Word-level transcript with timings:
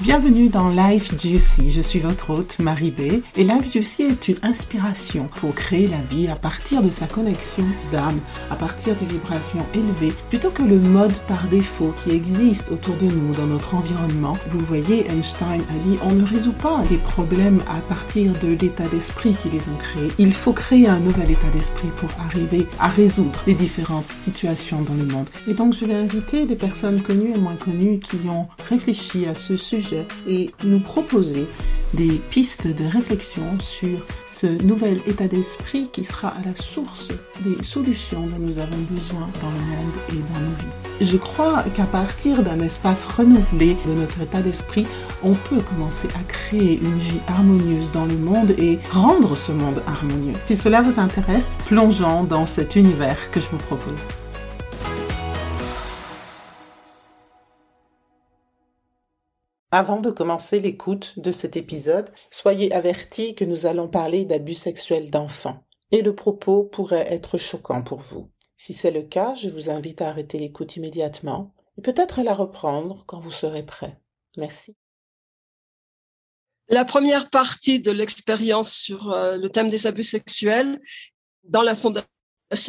Bienvenue 0.00 0.48
dans 0.48 0.68
Life 0.68 1.20
Juicy. 1.20 1.72
Je 1.72 1.80
suis 1.80 1.98
votre 1.98 2.30
hôte 2.30 2.60
Marie 2.60 2.92
B. 2.92 3.20
Et 3.34 3.42
Life 3.42 3.72
Juicy 3.72 4.04
est 4.04 4.28
une 4.28 4.36
inspiration 4.44 5.28
pour 5.40 5.52
créer 5.56 5.88
la 5.88 6.00
vie 6.00 6.28
à 6.28 6.36
partir 6.36 6.84
de 6.84 6.88
sa 6.88 7.08
connexion 7.08 7.64
d'âme, 7.90 8.20
à 8.48 8.54
partir 8.54 8.94
de 8.94 9.04
vibrations 9.04 9.66
élevées, 9.74 10.14
plutôt 10.28 10.50
que 10.50 10.62
le 10.62 10.78
mode 10.78 11.18
par 11.26 11.48
défaut 11.48 11.92
qui 12.04 12.14
existe 12.14 12.70
autour 12.70 12.94
de 12.94 13.06
nous 13.06 13.34
dans 13.34 13.46
notre 13.46 13.74
environnement. 13.74 14.34
Vous 14.50 14.60
voyez, 14.60 15.04
Einstein 15.10 15.62
a 15.62 15.88
dit 15.88 15.98
on 16.04 16.12
ne 16.12 16.24
résout 16.24 16.52
pas 16.52 16.80
les 16.92 16.98
problèmes 16.98 17.60
à 17.68 17.80
partir 17.92 18.32
de 18.38 18.54
l'état 18.54 18.86
d'esprit 18.86 19.34
qui 19.42 19.48
les 19.48 19.68
ont 19.68 19.76
créés. 19.78 20.12
Il 20.18 20.32
faut 20.32 20.52
créer 20.52 20.86
un 20.86 21.00
nouvel 21.00 21.32
état 21.32 21.50
d'esprit 21.52 21.90
pour 21.96 22.10
arriver 22.24 22.68
à 22.78 22.86
résoudre 22.86 23.42
les 23.48 23.54
différentes 23.54 24.12
situations 24.14 24.80
dans 24.82 24.94
le 24.94 25.06
monde. 25.12 25.26
Et 25.48 25.54
donc 25.54 25.74
je 25.74 25.84
vais 25.84 25.94
inviter 25.94 26.46
des 26.46 26.54
personnes 26.54 27.02
connues 27.02 27.34
et 27.34 27.38
moins 27.38 27.56
connues 27.56 27.98
qui 27.98 28.18
ont 28.28 28.46
réfléchi 28.68 29.26
à 29.26 29.34
ce 29.34 29.56
sujet 29.56 29.87
et 30.26 30.50
nous 30.64 30.80
proposer 30.80 31.46
des 31.94 32.20
pistes 32.30 32.66
de 32.66 32.84
réflexion 32.84 33.42
sur 33.60 34.04
ce 34.38 34.46
nouvel 34.62 35.00
état 35.06 35.26
d'esprit 35.26 35.88
qui 35.90 36.04
sera 36.04 36.28
à 36.28 36.44
la 36.44 36.54
source 36.54 37.08
des 37.40 37.62
solutions 37.64 38.26
dont 38.26 38.38
nous 38.38 38.58
avons 38.58 38.78
besoin 38.90 39.28
dans 39.40 39.48
le 39.48 39.76
monde 39.76 39.94
et 40.10 40.32
dans 40.32 40.40
nos 40.40 40.56
vies. 40.56 41.10
Je 41.10 41.16
crois 41.16 41.64
qu'à 41.74 41.84
partir 41.84 42.42
d'un 42.42 42.60
espace 42.60 43.06
renouvelé 43.06 43.76
de 43.86 43.94
notre 43.94 44.20
état 44.20 44.40
d'esprit, 44.40 44.86
on 45.24 45.34
peut 45.34 45.60
commencer 45.60 46.08
à 46.14 46.22
créer 46.28 46.78
une 46.80 46.98
vie 46.98 47.20
harmonieuse 47.26 47.90
dans 47.92 48.06
le 48.06 48.16
monde 48.16 48.50
et 48.58 48.78
rendre 48.92 49.34
ce 49.34 49.50
monde 49.50 49.82
harmonieux. 49.86 50.34
Si 50.44 50.56
cela 50.56 50.82
vous 50.82 51.00
intéresse, 51.00 51.48
plongeons 51.66 52.22
dans 52.22 52.46
cet 52.46 52.76
univers 52.76 53.30
que 53.32 53.40
je 53.40 53.46
vous 53.46 53.58
propose. 53.58 54.04
Avant 59.70 60.00
de 60.00 60.10
commencer 60.10 60.60
l'écoute 60.60 61.18
de 61.18 61.30
cet 61.30 61.56
épisode, 61.56 62.10
soyez 62.30 62.72
avertis 62.72 63.34
que 63.34 63.44
nous 63.44 63.66
allons 63.66 63.86
parler 63.86 64.24
d'abus 64.24 64.54
sexuels 64.54 65.10
d'enfants 65.10 65.62
et 65.90 66.00
le 66.00 66.14
propos 66.14 66.64
pourrait 66.64 67.12
être 67.12 67.36
choquant 67.36 67.82
pour 67.82 67.98
vous. 67.98 68.30
Si 68.56 68.72
c'est 68.72 68.90
le 68.90 69.02
cas, 69.02 69.34
je 69.34 69.50
vous 69.50 69.68
invite 69.68 70.00
à 70.00 70.08
arrêter 70.08 70.38
l'écoute 70.38 70.76
immédiatement 70.76 71.54
et 71.76 71.82
peut-être 71.82 72.18
à 72.18 72.24
la 72.24 72.32
reprendre 72.32 73.04
quand 73.06 73.20
vous 73.20 73.30
serez 73.30 73.62
prêt. 73.62 74.00
Merci. 74.38 74.74
La 76.68 76.86
première 76.86 77.28
partie 77.28 77.80
de 77.80 77.90
l'expérience 77.90 78.72
sur 78.72 79.12
euh, 79.12 79.36
le 79.36 79.50
thème 79.50 79.68
des 79.68 79.86
abus 79.86 80.02
sexuels 80.02 80.80
dans 81.44 81.62
la 81.62 81.76
fondation 81.76 82.08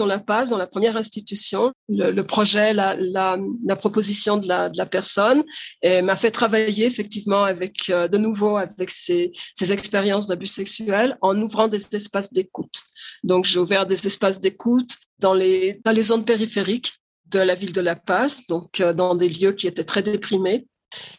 la 0.05 0.19
Paz, 0.19 0.49
dans 0.49 0.57
la 0.57 0.67
première 0.67 0.97
institution, 0.97 1.71
le, 1.87 2.21
projet, 2.21 2.73
la, 2.73 3.37
proposition 3.77 4.37
de 4.37 4.47
la, 4.47 4.85
personne 4.85 5.43
m'a 5.83 6.15
fait 6.15 6.31
travailler 6.31 6.85
effectivement 6.85 7.43
avec, 7.43 7.89
euh, 7.89 8.07
de 8.07 8.17
nouveau 8.17 8.57
avec 8.57 8.89
ces, 8.89 9.31
ces 9.53 9.71
expériences 9.71 10.27
d'abus 10.27 10.47
sexuels 10.47 11.17
en 11.21 11.39
ouvrant 11.41 11.67
des 11.67 11.83
espaces 11.95 12.33
d'écoute. 12.33 12.83
Donc, 13.23 13.45
j'ai 13.45 13.59
ouvert 13.59 13.85
des 13.85 14.05
espaces 14.05 14.41
d'écoute 14.41 14.97
dans 15.19 15.33
les, 15.33 15.79
dans 15.85 15.91
les 15.91 16.03
zones 16.03 16.25
périphériques 16.25 16.93
de 17.27 17.39
la 17.39 17.55
ville 17.55 17.73
de 17.73 17.81
La 17.81 17.95
Paz, 17.95 18.41
donc 18.49 18.79
euh, 18.79 18.93
dans 18.93 19.15
des 19.15 19.29
lieux 19.29 19.53
qui 19.53 19.67
étaient 19.67 19.83
très 19.83 20.03
déprimés. 20.03 20.67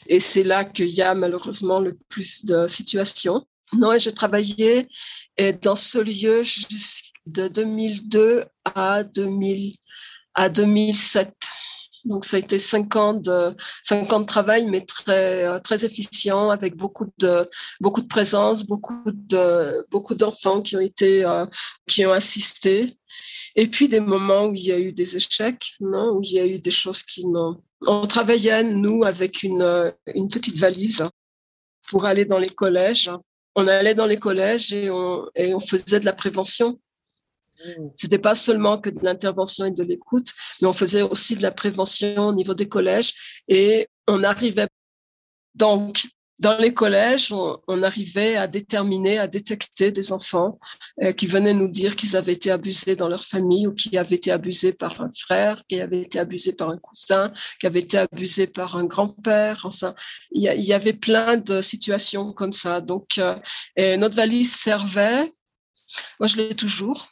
Et 0.09 0.19
c'est 0.19 0.43
là 0.43 0.65
qu'il 0.65 0.89
y 0.89 1.01
a 1.01 1.15
malheureusement 1.15 1.79
le 1.79 1.97
plus 2.09 2.45
de 2.45 2.67
situations. 2.67 3.47
Non, 3.73 3.93
et 3.93 4.01
j'ai 4.01 4.13
travaillé 4.13 4.89
dans 5.63 5.77
ce 5.77 5.99
lieu 5.99 6.43
jusqu'à 6.43 7.10
de 7.27 7.49
2002 7.49 8.45
à, 8.65 9.05
2000, 9.05 9.75
à 10.35 10.49
2007. 10.49 11.33
Donc, 12.05 12.25
ça 12.25 12.37
a 12.37 12.41
été 12.41 12.59
cinq 12.59 12.97
ans 12.97 13.15
de, 13.15 13.55
cinq 13.83 14.11
ans 14.13 14.21
de 14.21 14.27
travail, 14.27 14.67
mais 14.67 14.81
très, 14.81 15.61
très 15.61 15.85
efficient, 15.85 16.49
avec 16.49 16.75
beaucoup 16.75 17.07
de, 17.19 17.49
beaucoup 17.81 18.01
de 18.01 18.07
présence, 18.07 18.65
beaucoup 18.65 19.03
de, 19.07 19.87
beaucoup 19.91 20.15
d'enfants 20.15 20.63
qui 20.63 20.77
ont 20.77 20.81
été, 20.81 21.25
euh, 21.25 21.45
qui 21.87 22.07
ont 22.07 22.13
assisté. 22.13 22.97
Et 23.55 23.67
puis, 23.67 23.89
des 23.89 24.01
moments 24.01 24.47
où 24.47 24.55
il 24.55 24.65
y 24.65 24.73
a 24.73 24.79
eu 24.79 24.93
des 24.93 25.17
échecs, 25.17 25.75
non, 25.81 26.15
où 26.15 26.21
il 26.23 26.33
y 26.33 26.41
a 26.41 26.47
eu 26.47 26.59
des 26.59 26.71
choses 26.71 27.03
qui 27.03 27.27
n'ont, 27.27 27.63
on 27.87 28.07
travaillait, 28.07 28.63
nous, 28.65 29.05
avec 29.05 29.43
une, 29.43 29.93
une 30.15 30.29
petite 30.29 30.57
valise 30.57 31.05
pour 31.89 32.07
aller 32.07 32.25
dans 32.25 32.39
les 32.39 32.49
collèges. 32.49 33.11
On 33.57 33.67
allait 33.67 33.95
dans 33.95 34.07
les 34.07 34.19
collèges 34.19 34.73
et 34.73 34.91
on, 34.91 35.29
et 35.35 35.55
on 35.55 35.61
faisait 35.61 36.01
de 36.01 36.05
la 36.05 36.13
prévention. 36.13 36.79
Mm. 37.65 37.89
C'était 37.97 38.19
pas 38.19 38.35
seulement 38.35 38.79
que 38.79 38.91
de 38.91 39.01
l'intervention 39.03 39.67
et 39.67 39.71
de 39.71 39.83
l'écoute, 39.83 40.33
mais 40.61 40.69
on 40.69 40.73
faisait 40.73 41.03
aussi 41.03 41.37
de 41.37 41.43
la 41.43 41.53
prévention 41.53 42.29
au 42.29 42.35
niveau 42.35 42.55
des 42.55 42.69
collèges 42.69 43.43
et 43.49 43.89
on 44.07 44.23
arrivait 44.25 44.69
donc 45.55 46.07
dans 46.41 46.57
les 46.57 46.73
collèges, 46.73 47.33
on, 47.33 47.83
arrivait 47.83 48.35
à 48.35 48.47
déterminer, 48.47 49.19
à 49.19 49.27
détecter 49.27 49.93
des 49.93 50.11
enfants 50.11 50.59
euh, 51.03 51.13
qui 51.13 51.27
venaient 51.27 51.53
nous 51.53 51.69
dire 51.69 51.97
qu'ils 51.97 52.17
avaient 52.17 52.33
été 52.33 52.51
abusés 52.51 52.97
dans 52.97 53.11
leur 53.11 53.25
famille 53.25 53.67
ou 53.67 53.75
qui 53.75 53.99
avaient 53.99 54.17
été 54.17 54.33
abusés 54.33 54.73
par 54.73 55.03
un 55.03 55.11
frère, 55.13 55.63
qui 55.69 55.79
avaient 55.83 56.01
été 56.01 56.19
abusés 56.19 56.55
par 56.55 56.71
un 56.71 56.79
cousin, 56.79 57.31
qui 57.61 57.67
avaient 57.67 57.81
été 57.81 57.99
abusés 57.99 58.47
par 58.47 58.77
un 58.77 58.87
grand-père. 58.87 59.61
Enfin, 59.65 59.95
il 60.31 60.43
y, 60.43 60.73
avait 60.73 60.95
plein 60.95 61.37
de 61.37 61.61
situations 61.61 62.33
comme 62.33 62.53
ça. 62.53 62.81
Donc, 62.81 63.19
euh, 63.19 63.37
notre 63.99 64.17
valise 64.17 64.55
servait. 64.55 65.31
Moi, 66.21 66.27
je 66.27 66.39
l'ai 66.39 66.55
toujours 66.55 67.07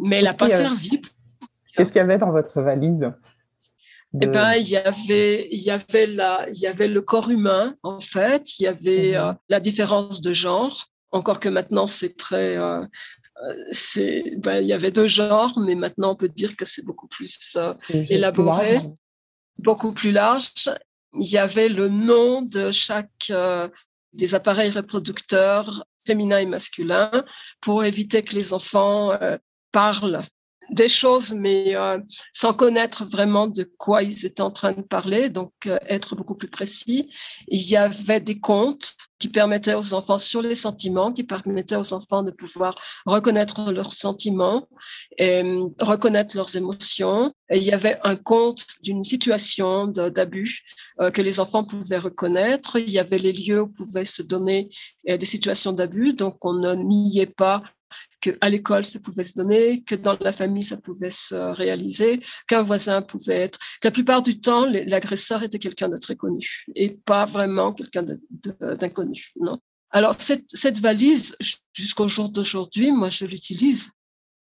mais 0.00 0.18
elle 0.18 0.24
n'a 0.24 0.34
pas 0.34 0.48
servi. 0.48 1.00
Qu'est-ce 1.74 1.88
qu'il 1.88 1.96
y 1.96 2.00
avait 2.00 2.18
dans 2.18 2.30
votre 2.30 2.60
valise 2.60 3.10
Eh 4.20 4.26
ben, 4.26 4.54
il 4.54 4.68
y 4.68 4.76
avait, 4.76 5.48
il 5.50 5.60
y 5.60 5.70
avait 5.70 6.06
la, 6.06 6.46
il 6.50 6.58
y 6.58 6.66
avait 6.66 6.88
le 6.88 7.00
corps 7.00 7.30
humain 7.30 7.76
en 7.82 8.00
fait. 8.00 8.58
Il 8.58 8.64
y 8.64 8.66
avait 8.66 9.12
mhm. 9.12 9.24
euh, 9.24 9.32
la 9.48 9.60
différence 9.60 10.20
de 10.20 10.32
genre. 10.32 10.88
Encore 11.10 11.40
que 11.40 11.48
maintenant 11.48 11.86
c'est 11.86 12.16
très, 12.16 12.56
euh, 12.56 12.80
euh, 12.80 13.64
c'est, 13.70 14.34
ben, 14.38 14.60
il 14.60 14.66
y 14.66 14.72
avait 14.72 14.90
deux 14.90 15.08
genres, 15.08 15.58
mais 15.58 15.74
maintenant 15.74 16.12
on 16.12 16.16
peut 16.16 16.28
dire 16.28 16.56
que 16.56 16.64
c'est 16.64 16.84
beaucoup 16.84 17.08
plus 17.08 17.58
élaboré, 18.08 18.78
beaucoup 19.58 19.92
plus 19.92 20.10
large. 20.10 20.70
Il 21.18 21.28
y 21.28 21.36
avait 21.36 21.68
le 21.68 21.88
nom 21.88 22.40
de 22.40 22.70
chaque 22.70 23.30
des 24.14 24.34
appareils 24.34 24.70
reproducteurs 24.70 25.84
féminins 26.06 26.38
et 26.38 26.46
masculins 26.46 27.10
pour 27.60 27.84
éviter 27.84 28.22
que 28.22 28.34
les 28.34 28.54
enfants 28.54 29.12
parlent 29.72 30.24
des 30.72 30.88
choses, 30.88 31.34
mais 31.34 31.74
euh, 31.76 31.98
sans 32.32 32.54
connaître 32.54 33.04
vraiment 33.04 33.46
de 33.46 33.70
quoi 33.78 34.02
ils 34.02 34.24
étaient 34.24 34.42
en 34.42 34.50
train 34.50 34.72
de 34.72 34.82
parler, 34.82 35.28
donc 35.28 35.52
euh, 35.66 35.78
être 35.86 36.16
beaucoup 36.16 36.34
plus 36.34 36.48
précis. 36.48 37.10
Il 37.48 37.62
y 37.62 37.76
avait 37.76 38.20
des 38.20 38.40
contes 38.40 38.94
qui 39.18 39.28
permettaient 39.28 39.74
aux 39.74 39.94
enfants 39.94 40.18
sur 40.18 40.42
les 40.42 40.54
sentiments, 40.54 41.12
qui 41.12 41.24
permettaient 41.24 41.76
aux 41.76 41.92
enfants 41.92 42.22
de 42.22 42.30
pouvoir 42.30 42.74
reconnaître 43.06 43.70
leurs 43.70 43.92
sentiments 43.92 44.66
et 45.18 45.42
euh, 45.42 45.68
reconnaître 45.80 46.36
leurs 46.36 46.56
émotions. 46.56 47.32
Et 47.50 47.58
il 47.58 47.64
y 47.64 47.72
avait 47.72 47.98
un 48.02 48.16
conte 48.16 48.66
d'une 48.82 49.04
situation 49.04 49.86
d'abus 49.86 50.62
que 51.12 51.20
les 51.20 51.38
enfants 51.38 51.64
pouvaient 51.64 51.98
reconnaître. 51.98 52.78
Il 52.78 52.90
y 52.90 52.98
avait 52.98 53.18
les 53.18 53.32
lieux 53.32 53.60
où 53.62 53.68
pouvaient 53.68 54.06
se 54.06 54.22
donner 54.22 54.70
des 55.06 55.26
situations 55.26 55.72
d'abus, 55.72 56.14
donc 56.14 56.42
on 56.42 56.54
ne 56.54 56.74
niait 56.74 57.26
pas 57.26 57.62
qu'à 58.20 58.48
l'école, 58.48 58.84
ça 58.84 59.00
pouvait 59.00 59.24
se 59.24 59.34
donner, 59.34 59.82
que 59.82 59.94
dans 59.94 60.16
la 60.20 60.32
famille, 60.32 60.62
ça 60.62 60.76
pouvait 60.76 61.10
se 61.10 61.34
réaliser, 61.34 62.20
qu'un 62.46 62.62
voisin 62.62 63.02
pouvait 63.02 63.40
être. 63.40 63.58
La 63.82 63.90
plupart 63.90 64.22
du 64.22 64.40
temps, 64.40 64.66
l'agresseur 64.66 65.42
était 65.42 65.58
quelqu'un 65.58 65.88
de 65.88 65.96
très 65.96 66.16
connu 66.16 66.64
et 66.74 66.90
pas 66.90 67.26
vraiment 67.26 67.72
quelqu'un 67.72 68.04
d'inconnu. 68.60 69.32
Non. 69.40 69.58
Alors, 69.92 70.16
cette, 70.18 70.78
valise, 70.78 71.36
jusqu'au 71.74 72.08
jour 72.08 72.30
d'aujourd'hui, 72.30 72.92
moi, 72.92 73.10
je 73.10 73.26
l'utilise. 73.26 73.90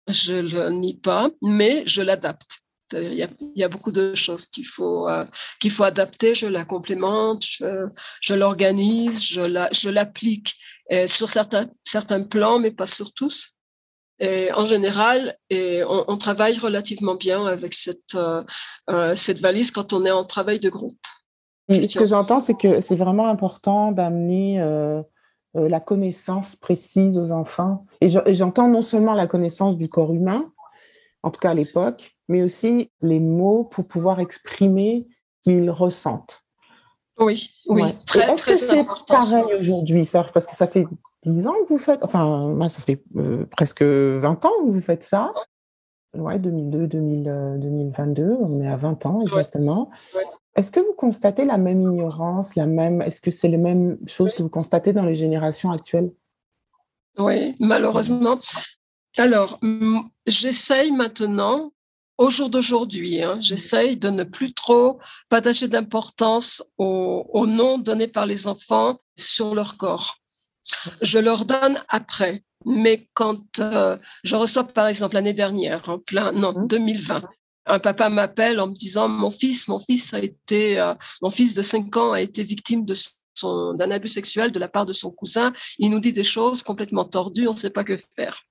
Je 0.08 0.34
le 0.34 0.70
nie 0.70 0.98
pas, 0.98 1.30
mais 1.42 1.84
je 1.88 2.02
l'adapte. 2.02 2.60
Il 2.92 3.14
y, 3.16 3.24
a, 3.24 3.30
il 3.40 3.54
y, 3.56 3.64
a, 3.64 3.70
beaucoup 3.70 3.92
de 3.92 4.14
choses 4.14 4.46
qu'il 4.46 4.68
faut, 4.68 5.10
euh, 5.10 5.26
qu'il 5.60 5.72
faut 5.72 5.84
adapter. 5.84 6.36
Je 6.36 6.46
la 6.46 6.66
complémente, 6.66 7.44
je, 7.44 8.34
l'organise, 8.36 9.24
je 9.24 9.90
l'applique 9.90 10.54
la, 10.54 10.82
sur 11.07 11.30
certains, 11.30 11.68
certains 11.84 12.24
plans, 12.24 12.60
mais 12.60 12.72
pas 12.72 12.88
sur 12.88 13.13
tous. 13.13 13.57
Et 14.19 14.51
en 14.54 14.66
général, 14.66 15.36
et 15.50 15.84
on, 15.84 16.06
on, 16.07 16.18
travaille 16.18 16.57
relativement 16.57 17.16
bien 17.16 17.45
avec 17.45 17.74
cette, 17.74 18.16
euh, 18.16 18.44
euh 18.90 19.16
cette 19.16 19.40
valise 19.40 19.72
quand 19.72 19.92
on 19.92 20.06
est 20.06 20.12
en 20.12 20.24
travail 20.24 20.60
de 20.60 20.69
groupe. 20.69 21.00
ce 21.69 21.98
que 21.98 22.06
j'entends, 22.06 22.40
c'est 22.40 22.54
que 22.54 22.80
c'est 22.80 22.95
vraiment 22.95 23.28
important 23.28 23.92
d'amener 23.92 24.62
euh, 24.62 25.01
euh, 25.57 25.68
la 25.68 25.80
connaissance 25.80 26.56
précise 26.56 27.18
aux 27.18 27.31
enfants. 27.31 27.86
Et 28.01 28.07
j'entends 28.34 28.68
non 28.68 28.84
seulement 28.84 29.13
la 29.13 29.28
connaissance 29.28 29.78
du 29.78 29.90
corps 29.90 30.13
humain, 30.13 30.51
en 31.24 31.31
tout 31.31 31.40
cas 31.40 31.50
à 31.50 31.56
l'époque, 31.56 32.16
mais 32.28 32.44
aussi 32.44 32.92
les 33.01 33.19
mots 33.19 33.63
pour 33.63 33.88
pouvoir 33.88 34.19
exprimer 34.19 35.07
ce 35.10 35.51
qu'ils 35.51 35.72
ressentent. 35.72 36.43
Oui, 37.19 37.50
oui, 37.68 37.83
très, 38.06 38.31
Est-ce 38.31 38.45
que 38.45 38.56
c'est 38.56 38.83
pareil 39.07 39.56
aujourd'hui, 39.60 40.04
ça 40.04 40.25
Parce 40.33 40.48
que 40.48 40.56
ça 40.56 40.68
fait 40.68 40.86
10 41.25 41.48
ans 41.48 41.54
que 41.63 41.74
vous 41.74 41.80
faites, 41.80 42.04
enfin, 42.04 42.50
moi, 42.50 42.69
ça 42.69 42.81
fait 42.81 43.04
euh, 43.18 43.45
presque 43.51 43.83
20 43.83 44.45
ans 44.45 44.51
que 44.65 44.71
vous 44.71 44.81
faites 44.81 45.04
ça. 45.04 45.31
Ouais, 46.15 46.39
2002, 46.39 46.88
2022, 46.88 48.38
on 48.39 48.62
est 48.62 48.68
à 48.68 48.75
20 48.75 49.06
ans 49.06 49.21
exactement. 49.21 49.89
Est-ce 50.56 50.71
que 50.71 50.80
vous 50.80 50.94
constatez 50.94 51.45
la 51.45 51.57
même 51.57 51.81
ignorance, 51.81 52.56
la 52.56 52.68
même, 52.68 53.01
est-ce 53.01 53.21
que 53.21 53.31
c'est 53.31 53.48
les 53.48 53.57
mêmes 53.57 53.98
choses 54.06 54.33
que 54.33 54.44
vous 54.44 54.50
constatez 54.50 54.94
dans 54.94 55.04
les 55.04 55.16
générations 55.16 55.71
actuelles? 55.71 56.12
Oui, 57.18 57.56
malheureusement. 57.59 58.39
Alors, 59.18 59.59
j'essaye 60.25 60.92
maintenant, 60.92 61.71
au 62.18 62.30
jour 62.30 62.50
d'aujourd'hui, 62.50 63.21
hein, 63.21 63.39
j'essaye 63.42 63.98
de 63.98 64.10
ne 64.10 64.24
plus 64.24 64.54
trop 64.54 65.00
partager 65.30 65.68
d'importance 65.68 66.63
aux, 66.77 67.45
noms 67.48 67.77
donnés 67.77 68.07
par 68.07 68.25
les 68.25 68.48
enfants 68.48 69.00
sur 69.18 69.56
leur 69.56 69.77
corps. 69.77 70.18
Je 71.01 71.19
leur 71.19 71.45
donne 71.45 71.81
après. 71.89 72.44
Mais 72.65 73.10
quand 73.13 73.60
euh, 73.60 73.98
je 74.24 74.36
reçois, 74.38 74.63
par 74.63 74.88
exemple, 74.88 75.15
l'année 75.15 75.33
dernière, 75.33 75.89
en 75.89 76.00
plein, 76.00 76.31
non, 76.31 76.54
2020, 76.65 77.19
mmh 77.19 77.27
un 77.65 77.80
papa 77.80 78.10
m'appelle 78.10 78.59
en 78.59 78.68
me 78.68 78.75
disant 78.75 79.07
mon 79.07 79.31
fils, 79.31 79.68
mon 79.68 79.80
fils 79.80 80.13
a 80.13 80.19
été, 80.19 80.80
euh, 80.80 80.94
mon 81.21 81.31
fils 81.31 81.54
de 81.54 81.62
5 81.62 81.95
ans 81.95 82.12
a 82.12 82.21
été 82.21 82.44
victime 82.44 82.86
de 82.86 82.94
d'un 83.42 83.89
abus 83.89 84.09
sexuel 84.09 84.51
de 84.51 84.59
la 84.59 84.68
part 84.68 84.86
de 84.86 84.94
son 84.94 85.09
cousin. 85.09 85.54
Il 85.80 85.89
nous 85.89 86.00
dit 86.00 86.13
des 86.13 86.24
choses 86.24 86.62
complètement 86.62 87.04
tordues, 87.04 87.48
on 87.48 87.54
ne 87.54 87.57
sait 87.57 87.71
pas 87.71 87.83
que 87.83 88.00
faire. 88.16 88.44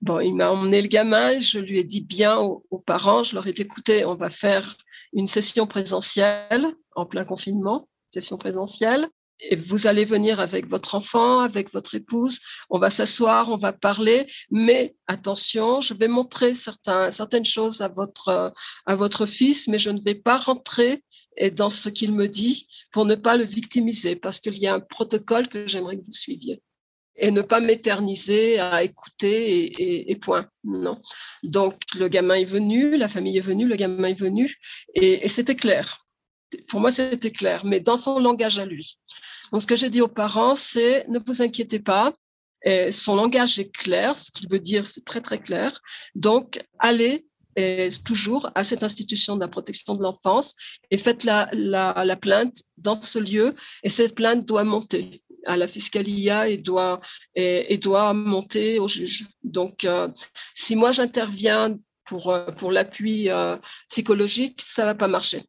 Bon, 0.00 0.20
il 0.20 0.34
m'a 0.34 0.50
emmené 0.50 0.80
le 0.80 0.88
gamin, 0.88 1.38
je 1.40 1.58
lui 1.58 1.80
ai 1.80 1.84
dit 1.84 2.02
bien 2.02 2.38
aux, 2.38 2.78
parents, 2.78 3.24
je 3.24 3.34
leur 3.34 3.46
ai 3.46 3.52
dit 3.52 3.62
écoutez, 3.62 4.04
on 4.04 4.14
va 4.14 4.30
faire 4.30 4.76
une 5.12 5.26
session 5.26 5.66
présentielle 5.66 6.66
en 6.94 7.04
plein 7.04 7.24
confinement, 7.24 7.88
session 8.10 8.38
présentielle 8.38 9.08
et 9.40 9.56
vous 9.56 9.86
allez 9.86 10.04
venir 10.04 10.40
avec 10.40 10.68
votre 10.68 10.94
enfant, 10.94 11.40
avec 11.40 11.72
votre 11.72 11.94
épouse, 11.94 12.40
on 12.70 12.78
va 12.78 12.90
s'asseoir, 12.90 13.50
on 13.50 13.56
va 13.56 13.72
parler, 13.72 14.26
mais 14.50 14.96
attention, 15.06 15.80
je 15.80 15.94
vais 15.94 16.08
montrer 16.08 16.54
certains, 16.54 17.10
certaines 17.10 17.44
choses 17.44 17.80
à 17.80 17.88
votre, 17.88 18.52
à 18.86 18.96
votre 18.96 19.26
fils, 19.26 19.68
mais 19.68 19.78
je 19.78 19.90
ne 19.90 20.00
vais 20.00 20.16
pas 20.16 20.36
rentrer 20.36 21.04
dans 21.52 21.70
ce 21.70 21.88
qu'il 21.88 22.12
me 22.12 22.26
dit 22.26 22.66
pour 22.90 23.04
ne 23.04 23.14
pas 23.14 23.36
le 23.36 23.44
victimiser, 23.44 24.16
parce 24.16 24.40
qu'il 24.40 24.58
y 24.58 24.66
a 24.66 24.74
un 24.74 24.80
protocole 24.80 25.48
que 25.48 25.66
j'aimerais 25.68 25.96
que 25.96 26.04
vous 26.04 26.12
suiviez. 26.12 26.62
Et 27.20 27.30
ne 27.30 27.42
pas 27.42 27.60
m'éterniser 27.60 28.58
à 28.58 28.82
écouter 28.84 30.10
et, 30.10 30.16
point. 30.16 30.46
Non. 30.64 31.00
Donc, 31.42 31.74
le 31.98 32.08
gamin 32.08 32.34
est 32.34 32.44
venu, 32.44 32.96
la 32.96 33.08
famille 33.08 33.36
est 33.36 33.42
venue, 33.42 33.66
le 33.66 33.76
gamin 33.76 34.08
est 34.08 34.20
venu, 34.20 34.56
et, 34.94 35.26
c'était 35.28 35.56
clair. 35.56 36.06
Pour 36.68 36.80
moi, 36.80 36.92
c'était 36.92 37.32
clair, 37.32 37.64
mais 37.64 37.80
dans 37.80 37.96
son 37.96 38.20
langage 38.20 38.58
à 38.58 38.66
lui. 38.66 38.98
Donc, 39.50 39.62
ce 39.62 39.66
que 39.66 39.76
j'ai 39.76 39.90
dit 39.90 40.00
aux 40.00 40.08
parents, 40.08 40.54
c'est 40.54 41.06
ne 41.08 41.18
vous 41.18 41.42
inquiétez 41.42 41.80
pas. 41.80 42.12
Son 42.90 43.16
langage 43.16 43.58
est 43.58 43.72
clair, 43.72 44.16
ce 44.16 44.30
qu'il 44.30 44.48
veut 44.48 44.60
dire, 44.60 44.86
c'est 44.86 45.04
très, 45.04 45.20
très 45.20 45.38
clair. 45.38 45.80
Donc, 46.14 46.60
allez 46.78 47.26
toujours 48.04 48.50
à 48.54 48.64
cette 48.64 48.82
institution 48.82 49.36
de 49.36 49.40
la 49.40 49.48
protection 49.48 49.94
de 49.94 50.02
l'enfance 50.02 50.54
et 50.90 50.98
faites 50.98 51.24
la, 51.24 52.16
plainte 52.20 52.62
dans 52.76 53.00
ce 53.00 53.18
lieu 53.18 53.54
et 53.82 53.88
cette 53.88 54.14
plainte 54.14 54.46
doit 54.46 54.64
monter 54.64 55.22
à 55.44 55.56
la 55.56 55.68
fiscalia 55.68 56.48
et 56.48 56.58
doit, 56.58 57.00
et, 57.34 57.78
doit 57.78 58.14
monter 58.14 58.78
au 58.78 58.88
juge. 58.88 59.26
Donc, 59.42 59.84
euh, 59.84 60.08
si 60.54 60.76
moi 60.76 60.92
j'interviens 60.92 61.78
pour, 62.04 62.30
euh, 62.30 62.50
pour 62.52 62.72
l'appui 62.72 63.30
euh, 63.30 63.56
psychologique, 63.88 64.60
ça 64.62 64.84
va 64.84 64.94
pas 64.94 65.08
marcher. 65.08 65.42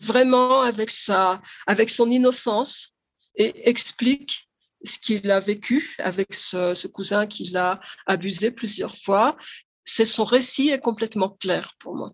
Vraiment 0.00 0.62
avec 0.62 0.90
sa, 0.90 1.40
avec 1.66 1.88
son 1.88 2.10
innocence, 2.10 2.92
et 3.36 3.68
explique 3.68 4.48
ce 4.84 4.98
qu'il 4.98 5.30
a 5.30 5.40
vécu 5.40 5.94
avec 5.98 6.34
ce, 6.34 6.86
cousin 6.86 7.26
qui 7.26 7.44
l'a 7.50 7.80
abusé 8.06 8.50
plusieurs 8.50 8.96
fois. 8.96 9.36
C'est 9.84 10.04
son 10.04 10.24
récit 10.24 10.70
est 10.70 10.80
complètement 10.80 11.30
clair 11.30 11.72
pour 11.78 11.94
moi. 11.96 12.12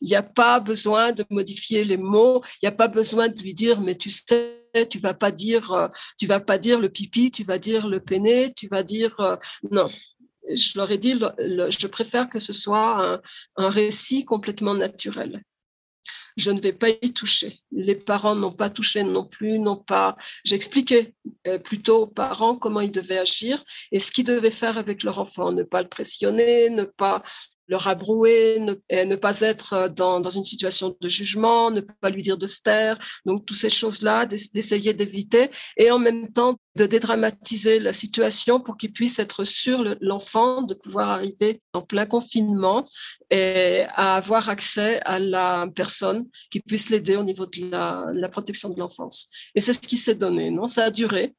Il 0.00 0.08
n'y 0.08 0.14
a 0.14 0.22
pas 0.22 0.60
besoin 0.60 1.12
de 1.12 1.24
modifier 1.30 1.84
les 1.84 1.96
mots. 1.96 2.42
Il 2.62 2.66
n'y 2.66 2.68
a 2.68 2.72
pas 2.72 2.88
besoin 2.88 3.28
de 3.28 3.38
lui 3.40 3.54
dire, 3.54 3.80
mais 3.80 3.96
tu 3.96 4.10
sais, 4.10 4.60
tu 4.90 4.98
vas 4.98 5.14
pas 5.14 5.30
dire, 5.30 5.72
euh, 5.72 5.88
tu 6.18 6.26
vas 6.26 6.40
pas 6.40 6.58
dire 6.58 6.80
le 6.80 6.88
pipi, 6.88 7.30
tu 7.30 7.44
vas 7.44 7.58
dire 7.58 7.88
le 7.88 8.00
peiné, 8.00 8.52
tu 8.54 8.68
vas 8.68 8.82
dire 8.82 9.18
euh, 9.20 9.36
non. 9.70 9.90
Je 10.54 10.76
leur 10.76 10.90
ai 10.90 10.98
dit, 10.98 11.18
je 11.38 11.86
préfère 11.86 12.28
que 12.28 12.38
ce 12.38 12.52
soit 12.52 13.22
un 13.56 13.68
récit 13.70 14.26
complètement 14.26 14.74
naturel 14.74 15.42
je 16.36 16.50
ne 16.50 16.60
vais 16.60 16.72
pas 16.72 16.88
y 16.90 17.12
toucher. 17.12 17.60
Les 17.70 17.94
parents 17.94 18.34
n'ont 18.34 18.52
pas 18.52 18.70
touché 18.70 19.04
non 19.04 19.26
plus, 19.26 19.58
n'ont 19.58 19.76
pas. 19.76 20.16
J'expliquais 20.44 21.14
euh, 21.46 21.58
plutôt 21.58 22.02
aux 22.02 22.06
parents 22.06 22.56
comment 22.56 22.80
ils 22.80 22.90
devaient 22.90 23.18
agir 23.18 23.62
et 23.92 23.98
ce 23.98 24.10
qu'ils 24.10 24.24
devaient 24.24 24.50
faire 24.50 24.78
avec 24.78 25.02
leur 25.02 25.18
enfant, 25.18 25.52
ne 25.52 25.62
pas 25.62 25.82
le 25.82 25.88
pressionner, 25.88 26.70
ne 26.70 26.84
pas 26.84 27.22
le 27.66 27.76
rabrouer, 27.76 28.58
ne, 28.60 29.16
pas 29.16 29.40
être 29.40 29.72
euh, 29.72 29.88
dans, 29.88 30.20
dans, 30.20 30.30
une 30.30 30.44
situation 30.44 30.96
de 31.00 31.08
jugement, 31.08 31.70
ne 31.70 31.80
pas 31.80 32.10
lui 32.10 32.22
dire 32.22 32.38
de 32.38 32.46
se 32.46 32.60
taire. 32.60 32.98
Donc, 33.24 33.46
toutes 33.46 33.56
ces 33.56 33.70
choses-là, 33.70 34.26
d'essayer 34.26 34.94
d'éviter 34.94 35.50
et 35.76 35.90
en 35.90 35.98
même 35.98 36.32
temps 36.32 36.56
de 36.76 36.86
dédramatiser 36.86 37.78
la 37.78 37.92
situation 37.92 38.60
pour 38.60 38.76
qu'il 38.76 38.92
puisse 38.92 39.18
être 39.18 39.44
sûr, 39.44 39.96
l'enfant, 40.00 40.62
de 40.62 40.74
pouvoir 40.74 41.08
arriver 41.08 41.62
en 41.72 41.82
plein 41.82 42.06
confinement 42.06 42.84
et 43.30 43.84
à 43.90 44.16
avoir 44.16 44.48
accès 44.48 45.00
à 45.04 45.18
la 45.18 45.68
personne 45.74 46.26
qui 46.50 46.60
puisse 46.60 46.90
l'aider 46.90 47.16
au 47.16 47.24
niveau 47.24 47.46
de 47.46 47.70
la, 47.70 48.06
la 48.12 48.28
protection 48.28 48.70
de 48.70 48.78
l'enfance. 48.78 49.28
Et 49.54 49.60
c'est 49.60 49.72
ce 49.72 49.80
qui 49.80 49.96
s'est 49.96 50.16
donné, 50.16 50.50
non? 50.50 50.66
Ça 50.66 50.84
a 50.84 50.90
duré 50.90 51.34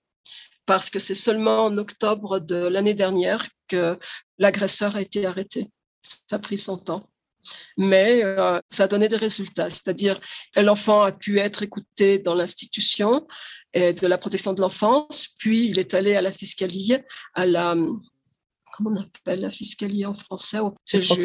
parce 0.66 0.90
que 0.90 1.00
c'est 1.00 1.14
seulement 1.14 1.66
en 1.66 1.78
octobre 1.78 2.40
de 2.40 2.56
l'année 2.56 2.96
dernière 2.96 3.46
que 3.68 4.00
l'agresseur 4.40 4.96
a 4.96 5.02
été 5.02 5.26
arrêté 5.26 5.70
ça 6.06 6.36
a 6.38 6.40
pris 6.40 6.58
son 6.58 6.78
temps. 6.78 7.10
Mais 7.78 8.24
euh, 8.24 8.60
ça 8.72 8.86
a 8.86 8.88
donné 8.88 9.08
des 9.08 9.18
résultats, 9.18 9.70
c'est-à-dire 9.70 10.20
l'enfant 10.56 11.02
a 11.04 11.12
pu 11.12 11.38
être 11.38 11.62
écouté 11.62 12.18
dans 12.18 12.34
l'institution 12.34 13.28
de 13.76 14.08
la 14.08 14.18
protection 14.18 14.54
de 14.54 14.62
l'enfance, 14.62 15.28
puis 15.38 15.68
il 15.68 15.78
est 15.78 15.94
allé 15.94 16.16
à 16.16 16.22
la 16.22 16.32
fiscalie, 16.32 16.98
à 17.36 17.46
la 17.46 17.76
comment 18.76 18.92
on 18.92 19.02
appelle 19.02 19.42
la 19.42 19.52
fiscalie 19.52 20.06
en 20.06 20.14
français 20.14 20.58
C'est 20.84 20.98
le, 20.98 21.04
juge. 21.04 21.18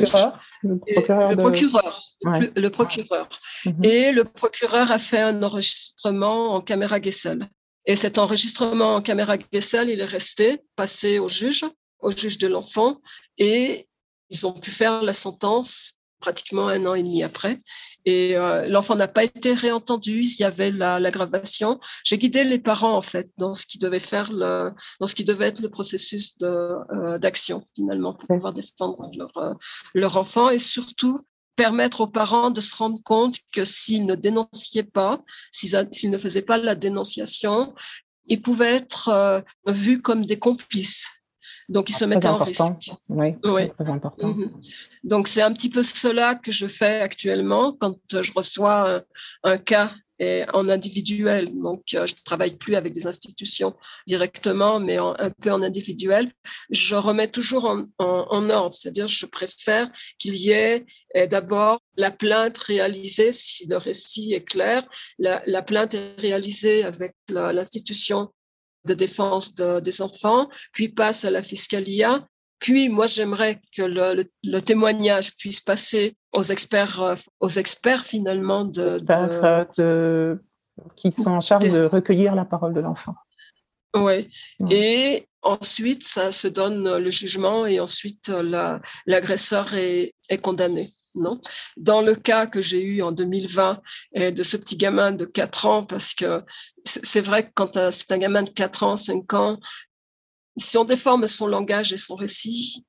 Le 0.63 0.77
procureur. 0.77 1.31
Le 1.31 1.37
procureur. 1.37 2.03
Le, 2.23 2.69
procureur. 2.69 3.29
Et 3.83 4.13
le 4.13 4.25
procureur 4.25 4.91
a 4.91 4.99
fait 4.99 5.21
un 5.21 5.43
enregistrement 5.43 6.55
en 6.55 6.61
caméra 6.61 7.01
Gessel. 7.01 7.49
Et 7.87 7.97
cet 7.97 8.19
enregistrement 8.19 8.97
en 8.97 9.03
caméra 9.03 9.37
Gessel, 9.53 9.91
il 9.91 10.01
est 10.01 10.05
resté, 10.05 10.63
passé 10.77 11.19
au 11.19 11.29
juge, 11.29 11.65
au 12.01 12.11
juge 12.11 12.39
de 12.39 12.47
l'enfant, 12.47 13.01
et 13.39 13.89
ils 14.31 14.47
ont 14.47 14.53
pu 14.53 14.71
faire 14.71 15.03
la 15.03 15.13
sentence 15.13 15.95
pratiquement 16.21 16.69
un 16.69 16.87
an 16.87 16.95
et 16.95 17.03
demi 17.03 17.23
après. 17.23 17.61
Et 18.05 18.37
euh, 18.37 18.69
l'enfant 18.69 18.95
n'a 18.95 19.09
pas 19.09 19.25
été 19.25 19.53
réentendu. 19.55 20.21
Il 20.21 20.41
y 20.41 20.45
avait 20.45 20.71
l'aggravation. 20.71 21.81
J'ai 22.05 22.19
guidé 22.19 22.45
les 22.45 22.59
parents 22.59 22.97
en 22.97 23.03
fait 23.03 23.31
dans 23.39 23.55
ce 23.55 23.67
qui 23.67 23.79
devait 23.79 24.01
faire 24.01 24.31
le, 24.33 24.71
dans 25.01 25.07
ce 25.07 25.15
qui 25.15 25.25
devait 25.25 25.49
être 25.49 25.61
le 25.61 25.71
processus 25.71 26.37
euh, 26.43 27.19
d'action 27.19 27.67
finalement 27.75 28.15
pour 28.15 28.29
pouvoir 28.29 28.53
défendre 28.53 29.11
leur, 29.17 29.37
euh, 29.39 29.55
leur 29.95 30.17
enfant 30.17 30.51
et 30.51 30.59
surtout 30.59 31.21
permettre 31.57 32.03
aux 32.03 32.07
parents 32.07 32.51
de 32.51 32.61
se 32.61 32.75
rendre 32.75 33.03
compte 33.03 33.37
que 33.53 33.65
s'ils 33.65 34.07
ne 34.07 34.15
dénonciaient 34.15 34.83
pas, 34.83 35.23
s'ils 35.53 36.11
ne 36.11 36.19
faisaient 36.19 36.43
pas 36.43 36.57
la 36.57 36.75
dénonciation, 36.75 37.75
ils 38.27 38.41
pouvaient 38.41 38.77
être 38.77 39.45
vus 39.67 40.01
comme 40.01 40.25
des 40.25 40.39
complices 40.39 41.11
donc, 41.71 41.89
ils 41.89 41.95
se 41.95 42.05
mettaient 42.05 42.27
en 42.27 42.39
risque. 42.39 42.91
Oui, 43.09 43.35
très 43.41 43.89
important. 43.89 44.27
Mhm. 44.27 44.51
Donc, 45.05 45.29
c'est 45.29 45.41
un 45.41 45.53
petit 45.53 45.71
peu 45.71 45.85
cela 45.85 46.35
que 46.35 46.51
je 46.51 46.67
fais 46.67 47.01
actuellement 47.01 47.77
quand 47.79 47.97
je 48.13 48.33
reçois 48.35 49.05
un, 49.45 49.59
cas 49.59 49.93
en 50.53 50.69
individuel. 50.69 51.53
Donc, 51.63 51.83
euh, 51.95 52.07
je 52.07 52.15
ne 52.15 52.21
travaille 52.25 52.57
plus 52.57 52.75
avec 52.75 52.93
des 52.93 53.07
institutions 53.07 53.75
directement, 54.07 54.81
mais 54.81 54.99
un 54.99 55.31
peu 55.41 55.53
en 55.53 55.63
individuel. 55.63 56.33
Je 56.71 56.97
remets 56.97 57.31
toujours 57.31 57.65
en, 57.99 58.51
ordre, 58.51 58.75
c'est-à-dire 58.75 59.07
je 59.07 59.27
préfère 59.27 59.91
qu'il 60.19 60.35
y 60.35 60.51
ait 60.51 60.85
eh, 61.15 61.29
d'abord 61.29 61.81
la 61.97 62.11
plainte 62.11 62.59
réalisée, 62.59 63.33
si 63.33 63.67
le 63.69 63.77
récit 63.77 64.33
est 64.35 64.45
clair, 64.45 64.85
la, 65.19 65.41
la 65.47 65.63
plainte 65.63 65.95
est 65.95 66.21
réalisée 66.21 66.83
avec 66.83 67.15
l'institution 67.29 68.31
de 68.85 68.95
défense 68.95 69.55
des 69.55 70.03
enfants, 70.03 70.49
puis 70.73 70.89
passe 70.89 71.25
à 71.25 71.31
la 71.31 71.43
fiscalia. 71.43 72.27
Puis, 72.59 72.89
moi, 72.89 73.07
j'aimerais 73.07 73.61
que 73.75 73.83
le, 73.83 74.61
témoignage 74.61 75.37
puisse 75.37 75.61
passer 75.61 76.15
aux 76.37 76.43
experts, 76.43 77.01
euh, 77.01 77.17
aux 77.41 77.49
experts 77.49 78.05
finalement 78.05 78.65
de, 78.65 78.99
euh, 79.81 80.37
qui 80.97 81.11
sont 81.11 81.31
en 81.31 81.41
charge 81.41 81.73
de 81.73 81.85
recueillir 81.85 82.35
la 82.35 82.45
parole 82.45 82.75
de 82.75 82.81
l'enfant. 82.81 83.15
Oui. 83.97 84.29
Et 84.71 85.27
ensuite, 85.43 86.05
ça 86.05 86.31
se 86.31 86.47
donne 86.47 86.99
le 86.99 87.11
jugement 87.11 87.67
et 87.67 87.81
ensuite 87.81 88.31
l'agresseur 89.07 89.75
est, 89.75 90.15
est 90.29 90.39
condamné 90.39 90.93
non? 91.15 91.41
Dans 91.77 92.01
le 92.03 92.15
cas 92.15 92.47
que 92.47 92.63
j'ai 92.63 92.83
eu 92.83 93.03
en 93.03 93.13
2020 93.13 93.81
de 94.17 94.43
ce 94.43 94.57
petit 94.57 94.77
gamin 94.77 95.13
de 95.13 95.25
4 95.25 95.67
ans, 95.67 95.85
parce 95.85 96.15
que 96.15 96.43
c'est 96.85 97.21
vrai 97.21 97.47
que 97.47 97.53
quand 97.55 97.77
euh, 97.77 97.91
c'est 97.91 98.13
un 98.13 98.19
gamin 98.19 98.43
de 98.43 98.51
4 98.51 98.83
ans, 98.83 98.97
5 98.97 99.33
ans, 99.35 99.61
si 100.57 100.77
on 100.79 100.85
déforme 100.85 101.27
son 101.27 101.47
langage 101.47 101.93
et 101.93 101.97
son 101.97 102.15
récit, 102.15 102.85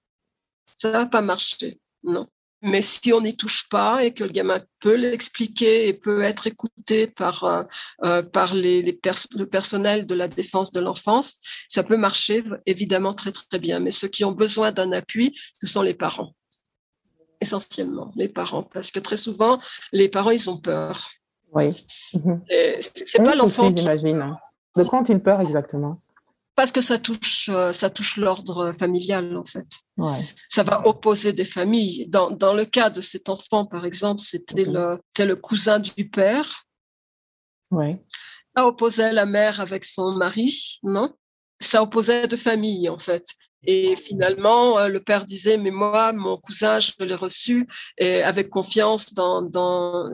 ça 0.79 0.91
va 0.91 1.05
pas 1.05 1.21
marcher, 1.21 1.79
non? 2.03 2.27
Mais 2.63 2.83
si 2.83 3.11
on 3.11 3.21
n'y 3.21 3.35
touche 3.35 3.67
pas 3.69 4.05
et 4.05 4.13
que 4.13 4.23
le 4.23 4.31
gamin 4.31 4.63
peut 4.81 4.95
l'expliquer 4.95 5.87
et 5.87 5.93
peut 5.95 6.21
être 6.21 6.45
écouté 6.45 7.07
par, 7.07 7.43
euh, 7.43 7.63
euh, 8.03 8.21
le 8.21 9.43
personnel 9.45 10.05
de 10.05 10.13
la 10.13 10.27
défense 10.27 10.71
de 10.71 10.79
l'enfance, 10.79 11.39
ça 11.67 11.83
peut 11.83 11.97
marcher 11.97 12.43
évidemment 12.67 13.15
très 13.15 13.31
très 13.31 13.57
bien. 13.57 13.79
Mais 13.79 13.89
ceux 13.89 14.09
qui 14.09 14.23
ont 14.25 14.31
besoin 14.31 14.71
d'un 14.71 14.91
appui, 14.91 15.33
ce 15.59 15.65
sont 15.65 15.81
les 15.81 15.95
parents, 15.95 16.35
essentiellement 17.41 18.12
les 18.15 18.29
parents, 18.29 18.63
parce 18.63 18.91
que 18.91 19.00
très 19.00 19.17
souvent, 19.17 19.60
les 19.91 20.07
parents, 20.07 20.31
ils 20.31 20.50
ont 20.50 20.57
peur. 20.57 21.10
Oui. 21.53 21.86
C'est 22.79 23.24
pas 23.24 23.36
l'enfant. 23.36 23.71
J'imagine. 23.75 24.25
De 24.77 24.83
quoi 24.83 25.00
ont-ils 25.00 25.19
peur 25.19 25.41
exactement? 25.41 26.01
Parce 26.55 26.71
que 26.71 26.81
ça 26.81 26.98
touche, 26.98 27.50
euh, 27.50 27.74
ça 27.74 27.89
touche 27.89 28.17
l'ordre 28.17 28.71
familial, 28.74 29.36
en 29.38 29.45
fait. 29.45 29.67
Ouais. 29.98 30.19
Ça 30.50 30.63
va 30.63 30.86
opposer 30.88 31.33
des 31.33 31.45
familles. 31.45 32.07
Dans, 32.07 32.29
dans, 32.29 32.53
le 32.53 32.65
cas 32.65 32.89
de 32.89 33.01
cet 33.01 33.29
enfant, 33.29 33.65
par 33.65 33.86
exemple, 33.86 34.21
c'était 34.21 34.65
le, 34.65 35.00
le 35.17 35.36
cousin 35.36 35.79
du 35.79 36.10
père. 36.10 36.67
Ouais. 37.71 38.03
Ça 38.55 38.67
opposait 38.67 39.13
la 39.13 39.25
mère 39.25 39.62
avec 39.62 39.83
son 39.83 40.12
mari, 40.12 40.79
non? 40.83 41.13
Ça 41.60 41.81
opposait 41.83 42.27
deux 42.27 42.38
familles, 42.38 42.89
en 42.89 43.00
fait. 43.00 43.25
Et 43.65 43.95
finalement, 43.95 44.79
euh, 44.79 44.87
le 44.87 44.99
père 44.99 45.25
disait, 45.25 45.57
mais 45.57 45.71
moi, 45.71 46.13
mon 46.13 46.37
cousin, 46.37 46.79
je 46.79 46.91
l'ai 46.99 47.15
reçu 47.15 47.67
et 47.97 48.23
avec 48.23 48.49
confiance 48.49 49.13
dans, 49.13 49.41
dans 49.41 50.11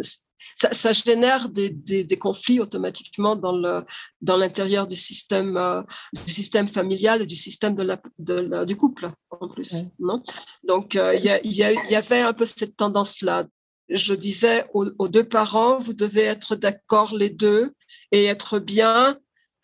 ça, 0.56 0.92
génère 0.92 1.50
des, 1.50 1.70
des, 1.70 2.18
conflits 2.18 2.60
automatiquement 2.60 3.36
dans 3.36 3.56
le 3.56 3.84
dans 4.22 4.38
l'intérieur 4.38 4.88
du 4.88 4.96
système 4.96 5.56
euh, 5.58 5.82
du 6.14 6.32
système 6.32 6.68
familial 6.68 7.22
et 7.22 7.26
du 7.26 7.36
système 7.36 7.76
de 7.76 7.84
la, 7.84 8.02
de 8.18 8.66
du 8.66 8.76
couple 8.76 9.12
en 9.30 9.48
plus 9.50 9.86
non? 10.00 10.24
Donc 10.64 10.96
euh, 10.96 11.16
il 11.16 11.54
y, 11.54 11.96
avait 11.96 12.22
un 12.22 12.34
peu 12.34 12.46
cette 12.46 12.76
tendance 12.76 13.22
là 13.22 13.46
je 13.90 14.14
disais 14.14 14.66
aux, 14.74 15.08
deux 15.08 15.28
parents 15.28 15.80
vous 15.80 15.94
devez 15.94 16.24
être 16.24 16.56
d'accord 16.56 17.16
les 17.16 17.30
deux 17.30 17.72
et 18.12 18.26
être 18.26 18.60
bien 18.60 19.18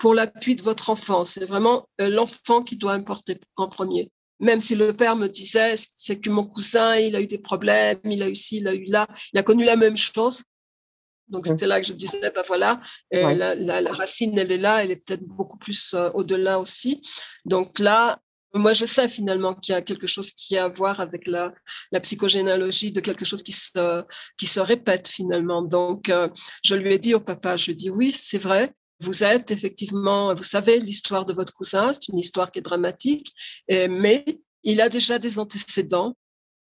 pour 0.03 0.13
l'appui 0.13 0.55
de 0.55 0.62
votre 0.62 0.89
enfant 0.89 1.24
c'est 1.24 1.45
vraiment 1.45 1.88
euh, 2.01 2.10
l'enfant 2.10 2.62
qui 2.62 2.75
doit 2.75 2.93
importer 2.93 3.39
en 3.55 3.69
premier 3.69 4.12
même 4.39 4.60
si 4.60 4.75
le 4.75 4.91
père 4.93 5.15
me 5.15 5.27
disait, 5.27 5.75
c'est 5.95 6.19
que 6.19 6.29
mon 6.29 6.45
cousin, 6.45 6.98
il 6.98 7.15
a 7.15 7.22
eu 7.22 7.27
des 7.27 7.38
problèmes, 7.38 8.00
il 8.03 8.22
a 8.22 8.27
eu 8.27 8.36
ci, 8.36 8.57
il 8.57 8.67
a 8.67 8.74
eu 8.74 8.83
là, 8.86 9.07
il 9.31 9.39
a 9.39 9.43
connu 9.43 9.63
la 9.63 9.77
même 9.77 9.95
chose. 9.95 10.43
Donc, 11.29 11.48
c'était 11.48 11.65
là 11.65 11.79
que 11.79 11.88
je 11.88 11.93
me 11.93 11.98
disais, 11.98 12.19
ben 12.19 12.43
voilà, 12.45 12.81
euh, 13.13 13.33
la, 13.33 13.93
racine, 13.93 14.38
elle 14.38 14.51
est 14.51 14.57
là, 14.57 14.83
elle 14.83 14.91
est 14.91 14.98
peut-être 14.98 15.24
beaucoup 15.24 15.57
plus 15.57 15.93
euh, 15.93 16.10
au-delà 16.13 16.60
aussi. 16.60 17.01
Donc 17.45 17.79
là, 17.79 18.19
moi, 18.53 18.74
je 18.74 18.86
sais 18.86 19.07
finalement 19.07 19.55
qu'il 19.55 19.74
y 19.74 19.75
a 19.75 19.81
quelque 19.81 20.05
chose 20.05 20.31
qui 20.33 20.57
a 20.57 20.65
à 20.65 20.69
voir 20.69 21.00
avec 21.00 21.25
la, 21.25 21.53
la 21.91 22.01
psychogénéalogie 22.01 22.91
de 22.91 23.00
quelque 23.00 23.25
chose 23.25 23.41
qui 23.41 23.53
se, 23.53 24.03
qui 24.38 24.45
se 24.45 24.60
répète 24.60 25.07
finalement. 25.07 25.62
Donc, 25.62 26.10
euh, 26.10 26.27
je 26.63 26.75
lui 26.75 26.93
ai 26.93 27.00
dit 27.00 27.15
au 27.15 27.22
papa, 27.22 27.55
je 27.55 27.65
lui 27.65 27.72
ai 27.72 27.75
dit, 27.75 27.89
oui, 27.89 28.12
c'est 28.12 28.38
vrai, 28.38 28.74
vous 29.03 29.24
êtes 29.24 29.51
effectivement, 29.51 30.33
vous 30.33 30.43
savez 30.43 30.79
l'histoire 30.79 31.25
de 31.25 31.33
votre 31.33 31.53
cousin, 31.53 31.93
c'est 31.93 32.07
une 32.10 32.19
histoire 32.19 32.51
qui 32.51 32.60
est 32.60 32.63
dramatique, 32.63 33.33
mais 33.69 34.39
il 34.63 34.81
a 34.81 34.89
déjà 34.89 35.19
des 35.19 35.39
antécédents 35.39 36.15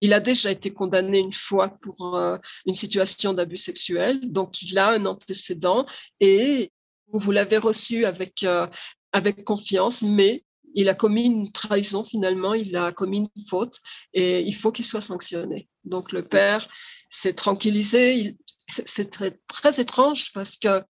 il 0.04 0.12
a 0.12 0.20
déjà 0.20 0.50
été 0.50 0.70
condamné 0.70 1.18
une 1.18 1.32
fois 1.32 1.70
pour 1.80 2.16
euh, 2.16 2.36
une 2.66 2.74
situation 2.74 3.32
d'abus 3.32 3.56
sexuel, 3.56 4.20
donc 4.30 4.60
il 4.60 4.78
a 4.78 4.90
un 4.90 5.06
antécédent 5.06 5.86
et 6.20 6.72
vous 7.08 7.30
l'avez 7.30 7.56
reçu 7.56 8.04
avec, 8.04 8.42
euh, 8.42 8.66
avec 9.12 9.44
confiance, 9.44 10.02
mais 10.02 10.44
il 10.74 10.90
a 10.90 10.94
commis 10.94 11.24
une 11.24 11.50
trahison 11.52 12.04
finalement, 12.04 12.52
il 12.52 12.76
a 12.76 12.92
commis 12.92 13.18
une 13.20 13.44
faute 13.48 13.78
et 14.12 14.42
il 14.42 14.54
faut 14.54 14.72
qu'il 14.72 14.84
soit 14.84 15.00
sanctionné. 15.00 15.68
Donc 15.84 16.12
le 16.12 16.22
père 16.28 16.68
s'est 17.08 17.32
tranquillisé. 17.32 18.36
C'est 18.66 19.10
très, 19.10 19.38
très 19.46 19.80
étrange 19.80 20.32
parce 20.34 20.58
que 20.58 20.82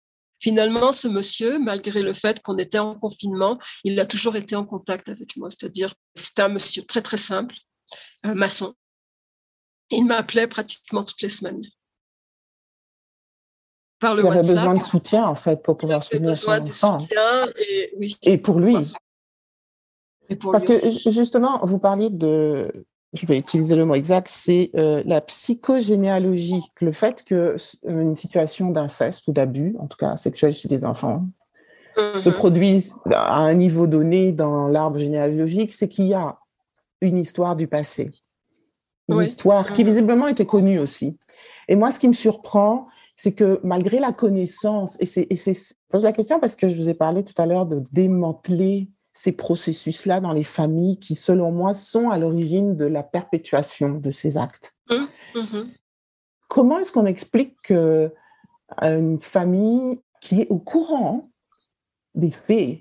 finalement, 0.44 0.92
ce 0.92 1.08
monsieur, 1.08 1.58
malgré 1.58 2.02
le 2.02 2.12
fait 2.12 2.42
qu'on 2.42 2.58
était 2.58 2.78
en 2.78 2.98
confinement, 2.98 3.58
il 3.82 3.98
a 3.98 4.04
toujours 4.04 4.36
été 4.36 4.54
en 4.54 4.66
contact 4.66 5.08
avec 5.08 5.38
moi. 5.38 5.48
C'est-à-dire, 5.48 5.94
c'était 6.14 6.42
un 6.42 6.50
monsieur 6.50 6.84
très, 6.84 7.00
très 7.00 7.16
simple, 7.16 7.54
un 8.22 8.34
maçon, 8.34 8.74
il 9.88 10.04
m'appelait 10.04 10.46
pratiquement 10.46 11.02
toutes 11.02 11.22
les 11.22 11.30
semaines. 11.30 11.62
Par 14.00 14.14
le 14.14 14.22
il 14.22 14.26
avait 14.26 14.40
besoin 14.40 14.74
de 14.74 14.84
soutien, 14.84 15.24
en 15.24 15.34
fait, 15.34 15.62
pour 15.62 15.78
pouvoir 15.78 16.04
soutenir 16.04 16.36
son 16.36 16.50
enfant. 16.50 16.98
Soutien 16.98 17.46
et, 17.56 17.94
oui, 17.96 18.18
et 18.20 18.36
pour 18.36 18.60
lui. 18.60 18.76
Parce 20.52 20.64
que 20.64 21.10
justement, 21.10 21.64
vous 21.64 21.78
parliez 21.78 22.10
de, 22.10 22.70
je 23.14 23.26
vais 23.26 23.38
utiliser 23.38 23.76
le 23.76 23.86
mot 23.86 23.94
exact, 23.94 24.28
c'est 24.28 24.70
euh, 24.76 25.02
la 25.06 25.20
psychogénéalogie, 25.20 26.62
le 26.80 26.92
fait 26.92 27.22
que 27.24 27.56
une 27.86 28.16
situation 28.16 28.70
d'inceste 28.70 29.26
ou 29.28 29.32
d'abus, 29.32 29.76
en 29.78 29.86
tout 29.86 29.96
cas 29.96 30.16
sexuel 30.16 30.52
chez 30.52 30.68
des 30.68 30.84
enfants, 30.84 31.26
se 31.96 32.28
mhm. 32.28 32.34
produise 32.34 32.92
à 33.10 33.36
un 33.36 33.54
niveau 33.54 33.86
donné 33.86 34.32
dans 34.32 34.68
l'arbre 34.68 34.98
généalogique, 34.98 35.72
c'est 35.72 35.88
qu'il 35.88 36.06
y 36.06 36.14
a 36.14 36.38
une 37.00 37.18
histoire 37.18 37.54
du 37.54 37.68
passé 37.68 38.10
une 39.08 39.22
histoire 39.22 39.72
qui 39.72 39.84
visiblement 39.84 40.28
était 40.28 40.46
connue 40.46 40.78
aussi. 40.78 41.18
Et 41.68 41.76
moi, 41.76 41.90
ce 41.90 42.00
qui 42.00 42.08
me 42.08 42.12
surprend, 42.12 42.88
c'est 43.16 43.32
que 43.32 43.60
malgré 43.62 43.98
la 43.98 44.12
connaissance, 44.12 44.96
et 45.00 45.06
c'est, 45.06 45.28
je 45.30 45.74
pose 45.88 46.02
la 46.02 46.12
question 46.12 46.40
parce 46.40 46.56
que 46.56 46.68
je 46.68 46.80
vous 46.80 46.88
ai 46.88 46.94
parlé 46.94 47.22
tout 47.22 47.40
à 47.40 47.46
l'heure 47.46 47.66
de 47.66 47.82
démanteler 47.92 48.88
ces 49.14 49.32
processus-là 49.32 50.20
dans 50.20 50.32
les 50.32 50.44
familles 50.44 50.98
qui, 50.98 51.14
selon 51.14 51.52
moi, 51.52 51.72
sont 51.72 52.10
à 52.10 52.18
l'origine 52.18 52.76
de 52.76 52.84
la 52.84 53.02
perpétuation 53.02 53.98
de 53.98 54.10
ces 54.10 54.36
actes. 54.36 54.74
Mmh, 54.90 55.04
mmh. 55.36 55.70
Comment 56.48 56.78
est-ce 56.78 56.92
qu'on 56.92 57.06
explique 57.06 57.56
qu'une 57.62 59.20
famille 59.20 60.02
qui 60.20 60.42
est 60.42 60.46
au 60.50 60.58
courant 60.58 61.30
des 62.14 62.30
faits, 62.30 62.80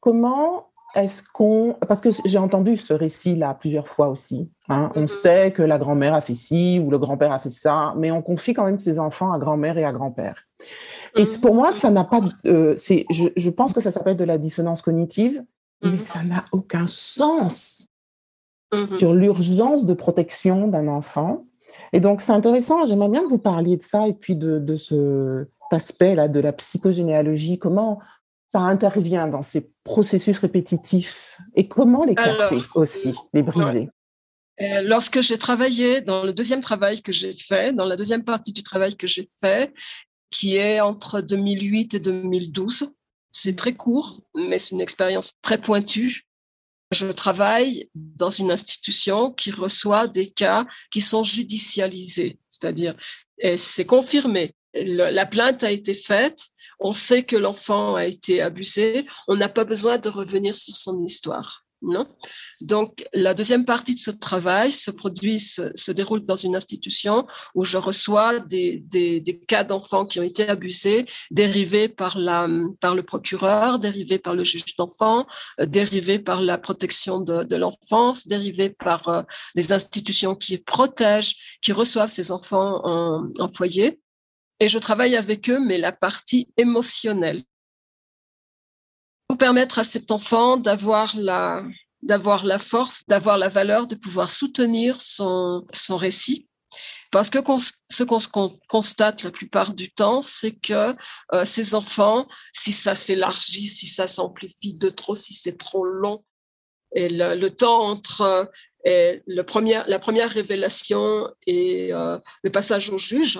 comment 0.00 0.70
est-ce 0.94 1.22
qu'on... 1.32 1.76
Parce 1.86 2.00
que 2.00 2.08
j'ai 2.24 2.38
entendu 2.38 2.76
ce 2.76 2.92
récit-là 2.92 3.54
plusieurs 3.54 3.86
fois 3.86 4.08
aussi. 4.08 4.50
Hein. 4.68 4.90
On 4.94 5.04
mm-hmm. 5.04 5.08
sait 5.08 5.52
que 5.52 5.62
la 5.62 5.78
grand-mère 5.78 6.14
a 6.14 6.20
fait 6.20 6.34
ci 6.34 6.80
ou 6.84 6.90
le 6.90 6.98
grand-père 6.98 7.32
a 7.32 7.38
fait 7.38 7.50
ça, 7.50 7.94
mais 7.96 8.10
on 8.10 8.22
confie 8.22 8.54
quand 8.54 8.64
même 8.64 8.78
ses 8.78 8.98
enfants 8.98 9.32
à 9.32 9.38
grand-mère 9.38 9.78
et 9.78 9.84
à 9.84 9.92
grand-père. 9.92 10.42
Et 11.16 11.24
pour 11.40 11.54
moi, 11.54 11.72
ça 11.72 11.90
n'a 11.90 12.04
pas... 12.04 12.20
Euh, 12.46 12.76
je, 12.76 13.50
pense 13.50 13.72
que 13.72 13.80
ça 13.80 13.90
s'appelle 13.90 14.16
de 14.16 14.24
la 14.24 14.38
dissonance 14.38 14.82
cognitive, 14.82 15.44
mais 15.82 15.90
mm-hmm. 15.90 16.12
ça 16.12 16.22
n'a 16.22 16.44
aucun 16.52 16.86
sens 16.86 17.86
sur 18.96 19.14
l'urgence 19.14 19.84
de 19.84 19.94
protection 19.94 20.68
d'un 20.68 20.88
enfant. 20.88 21.44
Et 21.92 22.00
donc, 22.00 22.20
c'est 22.20 22.32
intéressant. 22.32 22.86
J'aimerais 22.86 23.08
bien 23.08 23.22
que 23.22 23.28
vous 23.28 23.38
parliez 23.38 23.76
de 23.76 23.82
ça 23.82 24.06
et 24.06 24.14
puis 24.14 24.36
de, 24.36 24.58
de 24.58 24.76
ce 24.76 25.46
aspect-là 25.72 26.28
de 26.28 26.40
la 26.40 26.52
psychogénéalogie. 26.52 27.58
Comment 27.58 28.00
ça 28.52 28.60
intervient 28.60 29.28
dans 29.28 29.42
ces 29.42 29.70
processus 29.84 30.38
répétitifs 30.38 31.38
et 31.54 31.68
comment 31.68 32.04
les 32.04 32.14
casser 32.14 32.58
aussi, 32.74 33.12
les 33.32 33.42
briser? 33.42 33.88
Euh, 34.60 34.82
Lorsque 34.82 35.20
j'ai 35.20 35.38
travaillé 35.38 36.02
dans 36.02 36.24
le 36.24 36.32
deuxième 36.32 36.60
travail 36.60 37.02
que 37.02 37.12
j'ai 37.12 37.34
fait, 37.34 37.74
dans 37.74 37.86
la 37.86 37.96
deuxième 37.96 38.24
partie 38.24 38.52
du 38.52 38.62
travail 38.62 38.96
que 38.96 39.06
j'ai 39.06 39.28
fait, 39.40 39.72
qui 40.30 40.56
est 40.56 40.80
entre 40.80 41.20
2008 41.20 41.94
et 41.94 42.00
2012, 42.00 42.92
c'est 43.30 43.56
très 43.56 43.74
court, 43.74 44.20
mais 44.34 44.58
c'est 44.58 44.74
une 44.74 44.80
expérience 44.80 45.32
très 45.42 45.58
pointue. 45.58 46.26
Je 46.90 47.06
travaille 47.06 47.88
dans 47.94 48.30
une 48.30 48.50
institution 48.50 49.32
qui 49.32 49.50
reçoit 49.52 50.08
des 50.08 50.28
cas 50.28 50.66
qui 50.90 51.00
sont 51.00 51.22
judicialisés, 51.22 52.38
c'est-à-dire, 52.48 52.96
c'est 53.56 53.86
confirmé. 53.86 54.54
la 54.74 55.26
plainte 55.26 55.62
a 55.62 55.70
été 55.70 55.94
faite, 55.94 56.48
on 56.80 56.92
sait 56.92 57.24
que 57.24 57.36
l'enfant 57.36 57.94
a 57.94 58.06
été 58.06 58.40
abusé, 58.40 59.06
on 59.28 59.36
n'a 59.36 59.48
pas 59.48 59.64
besoin 59.64 59.98
de 59.98 60.08
revenir 60.08 60.56
sur 60.56 60.76
son 60.76 61.04
histoire. 61.04 61.64
Non? 61.82 62.06
Donc, 62.60 63.06
la 63.14 63.32
deuxième 63.32 63.64
partie 63.64 63.94
de 63.94 64.00
ce 64.00 64.10
travail 64.10 64.70
se 64.70 64.90
produit, 64.90 65.38
se, 65.38 65.90
déroule 65.92 66.24
dans 66.26 66.36
une 66.36 66.54
institution 66.54 67.26
où 67.54 67.64
je 67.64 67.78
reçois 67.78 68.38
des, 68.40 68.84
cas 69.48 69.64
d'enfants 69.64 70.06
qui 70.06 70.20
ont 70.20 70.24
été 70.24 70.48
abusés, 70.48 71.06
dérivés 71.30 71.88
par, 71.88 72.18
la, 72.18 72.48
par 72.80 72.94
le 72.94 73.02
procureur, 73.02 73.78
dérivés 73.78 74.18
par 74.18 74.34
le 74.34 74.44
juge 74.44 74.76
d'enfants, 74.76 75.26
euh, 75.60 75.66
dérivés 75.66 76.18
par 76.18 76.42
la 76.42 76.58
protection 76.58 77.20
de, 77.20 77.56
l'enfance, 77.56 78.26
dérivés 78.26 78.70
par 78.70 79.08
euh, 79.08 79.22
des 79.56 79.72
institutions 79.72 80.34
qui 80.34 80.58
protègent, 80.58 81.58
qui 81.62 81.72
reçoivent 81.72 82.10
ces 82.10 82.30
enfants 82.30 82.80
en 82.84 83.48
foyer 83.48 84.00
et 84.60 84.68
je 84.68 84.78
travaille 84.78 85.16
avec 85.16 85.48
eux, 85.48 85.58
mais 85.58 85.78
la 85.78 85.90
partie 85.90 86.48
émotionnelle. 86.58 87.42
Pour 89.30 89.38
permettre 89.38 89.78
à 89.78 89.84
cet 89.84 90.10
enfant 90.10 90.56
d'avoir 90.56 91.14
la, 91.16 91.64
d'avoir 92.02 92.44
la 92.44 92.58
force, 92.58 93.04
d'avoir 93.06 93.38
la 93.38 93.46
valeur 93.48 93.86
de 93.86 93.94
pouvoir 93.94 94.28
soutenir 94.28 95.00
son, 95.00 95.64
son 95.72 95.96
récit. 95.96 96.48
Parce 97.12 97.30
que 97.30 97.38
ce 97.88 98.02
qu'on 98.02 98.58
constate 98.66 99.22
la 99.22 99.30
plupart 99.30 99.72
du 99.72 99.88
temps, 99.92 100.20
c'est 100.20 100.56
que 100.56 100.96
euh, 101.32 101.44
ces 101.44 101.76
enfants, 101.76 102.26
si 102.52 102.72
ça 102.72 102.96
s'élargit, 102.96 103.68
si 103.68 103.86
ça 103.86 104.08
s'amplifie 104.08 104.76
de 104.78 104.88
trop, 104.88 105.14
si 105.14 105.32
c'est 105.32 105.56
trop 105.56 105.84
long, 105.84 106.24
et 106.96 107.08
le, 107.08 107.50
temps 107.50 107.82
entre 107.82 108.50
Et 108.84 109.22
le 109.28 109.42
premier, 109.42 109.80
la 109.86 110.00
première 110.00 110.30
révélation 110.30 111.32
est 111.46 111.92
le 111.92 112.50
passage 112.50 112.90
au 112.90 112.98
juge. 112.98 113.38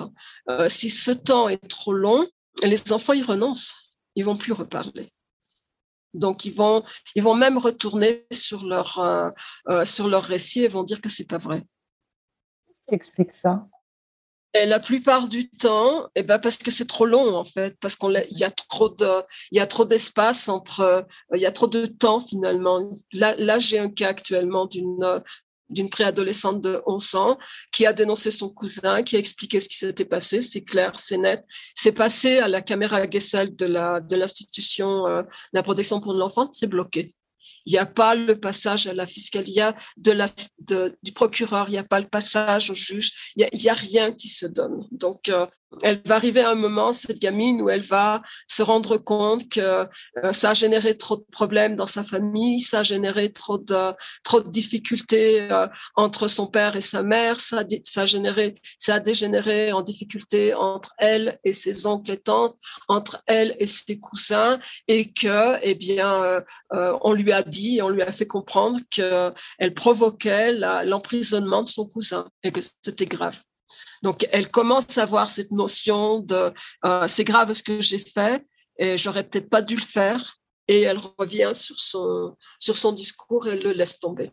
si 0.69 0.89
ce 0.89 1.11
temps 1.11 1.49
est 1.49 1.67
trop 1.67 1.91
long, 1.91 2.25
les 2.63 2.93
enfants 2.93 3.11
y 3.11 3.23
renoncent. 3.23 3.75
Ils 4.15 4.23
vont 4.23 4.37
plus 4.37 4.53
reparler. 4.53 5.11
Donc 6.13 6.45
ils 6.45 6.53
vont, 6.53 6.83
ils 7.15 7.23
vont 7.23 7.35
même 7.35 7.57
retourner 7.57 8.25
sur 8.31 8.65
leur, 8.65 8.99
sur 9.85 10.07
leur 10.07 10.23
récit 10.23 10.63
et 10.63 10.67
vont 10.67 10.83
dire 10.83 11.01
que 11.01 11.09
c'est 11.09 11.27
pas 11.27 11.37
vrai. 11.37 11.63
Qu'est-ce 12.67 12.81
qui 12.87 12.95
explique 12.95 13.33
ça? 13.33 13.67
Et 14.53 14.65
la 14.65 14.81
plupart 14.81 15.29
du 15.29 15.49
temps, 15.49 16.09
eh 16.15 16.23
ben 16.23 16.37
parce 16.37 16.57
que 16.57 16.71
c'est 16.71 16.87
trop 16.87 17.05
long 17.05 17.37
en 17.37 17.45
fait, 17.45 17.77
parce 17.79 17.95
qu'il 17.95 18.21
y 18.31 18.43
a 18.43 18.51
trop 18.51 18.89
de, 18.89 19.23
il 19.51 19.57
y 19.57 19.61
a 19.61 19.67
trop 19.67 19.85
d'espace 19.85 20.49
entre, 20.49 20.81
euh, 20.81 21.01
il 21.33 21.39
y 21.39 21.45
a 21.45 21.53
trop 21.53 21.67
de 21.67 21.85
temps 21.85 22.19
finalement. 22.19 22.89
Là, 23.13 23.33
là 23.37 23.59
j'ai 23.59 23.79
un 23.79 23.89
cas 23.89 24.09
actuellement 24.09 24.65
d'une 24.65 25.23
d'une 25.71 25.89
préadolescente 25.89 26.61
de 26.61 26.81
11 26.85 27.15
ans 27.15 27.37
qui 27.71 27.85
a 27.85 27.93
dénoncé 27.93 28.31
son 28.31 28.49
cousin, 28.49 29.03
qui 29.03 29.15
a 29.15 29.19
expliqué 29.19 29.59
ce 29.59 29.69
qui 29.69 29.77
s'était 29.77 30.05
passé. 30.05 30.41
C'est 30.41 30.61
clair, 30.61 30.99
c'est 30.99 31.17
net. 31.17 31.43
C'est 31.75 31.91
passé 31.91 32.37
à 32.37 32.47
la 32.47 32.61
caméra 32.61 33.09
Gessel 33.09 33.55
de 33.55 33.65
de 33.65 34.15
l'institution 34.15 35.07
euh, 35.07 35.23
de 35.23 35.27
la 35.53 35.63
protection 35.63 36.01
pour 36.01 36.13
l'enfant, 36.13 36.49
c'est 36.51 36.67
bloqué. 36.67 37.13
Il 37.65 37.73
n'y 37.73 37.79
a 37.79 37.85
pas 37.85 38.15
le 38.15 38.39
passage 38.39 38.87
à 38.87 38.93
la 38.93 39.07
fiscalie 39.07 39.59
de 39.97 40.11
la, 40.11 40.29
du 41.03 41.11
procureur, 41.11 41.69
il 41.69 41.73
n'y 41.73 41.77
a 41.77 41.83
pas 41.83 41.99
le 41.99 42.07
passage 42.07 42.71
au 42.71 42.73
juge, 42.73 43.33
il 43.35 43.47
n'y 43.53 43.69
a, 43.69 43.71
a, 43.71 43.75
rien 43.75 44.13
qui 44.13 44.29
se 44.29 44.45
donne. 44.45 44.87
Donc, 44.91 45.29
euh, 45.29 45.45
elle 45.81 46.01
va 46.05 46.15
arriver 46.15 46.41
à 46.41 46.51
un 46.51 46.55
moment, 46.55 46.93
cette 46.93 47.19
gamine, 47.19 47.61
où 47.61 47.69
elle 47.69 47.81
va 47.81 48.21
se 48.47 48.61
rendre 48.61 48.97
compte 48.97 49.49
que 49.49 49.59
euh, 49.59 50.33
ça 50.33 50.51
a 50.51 50.53
généré 50.53 50.97
trop 50.97 51.17
de 51.17 51.25
problèmes 51.31 51.75
dans 51.75 51.87
sa 51.87 52.03
famille, 52.03 52.59
ça 52.59 52.79
a 52.79 52.83
généré 52.83 53.31
trop 53.31 53.57
de, 53.57 53.93
trop 54.23 54.41
de 54.41 54.49
difficultés 54.49 55.49
euh, 55.51 55.67
entre 55.95 56.27
son 56.27 56.47
père 56.47 56.75
et 56.75 56.81
sa 56.81 57.03
mère, 57.03 57.39
ça, 57.39 57.63
ça, 57.83 58.01
a 58.01 58.05
généré, 58.05 58.55
ça 58.77 58.95
a 58.95 58.99
dégénéré 58.99 59.71
en 59.71 59.81
difficultés 59.81 60.53
entre 60.53 60.93
elle 60.97 61.39
et 61.43 61.53
ses 61.53 61.87
oncles 61.87 62.11
et 62.11 62.19
tantes, 62.19 62.57
entre 62.87 63.21
elle 63.27 63.55
et 63.59 63.67
ses 63.67 63.99
cousins, 63.99 64.59
et 64.87 65.11
que, 65.13 65.57
eh 65.63 65.75
bien, 65.75 66.23
euh, 66.23 66.97
on 67.01 67.13
lui 67.13 67.31
a 67.31 67.43
dit, 67.43 67.81
on 67.81 67.89
lui 67.89 68.01
a 68.01 68.11
fait 68.11 68.27
comprendre 68.27 68.79
qu'elle 68.89 69.73
provoquait 69.73 70.51
l'emprisonnement 70.85 71.63
de 71.63 71.69
son 71.69 71.87
cousin 71.87 72.29
et 72.43 72.51
que 72.51 72.59
c'était 72.83 73.05
grave. 73.05 73.41
Donc, 74.01 74.27
elle 74.31 74.49
commence 74.49 74.97
à 74.97 75.03
avoir 75.03 75.29
cette 75.29 75.51
notion 75.51 76.19
de 76.19 76.53
euh, 76.85 77.07
c'est 77.07 77.23
grave 77.23 77.53
ce 77.53 77.63
que 77.63 77.81
j'ai 77.81 77.99
fait 77.99 78.43
et 78.77 78.97
j'aurais 78.97 79.23
peut-être 79.23 79.49
pas 79.49 79.61
dû 79.61 79.75
le 79.75 79.81
faire. 79.81 80.37
Et 80.67 80.81
elle 80.81 80.99
revient 81.17 81.51
sur 81.53 81.77
son, 81.79 82.35
sur 82.57 82.77
son 82.77 82.93
discours 82.93 83.47
et 83.47 83.57
le 83.57 83.73
laisse 83.73 83.99
tomber. 83.99 84.31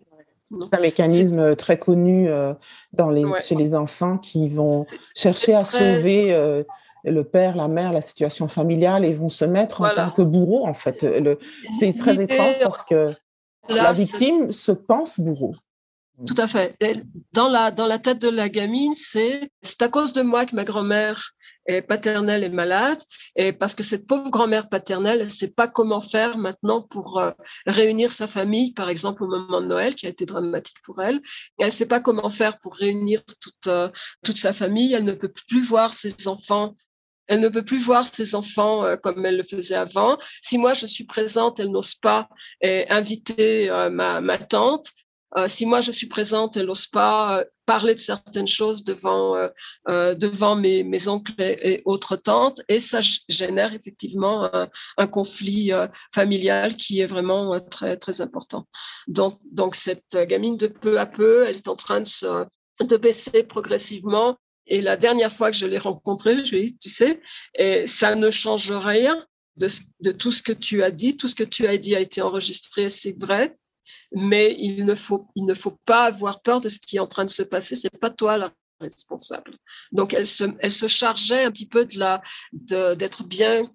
C'est 0.63 0.77
un 0.77 0.81
mécanisme 0.81 1.57
très 1.57 1.79
connu 1.79 2.29
euh, 2.29 2.55
dans 2.93 3.11
les, 3.11 3.25
chez 3.41 3.55
les 3.55 3.75
enfants 3.75 4.19
qui 4.19 4.49
vont 4.49 4.87
chercher 5.15 5.55
à 5.55 5.65
sauver 5.65 6.33
euh, 6.33 6.63
le 7.05 7.25
père, 7.25 7.57
la 7.57 7.69
mère, 7.69 7.93
la 7.93 8.01
situation 8.01 8.49
familiale 8.49 9.05
et 9.05 9.13
vont 9.13 9.29
se 9.29 9.45
mettre 9.45 9.83
en 9.83 9.95
tant 9.95 10.11
que 10.11 10.23
bourreau, 10.23 10.67
en 10.67 10.75
fait. 10.75 11.07
C'est 11.79 11.93
très 11.93 12.23
étrange 12.23 12.59
parce 12.61 12.85
que 12.85 13.15
la 13.69 13.93
victime 13.93 14.51
se 14.53 14.73
pense 14.73 15.21
bourreau. 15.21 15.55
Tout 16.27 16.35
à 16.37 16.49
fait. 16.49 16.77
Dans 17.33 17.49
la, 17.49 17.71
dans 17.71 17.87
la 17.87 17.99
tête 17.99 18.21
de 18.21 18.29
la 18.29 18.49
gamine, 18.49 18.93
c'est 18.93 19.51
c'est 19.63 19.83
à 19.83 19.89
cause 19.89 20.13
de 20.13 20.23
moi 20.23 20.47
que 20.47 20.57
ma 20.57 20.65
grand-mère 20.65 21.33
paternelle 21.87 22.45
est 22.45 22.49
malade 22.49 22.99
et 23.37 23.53
parce 23.53 23.75
que 23.75 23.83
cette 23.83 24.07
pauvre 24.07 24.31
grand-mère 24.31 24.69
paternelle 24.69 25.25
ne 25.25 25.29
sait 25.29 25.49
pas 25.51 25.69
comment 25.69 26.01
faire 26.01 26.39
maintenant 26.39 26.83
pour 26.83 27.19
euh, 27.19 27.31
réunir 27.67 28.11
sa 28.11 28.27
famille, 28.27 28.73
par 28.73 28.89
exemple 28.89 29.23
au 29.23 29.29
moment 29.29 29.61
de 29.61 29.67
Noël 29.67 29.95
qui 29.95 30.07
a 30.07 30.09
été 30.09 30.25
dramatique 30.25 30.79
pour 30.83 31.03
elle. 31.03 31.21
elle 31.59 31.67
ne 31.67 31.71
sait 31.71 31.87
pas 31.87 32.01
comment 32.01 32.31
faire 32.31 32.59
pour 32.61 32.75
réunir 32.75 33.23
toute, 33.25 33.67
euh, 33.67 33.91
toute 34.25 34.37
sa 34.37 34.53
famille. 34.53 34.95
Elle 34.95 35.05
ne 35.05 35.13
peut 35.13 35.33
plus 35.49 35.63
voir 35.63 35.93
ses 35.93 36.29
enfants 36.29 36.75
elle 37.31 37.41
ne 37.41 37.49
peut 37.51 37.63
plus 37.63 37.79
voir 37.79 38.07
ses 38.07 38.35
enfants 38.35 38.87
euh, 38.87 38.97
comme 38.97 39.27
elle 39.27 39.37
le 39.37 39.43
faisait 39.43 39.75
avant. 39.75 40.17
Si 40.41 40.57
moi 40.57 40.73
je 40.73 40.87
suis 40.87 41.05
présente, 41.05 41.61
elle 41.61 41.71
n'ose 41.71 41.95
pas 41.95 42.27
inviter 42.63 43.69
ma, 43.93 44.23
ma, 44.23 44.39
tante. 44.39 44.87
Euh, 45.37 45.47
si 45.49 45.67
moi 45.67 45.81
je 45.81 45.91
suis 45.91 46.07
présente, 46.07 46.57
elle 46.57 46.67
n'ose 46.67 46.87
pas 46.87 47.41
euh, 47.41 47.45
parler 47.67 47.95
de 47.95 47.99
certaines 47.99 48.49
choses 48.49 48.83
devant 48.83 49.37
euh, 49.37 50.15
devant 50.15 50.57
mes, 50.57 51.09
oncles 51.09 51.35
et, 51.39 51.83
autres 51.85 52.17
tantes, 52.17 52.63
et 52.69 52.81
ça 52.81 53.01
génère 53.29 53.75
effectivement 53.75 54.51
un, 54.97 55.07
conflit 55.07 55.71
familial 56.15 56.77
qui 56.77 57.01
est 57.01 57.07
vraiment 57.07 57.59
très 57.61 57.97
très 57.99 58.21
important. 58.23 58.67
Donc 59.07 59.75
cette 59.75 60.17
gamine 60.17 60.57
de 60.57 60.69
peu 60.69 60.99
à 60.99 61.07
peu, 61.07 61.45
elle 61.47 61.57
est 61.57 61.69
en 61.69 61.77
train 61.77 62.01
de 62.01 62.09
se 62.09 62.47
de 62.81 62.97
baisser 62.97 63.43
progressivement. 63.45 64.37
Et 64.67 64.81
la 64.81 64.97
dernière 64.97 65.33
fois 65.33 65.51
que 65.51 65.57
je 65.57 65.67
l'ai 65.67 65.79
rencontrée, 65.79 66.45
je 66.45 66.51
lui 66.55 66.63
ai 66.63 66.67
dit, 66.67 66.79
tu 66.79 66.91
sais, 66.91 67.21
et 67.55 67.87
ça 67.87 68.15
ne 68.15 68.31
change 68.31 68.71
rien 68.71 69.27
de 69.57 70.13
tout 70.13 70.31
ce 70.31 70.43
que 70.43 70.53
tu 70.53 70.83
as 70.83 70.91
dit, 70.91 71.17
tout 71.17 71.27
ce 71.27 71.35
que 71.35 71.45
tu 71.45 71.67
as 71.67 71.77
dit 71.79 71.97
a 71.97 72.01
été 72.01 72.23
enregistré, 72.23 72.89
c'est 72.89 73.17
vrai 73.19 73.57
mais 74.13 74.55
il 74.59 74.85
ne 74.85 74.95
faut, 74.95 75.29
il 75.35 75.45
ne 75.45 75.55
faut 75.55 75.77
pas 75.85 76.05
avoir 76.05 76.43
peur 76.43 76.61
de 76.61 76.69
ce 76.69 76.79
qui 76.79 76.97
est 76.97 77.01
en 77.01 77.07
train 77.07 77.25
de 77.25 77.31
se 77.31 77.43
passer. 77.43 77.77
C'est 77.77 77.99
pas 77.99 78.11
toi 78.11 78.39
la 78.39 78.53
responsable. 78.81 79.57
Donc 79.93 80.15
elle 80.15 80.27
se, 80.27 80.45
elle 80.61 80.73
se 80.73 80.87
chargeait 80.87 81.45
un 81.45 81.51
petit 81.51 81.67
peu 81.67 81.85
de 81.85 81.99
la, 81.99 82.23
d'être 82.53 83.25
bien 83.25 83.69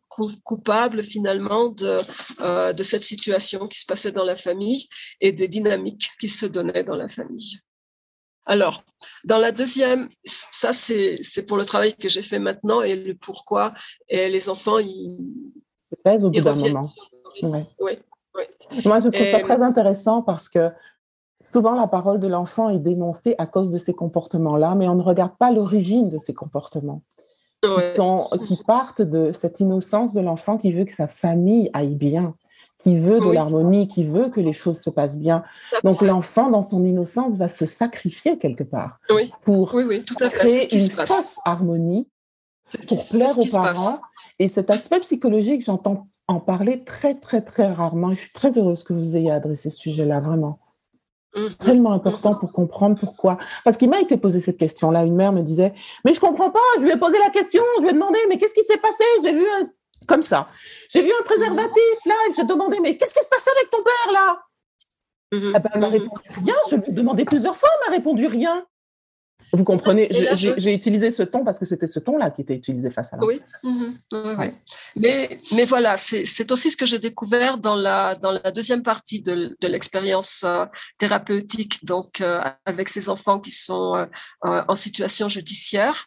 coupable 0.43 1.03
finalement 1.03 1.69
de, 1.69 1.99
euh, 2.39 2.73
de 2.73 2.83
cette 2.83 3.03
situation 3.03 3.67
qui 3.67 3.79
se 3.79 3.85
passait 3.85 4.11
dans 4.11 4.23
la 4.23 4.35
famille 4.35 4.87
et 5.19 5.31
des 5.31 5.47
dynamiques 5.47 6.09
qui 6.19 6.29
se 6.29 6.45
donnaient 6.45 6.83
dans 6.83 6.95
la 6.95 7.07
famille. 7.07 7.59
Alors, 8.45 8.83
dans 9.23 9.37
la 9.37 9.51
deuxième, 9.51 10.09
ça 10.23 10.73
c'est, 10.73 11.21
pour 11.47 11.57
le 11.57 11.65
travail 11.65 11.95
que 11.95 12.09
j'ai 12.09 12.23
fait 12.23 12.39
maintenant 12.39 12.81
et 12.81 12.95
le 12.95 13.15
pourquoi. 13.15 13.73
Et 14.09 14.29
les 14.29 14.49
enfants, 14.49 14.79
ils, 14.79 15.25
au 16.05 16.29
bout 16.29 16.41
d'un 16.41 16.55
moment. 16.55 16.89
Oui. 18.35 18.43
Moi, 18.85 18.99
je 18.99 19.09
trouve 19.09 19.31
ça 19.31 19.39
très 19.39 19.61
intéressant 19.61 20.21
parce 20.21 20.49
que 20.49 20.71
souvent 21.51 21.75
la 21.75 21.87
parole 21.87 22.19
de 22.19 22.27
l'enfant 22.27 22.69
est 22.69 22.79
dénoncée 22.79 23.35
à 23.37 23.45
cause 23.45 23.69
de 23.69 23.77
ces 23.77 23.93
comportements-là, 23.93 24.75
mais 24.75 24.87
on 24.87 24.95
ne 24.95 25.03
regarde 25.03 25.37
pas 25.37 25.51
l'origine 25.51 26.09
de 26.09 26.19
ces 26.25 26.33
comportements. 26.33 27.03
Qui, 27.63 27.95
sont, 27.95 28.27
qui, 28.45 28.61
partent 28.67 29.01
de 29.01 29.31
cette 29.39 29.61
innocence 29.61 30.11
de 30.11 30.19
l'enfant 30.19 30.57
qui 30.57 30.73
veut 30.73 30.83
que 30.83 30.93
sa 30.97 31.07
famille 31.07 31.69
aille 31.71 31.95
bien, 31.95 32.35
qui 32.83 32.97
veut 32.97 33.21
de 33.21 33.31
l'harmonie, 33.31 33.87
qui 33.87 34.03
veut 34.03 34.29
que 34.29 34.41
les 34.41 34.51
choses 34.51 34.81
se 34.83 34.89
passent 34.89 35.17
bien. 35.17 35.43
Donc 35.81 36.01
l'enfant, 36.01 36.49
dans 36.49 36.69
son 36.69 36.83
innocence, 36.83 37.37
va 37.37 37.47
se 37.47 37.65
sacrifier 37.65 38.37
quelque 38.37 38.65
part 38.65 38.99
pour 39.43 39.73
oui, 39.75 40.03
tout 40.03 40.15
à 40.19 40.29
fait. 40.29 40.39
créer 40.39 40.75
une 40.75 40.89
fausse 40.89 41.39
harmonie, 41.45 42.09
pour 42.89 43.07
plaire 43.07 43.37
aux 43.37 43.49
parents. 43.49 44.01
Et 44.39 44.49
cet 44.49 44.69
aspect 44.69 44.99
psychologique, 44.99 45.63
j'entends 45.65 46.07
en 46.27 46.39
parler 46.39 46.83
très, 46.83 47.15
très, 47.15 47.41
très 47.41 47.67
rarement. 47.67 48.11
Je 48.11 48.19
suis 48.19 48.31
très 48.31 48.57
heureuse 48.57 48.83
que 48.83 48.93
vous 48.93 49.15
ayez 49.15 49.31
adressé 49.31 49.69
ce 49.69 49.77
sujet-là, 49.77 50.19
vraiment. 50.19 50.59
Mm-hmm. 51.35 51.65
Tellement 51.65 51.91
important 51.93 52.35
pour 52.35 52.51
comprendre 52.51 52.97
pourquoi. 52.99 53.37
Parce 53.65 53.77
qu'il 53.77 53.89
m'a 53.89 53.99
été 53.99 54.17
posé 54.17 54.41
cette 54.41 54.57
question-là. 54.57 55.03
Une 55.03 55.15
mère 55.15 55.31
me 55.31 55.41
disait 55.41 55.73
Mais 56.05 56.13
je 56.13 56.19
comprends 56.19 56.51
pas, 56.51 56.59
je 56.77 56.83
lui 56.83 56.91
ai 56.91 56.97
posé 56.97 57.17
la 57.17 57.29
question, 57.29 57.63
je 57.77 57.83
lui 57.83 57.89
ai 57.89 57.93
demandé 57.93 58.19
Mais 58.29 58.37
qu'est-ce 58.37 58.53
qui 58.53 58.63
s'est 58.63 58.77
passé? 58.77 59.03
J'ai 59.23 59.33
vu 59.33 59.45
un... 59.45 59.65
comme 60.07 60.21
ça. 60.21 60.47
J'ai 60.89 61.01
vu 61.01 61.11
un 61.11 61.23
préservatif 61.23 62.05
là, 62.05 62.13
et 62.29 62.33
j'ai 62.35 62.43
demandé 62.43 62.79
Mais 62.81 62.97
qu'est-ce 62.97 63.15
qui 63.15 63.23
se 63.23 63.29
passait 63.29 63.51
avec 63.57 63.69
ton 63.71 63.83
père 63.83 64.13
là 64.13 64.43
mm-hmm. 65.33 65.53
eh 65.55 65.59
ben, 65.59 65.69
Elle 65.73 65.81
m'a 65.81 65.87
répondu 65.87 66.23
rien. 66.35 66.55
Je 66.69 66.75
lui 66.75 66.89
ai 66.89 66.91
demandé 66.91 67.25
plusieurs 67.25 67.55
fois, 67.55 67.69
elle 67.73 67.89
m'a 67.89 67.95
répondu 67.97 68.27
rien. 68.27 68.65
Vous 69.53 69.63
comprenez, 69.63 70.09
j'ai 70.11 70.73
utilisé 70.73 71.11
ce 71.11 71.21
ton 71.21 71.43
parce 71.43 71.59
que 71.59 71.65
c'était 71.65 71.85
ce 71.85 71.99
ton-là 71.99 72.31
qui 72.31 72.41
était 72.41 72.55
utilisé 72.55 72.89
face 72.89 73.13
à 73.13 73.17
l'enfant. 73.17 73.27
Oui, 73.27 73.39
mhm. 73.63 73.99
oui, 74.11 74.47
Mais, 74.95 75.37
mais 75.53 75.65
voilà, 75.65 75.95
c'est 75.97 76.51
aussi 76.51 76.71
ce 76.71 76.77
que 76.77 76.87
j'ai 76.87 76.97
découvert 76.97 77.59
dans 77.59 77.75
la, 77.75 78.15
dans 78.15 78.31
la 78.31 78.51
deuxième 78.51 78.81
partie 78.81 79.21
de, 79.21 79.55
de 79.59 79.67
l'expérience 79.67 80.43
euh, 80.43 80.65
thérapeutique, 80.97 81.85
donc 81.85 82.19
euh, 82.19 82.41
avec 82.65 82.89
ces 82.89 83.09
enfants 83.09 83.39
qui 83.39 83.51
sont 83.51 83.95
euh, 83.95 84.63
en 84.67 84.75
situation 84.75 85.27
judiciaire. 85.27 86.05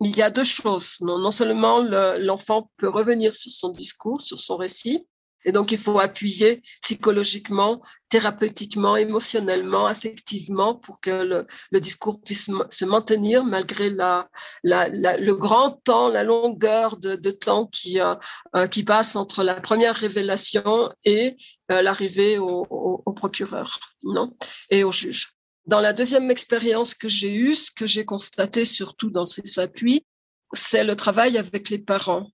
Il 0.00 0.14
y 0.14 0.20
a 0.20 0.28
deux 0.28 0.44
choses. 0.44 0.96
Non, 1.00 1.18
non 1.18 1.30
seulement 1.30 1.82
l'enfant 2.18 2.70
peut 2.76 2.88
revenir 2.88 3.34
sur 3.34 3.52
son 3.52 3.70
discours, 3.70 4.20
sur 4.20 4.38
son 4.38 4.56
récit, 4.56 5.06
et 5.44 5.52
donc, 5.52 5.72
il 5.72 5.78
faut 5.78 5.98
appuyer 5.98 6.62
psychologiquement, 6.82 7.82
thérapeutiquement, 8.08 8.96
émotionnellement, 8.96 9.86
affectivement 9.86 10.74
pour 10.74 11.00
que 11.00 11.44
le, 11.70 11.80
discours 11.80 12.20
puisse 12.20 12.48
se 12.70 12.84
maintenir 12.84 13.44
malgré 13.44 13.90
le 13.90 15.34
grand 15.34 15.72
temps, 15.84 16.08
la 16.08 16.22
longueur 16.22 16.96
de, 16.96 17.30
temps 17.30 17.66
qui, 17.66 18.00
euh, 18.00 18.14
euh, 18.54 18.66
qui 18.66 18.84
passe 18.84 19.16
entre 19.16 19.42
la 19.42 19.60
première 19.60 19.96
révélation 19.96 20.90
et 21.04 21.36
euh, 21.70 21.82
l'arrivée 21.82 22.38
au, 22.38 22.66
au, 22.70 23.12
procureur 23.12 23.78
non 24.02 24.36
et 24.70 24.84
au 24.84 24.92
juge. 24.92 25.34
Dans 25.66 25.80
la 25.80 25.92
deuxième 25.92 26.30
expérience 26.30 26.94
que 26.94 27.08
j'ai 27.08 27.34
eue, 27.34 27.54
ce 27.54 27.70
que 27.70 27.86
j'ai 27.86 28.04
constaté 28.04 28.64
surtout 28.64 29.10
dans 29.10 29.26
ces 29.26 29.58
appuis, 29.58 30.04
c'est 30.52 30.84
le 30.84 30.96
travail 30.96 31.38
avec 31.38 31.70
les 31.70 31.78
parents 31.78 32.30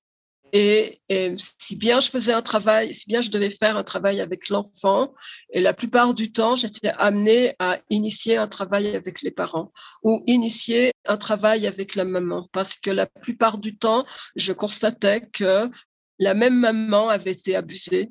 Et, 0.53 1.01
si 1.37 1.77
bien 1.77 2.01
je 2.01 2.11
faisais 2.11 2.33
un 2.33 2.43
travail, 2.43 2.95
si 2.95 3.07
bien 3.07 3.21
je 3.21 3.31
devais 3.31 3.51
faire 3.51 3.77
un 3.77 3.85
travail 3.85 4.21
avec 4.21 4.49
l'enfant, 4.49 5.15
et 5.53 5.61
la 5.61 5.75
plupart 5.75 6.15
du 6.15 6.33
temps, 6.33 6.57
j'étais 6.57 6.93
amenée 6.97 7.55
à 7.59 7.79
initier 7.91 8.37
un 8.37 8.49
travail 8.49 8.95
avec 8.95 9.23
les 9.23 9.31
parents 9.31 9.73
ou 10.03 10.23
initier 10.27 10.93
un 11.07 11.17
travail 11.17 11.67
avec 11.67 11.95
la 11.95 12.05
maman, 12.05 12.49
parce 12.53 12.77
que 12.77 12.91
la 12.91 13.07
plupart 13.07 13.59
du 13.59 13.77
temps, 13.77 14.07
je 14.37 14.53
constatais 14.53 15.23
que 15.33 15.71
la 16.19 16.35
même 16.35 16.59
maman 16.59 17.09
avait 17.09 17.33
été 17.33 17.55
abusée. 17.55 18.11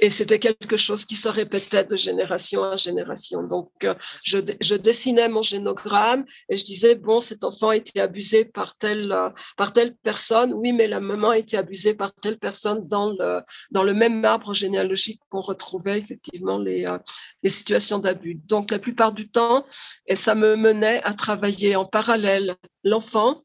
Et 0.00 0.10
c'était 0.10 0.38
quelque 0.38 0.76
chose 0.76 1.04
qui 1.04 1.14
se 1.14 1.28
répétait 1.28 1.84
de 1.84 1.96
génération 1.96 2.62
en 2.62 2.76
génération. 2.76 3.42
Donc, 3.42 3.70
euh, 3.84 3.94
je, 4.24 4.74
dessinais 4.74 5.28
mon 5.28 5.42
génogramme 5.42 6.24
et 6.48 6.56
je 6.56 6.64
disais, 6.64 6.94
bon, 6.94 7.20
cet 7.20 7.44
enfant 7.44 7.70
a 7.70 7.76
été 7.76 8.00
abusé 8.00 8.44
par 8.44 8.76
telle, 8.76 9.12
euh, 9.12 9.30
par 9.56 9.72
telle 9.72 9.96
personne. 10.02 10.52
Oui, 10.54 10.72
mais 10.72 10.88
la 10.88 11.00
maman 11.00 11.30
a 11.30 11.38
été 11.38 11.56
abusée 11.56 11.94
par 11.94 12.12
telle 12.14 12.38
personne 12.38 12.86
dans 12.88 13.10
le, 13.10 13.40
dans 13.70 13.82
le 13.82 13.94
même 13.94 14.24
arbre 14.24 14.54
généalogique 14.54 15.20
qu'on 15.28 15.40
retrouvait 15.40 15.98
effectivement 15.98 16.58
les, 16.58 16.86
euh, 16.86 16.98
les 17.42 17.50
situations 17.50 17.98
d'abus. 17.98 18.40
Donc, 18.46 18.70
la 18.70 18.78
plupart 18.78 19.12
du 19.12 19.28
temps, 19.30 19.66
et 20.06 20.16
ça 20.16 20.34
me 20.34 20.56
menait 20.56 21.02
à 21.02 21.12
travailler 21.12 21.76
en 21.76 21.84
parallèle 21.84 22.56
l'enfant 22.84 23.42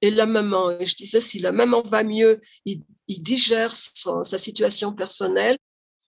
et 0.00 0.10
la 0.10 0.26
maman. 0.26 0.70
Et 0.72 0.86
je 0.86 0.96
disais, 0.96 1.20
si 1.20 1.38
la 1.38 1.52
maman 1.52 1.82
va 1.82 2.02
mieux, 2.04 2.40
il, 2.64 2.82
digère 3.08 3.74
sa 3.74 4.38
situation 4.38 4.92
personnelle 4.92 5.58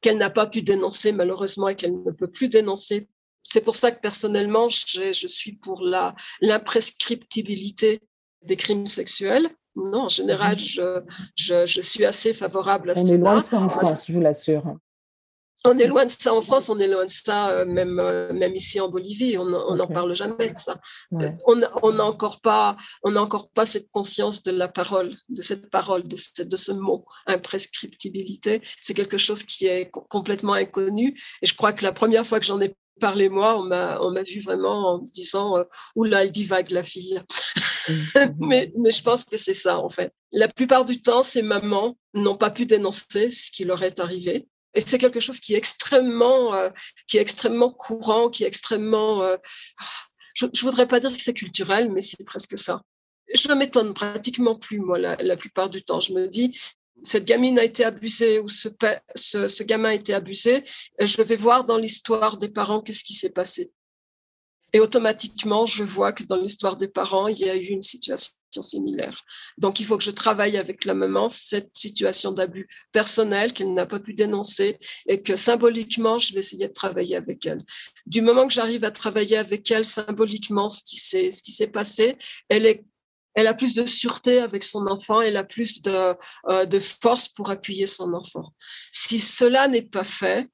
qu'elle 0.00 0.18
n'a 0.18 0.30
pas 0.30 0.46
pu 0.46 0.62
dénoncer 0.62 1.12
malheureusement 1.12 1.68
et 1.68 1.76
qu'elle 1.76 2.02
ne 2.02 2.11
peut 2.11 2.30
plus 2.30 2.48
dénoncer. 2.48 3.09
C'est 3.42 3.61
pour 3.61 3.76
ça 3.76 3.92
que 3.92 4.00
personnellement, 4.00 4.68
je, 4.68 5.12
suis 5.12 5.52
pour 5.52 5.82
la 5.82 6.14
l'imprescriptibilité 6.40 8.00
des 8.42 8.56
crimes 8.56 8.87
sexuels. 8.87 9.48
Non, 9.76 10.04
en 10.04 10.09
général, 10.09 10.56
mhm. 10.56 11.04
je, 11.37 11.66
je, 11.66 11.80
suis 11.80 12.04
assez 12.04 12.35
favorable 12.35 12.90
à 12.90 12.94
On 12.96 13.06
est 13.06 13.18
loin 13.18 13.40
de 13.40 13.44
ça 13.44 13.61
en 13.61 13.68
France, 13.68 14.06
je 14.09 14.12
vous 14.12 14.20
l'assure. 14.20 14.76
On 15.64 15.79
est 15.79 15.87
loin 15.87 16.05
de 16.05 16.11
ça 16.11 16.35
en 16.35 16.42
France, 16.42 16.69
on 16.69 16.79
est 16.79 16.87
loin 16.87 17.07
de 17.07 17.11
ça 17.11 17.51
euh, 17.51 17.64
même, 17.64 17.99
euh, 17.99 18.33
même 18.33 18.55
ici 18.55 18.79
en 18.79 18.88
Bolivie, 18.88 19.37
on 19.38 19.47
n'en 19.47 19.87
parle 19.88 20.14
jamais 20.14 20.53
de 20.53 20.59
ça. 20.59 20.79
On 21.47 21.57
n'a 21.57 22.05
encore, 22.05 22.40
pas, 22.40 22.77
on 23.03 23.16
encore 23.16 23.51
pas 23.51 23.66
cette 23.66 23.90
conscience 23.90 24.42
de 24.42 24.53
la 24.53 24.69
parole, 24.69 25.16
de 25.29 25.42
cette 25.42 25.71
parole, 25.71 26.07
de 26.07 26.16
ce, 26.16 26.42
de 26.42 26.57
ce 26.57 26.73
mot, 26.73 27.05
imprescriptibilité. 27.27 28.62
C'est 28.81 28.95
quelque 28.95 29.19
chose 29.19 29.45
qui 29.45 29.66
est 29.66 29.90
complètement 29.90 30.53
inconnu. 30.53 31.19
Et 31.42 31.47
je 31.47 31.55
crois 31.55 31.73
que 31.73 31.85
la 31.85 31.92
première 31.92 32.27
fois 32.27 32.38
que 32.38 32.47
j'en 32.47 32.61
ai 32.61 32.75
parlé, 33.01 33.29
moi, 33.29 33.59
on 33.59 33.64
m'a 33.64 34.23
vu 34.23 34.40
vraiment 34.40 34.95
en 34.95 34.99
disant 34.99 35.57
euh, 35.57 35.64
Oula, 35.95 36.23
elle 36.23 36.31
divague 36.31 36.71
la 36.71 36.85
fille. 36.85 37.21
Mhm. 37.88 38.37
mais, 38.40 38.73
mais 38.79 38.92
je 38.92 39.03
pense 39.03 39.25
que 39.25 39.37
c'est 39.37 39.55
ça, 39.55 39.79
en 39.79 39.90
fait. 39.90 40.12
La 40.33 40.49
plupart 40.49 40.85
du 40.85 41.01
temps, 41.01 41.23
ces 41.23 41.42
mamans 41.42 41.97
n'ont 42.14 42.37
pas 42.37 42.51
pu 42.51 42.66
dénoncer 42.66 43.31
ce 43.31 43.51
qui 43.51 43.64
leur 43.64 43.83
est 43.83 44.01
arrivé 44.01 44.47
et 44.76 44.80
c'est 44.82 44.98
quelque 44.98 45.20
chose 45.20 45.40
qui 45.40 45.54
est 45.54 45.58
extrêmement, 45.58 46.54
euh, 46.54 46.70
courant, 47.78 48.28
qui 48.28 48.44
est 48.44 48.46
extrêmement. 48.46 49.22
Euh, 49.22 49.36
je 50.34 50.46
ne 50.46 50.60
voudrais 50.60 50.86
pas 50.86 51.00
dire 51.00 51.12
que 51.12 51.20
c'est 51.20 51.32
culturel, 51.32 51.90
mais 51.90 52.02
c'est 52.02 52.24
presque 52.24 52.58
ça. 52.58 52.82
Je 53.34 53.50
m'étonne 53.52 53.94
pratiquement 53.94 54.56
plus, 54.56 54.78
moi, 54.78 54.98
la, 54.98 55.36
plupart 55.36 55.70
du 55.70 55.82
temps. 55.82 56.00
Je 56.00 56.12
me 56.12 56.28
dis, 56.28 56.56
cette 57.02 57.24
gamine 57.24 57.58
a 57.58 57.64
été 57.64 57.84
abusée 57.84 58.38
ou 58.38 58.48
ce, 58.48 58.68
ce, 59.14 59.48
ce 59.48 59.62
gamin 59.64 59.88
a 59.88 59.94
été 59.94 60.14
abusé, 60.14 60.64
je 61.00 61.22
vais 61.22 61.36
voir 61.36 61.64
dans 61.64 61.78
l'histoire 61.78 62.36
des 62.36 62.48
parents 62.48 62.82
qu'est-ce 62.82 63.02
qui 63.02 63.14
s'est 63.14 63.30
passé. 63.30 63.72
Et 64.72 64.81
automatiquement, 64.81 65.64
je 65.64 65.85
vois 65.85 66.12
que 66.12 66.24
dans 66.24 66.37
l'histoire 66.37 66.76
des 66.76 66.88
parents, 66.88 67.29
il 67.29 67.38
y 67.38 67.48
a 67.48 67.57
eu 67.57 67.66
une 67.66 67.83
situation 67.83 68.62
similaire. 68.62 69.22
Donc, 69.59 69.81
il 69.81 69.87
faut 69.87 69.96
que 69.96 70.05
je 70.05 70.11
travaille 70.11 70.57
avec 70.57 70.85
la 70.85 70.94
maman 70.94 71.29
cette 71.29 71.70
situation 71.76 72.33
d'abus 72.33 72.68
personnel 72.92 73.52
qu'elle 73.52 73.74
n'a 73.74 73.87
pas 73.87 74.00
pu 74.00 74.14
dénoncer 74.14 74.79
et 75.07 75.22
que 75.22 75.37
symboliquement, 75.37 76.18
je 76.18 76.35
vais 76.35 76.40
essayer 76.40 76.68
de 76.68 76.72
travailler 76.72 77.16
avec 77.16 77.46
elle. 77.46 77.62
Du 78.07 78.22
moment 78.22 78.46
que 78.48 78.55
j'arrive 78.55 78.85
à 78.85 78.90
travailler 78.90 79.37
avec 79.37 79.70
elle 79.70 79.85
symboliquement 79.85 80.68
ce 80.68 80.83
qui 80.83 80.96
s'est, 80.96 81.66
passé, 81.68 82.16
elle 82.48 82.66
est 82.66 82.85
elle 83.38 83.48
a 83.48 83.55
plus 83.55 83.74
de 83.74 83.85
sûreté 83.85 84.38
avec 84.38 84.62
son 84.62 84.87
enfant, 84.87 85.20
elle 85.20 85.37
a 85.37 85.44
plus 85.44 85.83
de, 85.83 86.16
euh, 86.48 86.64
de 86.64 86.81
force 86.81 87.29
pour 87.29 87.50
appuyer 87.50 87.87
son 87.87 88.14
enfant. 88.14 88.55
Si 88.90 89.18
cela 89.18 89.68
n'est 89.68 89.83
pas 89.83 90.05
fait, 90.05 90.48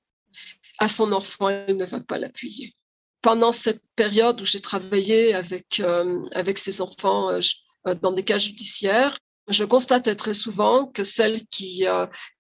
à 0.80 0.88
son 0.88 1.12
enfant, 1.12 1.48
elle 1.48 1.76
ne 1.76 1.84
va 1.84 2.00
pas 2.00 2.18
l'appuyer 2.18 2.74
pendant 3.22 3.52
cette 3.52 3.82
période 3.94 4.40
où 4.40 4.44
j'ai 4.44 4.60
travaillé 4.60 5.32
avec, 5.32 5.80
euh, 5.80 6.28
avec 6.32 6.58
ces 6.58 6.80
enfants 6.80 7.30
euh, 7.30 7.40
euh, 7.86 7.94
dans 7.94 8.12
des 8.12 8.24
cas 8.24 8.38
judiciaires, 8.38 9.16
je 9.48 9.64
constatais 9.64 10.14
très 10.14 10.34
souvent 10.34 10.86
que 10.86 11.02
celle 11.02 11.44
qui, 11.46 11.84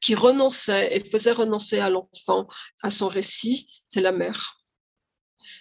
qui 0.00 0.14
renonçait 0.14 0.96
et 0.96 1.04
faisait 1.04 1.32
renoncer 1.32 1.80
à 1.80 1.90
l'enfant 1.90 2.46
à 2.80 2.90
son 2.92 3.08
récit, 3.08 3.82
c'est 3.88 4.00
la 4.00 4.12
mère. 4.12 4.60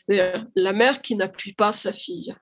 La 0.08 0.74
mère 0.74 1.02
qui 1.02 1.16
n'appuie 1.16 1.54
pas 1.54 1.74
sa 1.74 1.94
fille, 1.94 2.36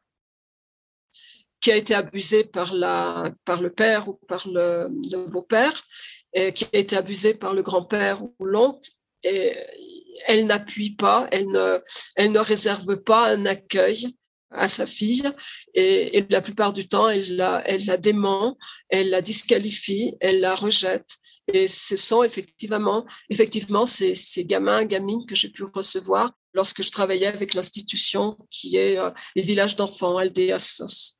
qui 1.61 1.71
a 1.71 1.77
été 1.77 1.95
abusée 1.95 2.43
par, 2.43 2.73
la, 2.73 3.31
par 3.45 3.61
le 3.61 3.71
père 3.71 4.09
ou 4.09 4.15
par 4.27 4.45
le, 4.49 4.89
le 5.09 5.27
beau-père, 5.27 5.81
et 6.33 6.53
qui 6.53 6.65
a 6.65 6.77
été 6.77 6.97
abusée 6.97 7.33
par 7.33 7.53
le 7.53 7.63
grand-père 7.63 8.21
ou 8.21 8.45
l'oncle, 8.45 8.89
et 9.23 9.55
elle 10.27 10.45
n'appuie 10.45 10.95
pas, 10.95 11.27
elle 11.31 11.47
ne, 11.47 12.39
réserve 12.39 13.01
pas 13.03 13.29
un 13.29 13.45
accueil 13.45 14.15
à 14.51 14.67
sa 14.67 14.85
fille 14.85 15.29
et, 15.75 16.25
la 16.29 16.41
plupart 16.41 16.73
du 16.73 16.87
temps, 16.87 17.07
elle 17.07 17.35
la, 17.35 17.61
elle 17.67 17.85
la 17.85 17.97
dément, 17.97 18.57
elle 18.89 19.09
la 19.09 19.21
disqualifie, 19.21 20.15
elle 20.21 20.39
la 20.39 20.55
rejette. 20.55 21.17
Et 21.51 21.67
ce 21.67 21.95
sont 21.95 22.23
effectivement, 22.23 23.05
effectivement 23.29 23.85
ces, 23.85 24.13
ces 24.15 24.45
gamins, 24.45 24.85
gamines 24.85 25.25
que 25.25 25.35
j'ai 25.35 25.49
pu 25.49 25.63
recevoir 25.63 26.31
lorsque 26.53 26.83
je 26.83 26.91
travaillais 26.91 27.27
avec 27.27 27.53
l'institution 27.53 28.37
qui 28.49 28.77
est 28.77 28.97
euh, 28.97 29.11
les 29.35 29.41
villages 29.41 29.75
d'enfants, 29.75 30.17
Aldeasos. 30.17 31.17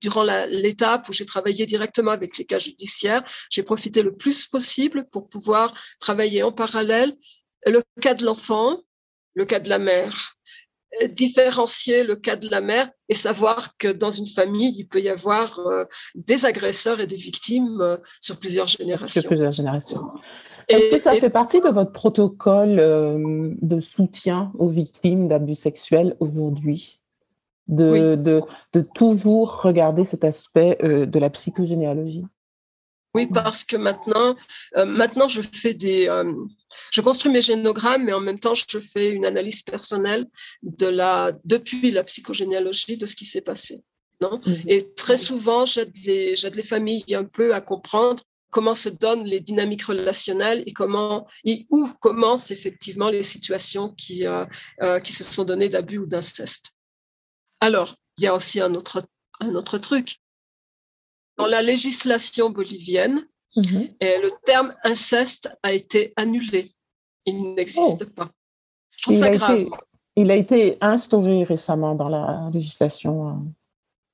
Durant 0.00 0.22
l'étape 0.22 1.08
où 1.10 1.12
j'ai 1.12 1.26
travaillé 1.26 1.66
directement 1.66 2.12
avec 2.12 2.38
les 2.38 2.46
cas 2.46 2.58
judiciaires, 2.58 3.22
j'ai 3.50 3.62
profité 3.62 4.02
le 4.02 4.16
plus 4.16 4.46
possible 4.46 5.06
pour 5.10 5.28
pouvoir 5.28 5.74
travailler 5.98 6.42
en 6.42 6.52
parallèle 6.52 7.14
le 7.66 7.82
cas 8.00 8.14
de 8.14 8.24
l'enfant, 8.24 8.80
le 9.34 9.44
cas 9.44 9.60
de 9.60 9.68
la 9.68 9.78
mère, 9.78 10.36
euh, 11.02 11.06
différencier 11.06 12.02
le 12.02 12.16
cas 12.16 12.34
de 12.34 12.48
la 12.50 12.60
mère 12.60 12.90
et 13.08 13.14
savoir 13.14 13.76
que 13.78 13.86
dans 13.86 14.10
une 14.10 14.26
famille, 14.26 14.74
il 14.76 14.88
peut 14.88 15.00
y 15.00 15.08
avoir 15.08 15.60
euh, 15.60 15.84
des 16.16 16.44
agresseurs 16.44 17.00
et 17.00 17.06
des 17.06 17.16
victimes 17.16 17.80
euh, 17.80 17.96
sur 18.20 18.40
plusieurs 18.40 18.66
générations. 18.66 19.20
Sur 19.20 19.28
plusieurs 19.28 19.52
générations. 19.52 20.08
Est-ce 20.66 20.96
que 20.96 21.00
ça 21.00 21.12
fait 21.14 21.30
partie 21.30 21.60
de 21.60 21.68
votre 21.68 21.92
protocole 21.92 22.76
de 23.60 23.80
soutien 23.80 24.52
aux 24.58 24.68
victimes 24.68 25.28
d'abus 25.28 25.54
sexuels 25.54 26.16
aujourd'hui? 26.20 27.00
De, 27.68 28.16
de, 28.16 28.42
de, 28.72 28.80
toujours 28.80 29.62
regarder 29.62 30.04
cet 30.04 30.24
aspect 30.24 30.76
de 30.82 31.18
la 31.20 31.30
psychogénéalogie? 31.30 32.24
Oui, 33.14 33.26
parce 33.26 33.64
que 33.64 33.76
maintenant, 33.76 34.36
euh, 34.76 34.84
maintenant 34.84 35.26
je 35.26 35.42
fais 35.42 35.74
des, 35.74 36.08
euh, 36.08 36.32
je 36.92 37.00
construis 37.00 37.32
mes 37.32 37.40
génogrammes, 37.40 38.04
mais 38.04 38.12
en 38.12 38.20
même 38.20 38.38
temps, 38.38 38.54
je 38.54 38.78
fais 38.78 39.10
une 39.10 39.26
analyse 39.26 39.62
personnelle 39.62 40.26
de 40.62 40.86
la, 40.86 41.32
depuis 41.44 41.90
la 41.90 42.04
psychogénéalogie 42.04 42.96
de 42.96 43.06
ce 43.06 43.16
qui 43.16 43.24
s'est 43.24 43.40
passé. 43.40 43.82
Non? 44.20 44.40
Mhm. 44.46 44.62
Et 44.66 44.94
très 44.94 45.16
souvent, 45.16 45.64
j'aide 45.64 45.92
les, 46.04 46.36
j'aide 46.36 46.54
les 46.54 46.62
familles 46.62 47.14
un 47.14 47.24
peu 47.24 47.54
à 47.54 47.60
comprendre 47.60 48.22
comment 48.50 48.74
se 48.74 48.88
donnent 48.88 49.24
les 49.24 49.40
dynamiques 49.40 49.84
relationnelles 49.84 50.62
et 50.66 50.72
comment 50.72 51.26
et 51.44 51.66
où 51.70 51.88
commencent 52.00 52.50
effectivement 52.50 53.08
les 53.08 53.22
situations 53.22 53.90
qui, 53.94 54.26
euh, 54.26 55.00
qui 55.00 55.12
se 55.12 55.24
sont 55.24 55.44
données 55.44 55.68
d'abus 55.68 55.98
ou 55.98 56.06
d'inceste. 56.06 56.72
Alors, 57.60 57.94
il 58.18 58.24
y 58.24 58.26
a 58.26 58.34
aussi 58.34 58.60
un 58.60 58.74
autre, 58.74 59.04
un 59.40 59.54
autre 59.54 59.78
truc 59.78 60.16
dans 61.40 61.46
la 61.46 61.62
législation 61.62 62.50
bolivienne, 62.50 63.26
mhm. 63.56 63.88
et 64.00 64.18
le 64.18 64.30
terme 64.44 64.74
inceste 64.84 65.50
a 65.62 65.72
été 65.72 66.12
annulé. 66.16 66.72
Il 67.26 67.54
n'existe 67.54 68.04
oh. 68.06 68.12
pas. 68.14 68.30
Je 68.90 69.02
trouve 69.02 69.14
il 69.14 69.18
ça 69.18 69.30
grave. 69.30 69.66
il 70.16 70.30
a 70.30 70.36
été 70.36 70.76
instauré 70.80 71.44
récemment 71.44 71.94
dans 71.94 72.08
la 72.08 72.50
législation 72.52 73.28
euh, 73.28 73.32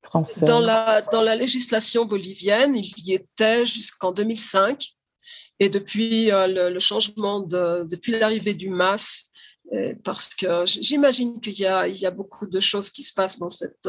française. 0.03 0.45
Dans 0.45 0.61
la, 0.61 1.03
dans 1.03 1.23
la 1.23 1.37
législation 1.37 2.05
bolivienne, 2.05 2.77
il 2.77 2.93
y 3.05 3.15
était 3.15 3.65
jusqu'en 3.65 4.13
2005. 4.13 4.93
Et 5.59 5.71
depuis 5.71 6.31
euh, 6.31 6.71
le, 6.71 6.79
changement, 6.79 7.41
de, 7.41 7.87
depuis 7.89 8.13
l'arrivée 8.13 8.55
du 8.55 8.69
MAS, 8.69 9.33
euh, 9.73 9.95
parce 10.05 10.35
que 10.35 10.65
j'imagine 10.67 11.41
qu'il 11.41 11.55
y, 11.55 11.63
y 11.63 12.07
a, 12.07 12.11
beaucoup 12.11 12.47
de 12.47 12.61
choses 12.61 12.91
qui 12.91 13.03
se 13.03 13.13
passent 13.13 13.39
dans 13.39 13.49
cette, 13.49 13.89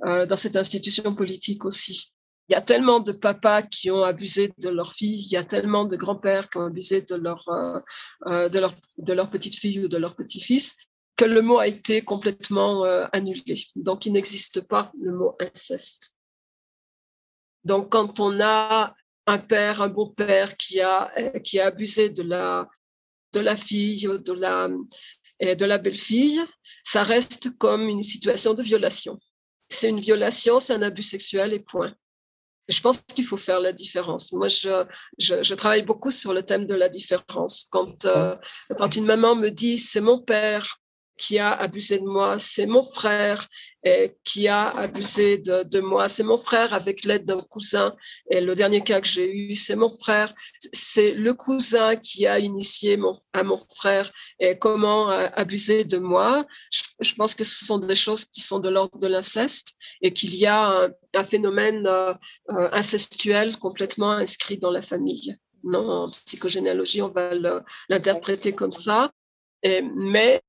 dans 0.00 0.36
cette 0.36 0.56
institution 0.56 1.14
politique 1.14 1.64
aussi. 1.64 2.12
Il 2.48 2.52
y 2.52 2.56
a 2.56 2.60
tellement 2.60 3.00
de 3.00 3.12
papas 3.12 3.62
qui 3.62 3.90
ont 3.90 4.02
abusé 4.02 4.52
de 4.58 4.68
leur 4.68 4.92
fille, 4.92 5.20
il 5.20 5.32
y 5.32 5.36
a 5.36 5.44
tellement 5.44 5.84
de 5.84 5.96
grands-pères 5.96 6.50
qui 6.50 6.58
ont 6.58 6.66
abusé 6.66 7.02
de 7.02 7.14
leur, 7.14 7.48
euh, 7.48 7.80
euh, 8.26 8.48
de 8.48 9.12
leur, 9.12 9.30
petite 9.30 9.56
fille 9.56 9.80
ou 9.80 9.88
de 9.88 9.96
leur 9.96 10.16
petit-fils 10.16 10.74
que 11.16 11.24
le 11.24 11.40
mot 11.40 11.58
a 11.58 11.68
été 11.68 12.02
complètement 12.02 12.84
euh, 12.84 13.06
annulé. 13.12 13.64
Donc, 13.76 14.06
il 14.06 14.12
n'existe 14.12 14.66
pas 14.66 14.92
le 15.00 15.12
mot 15.12 15.36
inceste. 15.40 16.14
Donc, 17.64 17.90
quand 17.90 18.18
on 18.18 18.40
a 18.40 18.92
un 19.26 19.38
père, 19.38 19.82
un 19.82 19.88
bon 19.88 20.08
père 20.08 20.56
qui 20.56 20.80
a, 20.80 21.12
qui 21.44 21.60
a 21.60 21.66
abusé 21.66 22.08
de 22.10 22.24
la, 22.24 22.68
de 23.34 23.40
la 23.40 23.56
fille, 23.56 24.02
de 24.02 24.32
la, 24.32 24.68
de 25.40 25.64
la 25.64 25.78
belle-fille, 25.78 26.40
ça 26.82 27.02
reste 27.02 27.56
comme 27.58 27.88
une 27.88 28.02
situation 28.02 28.54
de 28.54 28.62
violation. 28.62 29.18
C'est 29.68 29.88
une 29.88 30.00
violation, 30.00 30.60
c'est 30.60 30.74
un 30.74 30.82
abus 30.82 31.02
sexuel 31.02 31.52
et 31.52 31.60
point. 31.60 31.94
Je 32.72 32.80
pense 32.80 32.98
qu'il 32.98 33.24
faut 33.24 33.36
faire 33.36 33.60
la 33.60 33.72
différence. 33.72 34.32
Moi, 34.32 34.48
je, 34.48 34.84
je, 35.18 35.54
travaille 35.54 35.82
beaucoup 35.82 36.10
sur 36.10 36.32
le 36.32 36.42
thème 36.42 36.66
de 36.66 36.74
la 36.74 36.88
différence. 36.88 37.66
Quand, 37.70 38.06
euh, 38.06 38.34
quand 38.78 38.96
une 38.96 39.04
maman 39.04 39.36
me 39.36 39.50
dit 39.50 39.78
c'est 39.78 40.00
mon 40.00 40.20
père 40.20 40.78
qui 41.22 41.38
a 41.38 41.52
abusé 41.52 42.00
de 42.00 42.04
moi, 42.04 42.40
c'est 42.40 42.66
mon 42.66 42.84
frère 42.84 43.48
et 43.84 44.16
qui 44.24 44.48
a 44.48 44.70
abusé 44.70 45.38
de, 45.38 45.80
moi, 45.80 46.08
c'est 46.08 46.24
mon 46.24 46.36
frère 46.38 46.74
avec 46.74 47.04
l'aide 47.04 47.26
d'un 47.26 47.42
cousin. 47.42 47.94
Et 48.28 48.40
le 48.40 48.54
dernier 48.56 48.82
cas 48.82 49.00
que 49.00 49.06
j'ai 49.06 49.32
eu, 49.32 49.54
c'est 49.54 49.76
mon 49.76 49.90
frère, 49.90 50.34
c'est 50.72 51.12
le 51.12 51.32
cousin 51.32 51.94
qui 51.94 52.26
a 52.26 52.40
initié 52.40 52.98
à 53.32 53.44
mon 53.44 53.60
frère 53.76 54.10
comment 54.58 55.08
abuser 55.08 55.84
de 55.84 55.98
moi? 55.98 56.44
Je, 56.70 57.14
pense 57.14 57.34
que 57.36 57.44
ce 57.44 57.64
sont 57.64 57.78
des 57.78 57.94
choses 57.94 58.24
qui 58.24 58.40
sont 58.40 58.58
de 58.58 58.68
l'ordre 58.68 58.98
de 58.98 59.06
l'inceste 59.06 59.74
et 60.00 60.12
qu'il 60.12 60.34
y 60.34 60.46
a 60.46 60.90
un, 61.14 61.24
phénomène 61.24 61.86
euh, 61.86 62.14
euh, 62.50 62.68
incestuel 62.72 63.56
complètement 63.58 64.12
inscrit 64.12 64.58
dans 64.58 64.70
la 64.70 64.82
famille. 64.82 65.36
Non, 65.62 65.88
en 65.88 66.10
psychogénéalogie, 66.10 67.02
on 67.02 67.08
va 67.08 67.34
l'interpréter 67.88 68.52
comme 68.52 68.72
ça. 68.72 69.12
Mais 69.64 70.42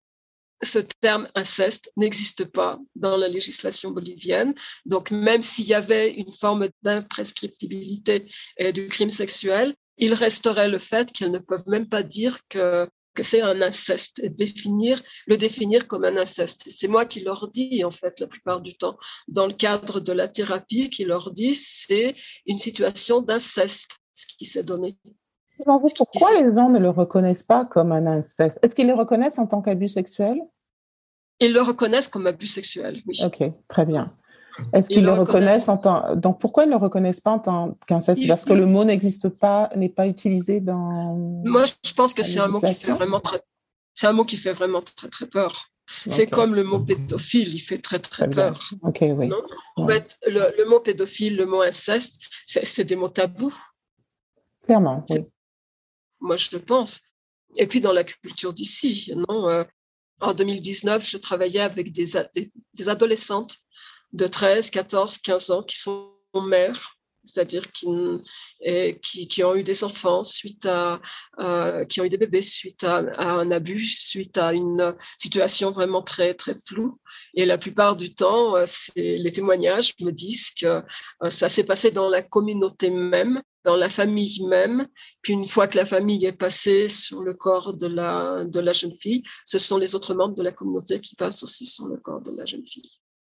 ce 0.65 0.79
terme 1.01 1.27
inceste 1.35 1.91
n'existe 1.97 2.45
pas 2.45 2.79
dans 2.95 3.17
la 3.17 3.27
législation 3.27 3.91
bolivienne. 3.91 4.53
Donc, 4.85 5.11
même 5.11 5.41
s'il 5.41 5.65
y 5.65 5.73
avait 5.73 6.13
une 6.13 6.31
forme 6.31 6.69
d'imprescriptibilité 6.81 8.27
du 8.73 8.87
crime 8.87 9.09
sexuel, 9.09 9.75
il 9.97 10.13
resterait 10.13 10.69
le 10.69 10.79
fait 10.79 11.11
qu'elles 11.11 11.31
ne 11.31 11.39
peuvent 11.39 11.67
même 11.67 11.87
pas 11.87 12.03
dire 12.03 12.37
que, 12.49 12.87
que 13.13 13.23
c'est 13.23 13.41
un 13.41 13.61
inceste 13.61 14.19
et 14.23 14.29
définir, 14.29 14.99
le 15.27 15.37
définir 15.37 15.87
comme 15.87 16.03
un 16.03 16.17
inceste. 16.17 16.65
C'est 16.67 16.87
moi 16.87 17.05
qui 17.05 17.21
leur 17.21 17.49
dis, 17.49 17.83
en 17.83 17.91
fait, 17.91 18.19
la 18.19 18.27
plupart 18.27 18.61
du 18.61 18.75
temps, 18.75 18.97
dans 19.27 19.47
le 19.47 19.53
cadre 19.53 19.99
de 19.99 20.13
la 20.13 20.27
thérapie, 20.27 20.89
qui 20.89 21.05
leur 21.05 21.31
dit 21.31 21.53
c'est 21.53 22.13
une 22.45 22.57
situation 22.57 23.21
d'inceste, 23.21 23.97
ce 24.13 24.25
qui 24.37 24.45
s'est 24.45 24.63
donné. 24.63 24.97
Pourquoi 25.63 26.33
les 26.33 26.53
gens 26.53 26.69
ne 26.69 26.79
le 26.79 26.89
reconnaissent 26.89 27.43
pas 27.43 27.65
comme 27.65 27.91
un 27.91 28.05
inceste 28.07 28.57
Est-ce 28.61 28.73
qu'ils 28.73 28.87
le 28.87 28.95
reconnaissent 28.95 29.37
en 29.37 29.47
tant 29.47 29.61
qu'abus 29.61 29.89
sexuel? 29.89 30.41
Ils 31.39 31.53
le 31.53 31.61
reconnaissent 31.61 32.07
comme 32.07 32.27
abus 32.27 32.47
sexuel, 32.47 33.01
oui. 33.07 33.19
Ok, 33.23 33.43
très 33.67 33.85
bien. 33.85 34.13
Est-ce 34.71 34.87
qu'ils 34.87 35.03
le, 35.03 35.11
reconnaissent 35.11 35.67
en 35.67 35.77
tant... 35.77 36.15
Donc, 36.15 36.39
pourquoi 36.39 36.63
ils 36.63 36.67
ne 36.67 36.73
le 36.73 36.77
reconnaissent 36.77 37.19
pas 37.19 37.31
en 37.31 37.39
tant 37.39 37.77
qu'inceste? 37.87 38.27
Parce 38.27 38.45
que 38.45 38.53
le 38.53 38.67
mot 38.67 38.83
n'existe 38.83 39.29
pas, 39.39 39.71
n'est 39.75 39.89
pas 39.89 40.07
utilisé 40.07 40.59
dans... 40.59 41.15
Moi, 41.43 41.65
je 41.83 41.93
pense 41.93 42.13
que 42.13 42.21
c'est 42.21 42.39
un 42.39 42.49
mot 42.49 42.61
qui 42.61 42.75
fait 42.75 42.91
vraiment 42.91 43.19
très... 43.19 43.39
C'est 43.95 44.07
un 44.07 44.13
mot 44.13 44.25
qui 44.25 44.37
fait 44.37 44.53
vraiment 44.53 44.81
très, 44.81 45.07
très 45.07 45.25
peur. 45.25 45.69
C'est 46.07 46.27
comme 46.27 46.55
le 46.55 46.63
mot 46.63 46.79
pédophile, 46.79 47.53
il 47.53 47.59
fait 47.59 47.77
très, 47.77 47.99
très, 47.99 48.29
peur. 48.29 48.59
Ok, 48.83 48.99
oui. 49.01 49.29
En 49.75 49.87
fait, 49.87 50.17
le, 50.27 50.55
le, 50.57 50.69
mot 50.69 50.79
pédophile, 50.79 51.35
le 51.35 51.45
mot 51.45 51.61
inceste, 51.61 52.21
c'est 52.45 52.85
des 52.85 52.95
mots 52.95 53.09
tabous. 53.09 53.53
Clairement, 54.63 55.03
oui 55.09 55.25
moi 56.23 56.37
je 56.37 56.57
pense. 56.57 57.01
Et 57.55 57.67
puis 57.67 57.81
dans 57.81 57.91
la 57.91 58.03
culture 58.03 58.53
d'ici, 58.53 59.13
non 59.15 59.49
euh, 59.49 59.63
En 60.19 60.33
2019, 60.33 61.07
je 61.07 61.17
travaillais 61.17 61.59
avec 61.59 61.91
des, 61.91 62.05
des, 62.73 62.89
adolescentes 62.89 63.57
de 64.13 64.27
13, 64.27 64.69
14, 64.69 65.17
15 65.17 65.51
ans 65.51 65.63
qui 65.63 65.77
sont 65.77 66.13
mères, 66.35 66.92
c'est-à-dire 67.23 67.71
qui, 67.71 67.87
qui, 69.01 69.27
qui, 69.27 69.43
ont 69.43 69.55
eu 69.55 69.63
des 69.63 69.83
enfants 69.83 70.23
suite 70.23 70.65
à, 70.65 71.01
euh, 71.39 71.85
qui 71.85 72.01
ont 72.01 72.03
eu 72.03 72.09
des 72.09 72.17
bébés 72.17 72.41
suite 72.41 72.83
à, 72.83 73.03
un 73.17 73.51
abus, 73.51 73.93
suite 73.93 74.37
à 74.37 74.53
une 74.53 74.95
situation 75.17 75.71
vraiment 75.71 76.01
très 76.01 76.33
très 76.33 76.55
floue. 76.55 76.99
Et 77.35 77.45
la 77.45 77.57
plupart 77.57 77.95
du 77.95 78.13
temps, 78.13 78.55
euh, 78.55 78.65
les 78.95 79.31
témoignages 79.31 79.93
me 80.01 80.11
disent 80.11 80.51
que 80.51 80.81
ça 81.29 81.49
s'est 81.49 81.63
passé 81.63 81.91
dans 81.91 82.09
la 82.09 82.21
communauté 82.21 82.89
même 82.89 83.41
dans 83.63 83.75
la 83.75 83.89
famille 83.89 84.45
même. 84.45 84.87
Puis 85.21 85.33
une 85.33 85.45
fois 85.45 85.67
que 85.67 85.77
la 85.77 85.85
famille 85.85 86.25
est 86.25 86.33
passée 86.33 86.89
sur 86.89 87.21
le 87.21 87.33
corps 87.33 87.73
de 87.73 87.87
la, 87.87 88.43
de 88.45 88.59
la 88.59 88.73
jeune 88.73 88.95
fille, 88.95 89.23
ce 89.45 89.57
sont 89.57 89.77
les 89.77 89.95
autres 89.95 90.13
membres 90.13 90.35
de 90.35 90.43
la 90.43 90.51
communauté 90.51 90.99
qui 90.99 91.15
passent 91.15 91.43
aussi 91.43 91.65
sur 91.65 91.87
le 91.87 91.97
corps 91.97 92.21
de 92.21 92.31
la 92.35 92.45
jeune 92.45 92.65
fille. 92.65 92.99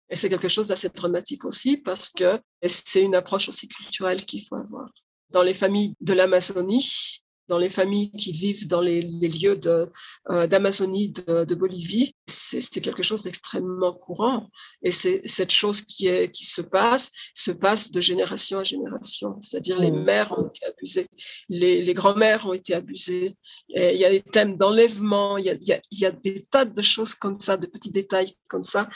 Et 0.10 0.16
c'est 0.16 0.30
quelque 0.30 0.48
chose 0.48 0.68
d'assez 0.68 0.90
dramatique 0.90 1.46
aussi 1.46 1.78
parce 1.78 2.10
que 2.10 2.40
c'est 2.66 3.02
une 3.02 3.16
approche 3.16 3.50
aussi 3.50 3.68
culturelle 3.68 4.26
qu'il 4.26 4.46
faut 4.46 4.56
avoir. 4.56 4.90
Dans 5.30 5.44
les 5.44 5.54
familles 5.54 5.96
de 6.02 6.14
l'Amazonie, 6.14 7.23
dans 7.48 7.58
les 7.58 7.70
familles 7.70 8.12
qui 8.12 8.32
vivent 8.32 8.68
dans 8.68 8.82
les, 8.82 9.02
lieux 9.02 9.60
euh, 9.66 10.48
d'Amazonie, 10.48 11.12
de, 11.12 11.46
de, 11.46 11.56
Bolivie, 11.56 12.16
c'est 12.28 12.82
quelque 12.82 13.04
chose 13.04 13.24
d'extrêmement 13.24 13.94
courant. 13.94 14.50
Et 14.82 14.92
c'est 14.92 15.22
cette 15.26 15.52
chose 15.52 15.82
qui, 15.82 16.08
est, 16.08 16.32
qui 16.32 16.46
se 16.46 16.62
passe, 16.62 17.12
se 17.34 17.52
passe 17.52 17.92
de 17.92 18.02
génération 18.02 18.60
à 18.60 18.64
génération. 18.64 19.38
C'est-à-dire 19.42 19.80
les 19.80 19.92
mères 19.92 20.38
ont 20.38 20.48
été 20.48 20.66
abusées, 20.66 21.08
les, 21.50 21.82
les 21.82 21.94
grands-mères 21.94 22.48
ont 22.48 22.54
été 22.54 22.74
abusées. 22.74 23.36
il 23.70 23.98
y 23.98 24.06
a 24.06 24.12
des 24.12 24.22
thèmes 24.22 24.58
d'enlèvement, 24.58 25.38
il, 25.38 25.46
il, 25.62 26.00
y 26.00 26.06
a 26.06 26.12
des 26.12 26.46
tas 26.46 26.66
de 26.66 26.82
choses 26.82 27.16
comme 27.16 27.40
ça, 27.40 27.58
de 27.58 27.68
petits 27.68 27.92
détails 27.92 28.34
comme 28.48 28.64
ça, 28.64 28.90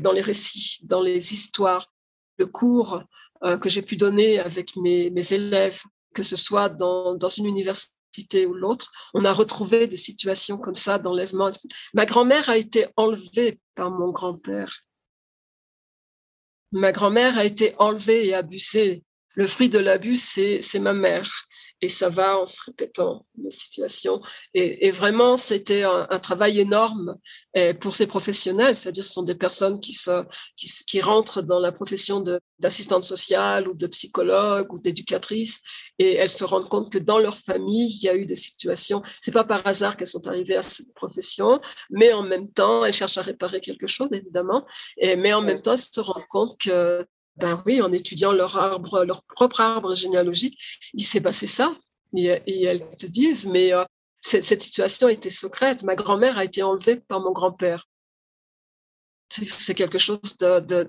dans 0.00 0.12
les 0.12 0.22
récits, 0.22 0.80
dans 0.84 1.02
les 1.02 1.32
histoires. 1.32 1.86
Le 2.38 2.46
cours 2.46 3.04
euh, 3.44 3.58
que 3.58 3.68
j'ai 3.68 3.82
pu 3.82 3.96
donner 3.96 4.38
avec 4.38 4.76
mes, 4.76 5.10
mes 5.10 5.32
élèves 5.32 5.82
que 6.14 6.22
ce 6.22 6.36
soit 6.36 6.68
dans, 6.68 7.16
une 7.16 7.46
université 7.46 8.46
ou 8.46 8.54
l'autre, 8.54 8.90
on 9.14 9.24
a 9.24 9.32
retrouvé 9.32 9.86
des 9.86 9.96
situations 9.96 10.58
comme 10.58 10.74
ça 10.74 10.98
d'enlèvement. 10.98 11.50
Ma 11.94 12.06
grand-mère 12.06 12.50
a 12.50 12.56
été 12.56 12.86
enlevée 12.96 13.60
par 13.74 13.90
mon 13.90 14.12
grand-père. 14.12 14.82
Ma 16.72 16.92
grand-mère 16.92 17.38
a 17.38 17.44
été 17.44 17.74
enlevée 17.78 18.28
et 18.28 18.34
abusée. 18.34 19.02
Le 19.34 19.46
fruit 19.46 19.68
de 19.68 19.78
l'abus, 19.78 20.16
c'est 20.16 20.78
ma 20.78 20.92
mère 20.92 21.48
et 21.82 21.88
ça 21.88 22.08
va 22.08 22.38
en 22.38 22.46
se 22.46 22.62
répétant 22.62 23.26
les 23.42 23.50
situations. 23.50 24.22
Et, 24.54 24.86
et 24.86 24.92
vraiment, 24.92 25.36
c'était 25.36 25.82
un, 25.82 26.06
un, 26.08 26.20
travail 26.20 26.60
énorme 26.60 27.16
eh, 27.54 27.74
pour 27.74 27.96
ces 27.96 28.06
professionnels, 28.06 28.76
c'est-à-dire 28.76 29.02
ce 29.02 29.12
sont 29.12 29.24
des 29.24 29.34
personnes 29.34 29.80
qui, 29.80 29.92
se, 29.92 30.24
qui, 30.56 30.68
qui 30.86 31.00
rentrent 31.00 31.42
dans 31.42 31.58
la 31.58 31.72
profession 31.72 32.24
d'assistante 32.60 33.02
sociale 33.02 33.66
ou 33.68 33.74
de 33.74 33.88
psychologue 33.88 34.72
ou 34.72 34.78
d'éducatrice 34.78 35.60
et 35.98 36.14
elles 36.14 36.30
se 36.30 36.44
rendent 36.44 36.68
compte 36.68 36.90
que 36.90 36.98
dans 36.98 37.18
leur 37.18 37.36
famille, 37.36 37.88
il 37.96 38.04
y 38.04 38.08
a 38.08 38.14
eu 38.14 38.26
des 38.26 38.36
situations. 38.36 39.02
C'est 39.20 39.32
pas 39.32 39.44
par 39.44 39.66
hasard 39.66 39.96
qu'elles 39.96 40.06
sont 40.06 40.28
arrivées 40.28 40.56
à 40.56 40.62
cette 40.62 40.94
profession, 40.94 41.60
mais 41.90 42.12
en 42.12 42.22
même 42.22 42.48
temps, 42.52 42.84
elles 42.84 42.94
cherchent 42.94 43.18
à 43.18 43.22
réparer 43.22 43.60
quelque 43.60 43.88
chose, 43.88 44.12
évidemment, 44.12 44.64
et, 44.98 45.16
mais 45.16 45.32
en 45.32 45.42
même 45.42 45.60
temps, 45.60 45.72
elles 45.72 45.78
se 45.78 46.00
rendent 46.00 46.28
compte 46.28 46.56
que 46.58 47.04
ben 47.36 47.62
oui, 47.66 47.80
en 47.80 47.92
étudiant 47.92 48.32
leur 48.32 48.56
arbre, 48.56 49.04
leur 49.04 49.22
propre 49.24 49.60
arbre 49.60 49.94
généalogique, 49.94 50.58
il 50.94 51.04
s'est 51.04 51.20
passé 51.20 51.46
ça. 51.46 51.74
Et, 52.14 52.64
elles 52.64 52.86
te 52.98 53.06
disent, 53.06 53.46
mais 53.46 53.72
euh, 53.72 53.84
cette, 54.20 54.62
situation 54.62 55.08
était 55.08 55.30
secrète. 55.30 55.82
Ma 55.82 55.94
grand-mère 55.94 56.36
a 56.38 56.44
été 56.44 56.62
enlevée 56.62 56.96
par 56.96 57.20
mon 57.20 57.32
grand-père. 57.32 57.86
C'est 59.30 59.74
quelque 59.74 59.96
chose 59.96 60.36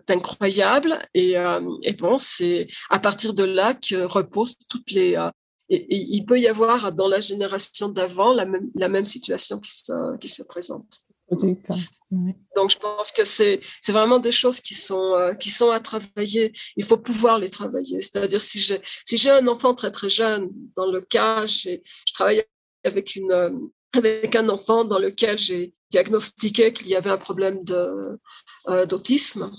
d'incroyable. 0.06 1.00
Et, 1.14 1.38
euh, 1.38 1.62
et, 1.82 1.94
bon, 1.94 2.18
c'est 2.18 2.68
à 2.90 3.00
partir 3.00 3.34
de 3.34 3.46
là 3.46 3.74
que 3.74 4.04
reposent 4.04 4.58
toutes 4.70 4.92
les. 4.92 5.16
Euh, 5.16 5.30
et, 5.70 5.96
il 5.96 6.26
peut 6.26 6.40
y 6.40 6.48
avoir 6.48 6.92
dans 6.92 7.08
la 7.08 7.22
génération 7.22 7.88
d'avant 7.88 8.34
la 8.34 8.46
même, 8.90 9.06
situation 9.06 9.62
qui 9.62 10.28
se 10.28 10.44
présente. 10.44 11.06
Donc, 12.56 12.70
je 12.70 12.78
pense 12.78 13.12
que 13.12 13.24
c'est 13.26 13.62
vraiment 13.88 14.20
des 14.20 14.32
choses 14.32 14.60
qui 14.60 14.74
sont, 14.74 15.16
euh, 15.16 15.34
qui 15.34 15.50
sont 15.50 15.70
à 15.70 15.80
travailler. 15.80 16.54
Il 16.76 16.86
faut 16.86 16.98
pouvoir 16.98 17.40
les 17.40 17.50
travailler. 17.50 18.02
C'est-à-dire, 18.02 18.42
si 18.42 18.60
j'ai 18.60 18.82
si 19.06 19.30
un 19.30 19.48
enfant 19.48 19.74
très, 19.74 19.92
très 19.92 20.10
jeune, 20.10 20.50
dans 20.76 20.92
le 20.92 21.02
cas, 21.02 21.46
je 21.46 21.80
travaille 22.14 22.44
avec, 22.84 23.16
une, 23.16 23.32
euh, 23.32 23.52
avec 23.94 24.36
un 24.36 24.50
enfant 24.50 24.86
dans 24.86 25.00
lequel 25.00 25.38
j'ai 25.38 25.74
diagnostiqué 25.92 26.74
qu'il 26.74 26.88
y 26.88 26.96
avait 26.96 27.10
un 27.10 27.18
problème 27.18 27.64
euh, 27.72 28.86
d'autisme, 28.86 29.52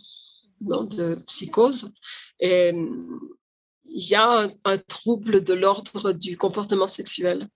de 0.61 1.17
psychose. 1.27 1.91
Et 2.41 2.73
il 3.85 4.09
y 4.09 4.15
a 4.15 4.49
un 4.65 4.79
trouble 4.79 5.43
de 5.43 5.55
l'ordre 5.55 6.13
du 6.13 6.37
comportement 6.37 6.87
sexuel. 6.87 7.49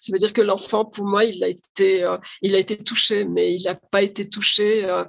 Ça 0.00 0.12
veut 0.12 0.18
dire 0.18 0.32
que 0.32 0.42
l'enfant, 0.42 0.84
pour 0.84 1.04
moi, 1.06 1.24
il 1.24 1.42
a 1.42 1.48
été, 1.48 2.04
euh, 2.04 2.18
il 2.42 2.54
a 2.54 2.58
été 2.58 2.76
touché, 2.76 3.24
mais 3.24 3.54
il 3.54 3.62
n'a 3.64 3.74
pas 3.74 4.02
été 4.02 4.28
touché 4.28 4.84
euh, 4.84 5.04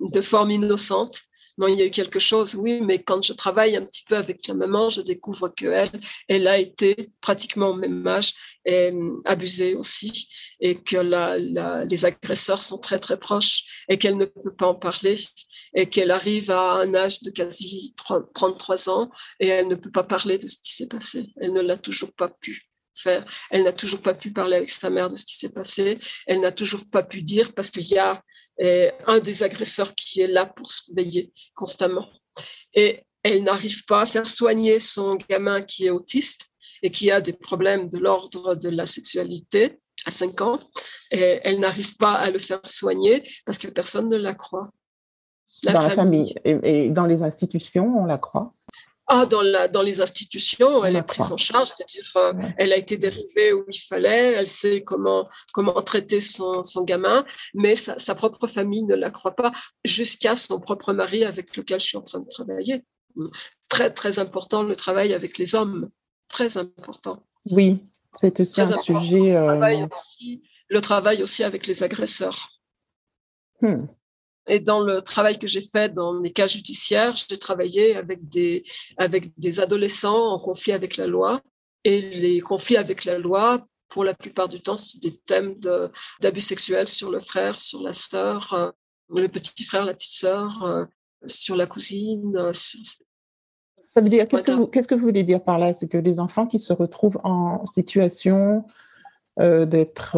de 0.00 0.20
forme 0.20 0.50
innocente. 0.50 1.20
non, 1.58 1.68
il 1.68 1.78
y 1.78 1.82
a 1.82 1.86
eu 1.86 1.90
quelque 1.90 2.18
chose, 2.18 2.54
oui, 2.54 2.80
mais 2.82 3.02
quand 3.02 3.22
je 3.24 3.32
travaille 3.32 3.76
un 3.76 3.84
petit 3.86 4.04
peu 4.06 4.16
avec 4.16 4.46
la 4.46 4.54
maman, 4.54 4.90
je 4.90 5.00
découvre 5.00 5.48
qu'elle, 5.48 5.90
elle 6.28 6.48
a 6.48 6.58
été 6.58 7.10
pratiquement 7.22 7.70
au 7.70 7.74
même 7.74 8.06
âge 8.06 8.34
et 8.66 8.92
euh, 8.92 9.22
abusée 9.24 9.74
aussi, 9.74 10.28
et 10.60 10.82
que 10.82 10.98
les 11.88 12.04
agresseurs 12.04 12.60
sont 12.60 12.78
très 12.78 12.98
très 12.98 13.18
proches 13.18 13.84
et 13.88 13.98
qu'elle 13.98 14.18
ne 14.18 14.26
peut 14.26 14.54
pas 14.54 14.68
en 14.68 14.74
parler, 14.74 15.18
et 15.74 15.88
qu'elle 15.88 16.10
arrive 16.10 16.50
à 16.50 16.80
un 16.80 16.94
âge 16.94 17.20
de 17.22 17.30
quasi 17.30 17.94
33 18.34 18.90
ans 18.90 19.10
et 19.40 19.48
elle 19.48 19.68
ne 19.68 19.74
peut 19.74 19.90
pas 19.90 20.04
parler 20.04 20.38
de 20.38 20.46
ce 20.46 20.56
qui 20.56 20.74
s'est 20.74 20.88
passé. 20.88 21.26
Elle 21.40 21.52
ne 21.52 21.60
l'a 21.60 21.76
toujours 21.76 22.12
pas 22.12 22.28
pu 22.28 22.68
faire. 22.98 23.24
Elle 23.50 23.64
n'a 23.64 23.72
toujours 23.72 24.02
pas 24.02 24.14
pu 24.14 24.32
parler 24.32 24.56
avec 24.56 24.70
sa 24.70 24.90
mère 24.90 25.08
de 25.08 25.16
ce 25.16 25.24
qui 25.24 25.36
s'est 25.36 25.52
passé. 25.52 25.98
Elle 26.26 26.40
n'a 26.40 26.52
toujours 26.52 26.84
pas 26.90 27.02
pu 27.02 27.22
dire 27.22 27.52
parce 27.54 27.70
qu'il 27.70 27.86
y 27.86 27.98
a 27.98 28.22
un 29.06 29.18
des 29.18 29.42
agresseurs 29.42 29.94
qui 29.94 30.22
est 30.22 30.26
là 30.26 30.46
pour 30.46 30.68
surveiller 30.68 31.32
constamment. 31.54 32.06
Et 32.74 33.02
elle 33.22 33.42
n'arrive 33.42 33.84
pas 33.84 34.02
à 34.02 34.06
faire 34.06 34.28
soigner 34.28 34.78
son 34.78 35.16
gamin 35.16 35.62
qui 35.62 35.86
est 35.86 35.90
autiste 35.90 36.48
et 36.82 36.90
qui 36.90 37.10
a 37.10 37.20
des 37.20 37.32
problèmes 37.32 37.88
de 37.88 37.98
l'ordre 37.98 38.54
de 38.54 38.68
la 38.68 38.86
sexualité 38.86 39.78
à 40.06 40.10
5 40.10 40.40
ans. 40.40 40.60
Et 41.10 41.40
elle 41.42 41.60
n'arrive 41.60 41.96
pas 41.96 42.14
à 42.14 42.30
le 42.30 42.38
faire 42.38 42.60
soigner 42.64 43.28
parce 43.44 43.58
que 43.58 43.68
personne 43.68 44.08
ne 44.08 44.16
la 44.16 44.34
croit. 44.34 44.70
dans 45.64 45.72
la 45.80 45.90
famille 45.90 46.34
et, 46.44 46.90
dans 46.90 47.06
les 47.06 47.22
institutions, 47.22 47.98
on 47.98 48.06
la 48.06 48.18
croit? 48.18 48.52
Ah, 49.08 49.24
dans, 49.24 49.42
la, 49.42 49.68
dans 49.68 49.82
les 49.82 50.00
institutions, 50.00 50.84
elle 50.84 50.96
est 50.96 51.02
prise 51.02 51.30
en 51.30 51.36
charge, 51.36 51.68
c'est-à-dire 51.68 52.10
euh, 52.16 52.32
elle 52.58 52.72
a 52.72 52.76
été 52.76 52.96
dérivée 52.96 53.52
où 53.52 53.64
il 53.68 53.78
fallait, 53.78 54.32
elle 54.32 54.48
sait 54.48 54.82
comment, 54.82 55.28
comment 55.52 55.80
traiter 55.82 56.20
son, 56.20 56.64
son 56.64 56.82
gamin, 56.82 57.24
mais 57.54 57.76
sa, 57.76 57.98
sa, 57.98 58.16
propre 58.16 58.48
famille 58.48 58.84
ne 58.84 58.96
la 58.96 59.10
croit 59.10 59.36
pas, 59.36 59.52
jusqu'à 59.84 60.34
son 60.34 60.58
propre 60.58 60.92
mari 60.92 61.24
avec 61.24 61.56
lequel 61.56 61.78
je 61.78 61.86
suis 61.86 61.96
en 61.96 62.02
train 62.02 62.18
de 62.18 62.28
travailler. 62.28 62.84
Très, 63.68 63.90
très 63.90 64.18
important 64.18 64.62
le 64.62 64.74
travail 64.74 65.14
avec 65.14 65.38
les 65.38 65.54
hommes, 65.54 65.88
très 66.28 66.56
important. 66.56 67.24
Oui, 67.50 67.78
c'est 68.14 68.40
aussi 68.40 68.60
un 68.60 68.76
sujet. 68.76 69.18
Le 69.18 69.46
travail, 69.46 69.82
euh, 69.82 69.88
aussi, 69.92 70.42
le 70.68 70.80
travail 70.80 71.22
aussi 71.22 71.44
avec 71.44 71.66
les 71.66 71.82
agresseurs. 71.82 72.50
Hmm. 73.60 73.86
Et 74.46 74.60
dans 74.60 74.80
le 74.80 75.02
travail 75.02 75.38
que 75.38 75.46
j'ai 75.46 75.60
fait 75.60 75.92
dans 75.92 76.20
les 76.20 76.30
cas 76.30 76.46
judiciaires, 76.46 77.14
j'ai 77.16 77.38
travaillé 77.38 77.96
avec 77.96 78.28
des, 78.28 78.64
avec 78.96 79.36
des 79.38 79.60
adolescents 79.60 80.32
en 80.32 80.38
conflit 80.38 80.72
avec 80.72 80.96
la 80.96 81.06
loi. 81.06 81.40
Et 81.84 82.00
les 82.00 82.40
conflits 82.40 82.76
avec 82.76 83.04
la 83.04 83.18
loi, 83.18 83.66
pour 83.88 84.04
la 84.04 84.14
plupart 84.14 84.48
du 84.48 84.60
temps, 84.60 84.76
c'est 84.76 85.00
des 85.00 85.16
thèmes 85.16 85.54
d'abus 86.20 86.40
sexuels 86.40 86.88
sur 86.88 87.10
le 87.10 87.20
frère, 87.20 87.58
sur 87.58 87.82
la 87.82 87.92
sœur, 87.92 88.52
euh, 88.52 88.70
le 89.08 89.28
petit 89.28 89.64
frère, 89.64 89.84
la 89.84 89.94
petite 89.94 90.12
sœur, 90.12 90.64
euh, 90.64 90.84
sur 91.24 91.56
la 91.56 91.66
cousine. 91.66 92.36
Euh, 92.36 92.52
Ça 93.86 94.00
veut 94.00 94.08
dire, 94.08 94.26
qu'est-ce 94.26 94.42
que, 94.42 94.52
vous, 94.52 94.66
qu'est-ce 94.66 94.88
que 94.88 94.94
vous 94.94 95.06
voulez 95.06 95.22
dire 95.22 95.42
par 95.42 95.58
là? 95.58 95.72
C'est 95.72 95.88
que 95.88 95.98
les 95.98 96.18
enfants 96.18 96.46
qui 96.46 96.58
se 96.58 96.72
retrouvent 96.72 97.20
en 97.24 97.64
situation 97.74 98.64
d'être 99.38 100.16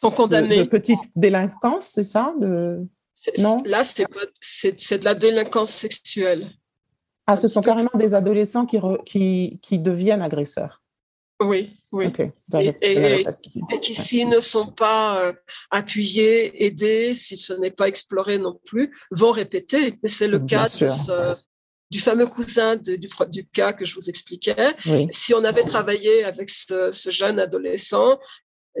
sont 0.00 0.10
condamnés. 0.10 0.58
De, 0.58 0.68
petite 0.68 1.00
délinquance, 1.14 1.90
c'est 1.94 2.04
ça 2.04 2.34
de... 2.40 2.86
Non? 3.38 3.62
Là, 3.64 3.82
c'est 3.84 4.98
de 4.98 5.04
la 5.04 5.14
délinquance 5.14 5.70
sexuelle. 5.70 6.50
Ah, 7.26 7.36
ce 7.36 7.48
sont 7.48 7.60
carrément 7.60 7.90
des 7.94 8.14
adolescents 8.14 8.66
qui, 8.66 8.78
qui, 9.04 9.58
qui 9.62 9.78
deviennent 9.78 10.22
agresseurs. 10.22 10.82
Oui, 11.40 11.76
oui. 11.92 12.06
Et, 12.80 13.26
qui, 13.82 13.94
s'ils 13.94 14.28
ne 14.28 14.40
sont 14.40 14.72
pas 14.72 15.22
euh, 15.22 15.32
appuyés, 15.70 16.64
aidés, 16.64 17.14
si 17.14 17.36
ce 17.36 17.52
n'est 17.52 17.70
pas 17.70 17.88
exploré 17.88 18.38
non 18.38 18.58
plus, 18.64 18.94
vont 19.10 19.32
répéter. 19.32 19.98
C'est 20.04 20.28
le 20.28 20.40
cas 20.40 20.66
du 21.90 22.00
fameux 22.00 22.26
cousin 22.26 22.76
du, 22.76 22.98
du, 22.98 23.46
cas 23.48 23.72
que 23.72 23.84
je 23.84 23.94
vous 23.94 24.08
expliquais. 24.08 24.74
Si 25.10 25.34
on 25.34 25.44
avait 25.44 25.64
travaillé 25.64 26.24
avec 26.24 26.48
ce, 26.48 26.90
ce 26.90 27.10
jeune 27.10 27.38
adolescent, 27.38 28.18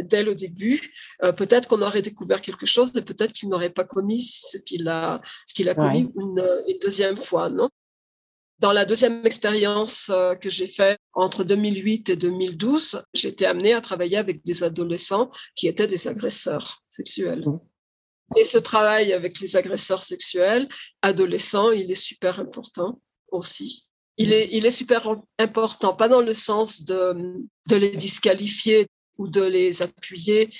dès 0.02 0.22
le 0.22 0.34
début, 0.34 0.92
euh, 1.22 1.32
peut-être 1.32 1.68
qu'on 1.68 1.82
aurait 1.82 2.02
découvert 2.02 2.40
quelque 2.40 2.66
chose 2.66 2.92
et 2.96 3.02
peut-être 3.02 3.32
qu'il 3.32 3.48
n'aurait 3.48 3.70
pas 3.70 3.84
commis 3.84 4.20
ce 4.20 4.58
qu'il 4.58 4.88
a, 4.88 5.20
ce 5.46 5.54
qu'il 5.54 5.68
a 5.68 5.74
commis 5.74 6.10
une, 6.16 6.44
deuxième 6.80 7.16
fois, 7.16 7.48
non? 7.48 7.68
Dans 8.58 8.72
la 8.72 8.86
deuxième 8.86 9.24
expérience 9.26 10.08
euh, 10.08 10.34
que 10.34 10.48
j'ai 10.48 10.66
faite 10.66 10.98
entre 11.12 11.44
2008 11.44 12.10
et 12.10 12.16
2012, 12.16 13.02
j'ai 13.12 13.28
été 13.28 13.44
amenée 13.44 13.74
à 13.74 13.82
travailler 13.82 14.16
avec 14.16 14.44
des 14.44 14.64
adolescents 14.64 15.30
qui 15.54 15.68
étaient 15.68 15.86
des 15.86 16.08
agresseurs 16.08 16.82
sexuels. 16.88 17.46
Mmh. 17.46 17.60
Et 18.36 18.44
ce 18.44 18.58
travail 18.58 19.12
avec 19.12 19.40
les 19.40 19.56
agresseurs 19.56 20.02
sexuels 20.02 20.68
adolescents, 21.02 21.70
il 21.70 21.90
est 21.90 21.94
super 21.94 22.40
important 22.40 23.00
aussi. 23.30 23.86
Il 24.16 24.32
est, 24.32 24.48
il 24.52 24.64
est 24.64 24.70
super 24.70 25.16
important, 25.38 25.94
pas 25.94 26.08
dans 26.08 26.22
le 26.22 26.32
sens 26.32 26.82
de, 26.82 27.14
de 27.68 27.76
les 27.76 27.90
disqualifier 27.90 28.86
ou 29.18 29.28
de 29.28 29.42
les 29.42 29.82
appuyer 29.82 30.50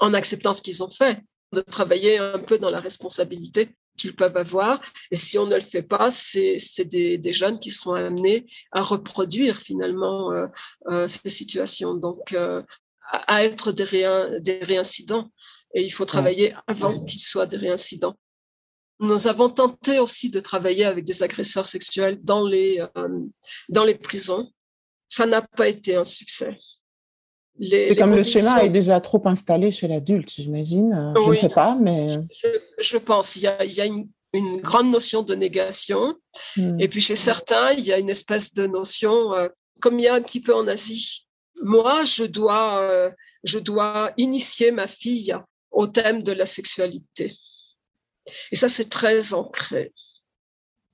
en 0.00 0.14
acceptant 0.14 0.54
ce 0.54 0.62
qu'ils 0.62 0.82
ont 0.82 0.90
fait, 0.90 1.20
de 1.52 1.60
travailler 1.60 2.18
un 2.18 2.38
peu 2.38 2.58
dans 2.58 2.70
la 2.70 2.80
responsabilité 2.80 3.70
qu'ils 3.96 4.16
peuvent 4.16 4.36
avoir. 4.36 4.80
Et 5.10 5.16
si 5.16 5.38
on 5.38 5.46
ne 5.46 5.54
le 5.54 5.60
fait 5.60 5.82
pas, 5.82 6.10
c'est 6.10 6.58
des, 6.84 7.18
des, 7.18 7.32
jeunes 7.32 7.58
qui 7.58 7.70
seront 7.70 7.94
amenés 7.94 8.46
à 8.72 8.82
reproduire 8.82 9.60
finalement 9.60 10.32
euh, 10.32 10.46
euh, 10.88 11.08
ces 11.08 11.28
situations, 11.28 11.94
donc 11.94 12.32
euh, 12.32 12.62
à, 13.10 13.44
être 13.44 13.72
des, 13.72 13.86
des 14.40 14.58
réincidents. 14.60 15.30
Et 15.74 15.82
il 15.82 15.90
faut 15.90 16.06
travailler 16.06 16.54
avant 16.66 17.04
qu'ils 17.04 17.20
soient 17.20 17.46
des 17.46 17.58
réincidents. 17.58 18.16
Nous 18.98 19.28
avons 19.28 19.48
tenté 19.48 19.98
aussi 19.98 20.30
de 20.30 20.40
travailler 20.40 20.84
avec 20.84 21.04
des 21.04 21.22
agresseurs 21.22 21.64
sexuels 21.64 22.18
dans 22.22 22.46
les, 22.46 22.84
dans 23.70 23.84
les 23.84 23.94
prisons. 23.94 24.52
Ça 25.08 25.26
n'a 25.26 25.42
pas 25.42 25.68
été 25.68 25.94
un 25.94 26.04
succès 26.04 26.58
comme 27.98 28.14
le 28.14 28.22
schéma 28.22 28.64
est 28.64 28.70
déjà 28.70 29.00
trop 29.00 29.20
installé 29.26 29.70
chez 29.70 29.88
l'adulte, 29.88 30.30
j'imagine. 30.30 30.92
Euh, 30.92 31.20
je 31.22 31.30
ne 31.30 31.36
sais 31.36 31.48
pas, 31.48 31.76
mais. 31.80 32.06
Je, 32.78 32.96
pense. 32.96 33.36
Il 33.36 33.42
y 33.42 33.46
a, 33.46 33.64
il 33.64 33.72
y 33.72 33.80
a 33.80 33.86
une, 33.86 34.08
grande 34.60 34.90
notion 34.90 35.22
de 35.22 35.34
négation. 35.34 36.14
Hmm. 36.56 36.78
Et 36.80 36.88
puis 36.88 37.00
chez 37.00 37.16
certains, 37.16 37.72
il 37.72 37.84
y 37.84 37.92
a 37.92 37.98
une 37.98 38.10
espèce 38.10 38.54
de 38.54 38.66
notion, 38.66 39.34
euh, 39.34 39.48
comme 39.80 39.98
il 39.98 40.04
y 40.04 40.08
a 40.08 40.14
un 40.14 40.22
petit 40.22 40.40
peu 40.40 40.54
en 40.54 40.66
Asie. 40.68 41.26
Moi, 41.62 42.04
je 42.04 42.24
dois, 42.24 42.80
euh, 42.80 43.10
je 43.44 43.58
dois 43.58 44.12
initier 44.16 44.70
ma 44.70 44.86
fille 44.86 45.36
au 45.70 45.86
thème 45.86 46.22
de 46.22 46.32
la 46.32 46.46
sexualité. 46.46 47.34
Et 48.52 48.56
ça, 48.56 48.68
c'est 48.68 48.88
très 48.88 49.34
ancré. 49.34 49.92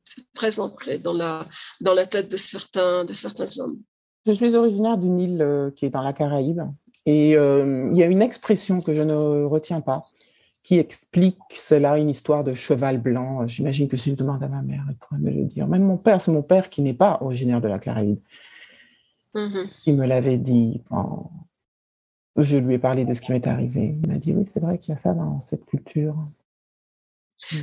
C'est 0.03 0.25
très 0.35 0.59
ancré 0.61 0.99
dans 0.99 1.13
la, 1.13 1.47
dans 1.81 1.95
la 1.95 2.07
tête 2.07 2.31
de 2.31 2.37
certains, 2.37 3.05
de 3.05 3.13
certains 3.13 3.59
hommes. 3.61 3.79
Je 4.27 4.33
suis 4.33 4.55
originaire 4.57 4.99
d'une 4.99 5.21
île 5.21 5.43
euh, 5.43 5.71
qui 5.71 5.87
est 5.87 5.91
dans 5.91 6.03
la 6.03 6.13
Caraïbe 6.13 6.63
et 7.07 7.37
euh, 7.37 7.89
il 7.93 7.97
y 7.97 8.03
a 8.03 8.07
une 8.07 8.23
expression 8.23 8.81
que 8.81 8.93
je 8.93 9.03
ne 9.03 9.45
retiens 9.45 9.81
pas 9.81 10.07
qui 10.65 10.79
explique 10.79 11.39
cela, 11.55 11.97
une 11.97 12.11
histoire 12.11 12.43
de 12.43 12.53
cheval 12.53 13.01
blanc. 13.01 13.47
J'imagine 13.47 13.87
que 13.87 13.97
si 13.97 14.11
je 14.11 14.17
demande 14.17 14.43
à 14.43 14.49
ma 14.49 14.63
mère, 14.63 14.83
elle 14.89 14.97
pourrait 14.97 15.21
me 15.21 15.31
le 15.31 15.45
dire. 15.45 15.69
Même 15.69 15.85
mon 15.85 15.97
père, 15.97 16.21
c'est 16.21 16.33
mon 16.33 16.43
père 16.43 16.69
qui 16.69 16.83
n'est 16.83 16.93
pas 16.93 17.19
originaire 17.21 17.61
de 17.61 17.69
la 17.69 17.79
Caraïbe. 17.79 18.19
Mm-hmm. 19.33 19.69
Il 19.87 19.95
me 19.95 20.07
l'avait 20.07 20.39
dit 20.39 20.83
quand 20.89 21.31
je 22.37 22.57
lui 22.57 22.75
ai 22.75 22.79
parlé 22.79 23.05
de 23.05 23.15
ce 23.15 23.21
qui 23.21 23.31
m'est 23.31 23.47
arrivé. 23.47 23.97
Il 24.03 24.09
m'a 24.09 24.19
dit, 24.19 24.33
oui, 24.33 24.45
c'est 24.53 24.59
vrai 24.59 24.79
qu'il 24.79 24.93
y 24.93 24.97
a 24.97 25.01
ça 25.01 25.15
dans 25.15 25.47
cette 25.49 25.65
culture. 25.67 26.17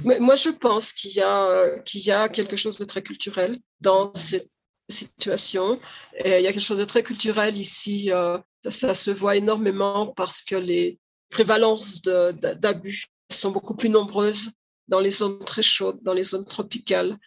Mais 0.05 0.19
moi, 0.19 0.35
je 0.35 0.49
pense 0.49 0.93
qu'il 0.93 1.11
y, 1.11 1.83
qu'il 1.83 2.05
y 2.05 2.11
a 2.11 2.29
quelque 2.29 2.55
chose 2.55 2.79
de 2.79 2.85
très 2.85 3.01
culturel 3.01 3.59
dans 3.81 4.13
cette 4.15 4.52
il 5.01 6.41
y 6.41 6.47
a 6.47 6.51
quelque 6.51 6.59
chose 6.59 6.79
de 6.79 6.85
très 6.85 7.03
culturel 7.03 7.57
ici. 7.57 8.11
Euh, 8.11 8.37
ça, 8.63 8.93
se 8.93 9.11
voit 9.11 9.35
énormément 9.35 10.07
parce 10.15 10.41
que 10.41 10.55
les 10.55 10.99
prévalences 11.29 12.01
d'abus 12.01 13.07
sont 13.31 13.51
beaucoup 13.51 13.75
plus 13.75 13.89
nombreuses 13.89 14.51
dans 14.87 14.99
les 14.99 15.11
zones 15.11 15.43
très 15.45 15.61
chaudes, 15.61 15.99
dans 16.03 16.13
les 16.13 16.23
zones 16.23 16.45
tropicales, 16.45 17.17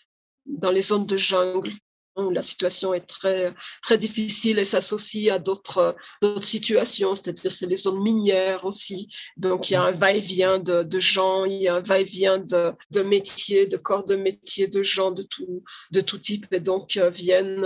dans 0.47 0.71
les 0.71 0.83
zones 0.83 1.07
de 1.07 1.17
jungle 1.17 1.73
où 2.17 2.31
la 2.31 2.43
situation 2.43 2.95
est 2.95 3.07
très, 3.07 3.55
très 3.83 3.99
difficile 3.99 4.59
et 4.59 4.65
s'associe 4.65 5.33
à 5.33 5.39
d'autres 5.39 5.97
situations, 6.41 7.15
c'est-à-dire 7.15 7.53
c'est 7.53 7.67
les 7.67 7.77
zones 7.77 8.03
minières 8.03 8.65
aussi. 8.65 9.09
Donc 9.37 9.71
il 9.71 9.75
y 9.75 9.77
a 9.77 9.83
un 9.83 9.91
va-et-vient 9.91 10.59
de, 10.59 11.01
gens, 11.01 11.45
il 11.45 11.63
y 11.63 11.69
a 11.69 11.75
un 11.77 11.81
va-et-vient 11.81 12.39
de, 12.39 13.03
métiers, 13.03 13.67
de 13.67 13.77
corps 13.77 14.05
de 14.05 14.17
métiers, 14.17 14.67
de 14.67 14.83
gens 14.83 15.11
de 15.11 15.23
tout, 15.23 15.63
de 15.91 16.01
tout 16.01 16.19
type. 16.19 16.47
Et 16.53 16.61
donc 16.61 16.97
euh, 16.97 17.11
viennent, 17.11 17.65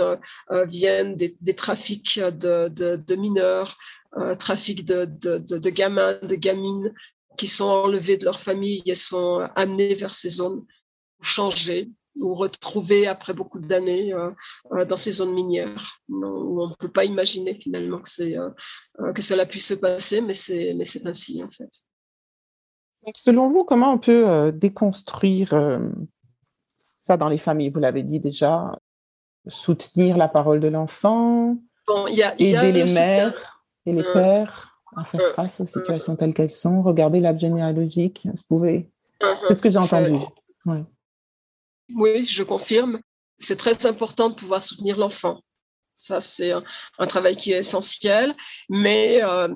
euh, 0.51 0.65
viennent 0.65 1.15
des, 1.15 1.55
trafics 1.55 2.19
de, 2.19 3.15
mineurs, 3.15 3.77
euh, 4.17 4.35
trafics 4.35 4.85
de, 4.85 5.05
de, 5.05 5.69
gamins, 5.69 6.19
de 6.21 6.35
gamines 6.35 6.93
qui 7.37 7.47
sont 7.47 7.65
enlevés 7.65 8.17
de 8.17 8.25
leur 8.25 8.39
famille 8.39 8.83
et 8.85 8.95
sont 8.95 9.39
amenés 9.55 9.95
vers 9.95 10.13
ces 10.13 10.29
zones 10.29 10.65
pour 11.17 11.25
changer, 11.25 11.89
ou 12.15 12.33
retrouver 12.33 13.07
après 13.07 13.33
beaucoup 13.33 13.59
d'années 13.59 14.13
euh, 14.13 14.31
euh, 14.73 14.85
dans 14.85 14.97
ces 14.97 15.11
zones 15.11 15.33
minières, 15.33 15.99
où 16.09 16.61
on 16.61 16.69
ne 16.69 16.75
peut 16.75 16.91
pas 16.91 17.05
imaginer 17.05 17.55
finalement 17.55 17.99
que, 17.99 18.09
c'est, 18.09 18.37
euh, 18.37 19.13
que 19.13 19.21
cela 19.21 19.45
puisse 19.45 19.67
se 19.67 19.73
passer, 19.73 20.21
mais 20.21 20.33
c'est, 20.33 20.73
mais 20.75 20.85
c'est 20.85 21.05
ainsi 21.07 21.41
en 21.43 21.49
fait. 21.49 21.69
Selon 23.15 23.49
vous, 23.49 23.63
comment 23.63 23.93
on 23.93 23.97
peut 23.97 24.51
déconstruire 24.51 25.79
ça 26.97 27.17
dans 27.17 27.29
les 27.29 27.39
familles? 27.39 27.71
Vous 27.71 27.79
l'avez 27.79 28.03
dit 28.03 28.19
déjà, 28.19 28.77
soutenir 29.47 30.17
la 30.17 30.27
parole 30.27 30.59
de 30.59 30.67
l'enfant, 30.67 31.57
aider 32.07 32.71
les 32.71 32.93
mères 32.93 33.63
et 33.87 33.93
les 33.93 34.03
pères 34.03 34.79
à 34.95 35.03
faire 35.03 35.33
face 35.33 35.61
aux 35.61 35.65
situations 35.65 36.15
telles 36.15 36.35
qu'elles 36.35 36.51
sont, 36.51 36.83
regarder 36.83 37.19
l'arbre 37.19 37.39
généalogique. 37.39 38.27
Vous 38.31 38.43
pouvez. 38.47 38.91
C'est 39.47 39.57
ce 39.57 39.63
que 39.63 39.71
j'ai 39.71 39.79
entendu. 39.79 40.19
Oui, 41.95 42.25
je 42.25 42.43
confirme. 42.43 42.99
C'est 43.39 43.55
très 43.55 43.85
important 43.85 44.29
de 44.29 44.35
pouvoir 44.35 44.61
soutenir 44.61 44.97
l'enfant. 44.97 45.41
Ça, 45.95 46.21
c'est 46.21 46.51
un, 46.51 47.07
travail 47.07 47.35
qui 47.35 47.51
est 47.51 47.59
essentiel. 47.59 48.35
Mais 48.69 49.21
euh, 49.23 49.53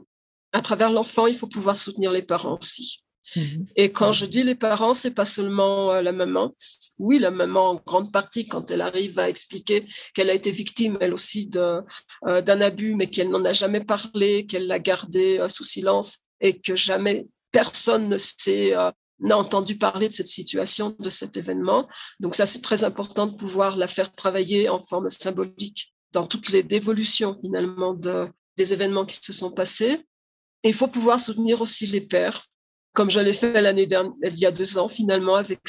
à 0.51 0.61
travers 0.61 0.91
l'enfant, 0.91 1.27
il 1.27 1.35
faut 1.35 1.47
pouvoir 1.47 1.75
soutenir 1.75 2.11
les 2.11 2.21
parents 2.21 2.57
aussi. 2.59 3.03
Mhm. 3.35 3.65
Et 3.75 3.91
quand 3.91 4.11
je 4.11 4.25
dis 4.25 4.43
les 4.43 4.55
parents, 4.55 4.93
c'est 4.93 5.13
pas 5.13 5.25
seulement 5.25 5.91
euh, 5.91 6.01
la 6.01 6.11
maman. 6.11 6.53
Oui, 6.99 7.17
la 7.19 7.31
maman 7.31 7.71
en 7.71 7.75
grande 7.75 8.11
partie 8.11 8.47
quand 8.47 8.69
elle 8.69 8.81
arrive 8.81 9.17
à 9.17 9.29
expliquer 9.29 9.85
qu'elle 10.13 10.29
a 10.29 10.33
été 10.33 10.51
victime 10.51 10.97
elle 11.01 11.13
aussi 11.13 11.49
euh, 11.55 11.81
d'un 12.41 12.61
abus, 12.61 12.95
mais 12.95 13.09
qu'elle 13.09 13.29
n'en 13.29 13.43
a 13.45 13.53
jamais 13.53 13.83
parlé, 13.83 14.45
qu'elle 14.45 14.67
l'a 14.67 14.79
gardé 14.79 15.43
sous 15.49 15.63
silence 15.63 16.19
et 16.39 16.59
que 16.59 16.75
jamais 16.75 17.27
personne 17.51 18.09
ne 18.09 18.17
s'est 18.17 18.75
n'a 19.19 19.37
entendu 19.37 19.77
parler 19.77 20.09
de 20.09 20.13
cette 20.13 20.27
situation, 20.27 20.95
de 20.99 21.09
cet 21.09 21.37
événement. 21.37 21.87
Donc 22.19 22.35
ça, 22.35 22.45
c'est 22.45 22.61
très 22.61 22.83
important 22.83 23.27
de 23.27 23.35
pouvoir 23.35 23.77
la 23.77 23.87
faire 23.87 24.11
travailler 24.11 24.69
en 24.69 24.79
forme 24.81 25.09
symbolique 25.09 25.93
dans 26.11 26.25
toutes 26.25 26.49
les 26.49 26.63
dévolutions 26.63 27.37
finalement 27.41 27.93
de, 27.93 28.27
des 28.57 28.73
événements 28.73 29.05
qui 29.05 29.17
se 29.17 29.33
sont 29.33 29.51
passés. 29.51 30.05
Et 30.63 30.69
il 30.69 30.73
faut 30.73 30.87
pouvoir 30.87 31.19
soutenir 31.19 31.61
aussi 31.61 31.85
les 31.85 32.01
pères, 32.01 32.45
comme 32.95 33.11
je 33.11 33.19
l'ai 33.19 33.33
fait 33.33 33.61
l'année 33.61 33.85
dernière, 33.85 34.13
il 34.23 34.39
y 34.39 34.45
a 34.45 34.51
deux 34.51 34.77
ans 34.79 34.89
finalement 34.89 35.35
avec 35.35 35.59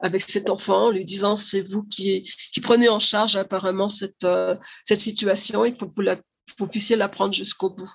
avec 0.00 0.22
cet 0.22 0.48
enfant, 0.48 0.86
en 0.86 0.90
lui 0.90 1.04
disant 1.04 1.36
c'est 1.36 1.60
vous 1.60 1.82
qui, 1.82 2.30
qui 2.52 2.60
prenez 2.60 2.88
en 2.88 3.00
charge 3.00 3.36
apparemment 3.36 3.88
cette, 3.88 4.24
euh, 4.24 4.56
cette 4.84 5.00
situation, 5.00 5.64
il 5.64 5.76
faut 5.76 5.86
que 5.86 5.94
vous 5.94 6.00
la 6.00 6.18
vous 6.58 6.66
puissiez 6.66 6.96
l'apprendre 6.96 7.34
jusqu'au 7.34 7.70
bout. 7.70 7.90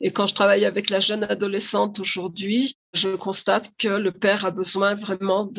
Et 0.00 0.12
quand 0.12 0.26
je 0.26 0.34
travaille 0.34 0.64
avec 0.64 0.90
la 0.90 1.00
jeune 1.00 1.24
adolescente 1.24 1.98
aujourd'hui, 2.00 2.76
je 2.92 3.08
constate 3.16 3.70
que 3.78 3.88
le 3.88 4.12
père 4.12 4.44
a 4.44 4.50
besoin 4.50 4.94
vraiment 4.94 5.50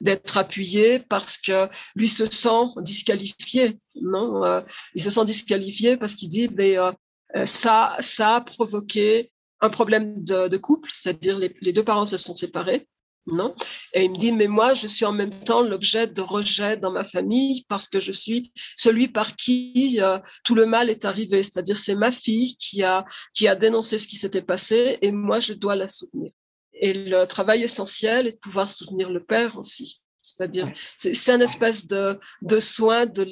d'être 0.00 0.36
appuyé 0.36 1.00
parce 1.00 1.36
que 1.38 1.68
lui 1.96 2.08
se 2.08 2.24
sent 2.26 2.72
disqualifié. 2.78 3.78
Non, 4.00 4.44
euh, 4.44 4.60
il 4.94 5.02
se 5.02 5.10
sent 5.10 5.24
disqualifié 5.24 5.96
parce 5.96 6.14
qu'il 6.14 6.28
dit, 6.28 6.48
mais 6.56 6.78
euh, 6.78 6.92
ça, 7.44 7.96
ça 8.00 8.36
a 8.36 8.40
provoqué 8.40 9.30
un 9.60 9.70
problème 9.70 10.22
de, 10.22 10.56
couple, 10.56 10.88
c'est-à-dire 10.92 11.38
les 11.38 11.72
deux 11.72 11.84
parents 11.84 12.06
se 12.06 12.16
sont 12.16 12.36
séparés 12.36 12.86
non? 13.32 13.54
Et 13.92 14.04
il 14.04 14.12
me 14.12 14.16
dit, 14.16 14.32
mais 14.32 14.48
moi, 14.48 14.74
je 14.74 14.86
suis 14.86 15.04
en 15.04 15.12
même 15.12 15.44
temps 15.44 15.62
l'objet 15.62 16.06
de 16.06 16.20
rejet 16.20 16.76
dans 16.76 16.92
ma 16.92 17.04
famille 17.04 17.64
parce 17.68 17.88
que 17.88 18.00
je 18.00 18.12
suis 18.12 18.52
celui 18.76 19.08
par 19.08 19.36
qui 19.36 19.98
euh, 20.00 20.18
tout 20.44 20.54
le 20.54 20.66
mal 20.66 20.90
est 20.90 21.04
arrivé. 21.04 21.42
C'est-à-dire, 21.42 21.76
c'est 21.76 21.94
ma 21.94 22.12
fille 22.12 22.56
qui 22.56 22.82
a, 22.82 23.04
qui 23.34 23.48
a 23.48 23.54
dénoncé 23.54 23.98
ce 23.98 24.08
qui 24.08 24.16
s'était 24.16 24.42
passé 24.42 24.98
et 25.02 25.12
moi, 25.12 25.40
je 25.40 25.52
dois 25.52 25.76
la 25.76 25.88
soutenir. 25.88 26.32
Et 26.80 26.92
le 26.92 27.24
travail 27.24 27.62
essentiel 27.62 28.26
est 28.28 28.32
de 28.32 28.38
pouvoir 28.38 28.68
soutenir 28.68 29.10
le 29.10 29.24
père 29.24 29.58
aussi. 29.58 30.00
C'est-à-dire, 30.22 30.70
c'est 30.96 31.32
un 31.32 31.40
espèce 31.40 31.86
de, 31.86 32.18
de 32.42 32.60
soin 32.60 33.06
de, 33.06 33.26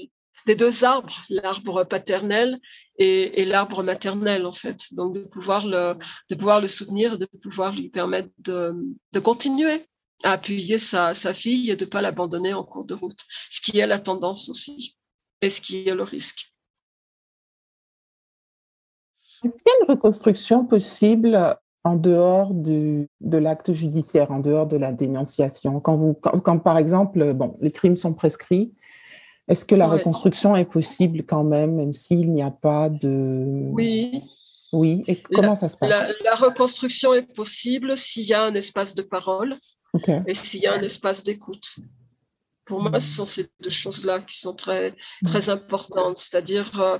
des 0.47 0.57
deux 0.57 0.84
arbres, 0.84 1.24
l'arbre 1.28 1.84
paternel 1.84 2.59
et, 2.99 3.44
l'arbre 3.44 3.82
maternel, 3.82 4.47
en 4.47 4.53
fait. 4.53 4.92
Donc, 4.92 5.14
de 5.14 5.24
pouvoir 5.24 5.66
le, 5.66 5.94
de 6.30 6.34
pouvoir 6.34 6.61
le 6.61 6.68
soutenir, 6.68 7.18
de 7.18 7.26
pouvoir 7.42 7.72
lui 7.74 7.88
permettre 7.88 8.30
de, 8.38 8.74
de 9.12 9.20
continuer 9.20 9.86
à 10.22 10.32
appuyer 10.32 10.78
sa, 10.78 11.14
sa 11.14 11.34
fille 11.34 11.70
et 11.70 11.76
de 11.76 11.84
ne 11.84 11.90
pas 11.90 12.01
l'abandonner 12.01 12.55
en 12.55 12.64
cours 12.64 12.84
de 12.84 12.94
route, 12.94 13.20
ce 13.51 13.61
qui 13.61 13.78
est 13.78 13.86
la 13.86 13.99
tendance 13.99 14.49
aussi 14.49 14.97
et 15.42 15.51
ce 15.51 15.61
qui 15.61 15.88
est 15.88 15.94
le 15.94 16.03
risque. 16.03 16.51
Est-ce 19.44 19.86
reconstruction 19.86 20.64
possible 20.64 21.57
en 21.84 21.94
dehors 21.94 22.55
du, 22.55 23.09
de 23.20 23.38
l'acte 23.38 23.72
judiciaire, 23.72 24.30
en 24.30 24.40
dehors 24.40 24.66
de 24.66 24.76
la 24.76 24.92
dénonciation? 24.92 25.78
Quand, 25.80 25.97
vous, 25.97 26.14
quand, 26.14 26.59
par 26.59 26.78
exemple, 26.78 27.34
bon, 27.34 27.57
les 27.61 27.70
crimes 27.70 27.97
sont 27.97 28.14
prescrits, 28.14 28.72
est-ce 29.49 29.64
que 29.64 29.74
la 29.74 29.86
reconstruction 29.86 30.57
est 30.57 30.64
possible 30.64 31.24
quand 31.24 31.44
même, 31.44 31.76
même 31.76 31.92
s'il 31.92 32.32
n'y 32.32 32.42
a 32.42 32.51
pas 32.51 32.88
de... 32.88 33.70
Oui. 33.72 34.22
Oui, 34.72 35.05
et 35.07 35.22
comment 35.22 35.55
ça 35.55 35.68
se 35.68 35.76
passe? 35.76 36.12
la, 36.24 36.34
reconstruction 36.34 37.14
est 37.14 37.32
possible 37.34 37.97
s'il 37.97 38.24
y 38.24 38.34
a 38.34 38.44
un 38.44 38.55
espace 38.55 38.94
de 38.94 39.03
parole 39.03 39.57
et 40.26 40.34
s'il 40.34 40.61
y 40.61 40.66
a 40.66 40.74
un 40.74 40.82
espace 40.82 41.22
d'écoute. 41.22 41.76
Pour 42.64 42.82
moi, 42.82 42.99
ce 42.99 43.14
sont 43.14 43.24
ces 43.24 43.49
deux 43.61 43.70
choses-là 43.70 44.20
qui 44.22 44.38
sont 44.38 44.55
très, 44.55 44.94
très 45.24 45.49
importantes. 45.51 46.18
C'est-à-dire, 46.18 46.80
euh, 46.80 46.99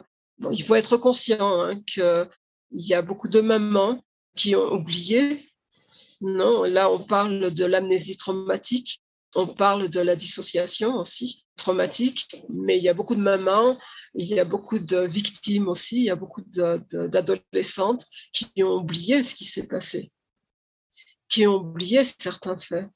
il 0.53 0.62
faut 0.62 0.76
être 0.76 0.97
conscient 0.97 1.61
hein, 1.61 1.80
qu'il 1.86 2.28
y 2.70 2.94
a 2.94 3.03
beaucoup 3.03 3.28
de 3.28 3.40
mamans 3.40 4.01
qui 4.36 4.55
ont 4.55 4.72
oublié. 4.72 5.44
Non, 6.20 6.62
là, 6.62 6.90
on 6.90 7.01
parle 7.01 7.51
de 7.51 7.64
l'amnésie 7.64 8.16
traumatique, 8.16 9.03
on 9.37 9.47
parle 9.47 9.89
de 9.89 10.01
la 10.01 10.16
dissociation 10.16 10.97
aussi 10.97 11.45
traumatique, 11.57 12.26
mais 12.49 12.76
il 12.76 12.82
y 12.82 12.89
a 12.89 12.95
beaucoup 12.95 13.14
de 13.14 13.20
mamans, 13.20 13.78
il 14.14 14.26
y 14.26 14.41
a 14.41 14.45
beaucoup 14.45 14.78
de 14.78 15.01
victimes 15.07 15.68
aussi, 15.68 15.97
il 15.97 16.05
y 16.05 16.11
a 16.11 16.16
beaucoup 16.16 16.43
d'adolescentes 16.43 18.07
qui 18.32 18.62
ont 18.62 18.76
oublié 18.76 19.22
ce 19.22 19.34
qui 19.34 19.45
s'est 19.45 19.66
passé, 19.66 20.11
qui 21.28 21.47
ont 21.47 21.57
oublié 21.57 22.03
certains 22.05 22.59
faits 22.59 22.87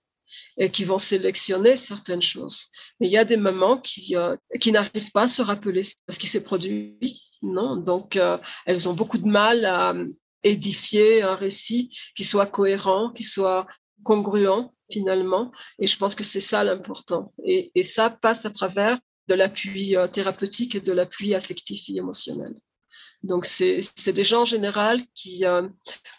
et 0.57 0.71
qui 0.71 0.85
vont 0.85 0.99
sélectionner 0.99 1.77
certaines 1.77 2.23
choses. 2.23 2.69
Mais 3.01 3.09
il 3.09 3.13
y 3.13 3.19
a 3.19 3.25
des 3.25 3.37
mamans 3.37 3.81
qui, 3.81 4.17
euh, 4.17 4.37
qui 4.61 4.73
n'arrivent 4.73 5.13
pas 5.13 5.23
à 5.23 5.29
se 5.29 5.43
rappeler 5.43 5.83
ce 5.83 6.19
qui 6.19 6.27
s'est 6.27 6.43
produit. 6.43 7.23
Non, 7.43 7.77
donc 7.77 8.17
euh, 8.17 8.39
elles 8.67 8.89
ont 8.89 8.95
beaucoup 8.95 9.19
de 9.19 9.27
mal 9.27 9.65
à 9.65 9.95
édifier 10.43 11.23
un 11.23 11.35
récit 11.35 11.91
qui 12.17 12.25
soit 12.25 12.47
cohérent, 12.47 13.13
qui 13.13 13.25
soit 13.25 13.67
congruent 14.05 14.71
finalement. 14.91 15.53
Et 15.79 15.87
je 15.87 15.97
pense 15.97 16.15
que 16.15 16.25
c'est 16.25 16.41
ça 16.41 16.65
l'important. 16.65 17.33
Et, 17.45 17.83
ça 17.83 18.11
passe 18.11 18.45
à 18.47 18.51
travers 18.51 18.99
de 19.29 19.35
l'appui 19.35 19.97
euh, 19.97 20.09
thérapeutique 20.09 20.75
et 20.75 20.81
de 20.81 20.93
l'appui 20.93 21.35
affectif 21.35 21.89
et 21.89 21.97
émotionnel. 21.97 22.55
Donc, 23.23 23.45
c'est 23.45 24.13
des 24.13 24.25
gens 24.25 24.43
en 24.43 24.47
général 24.47 24.99
qui, 25.15 25.45
euh, 25.45 25.69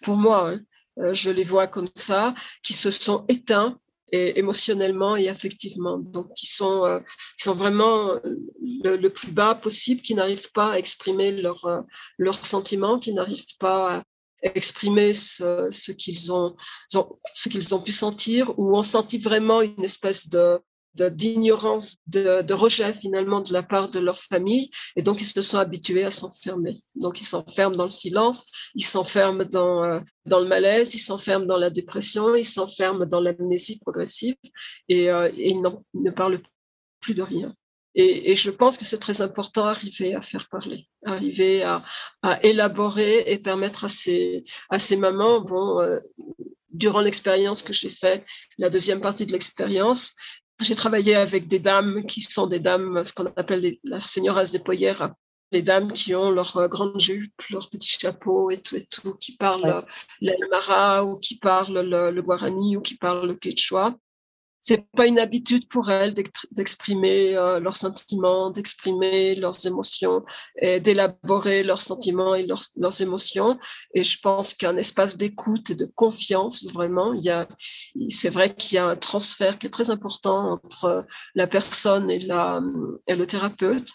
pour 0.04 0.18
moi, 0.18 0.52
hein, 0.52 0.60
euh, 1.00 1.14
je 1.14 1.30
les 1.32 1.44
vois 1.44 1.68
comme 1.68 1.90
ça, 1.96 2.36
qui 2.64 2.74
se 2.74 2.92
sont 2.92 3.26
éteints 3.28 3.78
émotionnellement 4.14 5.16
et 5.16 5.30
affectivement. 5.30 5.98
Donc, 5.98 6.34
qui 6.36 6.46
sont, 6.46 7.02
qui 7.38 7.46
sont 7.46 7.56
vraiment 7.56 8.20
le, 8.62 9.08
plus 9.08 9.32
bas 9.32 9.56
possible, 9.56 10.02
qui 10.02 10.16
n'arrivent 10.16 10.52
pas 10.52 10.74
à 10.74 10.78
exprimer 10.78 11.32
leurs 11.32 12.46
sentiments, 12.46 13.00
qui 13.00 13.14
n'arrivent 13.14 13.56
pas 13.58 14.00
à, 14.00 14.04
exprimer 14.42 15.14
ce, 15.14 15.92
qu'ils 15.92 16.34
ont, 16.34 16.56
ce 16.90 17.50
qu'ils 17.50 17.76
ont 17.76 17.82
pu 17.82 17.92
sentir, 17.92 18.58
ou 18.58 18.76
ont 18.76 18.84
senti 18.84 19.18
vraiment 19.18 19.62
une 19.62 19.84
espèce 19.84 20.30
de 20.30 20.60
d'ignorance, 20.96 21.98
de, 22.08 22.42
de, 22.42 22.54
rejet 22.54 22.94
finalement 22.94 23.40
de 23.40 23.54
la 23.54 23.64
part 23.64 23.90
de 23.90 24.00
leur 24.00 24.20
famille, 24.20 24.70
et 24.98 25.02
donc 25.02 25.22
ils 25.22 25.26
se 25.26 25.42
sont 25.42 25.58
habitués 25.58 26.04
à 26.04 26.12
s'enfermer. 26.12 26.84
Donc 26.96 27.22
ils 27.22 27.26
s'enferment 27.26 27.78
dans 27.78 27.86
le 27.86 27.90
silence, 27.90 28.44
ils 28.76 28.84
s'enferment 28.84 29.46
dans, 29.46 29.86
euh, 29.86 30.00
dans 30.26 30.40
le 30.40 30.48
malaise, 30.48 30.94
ils 30.94 31.00
s'enferment 31.00 31.46
dans 31.46 31.58
la 31.58 31.70
dépression, 31.70 32.36
ils 32.36 32.44
s'enferment 32.44 33.06
dans 33.06 33.22
l'amnésie 33.22 33.80
progressive, 33.80 34.36
et, 34.90 35.10
euh, 35.10 35.32
et 35.34 35.52
ils 35.52 35.62
ne 35.62 36.12
parlent 36.12 36.42
plus 37.00 37.14
de 37.14 37.22
rien. 37.22 37.56
Et, 37.96 38.32
et, 38.32 38.36
je 38.36 38.52
pense 38.52 38.78
que 38.78 38.86
c'est 38.86 39.00
très 39.00 39.22
important 39.22 39.66
d'arriver 39.66 40.16
à 40.16 40.22
faire 40.22 40.48
parler, 40.48 40.88
arriver 41.06 41.64
à, 41.64 41.84
à, 42.22 42.42
élaborer 42.44 43.24
et 43.28 43.38
permettre 43.38 43.84
à 43.84 43.90
ces, 43.90 44.46
à 44.70 44.80
ces 44.80 44.96
mamans, 44.96 45.42
bon, 45.42 45.82
euh, 45.82 46.00
durant 46.70 47.02
l'expérience 47.02 47.64
que 47.64 47.74
j'ai 47.74 47.90
faite, 47.90 48.26
la 48.58 48.70
deuxième 48.70 49.02
partie 49.02 49.26
de 49.26 49.34
l'expérience, 49.34 50.14
j'ai 50.62 50.76
travaillé 50.76 51.16
avec 51.16 51.48
des 51.48 51.60
dames 51.60 52.06
qui 52.06 52.22
sont 52.22 52.48
des 52.48 52.60
dames, 52.60 53.04
ce 53.04 53.14
qu'on 53.14 53.26
appelle 53.36 53.78
la 53.84 54.00
seigneuresse 54.00 54.52
des 54.52 54.60
poyères, 54.60 55.14
les 55.52 55.62
dames 55.62 55.92
qui 55.92 56.16
ont 56.16 56.32
leur 56.32 56.56
euh, 56.58 56.68
grande 56.68 57.00
jupe, 57.00 57.42
leur 57.50 57.70
petit 57.70 57.90
chapeau 57.90 58.52
et 58.52 58.58
tout 58.58 58.76
et 58.76 58.86
tout, 58.86 59.16
qui 59.16 59.36
parlent 59.36 59.84
ouais. 60.22 61.00
ou 61.04 61.20
qui 61.20 61.38
parlent 61.38 61.82
le, 61.82 62.12
le, 62.12 62.22
guarani 62.22 62.78
ou 62.78 62.82
qui 62.82 62.96
parlent 62.96 63.28
le 63.28 63.36
quechua 63.36 63.96
c'est 64.62 64.86
pas 64.96 65.08
une 65.08 65.20
habitude 65.20 65.68
pour 65.68 65.90
elles 65.90 66.14
d'exprimer 66.52 67.36
euh, 67.36 67.60
leurs 67.60 67.76
sentiments, 67.76 68.52
d'exprimer 68.52 69.36
leurs 69.36 69.66
émotions, 69.66 70.24
et 70.58 70.80
d'élaborer 70.80 71.64
leurs 71.64 71.82
sentiments 71.82 72.36
et 72.36 72.46
leurs, 72.46 73.02
émotions. 73.02 73.58
Et 73.94 74.04
je 74.04 74.20
pense 74.20 74.54
qu'un 74.54 74.78
espace 74.78 75.18
d'écoute 75.18 75.72
et 75.72 75.76
de 75.76 75.86
confiance, 75.96 76.66
vraiment, 76.72 77.14
il 77.14 77.24
y 77.24 77.30
a, 77.30 77.48
c'est 78.10 78.30
vrai 78.30 78.54
qu'il 78.54 78.76
y 78.76 78.78
a 78.78 78.86
un 78.86 78.96
transfert 78.96 79.58
qui 79.58 79.68
est 79.68 79.72
très 79.72 79.90
important 79.90 80.54
entre 80.54 81.06
la 81.36 81.48
personne 81.48 82.12
et, 82.12 82.20
la, 82.20 82.62
et 83.08 83.16
le 83.16 83.26
thérapeute. 83.26 83.90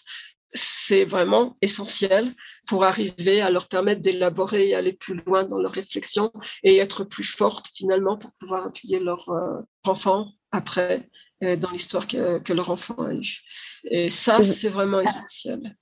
C'est 0.53 1.05
vraiment 1.05 1.57
essentiel 1.61 2.33
pour 2.67 2.83
arriver 2.83 3.41
à 3.41 3.49
leur 3.49 3.67
permettre 3.67 4.01
d'élaborer 4.01 4.69
et 4.69 4.75
aller 4.75 4.93
plus 4.93 5.21
loin 5.25 5.43
dans 5.43 5.59
leur 5.59 5.71
réflexion 5.71 6.31
et 6.63 6.77
être 6.77 7.03
plus 7.03 7.25
forte 7.25 7.67
finalement 7.75 8.17
pour 8.17 8.31
pouvoir 8.39 8.65
appuyer 8.65 8.99
leur 8.99 9.29
euh, 9.29 9.61
enfant 9.85 10.36
après 10.57 11.09
dans 11.41 11.69
l'histoire 11.71 12.07
que, 12.07 12.53
leur 12.53 12.71
enfant 12.71 12.95
a 13.03 13.13
eue. 13.13 13.43
Et 13.83 14.09
ça, 14.09 14.41
c'est 14.41 14.69
vraiment 14.69 14.99
essentiel. 14.99 15.77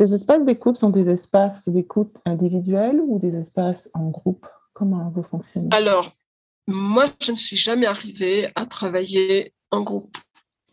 Les 0.00 0.14
espaces 0.14 0.44
d'écoute 0.46 0.78
sont 0.78 0.88
des 0.88 1.08
espaces 1.10 1.68
d'écoute 1.68 2.16
individuels 2.24 3.00
ou 3.00 3.18
des 3.18 3.36
espaces 3.38 3.88
en 3.92 4.08
groupe? 4.08 4.46
Comment 4.72 5.10
vous 5.10 5.22
fonctionnez? 5.22 5.68
Alors, 5.72 6.10
moi, 6.66 7.04
je 7.20 7.32
ne 7.32 7.36
suis 7.36 7.56
jamais 7.56 7.86
arrivée 7.86 8.50
à 8.54 8.64
travailler 8.64 9.52
en 9.70 9.82
groupe 9.82 10.16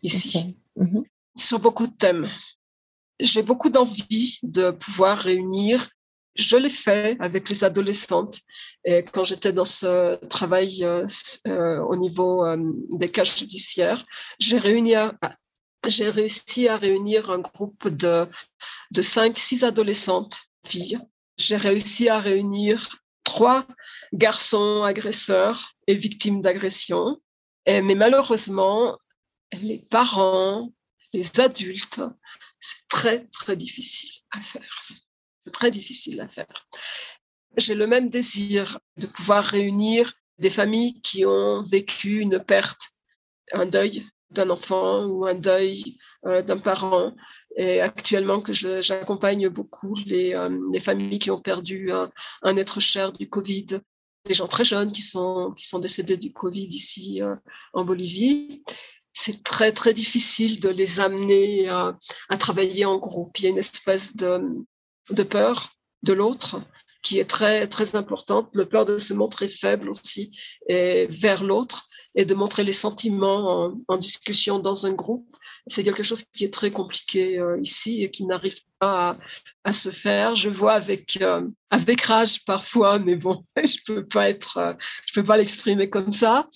ici, 0.02 0.56
mhm. 0.76 1.02
sur 1.36 1.60
beaucoup 1.60 1.86
de 1.86 1.92
thèmes. 1.92 2.26
J'ai 3.20 3.42
beaucoup 3.42 3.68
d'envie 3.68 4.38
de 4.42 4.70
pouvoir 4.70 5.18
réunir. 5.18 5.86
Je 6.38 6.56
l'ai 6.56 6.70
fait 6.70 7.16
avec 7.18 7.48
les 7.48 7.64
adolescentes 7.64 8.40
et 8.84 9.04
quand 9.04 9.24
j'étais 9.24 9.52
dans 9.52 9.64
ce 9.64 10.24
travail 10.26 10.84
euh, 10.84 11.04
euh, 11.48 11.80
au 11.80 11.96
niveau 11.96 12.46
euh, 12.46 12.56
des 12.90 13.10
cas 13.10 13.24
judiciaires. 13.24 14.04
J'ai 14.38 14.58
réussi 14.58 14.94
à 16.68 16.76
réunir 16.76 17.30
un 17.30 17.40
groupe 17.40 17.88
de, 17.88 18.28
de 18.92 19.02
cinq, 19.02 19.36
six 19.36 19.64
adolescentes 19.64 20.42
filles. 20.64 21.00
J'ai 21.38 21.56
réussi 21.56 22.08
à 22.08 22.20
réunir 22.20 22.88
trois 23.24 23.66
garçons 24.12 24.84
agresseurs 24.84 25.74
et 25.88 25.96
victimes 25.96 26.40
d'agression. 26.40 27.20
Mais 27.66 27.94
malheureusement, 27.94 28.96
les 29.52 29.78
parents, 29.90 30.72
les 31.12 31.40
adultes, 31.40 32.00
c'est 32.60 32.88
très, 32.88 33.26
très 33.26 33.56
difficile 33.56 34.10
à 34.30 34.40
faire. 34.40 34.84
Très 35.52 35.70
difficile 35.70 36.20
à 36.20 36.28
faire. 36.28 36.66
J'ai 37.56 37.74
le 37.74 37.86
même 37.86 38.08
désir 38.08 38.78
de 38.96 39.06
pouvoir 39.06 39.44
réunir 39.44 40.12
des 40.38 40.50
familles 40.50 41.00
qui 41.02 41.24
ont 41.26 41.62
vécu 41.62 42.20
une 42.20 42.42
perte, 42.44 42.90
un 43.52 43.66
deuil 43.66 44.06
d'un 44.30 44.50
enfant 44.50 45.04
ou 45.06 45.26
un 45.26 45.34
deuil 45.34 45.96
euh, 46.26 46.42
d'un 46.42 46.58
parent. 46.58 47.14
Et 47.56 47.80
actuellement, 47.80 48.40
que 48.40 48.52
j'accompagne 48.52 49.48
beaucoup 49.48 49.94
les, 50.06 50.34
euh, 50.34 50.50
les, 50.72 50.80
familles 50.80 51.18
qui 51.18 51.30
ont 51.30 51.40
perdu 51.40 51.90
un, 51.90 52.56
être 52.56 52.80
cher 52.80 53.12
du 53.12 53.28
Covid, 53.28 53.66
des 54.26 54.34
gens 54.34 54.48
très 54.48 54.64
jeunes 54.64 54.92
qui 54.92 55.02
sont, 55.02 55.52
qui 55.56 55.66
sont 55.66 55.78
décédés 55.78 56.16
du 56.16 56.32
Covid 56.32 56.68
ici 56.68 57.22
euh, 57.22 57.34
en 57.72 57.84
Bolivie. 57.84 58.62
C'est 59.12 59.42
très, 59.42 59.72
très 59.72 59.94
difficile 59.94 60.60
de 60.60 60.68
les 60.68 61.00
amener 61.00 61.68
à, 61.68 61.98
travailler 62.38 62.84
en 62.84 62.98
groupe. 62.98 63.36
Il 63.38 63.44
y 63.44 63.46
a 63.46 63.50
une 63.50 63.58
espèce 63.58 64.14
de, 64.16 64.40
de 65.10 65.22
peur 65.22 65.70
de 66.02 66.12
l'autre 66.12 66.60
qui 67.02 67.18
est 67.18 67.24
très, 67.24 67.66
très 67.66 67.96
importante, 67.96 68.48
le 68.52 68.66
peur 68.66 68.84
de 68.84 68.98
se 68.98 69.14
montrer 69.14 69.48
faible 69.48 69.88
aussi 69.88 70.36
et 70.68 71.06
vers 71.08 71.44
l'autre 71.44 71.86
et 72.14 72.24
de 72.24 72.34
montrer 72.34 72.64
les 72.64 72.72
sentiments 72.72 73.72
en, 73.86 73.96
discussion 73.96 74.58
dans 74.58 74.86
un 74.86 74.92
groupe. 74.92 75.26
C'est 75.68 75.84
quelque 75.84 76.02
chose 76.02 76.24
qui 76.32 76.44
est 76.44 76.52
très 76.52 76.72
compliqué 76.72 77.38
euh, 77.38 77.58
ici 77.60 78.02
et 78.02 78.10
qui 78.10 78.26
n'arrive 78.26 78.58
pas 78.80 79.16
à, 79.62 79.72
se 79.72 79.90
faire. 79.90 80.34
Je 80.34 80.48
vois 80.48 80.72
avec 80.72 81.18
euh, 81.22 81.46
avec 81.70 82.02
rage 82.02 82.44
parfois, 82.44 82.98
mais 82.98 83.14
bon, 83.14 83.44
je 83.56 83.76
peux 83.86 84.04
pas 84.04 84.30
euh, 84.56 84.74
peux 85.14 85.24
pas 85.24 85.36
l'exprimer 85.36 85.88
comme 85.88 86.10
ça. 86.10 86.48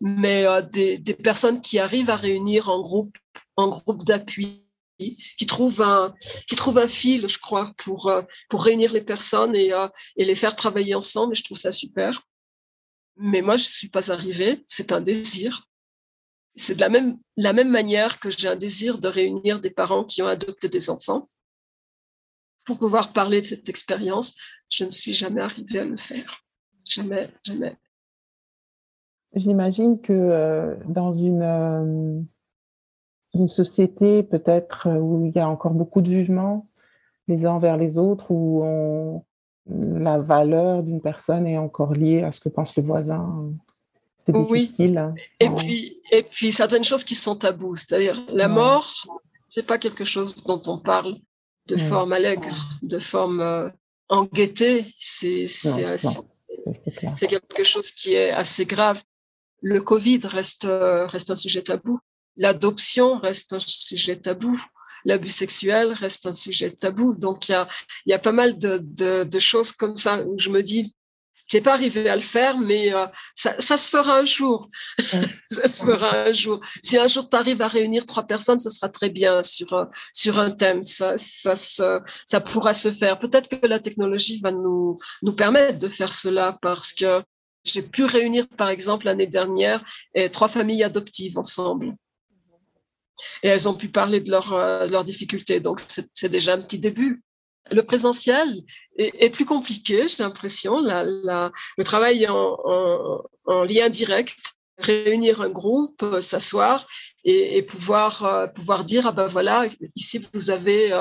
Mais 0.00 0.46
des, 0.72 0.98
des, 0.98 1.14
personnes 1.14 1.60
qui 1.60 1.78
arrivent 1.78 2.10
à 2.10 2.16
réunir 2.16 2.70
en 2.70 2.80
groupe, 2.80 3.16
en 3.56 3.68
groupe 3.68 4.04
d'appui 4.04 4.69
qui 5.38 5.46
trouvent 5.46 5.82
un 5.82 6.14
qui 6.48 6.56
trouve 6.56 6.78
un 6.78 6.88
fil, 6.88 7.28
je 7.28 7.38
crois, 7.38 7.72
pour 7.78 8.10
pour 8.48 8.64
réunir 8.64 8.92
les 8.92 9.04
personnes 9.04 9.54
et, 9.54 9.72
et 10.16 10.24
les 10.24 10.36
faire 10.36 10.56
travailler 10.56 10.94
ensemble. 10.94 11.32
Et 11.32 11.36
je 11.36 11.44
trouve 11.44 11.58
ça 11.58 11.72
super. 11.72 12.22
Mais 13.22 13.42
moi, 13.42 13.56
je 13.56 13.64
ne 13.64 13.68
suis 13.68 13.88
pas 13.90 14.10
arrivée. 14.10 14.64
C'est 14.66 14.92
un 14.92 15.00
désir. 15.02 15.68
C'est 16.56 16.74
de 16.74 16.80
la 16.80 16.88
même, 16.88 17.18
la 17.36 17.52
même 17.52 17.70
manière 17.70 18.18
que 18.18 18.30
j'ai 18.30 18.48
un 18.48 18.56
désir 18.56 18.98
de 18.98 19.08
réunir 19.08 19.60
des 19.60 19.70
parents 19.70 20.04
qui 20.04 20.22
ont 20.22 20.26
adopté 20.26 20.68
des 20.68 20.90
enfants 20.90 21.28
pour 22.64 22.78
pouvoir 22.78 23.12
parler 23.12 23.40
de 23.40 23.46
cette 23.46 23.68
expérience. 23.68 24.34
Je 24.70 24.84
ne 24.84 24.90
suis 24.90 25.12
jamais 25.12 25.42
arrivée 25.42 25.80
à 25.80 25.84
le 25.84 25.96
faire. 25.96 26.42
Jamais, 26.88 27.30
jamais. 27.44 27.76
J'imagine 29.34 30.00
que 30.00 30.12
euh, 30.12 30.76
dans 30.88 31.12
une, 31.12 31.42
euh, 31.42 32.22
une 33.34 33.48
société 33.48 34.22
peut-être 34.22 34.88
où 34.98 35.26
il 35.26 35.32
y 35.36 35.38
a 35.38 35.48
encore 35.48 35.72
beaucoup 35.72 36.00
de 36.00 36.10
jugements 36.10 36.66
les 37.28 37.46
uns 37.46 37.58
vers 37.58 37.76
les 37.76 37.96
autres, 37.96 38.30
où 38.30 38.62
on, 38.64 39.24
la 39.66 40.18
valeur 40.18 40.82
d'une 40.82 41.00
personne 41.00 41.46
est 41.46 41.58
encore 41.58 41.94
liée 41.94 42.22
à 42.22 42.32
ce 42.32 42.40
que 42.40 42.48
pense 42.48 42.76
le 42.76 42.82
voisin. 42.82 43.52
C'est 44.26 44.32
difficile. 44.32 44.98
Hein. 44.98 45.14
Et, 45.38 45.48
puis, 45.50 46.00
et 46.10 46.22
puis, 46.22 46.52
certaines 46.52 46.84
choses 46.84 47.04
qui 47.04 47.14
sont 47.14 47.36
tabous, 47.36 47.76
c'est-à-dire 47.76 48.22
la 48.28 48.48
mort, 48.48 48.90
c'est 49.48 49.66
pas 49.66 49.78
quelque 49.78 50.04
chose 50.04 50.42
dont 50.44 50.62
on 50.66 50.78
parle 50.78 51.16
de 51.68 51.76
forme 51.76 52.12
allègre, 52.12 52.78
de 52.82 52.98
forme 52.98 53.40
euh, 53.40 53.68
en 54.08 54.24
gaieté. 54.24 54.84
C'est 54.98 55.46
quelque 57.28 57.64
chose 57.64 57.92
qui 57.92 58.14
est 58.14 58.30
assez 58.30 58.66
grave. 58.66 59.02
Le 59.62 59.80
Covid 59.80 60.20
reste, 60.24 60.64
euh, 60.64 61.06
reste 61.06 61.30
un 61.30 61.36
sujet 61.36 61.62
tabou. 61.62 62.00
L'adoption 62.36 63.18
reste 63.18 63.52
un 63.52 63.60
sujet 63.60 64.16
tabou 64.16 64.60
l'abus 65.04 65.28
sexuel 65.28 65.92
reste 65.92 66.26
un 66.26 66.32
sujet 66.32 66.72
tabou. 66.72 67.14
Donc, 67.16 67.48
il 67.48 67.52
y 67.52 67.54
a, 67.54 67.68
y 68.06 68.12
a, 68.12 68.18
pas 68.18 68.32
mal 68.32 68.58
de, 68.58 68.78
de, 68.82 69.24
de, 69.24 69.38
choses 69.38 69.72
comme 69.72 69.96
ça 69.96 70.22
où 70.22 70.38
je 70.38 70.50
me 70.50 70.62
dis, 70.62 70.94
c'est 71.46 71.60
pas 71.60 71.72
arrivé 71.72 72.08
à 72.08 72.14
le 72.14 72.22
faire, 72.22 72.58
mais 72.58 72.94
euh, 72.94 73.06
ça, 73.34 73.60
ça, 73.60 73.76
se 73.76 73.88
fera 73.88 74.18
un 74.18 74.24
jour. 74.24 74.68
ça 75.50 75.66
se 75.66 75.82
fera 75.82 76.26
un 76.26 76.32
jour. 76.32 76.60
Si 76.80 76.96
un 76.96 77.08
jour 77.08 77.28
tu 77.28 77.36
arrives 77.36 77.60
à 77.60 77.66
réunir 77.66 78.06
trois 78.06 78.22
personnes, 78.22 78.60
ce 78.60 78.70
sera 78.70 78.88
très 78.88 79.10
bien 79.10 79.42
sur, 79.42 79.72
euh, 79.72 79.84
sur 80.12 80.38
un 80.38 80.52
thème. 80.52 80.84
Ça, 80.84 81.16
ça, 81.16 81.56
ça 81.56 82.40
pourra 82.40 82.72
se 82.72 82.92
faire. 82.92 83.18
Peut-être 83.18 83.48
que 83.48 83.66
la 83.66 83.80
technologie 83.80 84.38
va 84.40 84.52
nous, 84.52 84.98
nous 85.22 85.32
permettre 85.32 85.78
de 85.80 85.88
faire 85.88 86.12
cela 86.12 86.56
parce 86.62 86.92
que 86.92 87.22
j'ai 87.64 87.82
pu 87.82 88.04
réunir, 88.04 88.46
par 88.56 88.70
exemple, 88.70 89.06
l'année 89.06 89.26
dernière, 89.26 89.84
trois 90.32 90.48
familles 90.48 90.82
adoptives 90.82 91.36
ensemble 91.36 91.94
et 93.42 93.48
elles 93.48 93.68
ont 93.68 93.74
pu 93.74 93.88
parler 93.88 94.20
de, 94.20 94.32
euh, 94.32 94.86
leurs 94.86 95.04
difficultés. 95.04 95.60
Donc, 95.60 95.80
c'est 95.80 96.28
déjà 96.28 96.54
un 96.54 96.62
petit 96.62 96.78
début. 96.78 97.22
Le 97.70 97.82
présentiel 97.84 98.48
est, 98.96 99.30
plus 99.30 99.44
compliqué, 99.44 100.08
j'ai 100.08 100.22
l'impression. 100.22 100.80
le 100.80 101.84
travail 101.84 102.26
en, 102.28 103.22
en, 103.44 103.62
lien 103.64 103.88
direct, 103.88 104.54
réunir 104.82 105.40
un 105.40 105.50
groupe, 105.50 106.04
s'asseoir 106.20 106.86
et, 107.24 107.62
pouvoir, 107.62 108.24
euh, 108.24 108.46
pouvoir 108.46 108.84
dire, 108.84 109.06
ah 109.06 109.12
ben 109.12 109.26
voilà, 109.26 109.66
ici 109.94 110.20
vous 110.32 110.50
avez 110.50 110.92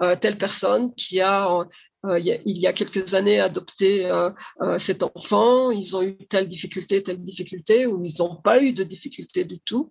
euh, 0.00 0.16
telle 0.16 0.38
personne 0.38 0.94
qui 0.94 1.20
a 1.20 1.66
euh, 2.06 2.18
il, 2.18 2.58
y 2.58 2.66
a, 2.66 2.72
quelques 2.72 3.14
années 3.14 3.40
adopté 3.40 4.06
euh, 4.06 4.30
euh, 4.60 4.78
cet 4.78 5.02
enfant, 5.02 5.70
ils 5.70 5.96
ont 5.96 6.02
eu 6.02 6.16
telle 6.28 6.46
difficulté, 6.46 7.02
telle 7.02 7.22
difficulté, 7.22 7.86
ou 7.86 8.04
ils 8.04 8.14
n'ont 8.18 8.36
pas 8.36 8.62
eu 8.62 8.72
de 8.72 8.84
difficulté 8.84 9.44
du 9.44 9.60
tout. 9.60 9.90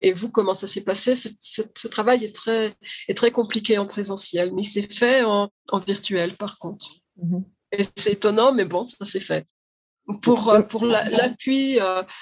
Et, 0.00 0.12
vous, 0.12 0.30
comment 0.30 0.54
ça 0.54 0.66
s'est 0.66 0.82
passé? 0.82 1.14
Ce 1.14 1.88
travail 1.88 2.24
est 2.24 2.34
très, 2.34 2.74
est 3.08 3.16
très 3.16 3.30
compliqué 3.30 3.78
en 3.78 3.86
présentiel, 3.86 4.52
mais 4.52 4.62
il 4.62 4.66
s'est 4.66 4.82
fait 4.82 5.22
en, 5.24 5.50
virtuel 5.86 6.36
par 6.36 6.58
contre. 6.58 6.90
Mm-hmm. 7.22 7.44
Et 7.78 7.84
c'est 7.96 8.12
étonnant, 8.12 8.52
mais 8.52 8.64
bon, 8.64 8.84
ça 8.84 9.04
s'est 9.04 9.20
fait 9.20 9.46
pour, 10.22 10.52
pour 10.68 10.84
l'appui 10.84 11.78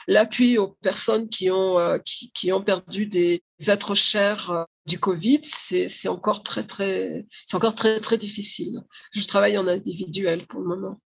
l'appui 0.07 0.59
aux 0.59 0.77
personnes 0.83 1.29
qui 1.29 1.51
ont, 1.51 1.79
qui, 2.05 2.31
qui, 2.33 2.53
ont 2.53 2.63
perdu 2.63 3.07
des 3.07 3.43
êtres 3.69 3.95
chers 3.95 4.67
du 4.87 4.99
Covid, 4.99 5.41
c'est 5.43 6.09
encore 6.09 6.43
très 6.43 6.65
très 6.65 7.27
c'est 7.47 7.57
encore 7.57 7.75
très 7.75 8.01
très 8.01 8.19
difficile. 8.19 8.83
Je 9.13 9.27
travaille 9.27 9.57
en 9.57 9.67
individuel 9.67 10.47
pour 10.47 10.61
le 10.61 10.67
moment, 10.67 11.01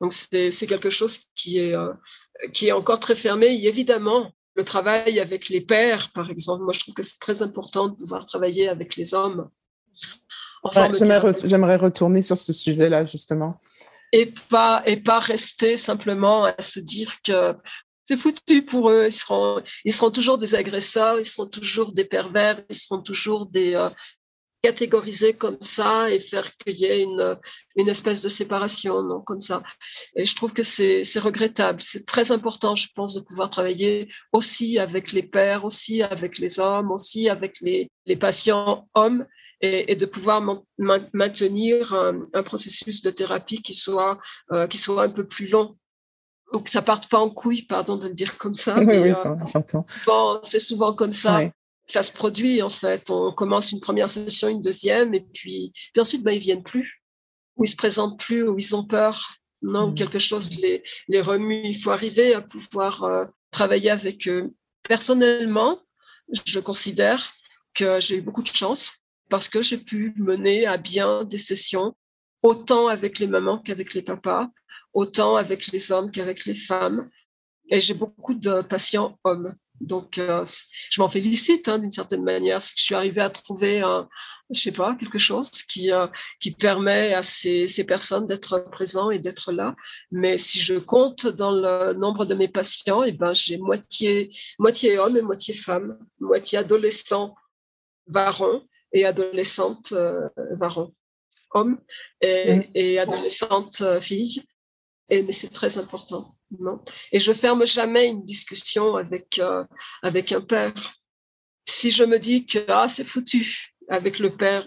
donc 0.00 0.12
c'est 0.12 0.66
quelque 0.66 0.90
chose 0.90 1.20
qui 1.34 1.58
est 1.58 1.74
euh, 1.74 1.92
qui 2.52 2.68
est 2.68 2.72
encore 2.72 3.00
très 3.00 3.14
fermé. 3.14 3.46
Et 3.46 3.66
évidemment, 3.66 4.30
le 4.54 4.64
travail 4.64 5.18
avec 5.20 5.48
les 5.48 5.60
pères, 5.60 6.10
par 6.12 6.30
exemple, 6.30 6.64
moi 6.64 6.72
je 6.72 6.80
trouve 6.80 6.94
que 6.94 7.02
c'est 7.02 7.18
très 7.18 7.42
important 7.42 7.88
de 7.88 7.94
pouvoir 7.94 8.26
travailler 8.26 8.68
avec 8.68 8.96
les 8.96 9.14
hommes. 9.14 9.48
J'aimerais 11.44 11.76
retourner 11.76 12.22
sur 12.22 12.36
ce 12.36 12.52
sujet-là 12.52 13.04
justement 13.04 13.60
et 14.12 14.32
pas 14.48 14.82
et 14.86 14.98
pas 14.98 15.18
rester 15.18 15.76
simplement 15.76 16.44
à 16.44 16.62
se 16.62 16.80
dire 16.80 17.16
que 17.22 17.54
c'est 18.06 18.16
foutu 18.16 18.64
pour 18.64 18.90
eux. 18.90 19.06
Ils 19.06 19.12
seront, 19.12 19.62
ils 19.84 19.92
seront 19.92 20.10
toujours 20.10 20.38
des 20.38 20.54
agresseurs, 20.54 21.18
ils 21.18 21.26
seront 21.26 21.48
toujours 21.48 21.92
des 21.92 22.04
pervers, 22.04 22.62
ils 22.70 22.76
seront 22.76 23.02
toujours 23.02 23.46
des 23.46 23.74
euh, 23.74 23.90
catégorisés 24.62 25.34
comme 25.34 25.58
ça 25.60 26.10
et 26.10 26.20
faire 26.20 26.48
qu'il 26.58 26.76
y 26.76 26.84
ait 26.84 27.02
une, 27.02 27.38
une 27.76 27.88
espèce 27.88 28.20
de 28.20 28.28
séparation, 28.28 29.02
non, 29.02 29.20
comme 29.20 29.40
ça. 29.40 29.62
Et 30.16 30.24
je 30.24 30.34
trouve 30.34 30.52
que 30.52 30.62
c'est 30.62 31.02
regrettable. 31.18 31.82
C'est 31.82 32.06
très 32.06 32.32
important, 32.32 32.74
je 32.74 32.88
pense, 32.94 33.14
de 33.14 33.20
pouvoir 33.20 33.50
travailler 33.50 34.08
aussi 34.32 34.78
avec 34.78 35.12
les 35.12 35.22
pères, 35.22 35.64
aussi 35.64 36.02
avec 36.02 36.38
les 36.38 36.58
hommes, 36.58 36.90
aussi 36.90 37.28
avec 37.28 37.56
les, 37.60 37.88
les 38.06 38.16
patients 38.16 38.88
hommes 38.94 39.26
et, 39.60 39.92
et 39.92 39.96
de 39.96 40.06
pouvoir 40.06 40.42
maintenir 41.12 41.94
un, 41.94 42.26
un, 42.32 42.42
processus 42.42 43.02
de 43.02 43.10
thérapie 43.10 43.62
qui 43.62 43.72
soit, 43.72 44.18
euh, 44.52 44.66
qui 44.66 44.78
soit 44.78 45.02
un 45.02 45.10
peu 45.10 45.26
plus 45.26 45.48
long 45.48 45.76
que 46.64 46.70
ça 46.70 46.82
parte 46.82 47.08
pas 47.08 47.18
en 47.18 47.30
couille, 47.30 47.62
pardon 47.62 47.96
de 47.96 48.08
le 48.08 48.14
dire 48.14 48.38
comme 48.38 48.54
ça. 48.54 48.78
Oui, 48.78 48.84
oui, 48.86 49.10
euh, 49.10 49.34
bon, 50.06 50.40
c'est 50.44 50.60
souvent 50.60 50.94
comme 50.94 51.12
ça. 51.12 51.40
Ça 51.84 52.02
se 52.02 52.12
produit 52.12 52.62
en 52.62 52.70
fait. 52.70 53.10
On 53.10 53.32
commence 53.32 53.72
une 53.72 53.80
première 53.80 54.10
session, 54.10 54.48
une 54.48 54.62
deuxième, 54.62 55.14
et 55.14 55.24
puis, 55.34 55.72
puis 55.92 56.00
ensuite, 56.00 56.22
ben, 56.22 56.32
ils 56.32 56.40
viennent 56.40 56.62
plus, 56.62 57.02
ou 57.56 57.64
ils 57.64 57.68
se 57.68 57.76
présentent 57.76 58.18
plus, 58.18 58.46
ou 58.48 58.56
ils 58.58 58.74
ont 58.74 58.84
peur, 58.84 59.36
non, 59.62 59.90
mmh. 59.90 59.94
quelque 59.94 60.18
chose 60.18 60.50
les, 60.56 60.82
les 61.08 61.20
remue. 61.20 61.62
Il 61.64 61.78
faut 61.78 61.90
arriver 61.90 62.34
à 62.34 62.42
pouvoir 62.42 63.04
euh, 63.04 63.24
travailler 63.50 63.90
avec 63.90 64.28
eux. 64.28 64.52
Personnellement, 64.82 65.80
je 66.46 66.60
considère 66.60 67.32
que 67.74 68.00
j'ai 68.00 68.16
eu 68.16 68.20
beaucoup 68.20 68.42
de 68.42 68.48
chance 68.48 68.96
parce 69.28 69.48
que 69.48 69.62
j'ai 69.62 69.78
pu 69.78 70.14
mener 70.16 70.66
à 70.66 70.76
bien 70.76 71.24
des 71.24 71.38
sessions 71.38 71.94
autant 72.42 72.86
avec 72.86 73.18
les 73.18 73.26
mamans 73.26 73.58
qu'avec 73.58 73.94
les 73.94 74.02
papas, 74.02 74.48
autant 74.92 75.36
avec 75.36 75.68
les 75.68 75.92
hommes 75.92 76.10
qu'avec 76.10 76.44
les 76.44 76.54
femmes. 76.54 77.10
Et 77.68 77.80
j'ai 77.80 77.94
beaucoup 77.94 78.34
de 78.34 78.62
patients 78.62 79.18
hommes. 79.24 79.54
Donc, 79.80 80.16
euh, 80.18 80.44
je 80.90 81.00
m'en 81.00 81.08
félicite 81.08 81.68
hein, 81.68 81.78
d'une 81.78 81.90
certaine 81.90 82.22
manière. 82.22 82.60
Je 82.60 82.82
suis 82.82 82.94
arrivée 82.94 83.20
à 83.20 83.28
trouver, 83.28 83.80
un, 83.80 84.08
je 84.50 84.60
sais 84.60 84.72
pas, 84.72 84.94
quelque 84.94 85.18
chose 85.18 85.50
qui, 85.50 85.92
euh, 85.92 86.06
qui 86.40 86.52
permet 86.52 87.12
à 87.12 87.22
ces, 87.22 87.66
ces 87.66 87.84
personnes 87.84 88.26
d'être 88.26 88.64
présents 88.70 89.10
et 89.10 89.18
d'être 89.18 89.52
là. 89.52 89.74
Mais 90.10 90.38
si 90.38 90.60
je 90.60 90.74
compte 90.74 91.26
dans 91.26 91.50
le 91.50 91.92
nombre 91.94 92.24
de 92.24 92.34
mes 92.34 92.48
patients, 92.48 93.02
eh 93.02 93.12
ben, 93.12 93.34
j'ai 93.34 93.58
moitié, 93.58 94.30
moitié 94.58 94.98
hommes 94.98 95.16
et 95.16 95.22
moitié 95.22 95.52
femmes, 95.52 95.98
moitié 96.20 96.58
adolescents 96.58 97.34
varons 98.06 98.62
et 98.92 99.04
adolescentes 99.04 99.92
euh, 99.92 100.28
varons 100.52 100.94
hommes 101.52 101.78
et, 102.20 102.56
mm. 102.56 102.64
et 102.74 102.98
adolescentes 102.98 103.80
euh, 103.82 104.00
filles. 104.00 104.42
Et, 105.08 105.22
mais 105.22 105.32
c'est 105.32 105.52
très 105.52 105.78
important. 105.78 106.36
Non? 106.58 106.80
Et 107.12 107.18
je 107.18 107.32
ferme 107.32 107.66
jamais 107.66 108.06
une 108.06 108.24
discussion 108.24 108.96
avec, 108.96 109.38
euh, 109.38 109.64
avec 110.02 110.32
un 110.32 110.40
père. 110.40 110.74
Si 111.68 111.90
je 111.90 112.04
me 112.04 112.18
dis 112.18 112.46
que 112.46 112.58
ah, 112.68 112.88
c'est 112.88 113.04
foutu 113.04 113.74
avec 113.88 114.18
le 114.18 114.36
père, 114.36 114.66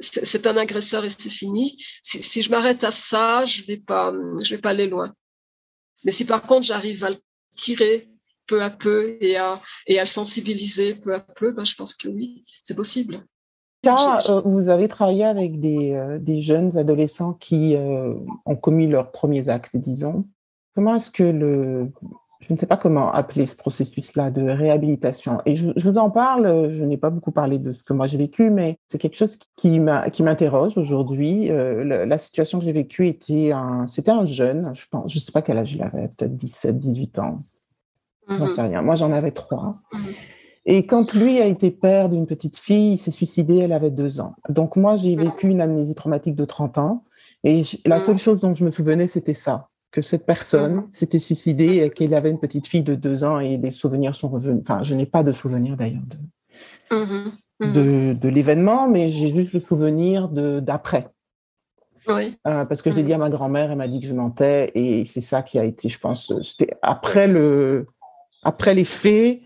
c'est 0.00 0.46
un 0.46 0.56
agresseur 0.56 1.04
et 1.04 1.10
c'est 1.10 1.30
fini. 1.30 1.82
Si, 2.02 2.22
si 2.22 2.42
je 2.42 2.50
m'arrête 2.50 2.82
à 2.82 2.90
ça, 2.90 3.44
je 3.44 3.62
vais 3.62 3.76
pas, 3.76 4.12
je 4.42 4.54
vais 4.54 4.60
pas 4.60 4.70
aller 4.70 4.88
loin. 4.88 5.14
Mais 6.04 6.10
si 6.10 6.24
par 6.24 6.42
contre 6.42 6.66
j'arrive 6.66 7.04
à 7.04 7.10
le 7.10 7.18
tirer 7.54 8.08
peu 8.46 8.62
à 8.62 8.70
peu 8.70 9.16
et 9.20 9.36
à, 9.36 9.62
et 9.86 9.98
à 9.98 10.02
le 10.02 10.08
sensibiliser 10.08 10.96
peu 10.96 11.14
à 11.14 11.20
peu, 11.20 11.52
ben, 11.52 11.64
je 11.64 11.74
pense 11.74 11.94
que 11.94 12.08
oui, 12.08 12.42
c'est 12.62 12.74
possible. 12.74 13.24
Là, 13.84 14.18
euh, 14.28 14.40
vous 14.44 14.68
avez 14.68 14.86
travaillé 14.86 15.24
avec 15.24 15.58
des, 15.58 15.92
euh, 15.94 16.18
des 16.18 16.40
jeunes 16.40 16.76
adolescents 16.76 17.32
qui 17.32 17.74
euh, 17.74 18.14
ont 18.46 18.56
commis 18.56 18.86
leurs 18.86 19.10
premiers 19.10 19.48
actes, 19.48 19.76
disons. 19.76 20.24
Comment 20.74 20.94
est-ce 20.94 21.10
que 21.10 21.24
le, 21.24 21.90
je 22.42 22.52
ne 22.52 22.58
sais 22.58 22.66
pas 22.66 22.76
comment 22.76 23.10
appeler 23.12 23.46
ce 23.46 23.54
processus-là 23.54 24.30
de 24.30 24.42
réhabilitation. 24.42 25.40
Et 25.46 25.54
je, 25.54 25.68
je, 25.76 25.88
vous 25.88 25.98
en 25.98 26.10
parle, 26.10 26.72
je 26.72 26.84
n'ai 26.84 26.96
pas 26.96 27.10
beaucoup 27.10 27.30
parlé 27.30 27.58
de 27.58 27.72
ce 27.72 27.82
que 27.84 27.92
moi 27.92 28.06
j'ai 28.06 28.18
vécu, 28.18 28.50
mais 28.50 28.78
c'est 28.88 28.98
quelque 28.98 29.16
chose 29.16 29.38
qui 29.56 29.78
m'interroge 29.78 30.76
aujourd'hui. 30.76 31.50
Euh, 31.50 31.84
la, 32.04 32.18
situation 32.18 32.58
que 32.58 32.64
j'ai 32.64 32.72
vécue 32.72 33.08
était 33.08 33.52
un, 33.52 33.86
c'était 33.86 34.10
un 34.10 34.24
jeune, 34.24 34.74
je 34.74 34.86
pense, 34.90 35.12
je 35.12 35.18
sais 35.20 35.30
pas 35.32 35.42
quel 35.42 35.56
âge 35.58 35.72
il 35.72 35.82
avait, 35.82 36.08
peut-être 36.08 36.36
17, 36.36 36.80
18 36.80 37.18
ans. 37.20 37.38
Je 38.28 38.34
n'en 38.38 38.46
sais 38.46 38.62
rien. 38.62 38.82
Moi, 38.82 38.96
j'en 38.96 39.12
avais 39.12 39.32
trois. 39.32 39.76
Mm-hmm. 39.92 40.41
Et 40.64 40.86
quand 40.86 41.12
lui 41.12 41.40
a 41.40 41.46
été 41.46 41.70
père 41.70 42.08
d'une 42.08 42.26
petite 42.26 42.58
fille, 42.58 42.92
il 42.92 42.98
s'est 42.98 43.10
suicidé, 43.10 43.58
elle 43.58 43.72
avait 43.72 43.90
deux 43.90 44.20
ans. 44.20 44.34
Donc 44.48 44.76
moi, 44.76 44.94
j'ai 44.94 45.16
vécu 45.16 45.48
une 45.48 45.60
amnésie 45.60 45.94
traumatique 45.94 46.36
de 46.36 46.44
30 46.44 46.78
ans. 46.78 47.04
Et 47.42 47.62
la 47.84 48.00
seule 48.00 48.18
chose 48.18 48.40
dont 48.40 48.54
je 48.54 48.64
me 48.64 48.70
souvenais, 48.70 49.08
c'était 49.08 49.34
ça, 49.34 49.68
que 49.90 50.00
cette 50.00 50.24
personne 50.24 50.84
s'était 50.92 51.18
suicidée 51.18 51.78
et 51.78 51.90
qu'elle 51.90 52.14
avait 52.14 52.30
une 52.30 52.38
petite 52.38 52.68
fille 52.68 52.84
de 52.84 52.94
deux 52.94 53.24
ans 53.24 53.40
et 53.40 53.56
les 53.56 53.72
souvenirs 53.72 54.14
sont 54.14 54.28
revenus. 54.28 54.62
Enfin, 54.62 54.82
je 54.84 54.94
n'ai 54.94 55.06
pas 55.06 55.24
de 55.24 55.32
souvenir 55.32 55.76
d'ailleurs 55.76 56.02
de, 56.06 56.96
mm-hmm. 56.96 57.32
Mm-hmm. 57.60 58.18
de, 58.20 58.28
l'événement, 58.28 58.88
mais 58.88 59.08
j'ai 59.08 59.34
juste 59.34 59.52
le 59.52 59.60
souvenir 59.60 60.28
d'après. 60.28 61.08
Oui. 62.06 62.36
Euh, 62.46 62.64
parce 62.64 62.82
que 62.82 62.90
je 62.90 62.96
l'ai 62.96 63.02
mm-hmm. 63.02 63.06
dit 63.06 63.12
à 63.14 63.18
ma 63.18 63.30
grand-mère, 63.30 63.72
elle 63.72 63.78
m'a 63.78 63.88
dit 63.88 64.00
que 64.00 64.06
je 64.06 64.14
mentais 64.14 64.70
et 64.76 65.04
c'est 65.04 65.20
ça 65.20 65.42
qui 65.42 65.58
a 65.58 65.64
été, 65.64 65.88
je 65.88 65.98
pense, 65.98 66.32
c'était 66.42 66.70
après 66.82 67.26
le, 67.26 67.86
après 68.44 68.74
les 68.74 68.84
faits, 68.84 69.40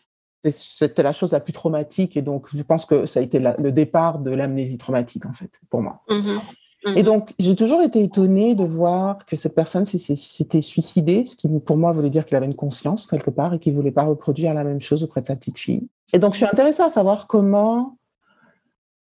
c'était 0.44 1.02
la 1.02 1.12
chose 1.12 1.32
la 1.32 1.40
plus 1.40 1.52
traumatique 1.52 2.16
et 2.16 2.22
donc 2.22 2.48
je 2.54 2.62
pense 2.62 2.86
que 2.86 3.06
ça 3.06 3.20
a 3.20 3.22
été 3.22 3.38
le 3.38 3.72
départ 3.72 4.18
de 4.18 4.30
l'amnésie 4.30 4.78
traumatique 4.78 5.26
en 5.26 5.32
fait 5.32 5.50
pour 5.70 5.82
moi. 5.82 6.02
Mm-hmm. 6.08 6.40
Mm-hmm. 6.86 6.98
Et 6.98 7.02
donc 7.02 7.32
j'ai 7.38 7.56
toujours 7.56 7.82
été 7.82 8.02
étonnée 8.02 8.54
de 8.54 8.64
voir 8.64 9.24
que 9.26 9.36
cette 9.36 9.54
personne 9.54 9.84
s'était 9.84 10.60
suicidée, 10.60 11.26
ce 11.28 11.36
qui 11.36 11.48
pour 11.48 11.76
moi 11.76 11.92
voulait 11.92 12.10
dire 12.10 12.26
qu'il 12.26 12.36
avait 12.36 12.46
une 12.46 12.54
conscience 12.54 13.06
quelque 13.06 13.30
part 13.30 13.54
et 13.54 13.58
qu'il 13.58 13.74
voulait 13.74 13.90
pas 13.90 14.04
reproduire 14.04 14.54
la 14.54 14.64
même 14.64 14.80
chose 14.80 15.02
auprès 15.02 15.20
de 15.20 15.26
sa 15.26 15.36
petite 15.36 15.58
fille. 15.58 15.88
Et 16.12 16.18
donc 16.18 16.32
je 16.34 16.38
suis 16.38 16.46
intéressée 16.46 16.82
à 16.82 16.88
savoir 16.88 17.26
comment 17.26 17.96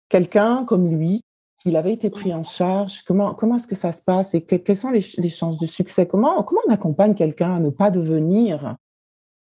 quelqu'un 0.09 0.65
comme 0.65 0.87
lui, 0.87 1.21
s'il 1.57 1.75
avait 1.75 1.93
été 1.93 2.09
pris 2.09 2.33
en 2.33 2.43
charge, 2.43 3.03
comment, 3.03 3.33
comment 3.33 3.55
est-ce 3.55 3.67
que 3.67 3.75
ça 3.75 3.93
se 3.93 4.01
passe 4.01 4.33
et 4.33 4.41
quelles 4.41 4.77
sont 4.77 4.91
les, 4.91 5.05
les 5.17 5.29
chances 5.29 5.57
de 5.57 5.67
succès? 5.67 6.07
Comment, 6.07 6.43
comment 6.43 6.61
on 6.67 6.71
accompagne 6.71 7.13
quelqu'un 7.13 7.55
à 7.55 7.59
ne 7.59 7.69
pas 7.69 7.91
devenir 7.91 8.75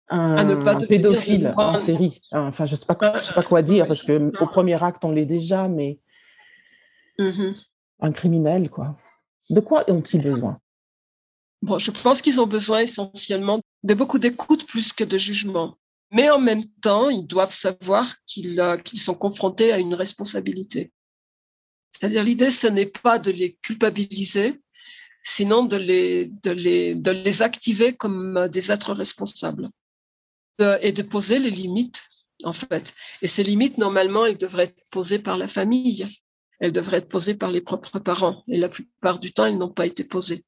un, 0.10 0.44
ne 0.44 0.56
pas 0.56 0.76
pédophile 0.76 1.54
en 1.56 1.76
série. 1.78 2.22
Enfin, 2.32 2.66
je 2.66 2.72
ne 2.74 2.78
sais, 2.78 2.86
pas, 2.86 3.18
sais 3.20 3.34
pas 3.34 3.44
quoi 3.44 3.62
dire, 3.62 3.88
parce 3.88 4.04
qu'au 4.04 4.48
premier 4.48 4.82
acte, 4.84 5.06
on 5.06 5.12
l'est 5.12 5.26
déjà, 5.26 5.68
mais 5.68 6.00
mm-hmm. 7.20 7.56
un 8.02 8.12
criminel, 8.12 8.70
quoi. 8.70 8.98
De 9.50 9.60
quoi 9.60 9.90
ont-ils 9.90 10.22
besoin? 10.22 10.60
Bon, 11.62 11.78
je 11.80 11.92
pense 11.92 12.22
qu'ils 12.22 12.40
ont 12.40 12.48
besoin 12.48 12.80
essentiellement 12.80 13.60
de 13.84 13.94
beaucoup 13.94 14.20
d'écoute 14.20 14.66
plus 14.68 14.94
que 14.94 15.04
de 15.04 15.18
jugement. 15.18 15.78
Mais 16.12 16.30
en 16.30 16.40
même 16.40 16.66
temps, 16.82 17.10
ils 17.10 17.28
doivent 17.28 17.52
savoir 17.52 18.16
qu'ils 18.26 18.60
euh, 18.60 18.78
sont 18.94 19.14
confrontés 19.14 19.72
à 19.72 19.78
une 19.78 19.94
responsabilité. 19.94 20.92
C'est-à-dire, 21.92 22.24
l'idée, 22.24 22.50
ce 22.50 22.68
n'est 22.68 22.88
pas 22.88 23.20
de 23.20 23.32
les 23.32 23.58
culpabiliser, 23.62 24.60
sinon 25.24 25.66
de 25.66 25.76
les, 25.76 26.28
de 26.44 26.52
les, 26.52 26.96
de 26.96 27.12
les 27.12 27.42
activer 27.42 27.96
comme 27.96 28.48
des 28.52 28.72
êtres 28.72 28.94
responsables 28.94 29.70
et 30.82 30.92
de 30.92 31.02
poser 31.02 31.40
les 31.40 31.52
limites, 31.52 32.04
en 32.44 32.54
fait. 32.54 32.94
Et 33.22 33.28
ces 33.28 33.44
limites, 33.44 33.78
normalement, 33.78 34.26
elles 34.26 34.38
devraient 34.38 34.66
être 34.66 34.84
posées 34.90 35.20
par 35.20 35.38
la 35.38 35.48
famille. 35.48 36.06
Elles 36.60 36.72
devraient 36.72 36.98
être 36.98 37.10
posées 37.10 37.36
par 37.36 37.52
les 37.52 37.62
propres 37.62 38.00
parents. 38.00 38.44
Et 38.48 38.58
la 38.58 38.70
plupart 38.70 39.20
du 39.20 39.32
temps, 39.32 39.46
elles 39.46 39.58
n'ont 39.58 39.72
pas 39.72 39.86
été 39.86 40.04
posées. 40.04 40.44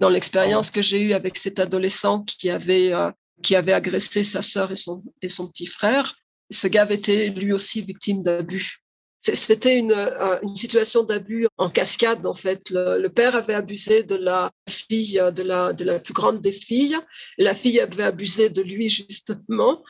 Dans 0.00 0.10
l'expérience 0.10 0.70
que 0.70 0.82
j'ai 0.82 1.00
eue 1.00 1.12
avec 1.12 1.36
cet 1.38 1.58
adolescent 1.58 2.22
qui 2.22 2.50
avait, 2.50 2.92
euh, 2.92 3.10
qui 3.42 3.56
avait 3.56 3.72
agressé 3.72 4.24
sa 4.24 4.42
sœur 4.42 4.70
et 4.72 4.76
son, 4.76 5.02
et 5.22 5.28
son 5.28 5.48
petit 5.48 5.66
frère, 5.66 6.14
ce 6.50 6.66
gars 6.68 6.82
avait 6.82 6.96
été 6.96 7.30
lui 7.30 7.52
aussi 7.52 7.80
victime 7.82 8.22
d'abus. 8.22 8.83
C'était 9.32 9.78
une, 9.78 9.92
euh, 9.92 10.38
une, 10.42 10.54
situation 10.54 11.02
d'abus 11.02 11.46
en 11.56 11.70
cascade, 11.70 12.26
en 12.26 12.34
fait. 12.34 12.68
Le, 12.68 13.08
père 13.08 13.34
avait 13.34 13.54
abusé 13.54 14.02
de 14.02 14.16
la 14.16 14.52
fille, 14.68 15.20
de 15.34 15.42
la, 15.42 15.72
de 15.72 15.82
la 15.84 15.98
plus 15.98 16.12
grande 16.12 16.42
des 16.42 16.52
filles. 16.52 16.96
la 17.38 17.54
fille 17.54 17.80
avait 17.80 18.02
abusé 18.02 18.50
de 18.50 18.60
lui, 18.60 18.90
justement. 18.90 19.82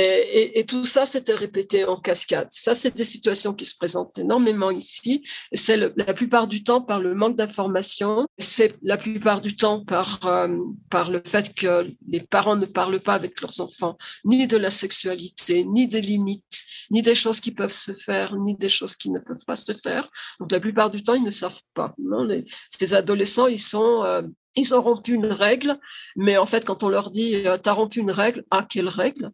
Et, 0.00 0.64
tout 0.68 0.84
ça 0.84 1.06
s'était 1.06 1.34
répété 1.34 1.84
en 1.84 1.98
cascade. 1.98 2.46
Ça, 2.52 2.76
c'est 2.76 2.96
des 2.96 3.04
situations 3.04 3.52
qui 3.52 3.64
se 3.64 3.74
présentent 3.76 4.16
énormément 4.16 4.70
ici. 4.70 5.24
C'est 5.52 5.76
la 5.76 6.14
plupart 6.14 6.46
du 6.46 6.62
temps 6.62 6.82
par 6.82 7.00
le 7.00 7.16
manque 7.16 7.36
d'information. 7.36 8.28
C'est 8.38 8.76
la 8.82 8.96
plupart 8.96 9.40
du 9.40 9.56
temps 9.56 9.84
par, 9.84 10.20
euh, 10.24 10.56
par 10.88 11.10
le 11.10 11.20
fait 11.24 11.52
que 11.52 11.90
les 12.06 12.20
parents 12.20 12.54
ne 12.54 12.66
parlent 12.66 13.00
pas 13.00 13.14
avec 13.14 13.40
leurs 13.40 13.60
enfants, 13.60 13.98
ni 14.24 14.46
de 14.46 14.56
la 14.56 14.70
sexualité, 14.70 15.64
ni 15.64 15.88
des 15.88 16.00
limites, 16.00 16.62
ni 16.92 17.02
des 17.02 17.16
choses 17.16 17.40
qui 17.40 17.50
peuvent 17.50 17.72
se 17.72 17.92
faire, 17.92 18.36
ni 18.36 18.56
des 18.56 18.68
choses 18.68 18.94
qui 18.94 19.10
ne 19.10 19.18
peuvent 19.18 19.44
pas 19.48 19.56
se 19.56 19.72
faire. 19.72 20.08
Donc, 20.38 20.52
la 20.52 20.60
plupart 20.60 20.90
du 20.90 21.02
temps, 21.02 21.14
ils 21.14 21.24
ne 21.24 21.30
savent 21.32 21.62
pas. 21.74 21.92
Non 21.98 22.22
les, 22.22 22.44
ces 22.68 22.94
adolescents, 22.94 23.48
ils 23.48 23.58
sont... 23.58 24.04
Euh, 24.04 24.22
ils 24.56 24.74
ont 24.74 24.82
rompu 24.82 25.12
une 25.12 25.26
règle, 25.26 25.78
mais 26.16 26.36
en 26.36 26.46
fait, 26.46 26.64
quand 26.64 26.82
on 26.82 26.88
leur 26.88 27.12
dit, 27.12 27.46
euh, 27.46 27.58
t'as 27.58 27.74
rompu 27.74 28.00
une 28.00 28.10
règle, 28.10 28.40
à 28.50 28.58
ah, 28.58 28.66
quelle 28.68 28.88
règle? 28.88 29.30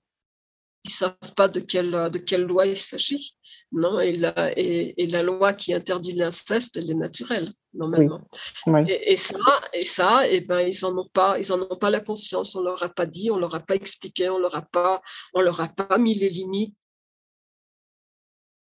Ils 0.84 0.90
savent 0.90 1.16
pas 1.36 1.48
de 1.48 1.60
quelle, 1.60 2.10
de 2.12 2.18
quelle 2.18 2.42
loi 2.44 2.66
il 2.66 2.76
s'agit. 2.76 3.34
Non, 3.72 3.98
et 3.98 4.16
la, 4.16 4.52
et, 4.56 5.06
la 5.08 5.22
loi 5.22 5.54
qui 5.54 5.74
interdit 5.74 6.12
l'inceste, 6.12 6.76
elle 6.76 6.90
est 6.90 6.94
naturelle, 6.94 7.52
normalement. 7.72 8.20
Et, 8.86 9.16
ça, 9.16 9.36
et 9.72 9.82
ça, 9.82 10.28
et 10.28 10.36
eh 10.36 10.40
ben, 10.42 10.60
ils 10.60 10.84
en 10.84 10.96
ont 10.96 11.08
pas, 11.12 11.38
ils 11.40 11.52
en 11.52 11.60
ont 11.60 11.76
pas 11.76 11.90
la 11.90 12.00
conscience. 12.00 12.54
On 12.54 12.62
leur 12.62 12.82
a 12.82 12.88
pas 12.88 13.06
dit, 13.06 13.30
on 13.32 13.36
leur 13.36 13.54
a 13.54 13.60
pas 13.60 13.74
expliqué, 13.74 14.28
on 14.28 14.38
leur 14.38 14.54
a 14.54 14.62
pas, 14.62 15.02
on 15.32 15.40
leur 15.40 15.60
a 15.60 15.68
pas 15.68 15.98
mis 15.98 16.14
les 16.14 16.28
limites. 16.28 16.76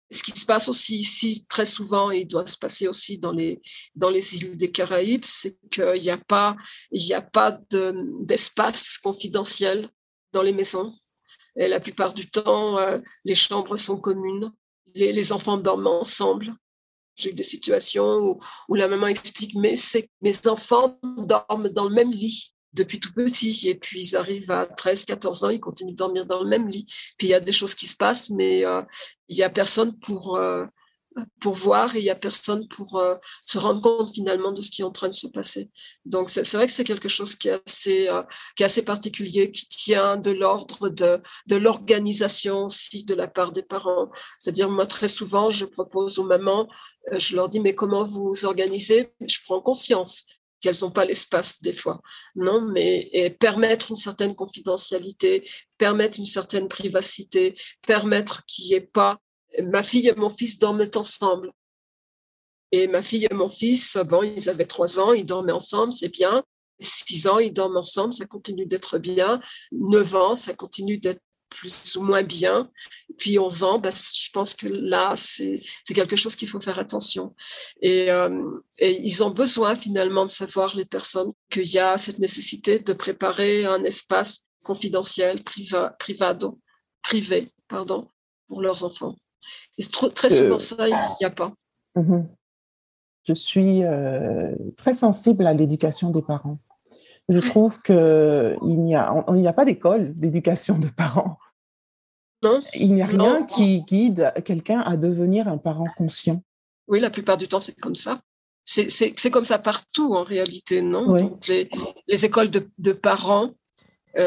Ce 0.09 0.23
qui 0.23 0.31
se 0.31 0.45
passe 0.45 0.69
aussi 0.69 0.97
ici 0.97 1.45
très 1.49 1.65
souvent, 1.65 2.11
et 2.11 2.19
il 2.19 2.27
doit 2.27 2.47
se 2.47 2.57
passer 2.57 2.87
aussi 2.87 3.19
dans 3.19 3.31
les, 3.31 3.61
dans 3.95 4.09
les 4.09 4.35
îles 4.35 4.55
des 4.55 4.71
Caraïbes, 4.71 5.25
c'est 5.25 5.57
qu'il 5.69 6.01
n'y 6.01 6.09
a 6.09 6.17
pas, 6.17 6.55
il 6.91 7.05
y 7.05 7.13
a 7.13 7.21
pas 7.21 7.59
d'espace 8.21 8.97
confidentiel 8.97 9.89
dans 10.31 10.41
les 10.41 10.53
maisons 10.53 10.95
et 11.55 11.67
la 11.67 11.79
plupart 11.79 12.13
du 12.13 12.29
temps, 12.29 12.77
euh, 12.77 12.99
les 13.23 13.35
chambres 13.35 13.77
sont 13.77 13.97
communes. 13.97 14.51
Les, 14.93 15.31
enfants 15.33 15.57
dorment 15.57 15.87
ensemble. 15.87 16.53
J'ai 17.15 17.31
eu 17.31 17.33
des 17.33 17.43
situations 17.43 18.39
où, 18.69 18.75
la 18.75 18.87
maman 18.87 19.07
explique, 19.07 19.55
mais 19.55 19.73
mes 20.21 20.47
enfants 20.47 20.97
dorment 21.03 21.69
dans 21.69 21.85
le 21.85 21.95
même 21.95 22.11
lit. 22.11 22.53
depuis 22.73 22.99
tout 22.99 23.13
petit. 23.13 23.69
Et 23.69 23.75
puis, 23.75 24.01
ils 24.01 24.15
arrivent 24.17 24.51
à 24.51 24.65
13, 24.65 25.05
14 25.05 25.45
ans, 25.45 25.49
ils 25.49 25.61
continuent 25.61 25.91
de 25.91 25.95
dormir 25.95 26.25
dans 26.25 26.43
le 26.43 26.49
même 26.49 26.67
lit. 26.67 26.85
Puis, 27.17 27.27
il 27.27 27.31
y 27.31 27.33
a 27.33 27.39
des 27.39 27.53
choses 27.53 27.73
qui 27.73 27.87
se 27.87 27.95
passent, 27.95 28.29
mais 28.29 28.65
euh, 28.65 28.81
il 29.29 29.37
n'y 29.37 29.43
a 29.43 29.49
personne 29.49 29.97
pour, 29.99 30.35
euh, 30.35 30.65
pour 31.39 31.53
voir 31.53 31.95
et 31.95 31.99
il 31.99 32.03
n'y 32.03 32.09
a 32.09 32.15
personne 32.15 32.67
pour 32.67 32.97
euh, 32.99 33.15
se 33.45 33.57
rendre 33.57 33.81
compte 33.81 34.13
finalement 34.13 34.51
de 34.51 34.61
ce 34.61 34.69
qui 34.69 34.81
est 34.81 34.85
en 34.85 34.91
train 34.91 35.09
de 35.09 35.13
se 35.13 35.27
passer. 35.27 35.69
Donc, 36.05 36.29
c'est 36.29 36.49
vrai 36.53 36.65
que 36.65 36.71
c'est 36.71 36.83
quelque 36.83 37.09
chose 37.09 37.35
qui 37.35 37.47
est 37.47 37.61
assez, 37.65 38.09
qui 38.55 38.63
est 38.63 38.65
assez 38.65 38.83
particulier, 38.83 39.51
qui 39.51 39.67
tient 39.67 40.17
de 40.17 40.31
l'ordre 40.31 40.89
de, 40.89 41.21
de 41.47 41.55
l'organisation 41.55 42.65
aussi 42.65 43.05
de 43.05 43.15
la 43.15 43.27
part 43.27 43.51
des 43.51 43.63
parents. 43.63 44.09
C'est-à-dire, 44.37 44.69
moi, 44.69 44.85
très 44.85 45.07
souvent, 45.07 45.49
je 45.49 45.65
propose 45.65 46.19
aux 46.19 46.25
mamans, 46.25 46.67
je 47.17 47.35
leur 47.35 47.49
dis, 47.49 47.59
mais 47.59 47.75
comment 47.75 48.05
vous 48.05 48.45
organisez? 48.45 49.13
Je 49.27 49.37
prends 49.45 49.61
conscience 49.61 50.25
qu'elles 50.61 50.75
n'ont 50.81 50.91
pas 50.91 51.05
l'espace 51.05 51.61
des 51.61 51.75
fois. 51.75 52.01
Non, 52.35 52.61
mais 52.61 53.09
et 53.13 53.29
permettre 53.29 53.91
une 53.91 53.95
certaine 53.95 54.35
confidentialité, 54.35 55.47
permettre 55.77 56.17
une 56.17 56.25
certaine 56.25 56.67
privacité, 56.67 57.55
permettre 57.85 58.45
qu'il 58.45 58.65
n'y 58.65 58.73
ait 58.73 58.81
pas 58.81 59.19
ma 59.63 59.83
fille 59.83 60.07
et 60.07 60.15
mon 60.15 60.29
fils 60.29 60.59
dorment 60.59 60.85
ensemble. 60.95 61.51
Et 62.71 62.87
ma 62.87 63.01
fille 63.01 63.27
et 63.29 63.33
mon 63.33 63.49
fils, 63.49 63.97
bon, 64.05 64.23
ils 64.23 64.49
avaient 64.49 64.65
trois 64.65 64.99
ans, 64.99 65.13
ils 65.13 65.25
dormaient 65.25 65.51
ensemble, 65.51 65.93
c'est 65.93 66.09
bien. 66.09 66.43
Six 66.79 67.27
ans, 67.27 67.39
ils 67.39 67.53
dorment 67.53 67.77
ensemble, 67.77 68.13
ça 68.13 68.25
continue 68.25 68.65
d'être 68.65 68.97
bien. 68.97 69.39
Neuf 69.71 70.13
ans, 70.15 70.35
ça 70.35 70.53
continue 70.53 70.97
d'être 70.97 71.21
plus 71.49 71.95
ou 71.95 72.01
moins 72.01 72.23
bien. 72.23 72.69
Puis 73.17 73.39
11 73.39 73.63
ans, 73.63 73.79
bah, 73.79 73.91
je 73.91 74.29
pense 74.31 74.55
que 74.55 74.67
là, 74.67 75.15
c'est 75.15 75.61
quelque 75.93 76.15
chose 76.15 76.35
qu'il 76.35 76.49
faut 76.49 76.59
faire 76.59 76.79
attention. 76.79 77.33
Et, 77.81 78.11
euh, 78.11 78.59
et, 78.79 79.01
ils 79.01 79.23
ont 79.23 79.29
besoin 79.31 79.75
finalement 79.75 80.25
de 80.25 80.31
savoir, 80.31 80.75
les 80.75 80.85
personnes, 80.85 81.31
qu'il 81.49 81.67
y 81.67 81.79
a 81.79 81.97
cette 81.97 82.19
nécessité 82.19 82.79
de 82.79 82.93
préparer 82.93 83.65
un 83.65 83.83
espace 83.83 84.45
confidentiel, 84.63 85.43
priva, 85.43 85.95
privé, 87.03 87.53
pardon, 87.69 88.09
pour 88.49 88.61
leurs 88.61 88.83
enfants. 88.83 89.15
Et 89.77 89.83
très 90.13 90.33
euh, 90.33 90.37
souvent, 90.37 90.59
ça, 90.59 90.87
il 90.87 90.97
n'y 91.19 91.25
a 91.25 91.31
pas. 91.31 91.53
Mhm. 91.95 92.27
Je 93.27 93.33
suis 93.33 93.83
euh, 93.83 94.53
très 94.77 94.93
sensible 94.93 95.47
à 95.47 95.53
l'éducation 95.53 96.11
des 96.11 96.21
parents. 96.21 96.59
Je 97.27 97.39
trouve 97.39 97.81
qu'il 97.81 98.83
n'y 98.83 98.95
a, 98.95 99.11
a 99.11 99.53
pas 99.53 99.65
d'école 99.65 100.13
d'éducation 100.15 100.77
de 100.77 100.87
parents. 100.87 101.37
Il 102.75 102.93
n'y 102.93 103.01
a 103.01 103.07
rien 103.07 103.43
qui 103.45 103.81
guide 103.81 104.31
quelqu'un 104.45 104.81
à 104.81 104.97
devenir 104.97 105.47
un 105.47 105.57
parent 105.57 105.87
conscient. 105.97 106.43
Oui, 106.87 106.99
la 106.99 107.09
plupart 107.09 107.37
du 107.37 107.47
temps, 107.47 107.59
c'est 107.59 107.79
comme 107.79 107.95
ça. 107.95 108.21
C'est 108.63 109.31
comme 109.31 109.43
ça 109.43 109.59
partout, 109.59 110.13
en 110.13 110.23
réalité, 110.23 110.81
non? 110.81 111.17
Donc, 111.17 111.47
les, 111.47 111.69
les, 112.07 112.25
écoles 112.25 112.49
de, 112.49 112.69
de 112.77 112.93
parents, 112.93 113.45
euh, 113.45 113.51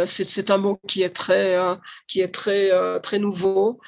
c'est 0.06 0.50
un 0.50 0.58
mot 0.58 0.80
qui 0.86 1.02
est 1.02 1.10
très, 1.10 1.56
euh, 1.56 1.74
qui 2.06 2.20
est 2.20 2.28
très, 2.28 2.70
euh, 2.72 2.98
très 2.98 3.18
nouveau, 3.18 3.80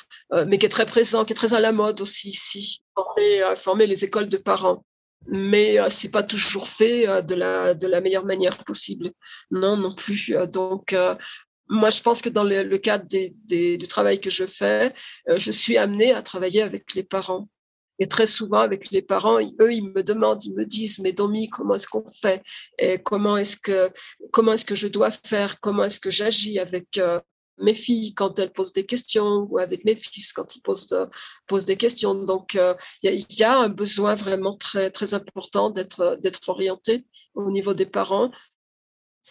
mais 0.47 0.59
qui 0.59 0.67
est 0.67 0.71
très 0.71 0.87
présent, 0.87 1.25
qui 1.25 1.33
est 1.33 1.37
très 1.37 1.55
à 1.55 1.61
la 1.61 1.73
mode 1.73 2.01
aussi 2.01 2.31
ici, 2.31 2.83
former, 2.95 3.55
former 3.57 3.87
les 3.87 4.05
écoles 4.05 4.29
de 4.29 4.37
parents. 4.37 4.85
Mais 5.27 5.77
c'est 5.91 6.11
pas 6.11 6.23
toujours 6.23 6.67
fait 6.67 7.23
de, 7.25 7.35
la, 7.35 7.75
de 7.75 7.87
la 7.87 8.01
meilleure 8.01 8.25
manière 8.25 8.57
possible. 8.65 9.13
Non, 9.51 9.77
non 9.77 9.95
plus. 9.95 10.33
Donc, 10.51 10.95
moi, 11.71 11.91
je 11.91 12.03
pense 12.03 12.21
que 12.21 12.29
dans 12.29 12.43
le, 12.43 12.77
cadre 12.79 13.07
du 13.09 13.89
travail 13.89 14.21
que 14.21 14.29
je 14.29 14.45
fais, 14.45 14.93
euh, 15.29 15.39
je 15.39 15.53
suis 15.53 15.79
amenée 15.79 16.13
à 16.13 16.21
travailler 16.21 16.63
avec 16.63 16.95
les 16.95 17.05
parents. 17.05 17.49
Et 18.01 18.09
très 18.09 18.27
souvent, 18.27 18.59
avec 18.59 18.91
les 18.91 19.03
parents, 19.03 19.39
eux, 19.39 19.73
ils 19.73 19.89
me 19.95 20.03
demandent, 20.03 20.45
ils 20.45 20.55
me 20.55 20.65
disent, 20.65 20.99
mais 20.99 21.13
Domi, 21.13 21.49
comment 21.49 21.75
est-ce 21.75 21.87
qu'on 21.87 22.09
fait? 22.09 22.43
Et 22.79 22.99
comment 23.03 23.37
est-ce 23.37 23.57
que 23.57 23.91
comment 24.33 24.55
est-ce 24.55 24.65
que 24.65 24.75
je 24.75 24.89
dois 24.89 25.11
faire? 25.11 25.61
Comment 25.61 25.85
est-ce 25.85 26.01
que 26.01 26.11
j'agis 26.11 26.59
avec 26.59 26.99
euh, 26.99 27.21
mes 27.59 27.75
filles 27.75 28.15
quand 28.15 28.39
elles 28.39 28.53
posent 28.53 28.73
des 28.73 28.87
questions 28.87 29.47
ou 29.51 29.59
avec 29.59 29.85
mes 29.85 29.95
fils 29.95 30.33
quand 30.33 30.57
ils 30.57 30.63
posent, 30.63 31.09
posent 31.47 31.67
des 31.67 31.77
questions. 31.77 32.15
Donc, 32.15 32.57
euh, 32.57 32.75
il 33.03 33.27
y, 33.31 33.45
a 33.45 33.59
un 33.59 33.69
besoin 33.69 34.15
vraiment 34.15 34.57
très 34.57 34.91
très 34.91 35.13
important 35.15 35.69
d'être 35.71 36.19
d'être 36.23 36.49
orienté 36.49 37.05
au 37.35 37.51
niveau 37.51 37.75
des 37.75 37.87
parents 37.87 38.31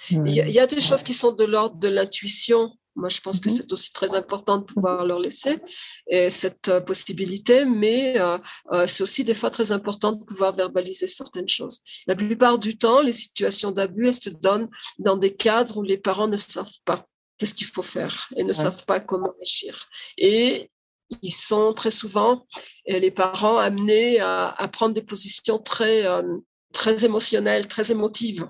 il 0.10 0.30
y, 0.30 0.60
a 0.60 0.68
des 0.68 0.82
choses 0.82 1.04
qui 1.04 1.14
sont 1.14 1.34
de 1.34 1.44
l'ordre 1.44 1.78
de 1.78 1.88
l'intuition. 1.88 2.72
Moi, 3.00 3.10
je 3.10 3.22
pense 3.22 3.40
que 3.40 3.50
mhm. 3.50 3.56
c'est 3.56 3.74
aussi 3.74 3.94
très 3.94 4.14
important 4.14 4.58
de 4.58 4.66
pouvoir 4.66 5.06
leur 5.06 5.20
laisser 5.20 5.58
et 6.08 6.30
cette 6.30 6.68
euh, 6.68 6.82
possibilité, 6.82 7.66
mais 7.66 8.20
euh, 8.20 8.38
euh, 8.74 8.86
c'est 8.88 9.04
aussi 9.04 9.24
des 9.24 9.36
fois 9.36 9.50
très 9.50 9.72
important 9.72 10.12
de 10.12 10.24
pouvoir 10.24 10.56
verbaliser 10.56 11.08
certaines 11.08 11.48
choses. 11.48 11.80
La 12.08 12.16
plupart 12.16 12.60
du 12.60 12.78
temps, 12.78 13.02
les 13.02 13.14
situations 13.14 13.72
d'abus, 13.72 14.08
elles 14.08 14.14
se 14.14 14.30
donnent 14.30 14.70
dans 14.98 15.16
des 15.16 15.34
cadres 15.34 15.78
où 15.78 15.84
les 15.84 15.98
parents 15.98 16.28
ne 16.28 16.38
savent 16.38 16.80
pas 16.84 17.06
qu'est-ce 17.38 17.56
qu'il 17.56 17.68
faut 17.68 17.84
faire 17.84 18.28
et 18.36 18.44
ne 18.44 18.52
savent 18.52 18.84
pas 18.86 19.00
comment 19.00 19.34
agir. 19.42 19.88
Et 20.18 20.70
ils 21.22 21.32
sont 21.32 21.74
très 21.74 21.92
souvent, 21.92 22.46
les 22.86 23.12
parents, 23.12 23.58
amenés 23.58 24.20
à, 24.20 24.50
à 24.50 24.68
prendre 24.68 24.94
des 24.94 25.02
positions 25.02 25.58
très, 25.58 26.06
très 26.74 27.06
émotionnelles, 27.06 27.70
très 27.70 27.94
émotives 27.94 28.46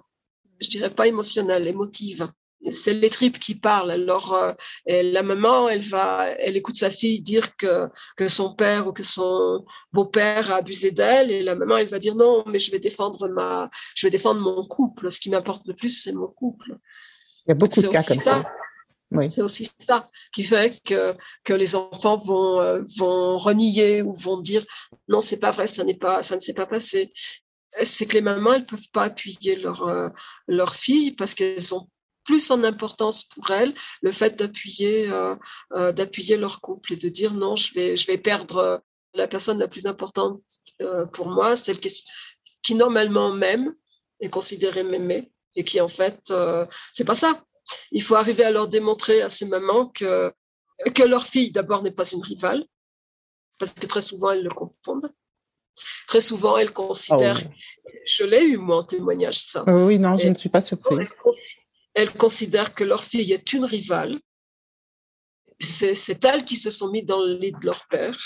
je 0.59 0.69
dirais 0.69 0.89
pas 0.89 1.07
émotionnelle, 1.07 1.67
émotive. 1.67 2.29
C'est 2.71 2.93
les 2.93 3.09
tripes 3.09 3.39
qui 3.39 3.55
parlent. 3.55 3.91
Alors, 3.91 4.33
euh, 4.33 4.53
la 4.85 5.23
maman, 5.23 5.69
elle 5.69 5.81
va, 5.81 6.27
elle 6.39 6.57
écoute 6.57 6.75
sa 6.75 6.91
fille 6.91 7.21
dire 7.21 7.55
que, 7.55 7.87
que 8.17 8.27
son 8.27 8.53
père 8.53 8.87
ou 8.87 8.91
que 8.91 9.03
son 9.03 9.65
beau-père 9.93 10.51
a 10.51 10.55
abusé 10.55 10.91
d'elle, 10.91 11.31
et 11.31 11.41
la 11.41 11.55
maman, 11.55 11.77
elle 11.77 11.87
va 11.87 11.99
dire 11.99 12.15
non, 12.15 12.43
mais 12.47 12.59
je 12.59 12.71
vais 12.71 12.79
défendre 12.79 13.29
ma, 13.29 13.69
je 13.95 14.05
vais 14.05 14.11
défendre 14.11 14.41
mon 14.41 14.65
couple. 14.65 15.09
Ce 15.09 15.21
qui 15.21 15.29
m'importe 15.29 15.65
le 15.67 15.73
plus, 15.73 16.01
c'est 16.01 16.11
mon 16.11 16.27
couple. 16.27 16.77
Il 17.45 17.49
y 17.49 17.51
a 17.51 17.55
beaucoup 17.55 17.81
de 17.81 17.87
cas 17.87 18.03
comme 18.03 18.17
ça. 18.17 18.43
C'est 19.27 19.41
aussi 19.41 19.67
ça 19.79 20.07
qui 20.31 20.43
fait 20.43 20.79
que, 20.83 21.15
que 21.43 21.53
les 21.53 21.75
enfants 21.75 22.17
vont, 22.17 22.61
euh, 22.61 22.83
vont 22.97 23.37
renier 23.37 24.03
ou 24.03 24.13
vont 24.13 24.39
dire 24.39 24.63
non, 25.07 25.19
c'est 25.19 25.37
pas 25.37 25.51
vrai, 25.51 25.65
ça 25.65 25.83
n'est 25.83 25.97
pas, 25.97 26.21
ça 26.21 26.35
ne 26.35 26.41
s'est 26.41 26.53
pas 26.53 26.67
passé 26.67 27.11
c'est 27.83 28.05
que 28.05 28.13
les 28.13 28.21
mamans, 28.21 28.53
elles 28.53 28.65
peuvent 28.65 28.89
pas 28.91 29.03
appuyer 29.03 29.55
leur, 29.55 29.87
euh, 29.87 30.09
leur 30.47 30.75
fille 30.75 31.11
parce 31.11 31.35
qu'elles 31.35 31.73
ont 31.73 31.87
plus 32.29 32.51
en 32.51 32.63
importance 32.63 33.23
pour 33.23 33.49
elles 33.49 33.73
le 34.03 34.11
fait 34.11 34.33
d'appuyer 34.39 35.09
euh, 35.09 35.35
euh, 35.73 35.91
d'appuyer 35.91 36.37
leur 36.37 36.61
couple 36.61 36.93
et 36.93 36.95
de 36.95 37.09
dire 37.09 37.33
non, 37.33 37.55
je 37.55 37.73
vais, 37.73 37.97
je 37.97 38.05
vais 38.05 38.19
perdre 38.19 38.83
la 39.15 39.27
personne 39.27 39.57
la 39.57 39.67
plus 39.67 39.87
importante 39.87 40.41
pour 41.15 41.27
moi, 41.29 41.55
celle 41.55 41.79
qui, 41.79 41.91
qui 42.63 42.75
normalement 42.75 43.33
m'aime, 43.33 43.73
est 44.21 44.29
considérée 44.29 44.83
m'aimer 44.83 45.31
et 45.55 45.63
qui 45.63 45.81
en 45.81 45.89
fait, 45.89 46.31
c'est 46.93 47.09
pas 47.11 47.15
ça. 47.15 47.43
Il 47.91 48.03
faut 48.03 48.15
arriver 48.15 48.45
à 48.45 48.51
leur 48.51 48.67
démontrer 48.67 49.21
à 49.21 49.29
ces 49.29 49.45
mamans 49.45 49.87
que, 49.87 50.31
que 50.95 51.03
leur 51.03 51.25
fille 51.25 51.51
d'abord 51.51 51.81
n'est 51.81 51.97
pas 51.99 52.09
une 52.11 52.23
rivale, 52.23 52.63
parce 53.57 53.73
que 53.73 53.87
très 53.87 54.03
souvent 54.03 54.31
elles 54.31 54.43
le 54.43 54.55
confondent 54.61 55.11
Très 56.07 56.21
souvent, 56.21 56.57
elles 56.57 56.73
considèrent, 56.73 57.41
ah 57.45 57.89
je 58.05 58.23
l'ai 58.23 58.43
eu 58.45 58.57
moi 58.57 58.77
en 58.77 58.83
témoignage 58.83 59.39
ça. 59.39 59.63
Oui, 59.67 59.99
non, 59.99 60.15
je 60.17 60.29
ne 60.29 60.35
suis 60.35 60.49
pas 60.49 60.61
surprise. 60.61 61.09
Elles, 61.25 61.33
considèrent 62.13 62.73
que 62.73 62.83
leur 62.83 63.03
fille 63.03 63.31
est 63.33 63.53
une 63.53 63.65
rivale. 63.65 64.19
C'est 65.59 66.25
elles 66.25 66.45
qui 66.45 66.55
se 66.55 66.71
sont 66.71 66.89
mis 66.89 67.03
dans 67.03 67.19
le 67.19 67.33
lit 67.37 67.51
de 67.51 67.65
leur 67.65 67.85
père. 67.87 68.17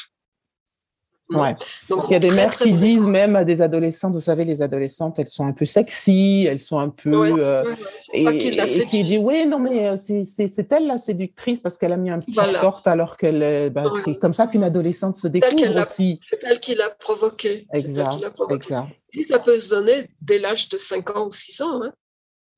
Ouais. 1.29 1.55
Donc, 1.89 2.03
il 2.09 2.13
y 2.13 2.15
a 2.15 2.19
des 2.19 2.31
mères 2.31 2.55
qui 2.55 2.71
disent 2.71 2.99
même 2.99 3.35
à 3.35 3.43
des 3.43 3.61
adolescentes, 3.61 4.13
vous 4.13 4.21
savez, 4.21 4.45
les 4.45 4.61
adolescentes, 4.61 5.17
elles 5.19 5.29
sont 5.29 5.45
un 5.45 5.53
peu 5.53 5.65
sexy, 5.65 6.45
elles 6.47 6.59
sont 6.59 6.79
un 6.79 6.89
peu. 6.89 7.11
Euh, 7.39 7.75
et, 8.13 8.37
qui 8.37 9.03
dit, 9.03 9.17
oui, 9.17 9.45
non, 9.45 9.59
mais 9.59 9.87
euh, 9.87 9.95
c'est 9.95 10.71
elle 10.71 10.87
la 10.87 10.97
séductrice 10.97 11.59
parce 11.59 11.77
qu'elle 11.77 11.93
a 11.93 11.97
mis 11.97 12.09
un 12.09 12.19
petit 12.19 12.33
sort 12.33 12.81
alors 12.85 13.17
qu'elle. 13.17 13.41
Euh, 13.41 13.69
bah, 13.69 13.85
c'est 14.03 14.19
comme 14.19 14.33
ça 14.33 14.47
qu'une 14.47 14.63
adolescente 14.63 15.15
se 15.15 15.27
découvre 15.27 15.81
aussi. 15.81 16.19
C'est 16.21 16.43
elle 16.43 16.59
qui 16.59 16.75
l'a 16.75 16.89
provoqué. 16.91 17.65
Exact. 17.73 18.17
exact. 18.49 18.87
Si 19.13 19.23
ça 19.23 19.39
peut 19.39 19.57
se 19.57 19.69
donner 19.69 20.05
dès 20.21 20.39
l'âge 20.39 20.69
de 20.69 20.77
5 20.77 21.09
ans 21.15 21.27
ou 21.27 21.31
6 21.31 21.61
ans. 21.61 21.83
Hein. 21.83 21.93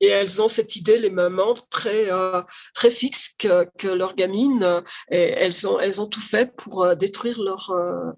Et 0.05 0.09
elles 0.09 0.39
ont 0.39 0.47
cette 0.47 0.75
idée, 0.75 0.99
les 0.99 1.09
mamans, 1.09 1.55
très, 1.71 2.11
euh, 2.11 2.43
très 2.75 2.91
fixe 2.91 3.33
que, 3.39 3.87
leurs 3.87 4.15
gamines, 4.15 4.83
et 5.09 5.17
elles, 5.17 5.67
ont, 5.67 5.79
elles 5.79 5.99
ont 5.99 6.05
tout 6.05 6.21
fait 6.21 6.55
pour 6.55 6.83
euh, 6.83 6.93
détruire 6.93 7.41
leur, 7.41 7.71
euh, 7.71 8.11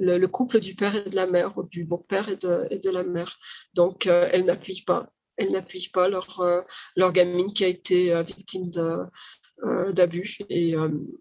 le, 0.00 0.26
couple 0.26 0.60
du 0.60 0.74
père 0.74 0.96
et 0.96 1.10
de 1.10 1.14
la 1.14 1.26
mère, 1.26 1.52
du 1.64 1.84
beau-père 1.84 2.30
et 2.30 2.36
de, 2.36 2.66
et 2.70 2.78
de 2.78 2.88
la 2.88 3.04
mère. 3.04 3.36
Donc, 3.74 4.06
elles 4.06 4.46
n'appuient 4.46 4.84
pas. 4.86 5.10
Elles 5.36 5.52
n'appuient 5.52 5.90
pas 5.92 6.08
leur, 6.08 6.42
leur 6.96 7.12
gamine 7.12 7.52
qui 7.52 7.64
a 7.64 7.68
été 7.68 8.22
victime 8.22 8.70
d'abus 9.92 10.38
et, 10.48 10.76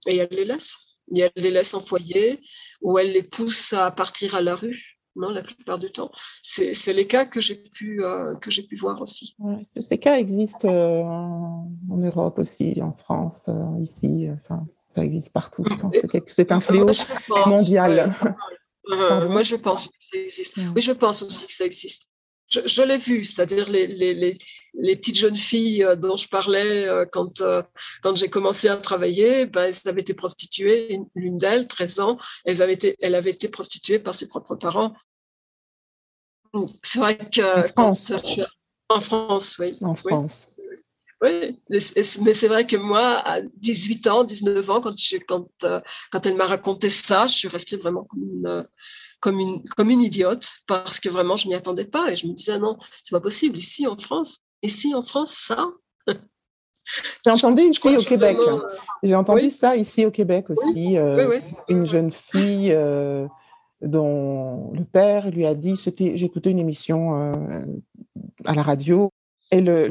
et 0.07 0.17
elles 0.17 0.30
les 0.32 0.45
laissent. 0.45 0.78
Et 1.13 1.19
elles 1.19 1.32
les 1.36 1.51
laissent 1.51 1.74
en 1.74 1.82
foyer 1.82 2.39
ou 2.82 2.97
elles 2.97 3.11
les 3.11 3.24
poussent 3.24 3.74
à 3.74 3.91
partir 3.91 4.36
à 4.36 4.41
la 4.41 4.55
rue 4.55 4.93
non, 5.16 5.30
la 5.30 5.43
plupart 5.43 5.80
du 5.80 5.91
temps. 5.91 6.11
C'est 6.41 6.93
les 6.93 7.07
cas 7.07 7.26
que 7.26 7.39
j'ai 7.39 7.55
pu, 7.55 8.03
euh, 8.03 8.36
que 8.36 8.49
pu 8.61 8.76
voir 8.76 9.01
aussi. 9.01 9.36
ces 9.80 9.97
cas 9.97 10.18
existent 10.18 10.68
euh, 10.68 11.03
en, 11.03 11.97
Europe 11.97 12.39
aussi, 12.39 12.82
en 12.82 12.93
France, 12.93 13.38
euh, 13.47 13.80
ici, 13.80 14.28
enfin, 14.34 14.66
ça 14.95 15.03
existe 15.03 15.30
partout. 15.30 15.64
C'est 16.28 16.51
un 16.51 16.61
fléau 16.61 16.88
mondial. 17.45 18.16
moi, 18.89 19.43
je 19.43 19.55
pense 19.55 19.88
que 19.88 19.93
ça 19.99 20.18
existe. 20.18 20.57
Oui, 20.76 20.82
je 20.82 20.91
pense 20.91 21.22
aussi 21.22 21.45
que 21.45 21.53
ça 21.53 21.66
existe. 21.66 22.07
Je, 22.66 22.82
l'ai 22.84 22.97
vu, 22.97 23.26
c'est-à-dire 23.26 23.70
les, 23.70 23.88
les, 23.88 24.38
les, 24.74 24.95
petites 24.95 25.18
jeunes 25.18 25.36
filles 25.36 25.84
euh, 25.84 25.95
dont 25.95 26.18
je 26.18 26.28
parlais 26.28 26.88
euh, 26.88 27.06
quand, 27.06 27.41
euh, 27.41 27.62
quand 28.01 28.16
j'ai 28.16 28.30
commencé 28.30 28.68
à 28.68 28.78
travailler, 28.78 29.45
ben, 29.45 29.64
elles 29.70 29.89
avaient 29.89 30.01
été 30.01 30.14
prostituées, 30.14 30.99
l'une 31.16 31.38
d'elles, 31.38 31.68
13 31.68 31.99
ans, 31.99 32.18
elles 32.45 32.62
avaient 32.62 32.74
été, 32.74 32.95
elle 32.99 33.16
avait 33.16 33.32
été 33.32 33.47
prostituée 33.49 33.99
par 33.99 34.16
ses 34.16 34.28
propres 34.28 34.56
parents. 34.56 34.93
C'est 36.84 36.99
vrai 36.99 37.18
que 37.18 37.41
en 37.80 37.93
France. 37.95 38.14
en 38.89 39.01
France, 39.01 39.58
oui. 39.60 39.78
En 39.82 39.95
France. 39.95 40.49
Oui, 41.22 41.58
mais 41.70 41.80
c'est 41.80 42.47
vrai 42.49 42.68
que 42.68 42.76
moi, 42.76 43.22
à 43.26 43.41
18 43.41 44.08
ans, 44.08 44.24
19 44.26 44.70
ans, 44.70 44.82
quand, 44.82 44.97
je, 44.97 45.18
quand, 45.26 45.47
quand 46.12 46.26
elle 46.26 46.36
m'a 46.36 46.45
raconté 46.45 46.89
ça, 46.89 47.28
je 47.28 47.36
suis 47.36 47.47
restée 47.47 47.78
vraiment 47.78 48.04
comme 48.04 48.24
une, 48.24 48.68
comme 49.24 49.39
une, 49.39 49.63
comme 49.78 49.89
une 49.89 50.01
idiote 50.01 50.45
parce 50.67 50.99
que 50.99 51.07
vraiment, 51.07 51.38
je 51.38 51.47
m'y 51.47 51.55
attendais 51.55 51.86
pas 51.86 52.11
et 52.11 52.17
je 52.17 52.28
me 52.28 52.34
disais 52.34 52.59
non, 52.59 52.78
c'est 53.01 53.15
pas 53.15 53.21
possible. 53.21 53.57
Ici 53.57 53.88
en 53.88 53.97
France, 53.97 54.39
ici 54.61 54.93
en 54.93 55.01
France, 55.01 55.32
ça? 55.47 55.69
J'ai 57.26 57.32
entendu 57.32 57.61
ici 57.61 57.95
au 57.95 58.03
Québec. 58.03 58.38
Hein. 58.45 58.61
Euh, 58.61 58.78
J'ai 59.01 59.15
entendu 59.15 59.49
ça 59.49 59.78
ici 59.78 60.05
au 60.05 60.11
Québec 60.11 60.49
aussi. 60.49 60.97
Euh, 60.97 61.39
une 61.69 61.86
jeune 61.86 62.11
fille 62.11 62.74
euh, 62.74 63.26
dont 63.80 64.74
le 64.74 64.84
père 64.84 65.32
lui 65.32 65.45
a 65.45 65.55
dit, 65.55 65.76
j'écoutais 66.15 66.51
une 66.51 66.59
émission 66.59 67.32
à 68.43 68.53
la 68.53 68.61
radio 68.61 69.09
et 69.51 69.61
le, 69.61 69.88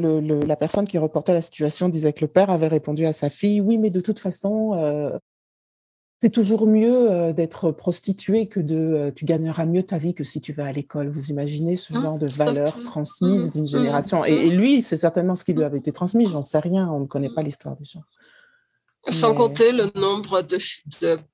la 0.46 0.56
personne 0.56 0.86
qui 0.86 0.98
reportait 0.98 1.32
la 1.32 1.40
situation 1.40 1.88
disait 1.88 2.12
que 2.12 2.20
le 2.20 2.28
père 2.28 2.50
avait 2.50 2.68
répondu 2.68 3.06
à 3.06 3.14
sa 3.14 3.30
fille, 3.30 3.62
oui, 3.62 3.78
mais 3.78 3.88
de 3.88 4.02
toute 4.02 4.20
façon, 4.20 5.10
c'est 6.22 6.30
toujours 6.30 6.68
mieux 6.68 7.10
euh, 7.10 7.32
d'être 7.32 7.72
prostituée 7.72 8.46
que 8.46 8.60
de 8.60 8.76
euh, 8.76 9.10
tu 9.10 9.24
gagneras 9.24 9.66
mieux 9.66 9.82
ta 9.82 9.98
vie 9.98 10.14
que 10.14 10.22
si 10.22 10.40
tu 10.40 10.52
vas 10.52 10.66
à 10.66 10.72
l'école. 10.72 11.08
Vous 11.08 11.30
imaginez 11.30 11.74
ce 11.74 11.92
mmh, 11.92 12.02
genre 12.02 12.18
de 12.18 12.28
valeurs 12.28 12.80
transmises 12.84 13.46
mmh, 13.46 13.50
d'une 13.50 13.62
mmh, 13.62 13.66
génération. 13.66 14.24
Et, 14.24 14.48
lui, 14.48 14.82
c'est 14.82 14.98
certainement 14.98 15.34
ce 15.34 15.44
qui 15.44 15.52
lui 15.52 15.64
avait 15.64 15.78
été 15.78 15.90
transmis. 15.90 16.28
J'en 16.28 16.40
sais 16.40 16.60
rien, 16.60 16.88
on 16.88 17.00
ne 17.00 17.06
connaît 17.06 17.34
pas 17.34 17.42
l'histoire 17.42 17.76
des 17.76 17.84
gens. 17.84 18.04
Sans 19.08 19.34
compter 19.34 19.72
le 19.72 19.90
nombre 19.98 20.42
de, 20.42 20.58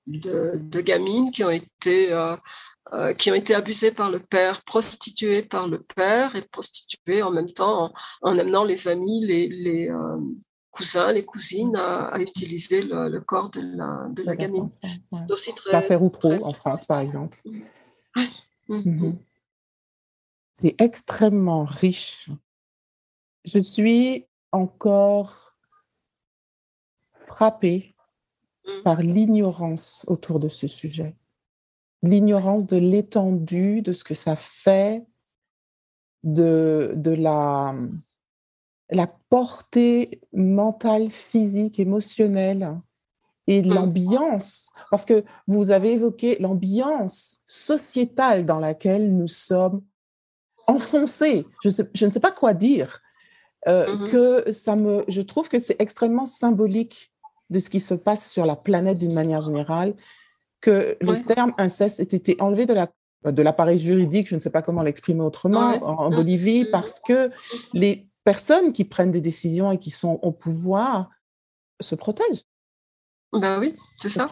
de, 0.06 0.56
de, 0.56 0.80
gamines 0.80 1.32
qui 1.32 1.44
ont 1.44 1.50
été 1.50 2.10
euh, 2.10 3.12
qui 3.12 3.30
ont 3.30 3.34
été 3.34 3.54
abusées 3.54 3.92
par 3.92 4.10
le 4.10 4.20
père, 4.20 4.62
prostituées 4.62 5.42
par 5.42 5.68
le 5.68 5.82
père 5.82 6.34
et 6.34 6.40
prostituées 6.50 7.22
en 7.22 7.30
même 7.30 7.50
temps 7.50 7.92
en, 8.22 8.38
amenant 8.38 8.64
les 8.64 8.88
amis, 8.88 9.20
les, 9.22 9.48
les, 9.48 9.90
cousins, 10.70 11.12
les 11.12 11.24
cousines 11.24 11.76
à, 11.76 12.20
utiliser 12.20 12.82
le, 12.82 13.20
corps 13.20 13.50
de 13.50 13.60
la, 13.60 14.08
de 14.10 14.22
la 14.22 14.36
gamine. 14.36 14.70
C'est 14.82 15.30
aussi 15.30 15.54
très. 15.54 15.72
L'affaire 15.72 16.02
Outreau 16.02 16.32
en 16.44 16.52
France, 16.52 16.86
par 16.86 17.00
exemple. 17.00 17.40
Mhm. 18.68 19.18
C'est 20.60 20.80
extrêmement 20.80 21.64
riche. 21.64 22.28
Je 23.44 23.60
suis 23.60 24.26
encore 24.52 25.54
frappée 27.28 27.94
mm. 28.66 28.82
par 28.82 29.00
l'ignorance 29.00 30.02
autour 30.06 30.40
de 30.40 30.48
ce 30.48 30.66
sujet. 30.66 31.14
L'ignorance 32.02 32.66
de 32.66 32.76
l'étendue 32.76 33.82
de 33.82 33.92
ce 33.92 34.04
que 34.04 34.14
ça 34.14 34.36
fait, 34.36 35.06
de, 36.24 36.92
de 36.96 37.12
la 37.12 37.74
la 38.90 39.06
portée 39.28 40.20
mentale, 40.32 41.10
physique, 41.10 41.78
émotionnelle 41.78 42.80
et 43.46 43.62
mmh. 43.62 43.74
l'ambiance, 43.74 44.70
parce 44.90 45.04
que 45.04 45.24
vous 45.46 45.70
avez 45.70 45.92
évoqué 45.92 46.36
l'ambiance 46.40 47.40
sociétale 47.46 48.46
dans 48.46 48.58
laquelle 48.58 49.14
nous 49.14 49.28
sommes 49.28 49.82
enfoncés. 50.66 51.46
Je, 51.62 52.06
ne 52.06 52.10
sais 52.10 52.20
pas 52.20 52.30
quoi 52.30 52.54
dire. 52.54 53.00
Euh, 53.66 53.96
mmh 53.96 54.10
que 54.10 54.52
ça 54.52 54.76
me, 54.76 55.04
je 55.08 55.20
trouve 55.20 55.48
que 55.48 55.58
c'est 55.58 55.80
extrêmement 55.80 56.26
symbolique 56.26 57.12
de 57.50 57.58
ce 57.58 57.68
qui 57.68 57.80
se 57.80 57.94
passe 57.94 58.30
sur 58.30 58.46
la 58.46 58.54
planète 58.54 58.98
d'une 58.98 59.14
manière 59.14 59.42
générale, 59.42 59.94
que 60.60 60.96
le 61.00 61.24
terme 61.24 61.54
inceste 61.58 61.98
ait 61.98 62.04
été 62.04 62.36
enlevé 62.40 62.66
de 62.66 62.74
la 62.74 62.88
de 63.24 63.42
l'appareil 63.42 63.80
juridique, 63.80 64.28
je 64.28 64.36
ne 64.36 64.40
sais 64.40 64.50
pas 64.50 64.62
comment 64.62 64.82
l'exprimer 64.82 65.22
autrement, 65.22 65.70
en, 65.82 66.08
Bolivie, 66.08 66.62
mmh. 66.62 66.70
parce 66.70 67.00
que 67.00 67.32
les 67.72 68.07
personnes 68.28 68.74
qui 68.74 68.84
prennent 68.84 69.10
des 69.10 69.22
décisions 69.22 69.72
et 69.72 69.78
qui 69.78 69.90
sont 69.90 70.18
au 70.20 70.32
pouvoir 70.32 71.08
se 71.80 71.94
protègent. 71.94 72.44
Ben 73.32 73.58
oui, 73.58 73.74
c'est 73.98 74.10
ça. 74.10 74.28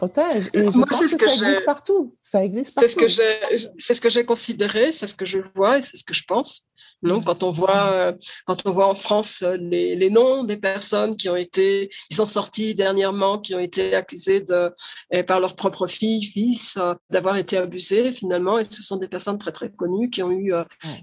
Et 0.53 0.61
Moi, 0.61 0.85
c'est 0.91 1.07
ce 1.07 1.15
que, 1.15 1.27
ça 1.27 1.45
existe 1.45 1.65
partout. 1.65 2.15
Ça 2.21 2.45
existe 2.45 2.75
partout. 2.75 2.87
C'est 2.87 3.93
ce 3.95 4.01
que 4.01 4.09
j'ai, 4.09 4.25
considéré, 4.25 4.91
c'est 4.91 5.07
ce 5.07 5.15
que 5.15 5.25
je 5.25 5.39
vois 5.55 5.79
et 5.79 5.81
c'est 5.81 5.97
ce 5.97 6.03
que 6.03 6.13
je 6.13 6.23
pense. 6.25 6.67
Non, 7.01 7.21
quand 7.21 7.41
on 7.41 7.49
voit, 7.49 8.13
quand 8.45 8.59
on 8.65 8.71
voit 8.71 8.87
en 8.87 8.93
France 8.95 9.43
les, 9.59 9.95
les, 9.95 10.09
noms 10.11 10.43
des 10.43 10.57
personnes 10.57 11.17
qui 11.17 11.29
ont 11.29 11.35
été, 11.35 11.89
qui 12.09 12.15
sont 12.15 12.25
sortis 12.27 12.75
dernièrement, 12.75 13.39
qui 13.39 13.55
ont 13.55 13.59
été 13.59 13.95
accusées 13.95 14.41
de, 14.41 14.71
eh, 15.11 15.23
par 15.23 15.39
leur 15.39 15.55
propre 15.55 15.87
fille, 15.87 16.23
fils, 16.23 16.77
d'avoir 17.09 17.37
été 17.37 17.57
abusées 17.57 18.13
finalement, 18.13 18.59
et 18.59 18.63
ce 18.63 18.83
sont 18.83 18.97
des 18.97 19.07
personnes 19.07 19.39
très 19.39 19.51
très 19.51 19.71
connues 19.71 20.11
qui 20.11 20.21
ont 20.21 20.31
eu, 20.31 20.53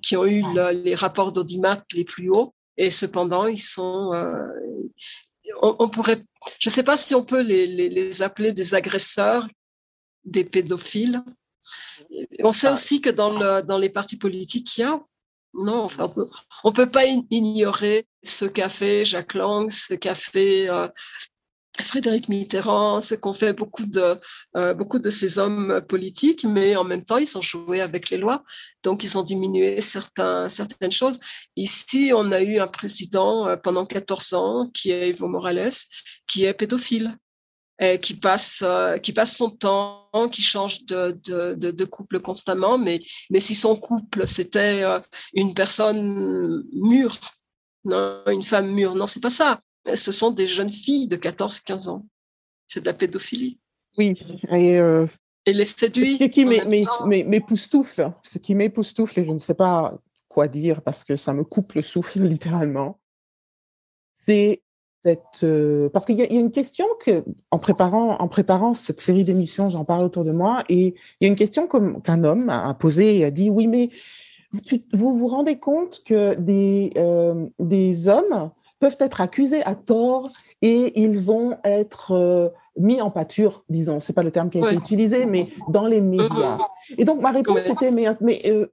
qui 0.03 0.17
ont 0.17 0.27
eu 0.27 0.45
les 0.85 0.95
rapports 0.95 1.33
d'audimat 1.33 1.81
les 1.93 2.05
plus 2.05 2.31
hauts. 2.31 2.55
Et 2.77 2.91
cependant, 2.91 3.47
ils 3.47 3.61
sont, 3.61 4.13
euh, 4.13 4.47
on, 5.63 5.89
pourrait, 5.89 6.25
je 6.59 6.69
ne 6.69 6.73
sais 6.73 6.83
pas 6.83 6.97
si 6.97 7.15
on 7.15 7.25
peut 7.25 7.43
les, 7.43 7.67
les, 7.67 8.23
appeler 8.23 8.53
des 8.53 8.75
agresseurs, 8.75 9.47
des 10.25 10.45
pédophiles. 10.45 11.23
On 12.41 12.53
sait 12.53 12.71
aussi 12.71 13.01
que 13.01 13.11
dans, 13.11 13.39
le, 13.39 13.63
dans 13.63 13.79
les 13.79 13.91
partis 13.91 14.19
politiques, 14.19 14.77
il 14.79 14.81
y 14.81 14.85
a, 14.85 14.99
non, 15.55 15.83
enfin, 15.83 16.13
on 16.65 16.71
ne 16.71 16.75
peut 16.75 16.91
pas 16.91 17.05
ignorer 17.07 18.07
ce 18.23 18.45
qu'a 18.45 18.69
fait 18.69 19.05
Jacques 19.05 19.35
Lang, 19.35 19.71
ce 19.71 19.95
qu'a 19.95 20.17
fait 20.17 20.69
euh, 20.69 20.89
Frédéric 21.81 22.29
Mitterrand, 22.29 23.01
ce 23.01 23.15
qu'ont 23.15 23.35
fait 23.35 23.53
beaucoup 23.53 23.85
de, 23.85 24.19
euh, 24.57 24.75
beaucoup 24.75 25.01
de 25.01 25.11
ces 25.11 25.39
hommes 25.39 25.83
politiques, 25.89 26.45
mais 26.45 26.77
en 26.77 26.85
même 26.85 27.05
temps, 27.05 27.19
ils 27.19 27.37
ont 27.37 27.41
joué 27.41 27.81
avec 27.81 28.11
les 28.11 28.17
lois, 28.17 28.45
donc 28.85 29.03
ils 29.03 29.19
ont 29.19 29.25
diminué 29.25 29.81
certaines 29.81 30.93
choses. 30.93 31.19
Ici, 31.57 32.13
on 32.15 32.31
a 32.31 32.43
eu 32.43 32.59
un 32.59 32.69
président 32.69 33.49
euh, 33.49 33.57
pendant 33.57 33.87
14 33.87 34.35
ans, 34.35 34.71
qui 34.73 34.91
est 34.91 35.11
Evo 35.11 35.27
Morales, 35.27 35.73
qui 36.29 36.45
est 36.45 36.55
pédophile, 36.55 37.17
qui 38.01 38.15
passe, 38.15 38.63
euh, 38.65 38.97
qui 38.99 39.13
passe 39.13 39.37
son 39.37 39.51
temps, 39.51 40.09
qui 40.31 40.43
change 40.43 40.85
de, 40.87 41.11
de, 41.57 41.85
couple 41.85 42.21
constamment, 42.21 42.79
mais, 42.79 43.01
mais 43.31 43.41
si 43.41 43.57
son 43.57 43.75
couple, 43.77 44.29
c'était 44.29 44.85
une 45.35 45.55
personne 45.55 46.63
mûre, 46.73 47.19
non, 47.85 48.23
une 48.29 48.45
femme 48.45 48.71
mûre, 48.71 48.95
non, 48.95 49.09
c'est 49.09 49.21
pas 49.21 49.31
ça 49.31 49.61
ce 49.93 50.13
sont 50.13 50.31
des 50.31 50.47
jeunes 50.47 50.73
filles 50.73 51.09
de 51.09 51.17
14-15 51.17 51.89
ans. 51.89 52.07
C'est 52.67 52.81
de 52.81 52.87
la 52.87 52.95
pédophilie. 52.95 53.59
Oui, 53.99 54.15
et, 54.51 54.79
euh, 54.79 55.07
et 55.47 55.53
les 55.53 55.65
séduit. 55.65 56.19
Ce 56.21 56.25
qui 56.25 56.45
m'époustoufle, 56.45 58.13
ce 58.23 58.39
qui 58.39 58.55
m'époustoufle, 58.55 59.21
et 59.21 59.25
je 59.25 59.31
ne 59.31 59.39
sais 59.39 59.55
pas 59.55 59.95
quoi 60.29 60.49
dire 60.49 60.83
parce 60.83 61.05
que 61.05 61.17
ça 61.17 61.33
me 61.33 61.45
coupe 61.45 61.75
le 61.75 61.83
souffle 61.83 62.21
littéralement, 62.25 62.99
c'est 64.27 64.63
cette. 65.05 65.45
Euh, 65.45 65.89
parce 65.91 66.07
qu'il 66.07 66.19
y, 66.19 66.23
a 66.23 66.31
une 66.31 66.51
question 66.51 66.87
que, 67.05 67.25
en 67.51 67.59
préparant, 67.59 68.17
en 68.19 68.29
préparant 68.29 68.73
cette 68.73 69.01
série 69.01 69.25
d'émissions, 69.25 69.69
j'en 69.69 69.85
parle 69.85 70.05
autour 70.05 70.25
de 70.25 70.33
moi, 70.33 70.65
et 70.69 70.95
il 71.21 71.25
y 71.25 71.27
a 71.27 71.29
une 71.29 71.37
question 71.37 71.69
qu'un 71.69 72.25
homme 72.25 72.49
a 72.49 72.73
posée 72.75 73.19
et 73.19 73.25
a 73.25 73.31
dit 73.31 73.51
Oui, 73.51 73.67
mais 73.67 73.91
vous 74.93 75.19
vous 75.19 75.27
rendez 75.27 75.59
compte 75.59 76.03
que 76.05 76.35
des, 76.35 76.91
euh, 76.97 77.47
des 77.59 78.09
hommes 78.09 78.51
peuvent 78.85 78.97
être 79.01 79.23
accusés 79.23 79.63
à 79.65 79.75
tort 79.75 80.29
et 80.61 81.01
ils 81.01 81.19
vont 81.19 81.57
être 81.65 82.13
euh, 82.13 82.51
mis 82.77 83.01
en 83.01 83.11
pâture, 83.11 83.65
disons. 83.71 83.99
C'est 83.99 84.13
pas 84.13 84.23
le 84.23 84.31
terme 84.31 84.51
qui 84.51 84.63
a 84.63 84.67
été 84.67 84.77
utilisé, 84.77 85.25
mais 85.25 85.55
dans 85.71 85.87
les 85.87 86.03
médias. 86.03 86.59
Mm-hmm. 86.59 86.95
Et 86.99 87.05
donc 87.07 87.23
ma 87.23 87.31
réponse 87.31 87.61
c'était 87.61 87.91
mais, 87.91 88.05
mais 88.21 88.43
euh, 88.45 88.67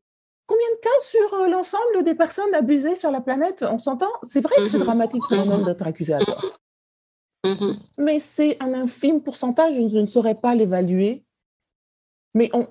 combien 0.47 0.68
de 0.76 0.82
cas 0.82 0.89
sur 0.99 1.34
euh, 1.36 1.47
l'ensemble 1.47 2.03
des 2.03 2.14
personnes 2.14 2.53
abusées 2.53 2.95
sur 2.95 3.09
la 3.09 3.22
planète 3.22 3.64
On 3.66 3.78
s'entend? 3.78 4.12
C'est 4.24 4.41
vrai 4.41 4.53
que 4.57 4.66
c'est 4.66 4.80
mm-hmm. 4.80 4.84
dramatique 4.84 5.24
pour 5.30 5.39
un 5.39 5.49
homme 5.49 5.64
d'être 5.64 5.88
accusé 5.88 6.14
à 6.14 6.20
tort. 6.20 6.59
Mm-hmm. 7.45 7.78
Mais 7.99 8.20
c'est 8.20 8.62
un 8.62 8.74
infime 8.74 9.22
pourcentage, 9.22 9.76
je, 9.76 9.97
ne 9.97 10.07
saurais 10.07 10.36
pas 10.36 10.55
l'évaluer. 10.55 11.24
Mais 12.34 12.49
on, 12.51 12.68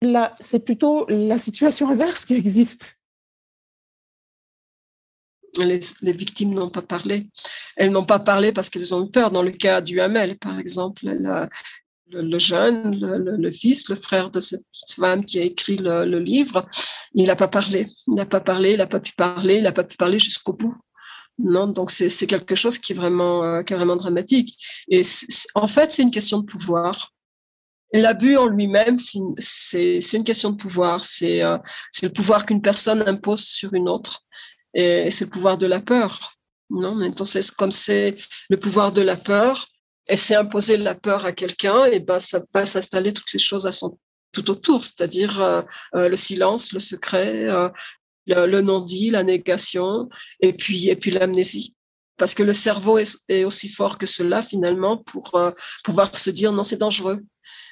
là, 0.00 0.34
c'est 0.40 0.60
plutôt 0.60 1.04
la 1.10 1.36
situation 1.36 1.90
inverse 1.90 2.24
qui 2.24 2.36
existe 2.36 2.96
les, 5.58 6.12
victimes 6.12 6.54
n'ont 6.54 6.70
pas 6.70 6.82
parlé. 6.82 7.28
Elles 7.76 7.90
n'ont 7.90 8.04
pas 8.04 8.18
parlé 8.18 8.52
parce 8.52 8.70
qu'elles 8.70 8.94
ont 8.94 9.06
eu 9.06 9.10
peur. 9.10 9.30
Dans 9.30 9.42
le 9.42 9.50
cas 9.50 9.80
du 9.80 10.00
Hamel, 10.00 10.38
par 10.38 10.58
exemple, 10.58 11.00
le, 11.04 12.38
jeune, 12.38 12.98
le, 13.00 13.50
fils, 13.50 13.88
le 13.88 13.94
frère 13.94 14.30
de 14.30 14.40
cette 14.40 14.64
femme 14.96 15.24
qui 15.24 15.38
a 15.38 15.42
écrit 15.42 15.76
le, 15.76 16.18
livre, 16.18 16.66
il 17.14 17.26
n'a 17.26 17.36
pas 17.36 17.48
parlé. 17.48 17.86
Il 18.08 18.14
n'a 18.14 18.26
pas 18.26 18.40
parlé, 18.40 18.72
il 18.72 18.78
n'a 18.78 18.86
pas 18.86 19.00
pu 19.00 19.12
parler, 19.12 19.56
il 19.56 19.64
n'a 19.64 19.72
pas 19.72 19.84
pu 19.84 19.96
parler 19.96 20.18
jusqu'au 20.18 20.54
bout. 20.54 20.76
Non, 21.38 21.66
donc 21.66 21.90
c'est 21.90 22.26
quelque 22.26 22.54
chose 22.54 22.78
qui 22.78 22.92
est 22.92 22.96
vraiment, 22.96 23.44
euh, 23.44 23.62
qui 23.62 23.72
est 23.72 23.76
vraiment 23.76 23.96
dramatique. 23.96 24.56
Et 24.88 25.02
en 25.54 25.66
fait, 25.66 25.90
c'est 25.90 26.02
une 26.02 26.10
question 26.10 26.38
de 26.38 26.46
pouvoir. 26.46 27.12
L'abus 27.94 28.36
en 28.36 28.46
lui-même, 28.46 28.96
c'est 28.96 29.98
une 30.12 30.24
question 30.24 30.50
de 30.50 30.56
pouvoir. 30.56 31.04
C'est 31.04 31.42
euh, 31.42 31.58
le 32.02 32.08
pouvoir 32.08 32.46
qu'une 32.46 32.62
personne 32.62 33.02
impose 33.06 33.44
sur 33.44 33.74
une 33.74 33.88
autre. 33.88 34.20
Et 34.74 35.10
c'est 35.10 35.24
le 35.24 35.30
pouvoir 35.30 35.58
de 35.58 35.66
la 35.66 35.80
peur. 35.80 36.34
Non? 36.70 37.00
Entonces, 37.02 37.50
comme 37.50 37.72
c'est 37.72 38.16
le 38.48 38.56
pouvoir 38.58 38.92
de 38.92 39.02
la 39.02 39.16
peur, 39.16 39.66
et 40.08 40.16
c'est 40.16 40.34
imposer 40.34 40.76
la 40.76 40.94
peur 40.94 41.24
à 41.24 41.32
quelqu'un, 41.32 41.84
et 41.84 42.00
ben 42.00 42.18
ça 42.18 42.42
va 42.52 42.66
s'installer 42.66 43.12
toutes 43.12 43.32
les 43.32 43.38
choses 43.38 43.66
à 43.66 43.72
son 43.72 43.98
tout 44.32 44.50
autour, 44.50 44.84
c'est-à-dire 44.84 45.40
euh, 45.40 45.62
euh, 45.94 46.08
le 46.08 46.16
silence, 46.16 46.72
le 46.72 46.80
secret, 46.80 47.48
euh, 47.48 47.68
le, 48.26 48.60
non-dit, 48.60 49.10
la 49.10 49.22
négation, 49.22 50.08
et 50.40 50.54
puis 50.54 50.88
et 50.88 50.96
puis 50.96 51.10
l'amnésie. 51.10 51.76
Parce 52.16 52.34
que 52.34 52.42
le 52.42 52.52
cerveau 52.52 52.98
est, 52.98 53.44
aussi 53.44 53.68
fort 53.68 53.98
que 53.98 54.06
cela 54.06 54.42
finalement 54.42 54.96
pour 54.96 55.38
pouvoir 55.82 56.16
se 56.16 56.30
dire 56.30 56.52
non, 56.52 56.62
c'est 56.62 56.76
dangereux. 56.76 57.20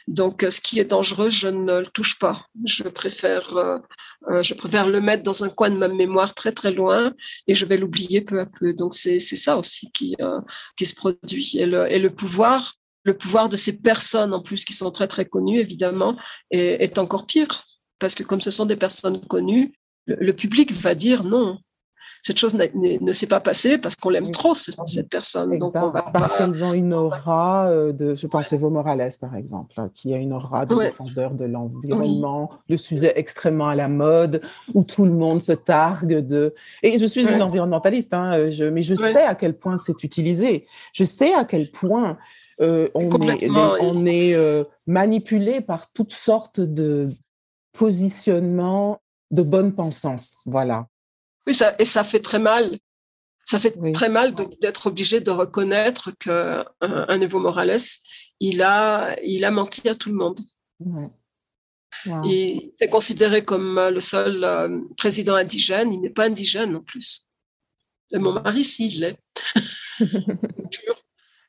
Donc, 0.08 0.44
ce 0.48 0.60
qui 0.60 0.78
est 0.80 0.84
dangereux, 0.84 1.28
je 1.28 1.48
ne 1.48 1.80
le 1.80 1.86
touche 1.86 2.18
pas. 2.18 2.46
Je 2.64 2.84
préfère, 2.84 3.56
euh, 3.56 3.78
euh, 4.30 4.42
je 4.42 4.54
préfère 4.54 4.88
le 4.88 5.00
mettre 5.00 5.22
dans 5.22 5.44
un 5.44 5.48
coin 5.48 5.70
de 5.70 5.76
ma 5.76 5.88
mémoire 5.88 6.34
très 6.34 6.52
très 6.52 6.72
loin 6.72 7.12
et 7.46 7.54
je 7.54 7.66
vais 7.66 7.76
l'oublier 7.76 8.20
peu 8.20 8.40
à 8.40 8.46
peu. 8.46 8.72
Donc, 8.74 8.94
c'est 8.94 9.18
ça 9.20 9.58
aussi 9.58 9.90
qui, 9.92 10.16
euh, 10.20 10.40
qui 10.76 10.86
se 10.86 10.94
produit. 10.94 11.56
Et 11.58 11.66
le, 11.66 12.08
pouvoir, 12.08 12.74
le 13.04 13.16
pouvoir 13.16 13.48
de 13.48 13.56
ces 13.56 13.74
personnes 13.74 14.34
en 14.34 14.42
plus 14.42 14.64
qui 14.64 14.72
sont 14.72 14.90
très 14.90 15.08
très 15.08 15.26
connues, 15.26 15.58
évidemment, 15.58 16.16
est 16.50 16.98
encore 16.98 17.26
pire. 17.26 17.64
Parce 17.98 18.14
que 18.14 18.22
comme 18.22 18.40
ce 18.40 18.50
sont 18.50 18.66
des 18.66 18.76
personnes 18.76 19.24
connues, 19.26 19.74
le 20.06 20.32
public 20.32 20.72
va 20.72 20.94
dire 20.94 21.22
non, 21.24 21.58
cette 22.22 22.38
chose 22.38 22.54
ne 22.54 23.12
s'est 23.12 23.26
pas 23.26 23.40
passée 23.40 23.78
parce 23.78 23.96
qu'on 23.96 24.10
l'aime 24.10 24.30
trop, 24.30 24.54
cette 24.54 25.08
personne. 25.08 25.58
Donc 25.58 25.74
on 25.74 25.90
va 25.90 26.02
qu'elles 26.36 26.64
ont 26.64 26.72
une 26.72 26.94
aura 26.94 27.68
euh, 27.68 27.92
de, 27.92 28.14
je 28.14 28.26
pense, 28.26 28.52
Evo 28.52 28.70
Morales, 28.70 29.12
par 29.20 29.36
exemple, 29.36 29.74
hein, 29.76 29.90
qui 29.94 30.12
a 30.14 30.16
une 30.16 30.32
aura 30.32 30.66
de 30.66 30.74
défendeur 30.74 31.32
de 31.32 31.44
l'environnement, 31.44 32.50
le 32.68 32.76
sujet 32.76 33.12
extrêmement 33.16 33.68
à 33.68 33.74
la 33.74 33.88
mode, 33.88 34.42
où 34.74 34.84
tout 34.84 35.04
le 35.04 35.12
monde 35.12 35.40
se 35.40 35.52
targue 35.52 36.18
de... 36.26 36.54
Et 36.82 36.98
je 36.98 37.06
suis 37.06 37.26
une 37.26 37.42
environnementaliste, 37.42 38.14
hein, 38.14 38.32
euh, 38.34 38.50
je, 38.50 38.64
mais 38.64 38.82
je 38.82 38.94
sais 38.94 39.24
à 39.24 39.34
quel 39.34 39.54
point 39.54 39.76
c'est 39.76 40.04
utilisé. 40.04 40.66
Je 40.92 41.04
sais 41.04 41.32
à 41.34 41.44
quel 41.44 41.70
point... 41.70 42.18
Euh, 42.60 42.90
on, 42.94 43.08
est, 43.22 43.48
on 43.48 44.04
est 44.04 44.36
manipulé 44.86 45.62
par 45.62 45.90
toutes 45.92 46.12
sortes 46.12 46.60
de 46.60 47.06
positionnements 47.72 49.00
de 49.30 49.42
bonne 49.42 49.72
pensance. 49.72 50.34
Voilà. 50.44 50.86
Oui, 51.46 51.54
ça, 51.54 51.74
et 51.78 51.84
ça 51.84 52.04
fait 52.04 52.20
très 52.20 52.38
mal. 52.38 52.78
Ça 53.44 53.58
fait 53.58 53.74
très 53.92 54.08
mal 54.08 54.34
d'être 54.60 54.86
obligé 54.86 55.20
de 55.20 55.30
reconnaître 55.30 56.12
qu'un 56.18 56.64
un 56.80 57.20
Evo 57.20 57.40
Morales, 57.40 57.80
il 58.38 58.62
a, 58.62 59.16
il 59.22 59.44
a 59.44 59.50
menti 59.50 59.88
à 59.88 59.94
tout 59.94 60.08
le 60.08 60.14
monde. 60.14 60.40
Il 62.24 62.72
est 62.80 62.88
considéré 62.88 63.44
comme 63.44 63.80
le 63.92 64.00
seul 64.00 64.44
euh, 64.44 64.80
président 64.96 65.34
indigène. 65.34 65.92
Il 65.92 66.00
n'est 66.00 66.10
pas 66.10 66.26
indigène 66.26 66.76
en 66.76 66.80
plus. 66.80 67.26
mon 68.12 68.32
mari, 68.32 68.64
si, 68.64 68.88
il 68.88 69.00
l'est. 69.00 69.18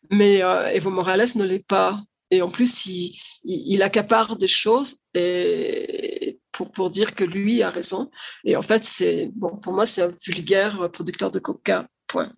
Mais 0.10 0.42
euh, 0.44 0.68
Evo 0.70 0.90
Morales 0.90 1.30
ne 1.36 1.44
l'est 1.44 1.66
pas. 1.66 2.02
Et 2.32 2.42
en 2.42 2.50
plus, 2.50 2.86
il, 2.86 3.18
il, 3.44 3.82
accapare 3.82 4.36
des 4.38 4.48
choses 4.48 4.98
et 5.14 6.21
pour, 6.62 6.72
pour 6.72 6.90
dire 6.92 7.16
que 7.16 7.24
lui 7.24 7.64
a 7.64 7.72
raison. 7.72 8.12
Et 8.44 8.56
en 8.56 8.62
fait, 8.62 8.84
c'est 8.84 9.32
bon 9.36 9.58
pour 9.58 9.74
moi, 9.74 9.88
c'est 9.88 10.04
un 10.04 10.14
vulgaire 10.28 10.92
producteur 10.92 11.32
de 11.32 11.40
coca, 11.40 11.88
point. 12.08 12.32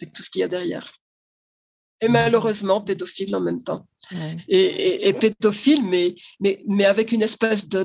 Avec 0.00 0.12
tout 0.12 0.22
ce 0.22 0.30
qu'il 0.30 0.40
y 0.40 0.44
a 0.44 0.48
derrière. 0.48 0.92
Et 2.00 2.08
malheureusement, 2.08 2.80
pédophile 2.80 3.34
en 3.36 3.40
même 3.40 3.62
temps. 3.62 3.86
Et, 4.48 5.08
et, 5.08 5.12
pédophile, 5.12 5.84
mais, 5.84 6.16
mais, 6.40 6.62
mais 6.66 6.84
avec 6.84 7.12
une 7.12 7.22
espèce 7.22 7.68
de, 7.68 7.84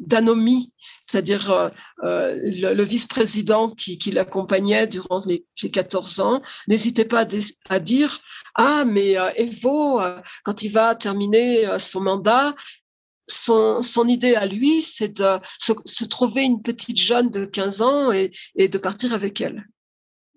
d'anomie, 0.00 0.72
c'est-à-dire 1.00 1.50
euh, 1.50 1.68
euh, 2.02 2.34
le, 2.74 2.82
vice-président 2.82 3.70
qui, 3.70 3.96
qui 3.98 4.10
l'accompagnait 4.10 4.88
durant 4.88 5.22
les, 5.26 5.46
les, 5.62 5.70
14 5.70 6.20
ans 6.20 6.42
n'hésitait 6.66 7.04
pas 7.04 7.26
à, 7.68 7.80
dire 7.80 8.20
Ah, 8.56 8.84
mais 8.84 9.16
euh, 9.16 9.30
Evo, 9.36 10.00
quand 10.42 10.62
il 10.62 10.70
va 10.70 10.96
terminer 10.96 11.66
son 11.78 12.00
mandat, 12.00 12.54
son, 13.26 14.08
idée 14.08 14.34
à 14.34 14.46
lui, 14.46 14.82
c'est 14.82 15.20
de 15.20 15.38
se, 15.58 16.04
trouver 16.04 16.44
une 16.44 16.62
petite 16.62 16.98
jeune 16.98 17.30
de 17.30 17.44
15 17.44 17.82
ans 17.82 18.12
et, 18.12 18.32
de 18.56 18.78
partir 18.78 19.12
avec 19.12 19.40
elle. 19.40 19.66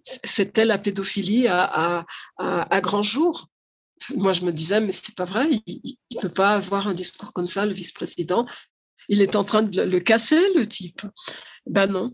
C'était 0.04 0.66
la 0.66 0.78
pédophilie 0.78 1.48
à, 1.48 2.06
grand 2.82 3.04
jour 3.04 3.48
moi, 4.16 4.32
je 4.32 4.46
me 4.46 4.52
disais, 4.52 4.80
mais 4.80 4.92
c'est 4.92 5.16
pas 5.16 5.26
vrai, 5.26 5.50
il 5.66 5.98
ne 6.12 6.22
peut 6.22 6.30
pas 6.30 6.54
avoir 6.54 6.88
un 6.88 6.94
discours 6.94 7.34
comme 7.34 7.48
ça, 7.48 7.66
le 7.66 7.74
vice-président 7.74 8.46
il 9.10 9.22
est 9.22 9.36
en 9.36 9.44
train 9.44 9.64
de 9.64 9.82
le 9.82 10.00
casser, 10.00 10.54
le 10.56 10.68
type. 10.68 11.02
Ben 11.66 11.88
non. 11.88 12.14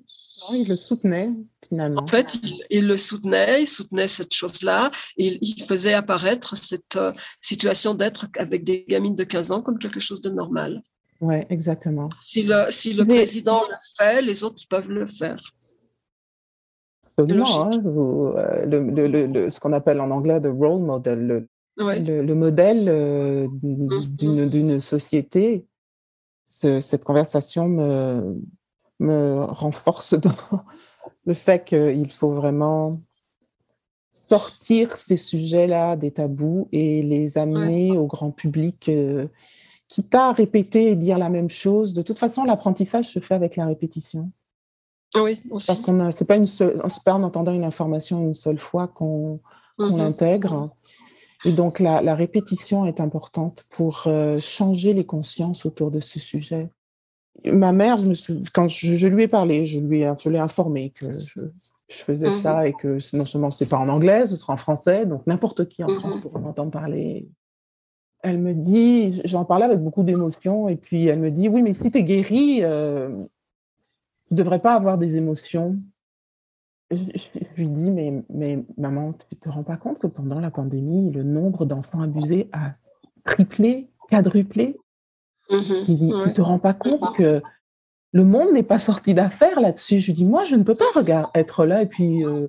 Non, 0.50 0.56
il 0.56 0.68
le 0.68 0.76
soutenait, 0.76 1.30
finalement. 1.68 2.04
En 2.04 2.08
fait, 2.08 2.38
il, 2.70 2.88
le 2.88 2.98
soutenait, 2.98 3.64
il 3.64 3.68
soutenait 3.68 4.08
cette 4.08 4.34
chose-là, 4.34 4.92
et 5.18 5.38
il, 5.42 5.64
faisait 5.64 5.94
apparaître 5.94 6.56
cette 6.56 6.96
euh, 6.96 7.12
situation 7.42 7.94
d'être 7.94 8.28
avec 8.38 8.64
des 8.64 8.86
gamines 8.88 9.16
de 9.16 9.24
15 9.24 9.52
ans 9.52 9.62
comme 9.62 9.80
quelque 9.80 10.00
chose 10.00 10.22
de 10.22 10.30
normal. 10.30 10.82
Oui, 11.22 11.36
exactement. 11.50 12.10
Si 12.22 12.44
le, 12.44 12.70
si 12.70 12.94
le 12.94 13.06
président 13.06 13.62
le 13.70 13.76
fait, 13.98 14.22
les 14.22 14.44
autres 14.44 14.64
peuvent 14.70 14.90
le 14.90 15.08
faire. 15.08 15.42
Absolument. 17.18 17.66
Hein, 17.66 17.72
euh, 17.86 18.66
le, 18.66 19.28
le, 19.28 19.50
ce 19.50 19.60
qu'on 19.60 19.74
appelle 19.74 20.02
en 20.02 20.12
anglais 20.12 20.40
le 20.40 20.52
role 20.52 20.82
model, 20.82 21.48
le, 21.78 22.34
modèle 22.34 22.90
euh, 22.90 23.48
d'une 23.62 24.80
société 24.80 25.66
cette 26.82 27.04
conversation 27.04 27.68
me, 27.68 28.36
me 29.00 29.44
renforce 29.44 30.14
dans 30.20 30.36
le 31.26 31.34
fait 31.34 31.66
qu'il 31.66 32.12
faut 32.12 32.32
vraiment 32.32 33.02
sortir 34.30 34.96
ces 34.98 35.18
sujets-là 35.18 35.96
des 35.96 36.12
tabous 36.12 36.68
et 36.72 37.02
les 37.02 37.38
amener 37.38 37.98
au 37.98 38.06
grand 38.06 38.32
public, 38.32 38.90
euh, 38.90 39.28
quitte 39.88 40.14
à 40.16 40.32
répéter 40.32 40.90
et 40.90 40.96
dire 40.96 41.18
la 41.18 41.30
même 41.30 41.50
chose. 41.50 41.94
De 41.94 42.02
toute 42.02 42.20
façon, 42.20 42.44
l'apprentissage 42.44 43.06
se 43.06 43.20
fait 43.20 43.36
avec 43.36 43.56
la 43.56 43.66
répétition. 43.66 44.32
Oui, 45.16 45.42
aussi. 45.52 45.68
Parce 45.68 45.82
qu'on 45.82 46.12
c'est 46.12 46.26
pas 46.26 46.36
une 46.36 46.48
pas 47.06 47.14
en 47.14 47.24
entendant 47.24 47.54
une 47.54 47.64
information 47.64 48.22
une 48.22 48.34
seule 48.34 48.58
fois 48.58 48.88
qu'on 48.88 49.40
mm-hmm. 49.78 49.98
l'intègre. 49.98 50.72
Et 51.46 51.52
donc, 51.52 51.80
la, 51.80 52.02
la, 52.02 52.16
répétition 52.16 52.86
est 52.86 53.02
importante 53.02 53.66
pour 53.70 54.04
euh, 54.08 54.40
changer 54.40 54.94
les 54.94 55.06
consciences 55.06 55.66
autour 55.66 55.92
de 55.92 56.00
ce 56.00 56.18
sujet. 56.18 56.70
Ma 57.46 57.72
mère, 57.72 57.98
je 57.98 58.08
me 58.08 58.50
quand 58.54 58.68
je, 58.68 59.08
lui 59.08 59.24
ai 59.24 59.28
parlé, 59.28 59.66
je 59.66 59.80
lui 59.80 60.02
ai, 60.02 60.14
je 60.20 60.30
l'ai 60.30 60.40
informé 60.40 60.92
que 60.92 61.08
je, 61.12 61.42
faisais 61.90 62.30
mmh 62.30 62.34
ça 62.34 62.68
et 62.68 62.74
que 62.74 62.98
non 63.16 63.26
seulement 63.26 63.52
c'est 63.52 63.70
pas 63.70 63.78
en 63.78 63.90
anglais, 63.90 64.26
ce 64.26 64.36
sera 64.36 64.54
en 64.54 64.58
français, 64.58 65.06
donc 65.06 65.26
n'importe 65.28 65.68
qui 65.68 65.84
en 65.84 65.88
mmh 65.88 66.00
France 66.00 66.18
pourra 66.22 66.40
m'entendre 66.40 66.72
parler. 66.72 67.28
Elle 68.24 68.40
me 68.40 68.54
dit, 68.54 69.22
j'en 69.26 69.44
parlais 69.44 69.66
avec 69.66 69.80
beaucoup 69.80 70.04
d'émotion, 70.04 70.70
et 70.70 70.78
puis 70.78 71.08
elle 71.08 71.20
me 71.20 71.30
dit, 71.30 71.50
oui, 71.50 71.62
mais 71.62 71.74
si 71.74 71.92
tu 71.92 71.98
es 71.98 72.04
guérie, 72.04 72.60
euh, 72.64 73.10
tu 74.28 74.34
ne 74.34 74.38
devrais 74.38 74.60
pas 74.60 74.76
avoir 74.76 74.98
des 74.98 75.16
émotions. 75.16 75.78
Je, 76.90 76.98
lui 77.58 77.70
dis, 77.70 77.92
mais, 77.92 78.24
mais 78.30 78.64
maman, 78.78 79.14
tu 79.30 79.36
te 79.36 79.50
rends 79.50 79.64
pas 79.64 79.76
compte 79.76 80.00
que 80.00 80.08
pendant 80.08 80.40
la 80.40 80.52
pandémie, 80.52 81.12
le 81.12 81.24
nombre 81.24 81.66
d'enfants 81.66 82.02
abusés 82.02 82.48
a 82.54 82.74
triplé, 83.26 83.90
quadruplé? 84.10 84.78
Mmh 85.50 85.86
Tu 85.86 85.92
ne 85.92 86.34
te 86.34 86.42
rends 86.42 86.60
pas 86.60 86.74
compte 86.74 87.16
que 87.16 87.42
le 88.12 88.24
monde 88.24 88.52
n'est 88.52 88.64
pas 88.64 88.80
sorti 88.80 89.14
d'affaire 89.14 89.60
là-dessus. 89.60 90.00
Je 90.00 90.08
lui 90.08 90.14
dis, 90.14 90.26
moi, 90.26 90.46
je 90.46 90.56
ne 90.56 90.64
peux 90.64 90.76
pas 90.76 90.92
regarder, 90.96 91.30
être 91.34 91.66
là 91.66 91.82
et 91.82 91.88
puis 91.88 92.24
euh, 92.26 92.48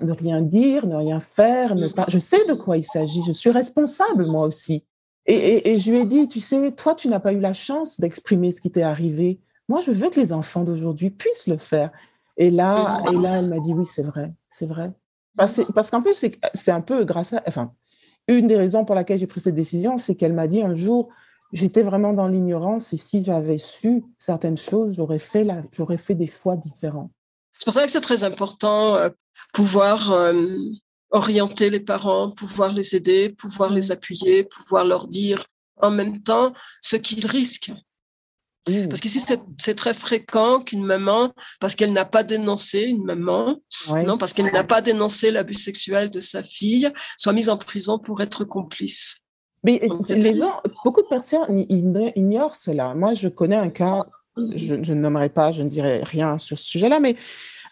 ne 0.00 0.12
rien 0.12 0.40
dire, 0.42 0.86
ne 0.86 0.96
rien 0.96 1.20
faire. 1.20 1.74
Ne 1.74 1.88
pas... 1.88 2.06
Je 2.08 2.18
sais 2.18 2.44
de 2.46 2.54
quoi 2.54 2.76
il 2.76 2.82
s'agit. 2.82 3.22
Je 3.26 3.32
suis 3.32 3.50
responsable, 3.50 4.26
moi 4.26 4.46
aussi. 4.46 4.84
Et, 5.26 5.70
et, 5.70 5.78
je 5.78 5.90
lui 5.90 6.00
ai 6.00 6.04
dit, 6.04 6.28
tu 6.28 6.40
sais, 6.40 6.72
toi, 6.72 6.94
tu 6.94 7.08
n'as 7.08 7.20
pas 7.20 7.32
eu 7.32 7.40
la 7.40 7.54
chance 7.54 7.98
d'exprimer 7.98 8.50
ce 8.50 8.60
qui 8.60 8.70
t'est 8.70 8.82
arrivé. 8.82 9.40
Moi, 9.68 9.80
je 9.80 9.90
veux 9.90 10.10
que 10.10 10.20
les 10.20 10.34
enfants 10.34 10.64
d'aujourd'hui 10.64 11.08
puissent 11.10 11.46
le 11.46 11.56
faire. 11.56 11.90
Et 12.36 12.50
là, 12.50 13.02
et 13.10 13.16
là 13.16 13.38
elle 13.38 13.46
m'a 13.46 13.58
dit 13.58 13.72
oui, 13.72 13.86
c'est 13.86 14.02
vrai, 14.02 14.32
c'est 14.50 14.66
vrai. 14.66 14.90
Parce, 15.36 15.62
parce 15.74 15.90
qu'en 15.90 16.02
plus, 16.02 16.26
c'est 16.52 16.70
un 16.70 16.80
peu 16.80 17.04
grâce 17.04 17.32
à. 17.32 17.42
Enfin, 17.46 17.72
une 18.28 18.46
des 18.46 18.56
raisons 18.56 18.84
pour 18.84 18.94
laquelle 18.94 19.18
j'ai 19.18 19.26
pris 19.26 19.40
cette 19.40 19.54
décision, 19.54 19.98
c'est 19.98 20.14
qu'elle 20.14 20.32
m'a 20.32 20.48
dit 20.48 20.62
un 20.62 20.74
jour 20.74 21.08
j'étais 21.52 21.82
vraiment 21.82 22.12
dans 22.12 22.28
l'ignorance 22.28 22.92
et 22.92 22.96
si 22.96 23.24
j'avais 23.24 23.58
su 23.58 24.04
certaines 24.18 24.56
choses, 24.56 24.94
j'aurais 24.96 25.18
fait, 25.18 25.44
la, 25.44 25.62
j'aurais 25.72 25.98
fait 25.98 26.14
des 26.14 26.30
choix 26.30 26.56
différents. 26.56 27.10
C'est 27.58 27.64
pour 27.64 27.72
ça 27.72 27.84
que 27.84 27.90
c'est 27.90 28.00
très 28.00 28.24
important 28.24 28.96
euh, 28.96 29.10
pouvoir 29.52 30.10
euh, 30.12 30.56
orienter 31.10 31.70
les 31.70 31.80
parents, 31.80 32.30
pouvoir 32.30 32.72
les 32.72 32.96
aider, 32.96 33.30
pouvoir 33.30 33.72
les 33.72 33.92
appuyer, 33.92 34.44
pouvoir 34.44 34.84
leur 34.84 35.06
dire 35.06 35.44
en 35.76 35.90
même 35.90 36.22
temps 36.22 36.52
ce 36.80 36.96
qu'ils 36.96 37.26
risquent. 37.26 37.72
Mmh. 38.68 38.88
Parce 38.88 39.00
qu'ici, 39.00 39.20
c'est 39.58 39.74
très 39.74 39.92
fréquent 39.92 40.62
qu'une 40.62 40.84
maman, 40.84 41.34
parce 41.60 41.74
qu'elle 41.74 41.92
n'a 41.92 42.06
pas 42.06 42.22
dénoncé 42.22 42.82
une 42.84 43.04
maman, 43.04 43.58
non, 43.88 44.16
parce 44.16 44.32
qu'elle 44.32 44.50
n'a 44.50 44.64
pas 44.64 44.80
dénoncé 44.80 45.30
l'abus 45.30 45.54
sexuel 45.54 46.10
de 46.10 46.20
sa 46.20 46.42
fille, 46.42 46.90
soit 47.18 47.34
mise 47.34 47.50
en 47.50 47.58
prison 47.58 47.98
pour 47.98 48.22
être 48.22 48.44
complice. 48.44 49.18
Mais 49.64 49.80
les 50.10 50.34
gens, 50.34 50.60
beaucoup 50.84 51.02
de 51.02 51.08
personnes 51.08 51.64
ignorent 51.68 52.56
cela. 52.56 52.94
Moi, 52.94 53.14
je 53.14 53.28
connais 53.28 53.56
un 53.56 53.70
cas, 53.70 54.02
je, 54.36 54.82
je 54.82 54.92
ne 54.92 55.00
nommerai 55.00 55.30
pas, 55.30 55.52
je 55.52 55.62
ne 55.62 55.68
dirai 55.68 56.02
rien 56.04 56.38
sur 56.38 56.58
ce 56.58 56.66
sujet-là, 56.66 57.00
mais 57.00 57.16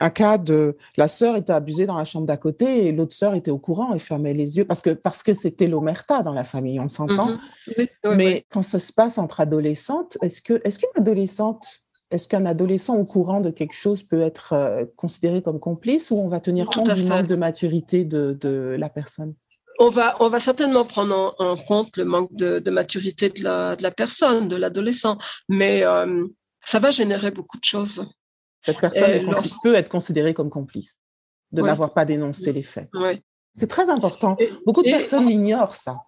un 0.01 0.11
cas 0.11 0.37
de 0.37 0.77
la 0.97 1.07
sœur 1.07 1.37
était 1.37 1.53
abusée 1.53 1.87
dans 1.87 1.97
la 1.97 2.05
chambre 2.05 2.27
d'à 2.27 2.37
côté 2.37 2.87
et 2.87 2.93
l'autre 2.93 3.15
sœur 3.15 3.35
était 3.35 3.51
au 3.51 3.59
courant 3.59 3.95
et 3.95 3.99
fermait 3.99 4.35
les 4.35 4.57
yeux 4.57 4.65
parce 4.65 4.81
que 4.81 4.91
parce 4.91 5.23
que 5.23 5.33
c'était 5.33 5.69
l'omerta 5.69 6.23
dans 6.23 6.33
la 6.33 6.45
famille, 6.45 6.81
on 6.81 6.89
s'entend. 6.89 7.37
Mm-hmm. 7.69 8.17
Mais 8.17 8.45
quand 8.51 8.63
ça 8.63 8.81
se 8.81 8.93
passe 8.93 9.19
entre 9.19 9.41
adolescentes, 9.41 10.19
est-ce 10.23 10.43
que 10.43 10.61
est-ce 10.65 10.81
qu'une 10.81 10.91
adolescente 10.97 11.83
est-ce 12.11 12.29
qu'un 12.29 12.45
adolescent 12.45 12.97
au 12.97 13.07
courant 13.07 13.41
de 13.41 13.51
quelque 13.51 13.73
chose 13.73 14.03
peut 14.03 14.21
être 14.21 14.53
euh, 14.53 14.85
considéré 14.97 15.41
comme 15.41 15.59
complice 15.59 16.11
ou 16.11 16.17
on 16.17 16.29
va 16.29 16.41
tenir 16.41 16.67
compte 16.67 16.93
du 16.93 17.05
manque 17.05 17.27
de 17.27 17.37
maturité 17.37 18.05
de, 18.05 18.37
de 18.39 18.77
la 18.79 18.91
personne? 18.91 19.35
On 19.79 19.91
va, 19.91 20.17
on 20.21 20.29
va 20.29 20.41
certainement 20.41 20.85
prendre 20.85 21.35
en, 21.39 21.57
compte 21.57 21.97
le 21.97 22.05
manque 22.05 22.35
de, 22.35 22.71
maturité 22.71 23.29
de 23.31 23.43
la, 23.43 23.77
de 23.77 23.83
la, 23.83 23.91
personne, 23.91 24.49
de 24.49 24.57
l'adolescent, 24.57 25.19
mais 25.49 25.85
euh, 25.85 26.27
ça 26.65 26.79
va 26.79 26.91
générer 26.91 27.31
beaucoup 27.31 27.59
de 27.59 27.65
choses. 27.65 28.07
Cette 28.63 28.79
personne 28.79 29.29
peut 29.63 29.75
être 29.75 29.89
considérée 29.89 30.35
comme 30.35 30.51
complice 30.51 30.99
de 31.51 31.63
n'avoir 31.63 31.93
pas 31.93 32.05
dénoncé 32.05 32.53
les 32.53 32.63
faits. 32.63 32.89
C'est 33.55 33.69
très 33.69 33.91
important. 33.91 34.37
Beaucoup 34.65 34.83
de 34.83 34.91
personnes 34.91 35.29
ignorent 35.29 35.77
ça. 35.77 35.99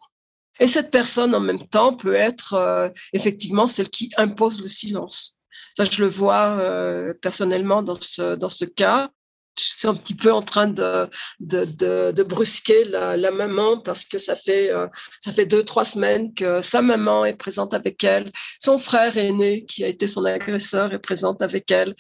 Et 0.61 0.67
cette 0.67 0.91
personne, 0.91 1.35
en 1.35 1.41
même 1.41 1.67
temps, 1.67 1.97
peut 1.97 2.15
être 2.15 2.55
euh, 2.55 2.89
effectivement 3.13 3.67
celle 3.67 3.91
qui 3.91 4.11
impose 4.17 4.63
le 4.63 4.69
silence. 4.69 5.41
Ça, 5.77 5.85
je 5.85 6.01
le 6.01 6.09
vois 6.09 6.57
euh, 6.61 7.13
personnellement 7.21 7.83
dans 7.83 7.97
ce, 7.97 8.37
dans 8.37 8.49
ce 8.49 8.65
cas. 8.65 9.11
Je 9.59 9.65
suis 9.65 9.89
un 9.89 9.95
petit 9.95 10.15
peu 10.15 10.33
en 10.33 10.43
train 10.43 10.69
de, 10.69 11.09
de, 11.41 12.13
de, 12.13 12.23
brusquer 12.23 12.85
la, 12.85 13.31
maman 13.31 13.81
parce 13.81 14.05
que 14.05 14.19
ça 14.19 14.35
fait, 14.35 14.71
euh, 14.71 14.89
ça 15.21 15.33
fait 15.33 15.47
deux, 15.47 15.65
trois 15.65 15.85
semaines 15.85 16.35
que 16.35 16.61
sa 16.61 16.83
maman 16.83 17.25
est 17.25 17.37
présente 17.37 17.73
avec 17.75 18.03
elle. 18.03 18.33
Son 18.61 18.79
frère 18.79 19.17
aîné, 19.17 19.65
qui 19.67 19.85
a 19.85 19.89
été 19.89 20.07
son 20.07 20.25
agresseur, 20.25 20.93
est 20.93 20.99
présent 20.99 21.37
avec 21.41 21.71
elle 21.71 21.95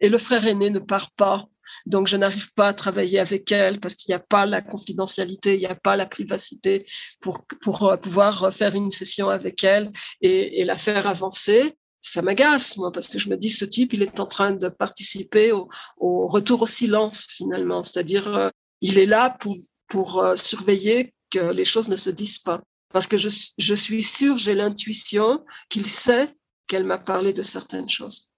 et 0.00 0.08
le 0.08 0.18
frère 0.18 0.46
aîné 0.46 0.70
ne 0.70 0.78
part 0.78 1.10
pas. 1.12 1.46
Donc, 1.86 2.08
je 2.08 2.16
n'arrive 2.16 2.52
pas 2.54 2.68
à 2.68 2.74
travailler 2.74 3.20
avec 3.20 3.52
elle 3.52 3.78
parce 3.80 3.94
qu'il 3.94 4.12
n'y 4.12 4.16
a 4.16 4.24
pas 4.24 4.44
la 4.44 4.60
confidentialité, 4.60 5.54
il 5.54 5.60
n'y 5.60 5.66
a 5.66 5.76
pas 5.76 5.96
la 5.96 6.06
privacité 6.06 6.84
pour, 7.20 7.46
pour 7.62 7.84
euh, 7.88 7.96
pouvoir 7.96 8.52
faire 8.52 8.74
une 8.74 8.90
session 8.90 9.28
avec 9.30 9.62
elle 9.64 9.90
et 10.20 10.64
la 10.64 10.74
faire 10.74 11.06
avancer. 11.06 11.76
Ça 12.00 12.22
m'agace, 12.22 12.76
moi, 12.76 12.90
parce 12.92 13.08
que 13.08 13.18
je 13.18 13.28
me 13.28 13.36
dis, 13.36 13.50
ce 13.50 13.64
type, 13.64 13.92
il 13.92 14.02
est 14.02 14.20
en 14.20 14.26
train 14.26 14.52
de 14.52 14.68
participer 14.68 15.52
au, 15.52 15.68
au 15.98 16.26
retour 16.26 16.62
au 16.62 16.66
silence, 16.66 17.26
finalement. 17.28 17.84
C'est-à-dire, 17.84 18.34
euh, 18.34 18.50
il 18.80 18.98
est 18.98 19.06
là 19.06 19.36
pour, 19.40 19.56
pour 19.88 20.22
euh, 20.22 20.36
surveiller 20.36 21.12
que 21.30 21.52
les 21.52 21.64
choses 21.64 21.88
ne 21.88 21.96
se 21.96 22.10
disent 22.10 22.38
pas. 22.38 22.60
Parce 22.92 23.06
que 23.06 23.16
je, 23.16 23.28
je 23.58 23.74
suis 23.74 24.02
sûre, 24.02 24.38
j'ai 24.38 24.54
l'intuition 24.54 25.44
qu'il 25.68 25.86
sait 25.86 26.28
qu'elle 26.66 26.84
m'a 26.84 26.98
parlé 26.98 27.32
de 27.32 27.42
certaines 27.42 27.88
choses. 27.88 28.30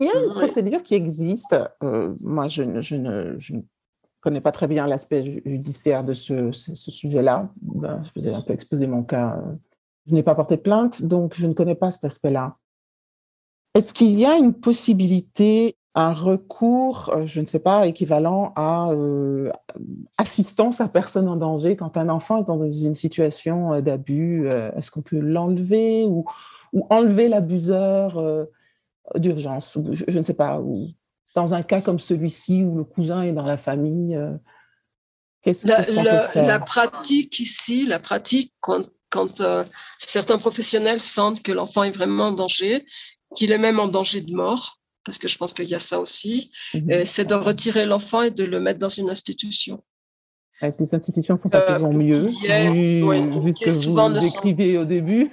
Il 0.00 0.06
y 0.06 0.10
a 0.10 0.18
une 0.18 0.32
procédure 0.32 0.82
qui 0.82 0.94
existe. 0.94 1.56
Euh, 1.82 2.14
moi, 2.20 2.48
je, 2.48 2.62
ne, 2.62 3.36
connais 4.20 4.40
pas 4.40 4.52
très 4.52 4.66
bien 4.66 4.86
l'aspect 4.86 5.22
judiciaire 5.44 6.02
de 6.02 6.14
ce, 6.14 6.50
sujet-là. 6.52 7.52
Ben, 7.60 8.02
je 8.02 8.10
vous 8.16 8.26
ai 8.26 8.34
un 8.34 8.42
peu 8.42 8.52
exposé 8.52 8.86
mon 8.86 9.04
cas. 9.04 9.40
Je 10.06 10.14
n'ai 10.14 10.22
pas 10.22 10.34
porté 10.34 10.56
plainte, 10.56 11.02
donc 11.02 11.34
je 11.34 11.46
ne 11.46 11.52
connais 11.52 11.74
pas 11.74 11.90
cet 11.90 12.04
aspect-là. 12.04 12.56
Est-ce 13.74 13.92
qu'il 13.92 14.18
y 14.18 14.24
a 14.24 14.36
une 14.36 14.54
possibilité, 14.54 15.76
un 15.94 16.12
recours, 16.12 17.10
euh, 17.14 17.26
je 17.26 17.40
ne 17.40 17.46
sais 17.46 17.58
pas, 17.58 17.86
équivalent 17.86 18.52
à 18.56 18.90
euh, 18.90 19.50
assistance 20.18 20.80
à 20.80 20.88
personne 20.88 21.28
en 21.28 21.36
danger 21.36 21.76
quand 21.76 21.96
un 21.96 22.08
enfant 22.08 22.42
est 22.42 22.46
dans 22.46 22.62
une 22.70 22.94
situation 22.94 23.80
d'abus 23.80 24.48
Est-ce 24.48 24.90
qu'on 24.90 25.02
peut 25.02 25.18
l'enlever 25.18 26.04
ou, 26.04 26.24
ou 26.72 26.86
enlever 26.90 27.28
l'abuseur 27.28 28.46
d'urgence, 29.16 29.78
je, 29.92 30.18
ne 30.18 30.24
sais 30.24 30.34
pas, 30.34 30.60
ou 30.60 30.88
dans 31.34 31.54
un 31.54 31.62
cas 31.62 31.80
comme 31.80 31.98
celui-ci 31.98 32.64
où 32.64 32.76
le 32.76 32.84
cousin 32.84 33.22
est 33.22 33.32
dans 33.32 33.46
la 33.46 33.56
famille. 33.56 34.16
Euh, 34.16 34.32
qu'est-ce 35.42 35.66
la, 35.66 35.82
peut 35.82 36.32
faire? 36.32 36.46
la, 36.46 36.60
pratique 36.60 37.38
ici, 37.40 37.86
la 37.86 37.98
pratique 37.98 38.52
quand, 38.60 38.86
quand 39.14 39.40
euh, 39.40 39.64
certains 39.98 40.38
professionnels 40.38 41.00
sentent 41.00 41.42
que 41.42 41.52
l'enfant 41.52 41.84
est 41.84 41.96
vraiment 42.00 42.26
en 42.28 42.32
danger, 42.32 42.84
qu'il 43.36 43.52
est 43.52 43.58
même 43.58 43.78
en 43.78 43.86
danger 43.86 44.20
de 44.20 44.32
mort, 44.34 44.80
parce 45.04 45.18
que 45.18 45.28
je 45.28 45.38
pense 45.38 45.52
qu'il 45.54 45.68
y 45.68 45.74
a 45.74 45.78
ça 45.78 46.00
aussi, 46.00 46.50
mhm. 46.74 46.90
euh, 46.90 47.02
c'est 47.04 47.26
de 47.26 47.34
retirer 47.34 47.84
l'enfant 47.86 48.22
et 48.22 48.32
de 48.32 48.44
le 48.44 48.58
mettre 48.60 48.80
dans 48.80 48.88
une 48.88 49.10
institution. 49.10 49.82
Avec 50.60 50.76
les 50.78 50.94
institutions 50.94 51.38
font 51.40 51.48
pas 51.48 51.62
toujours 51.74 51.92
mieux, 51.92 52.26
oui, 52.26 53.28
vu 53.28 53.52
ce 53.56 53.86
que 53.86 53.88
vous 53.88 54.20
décrivez 54.20 54.78
au 54.78 54.84
début. 54.84 55.30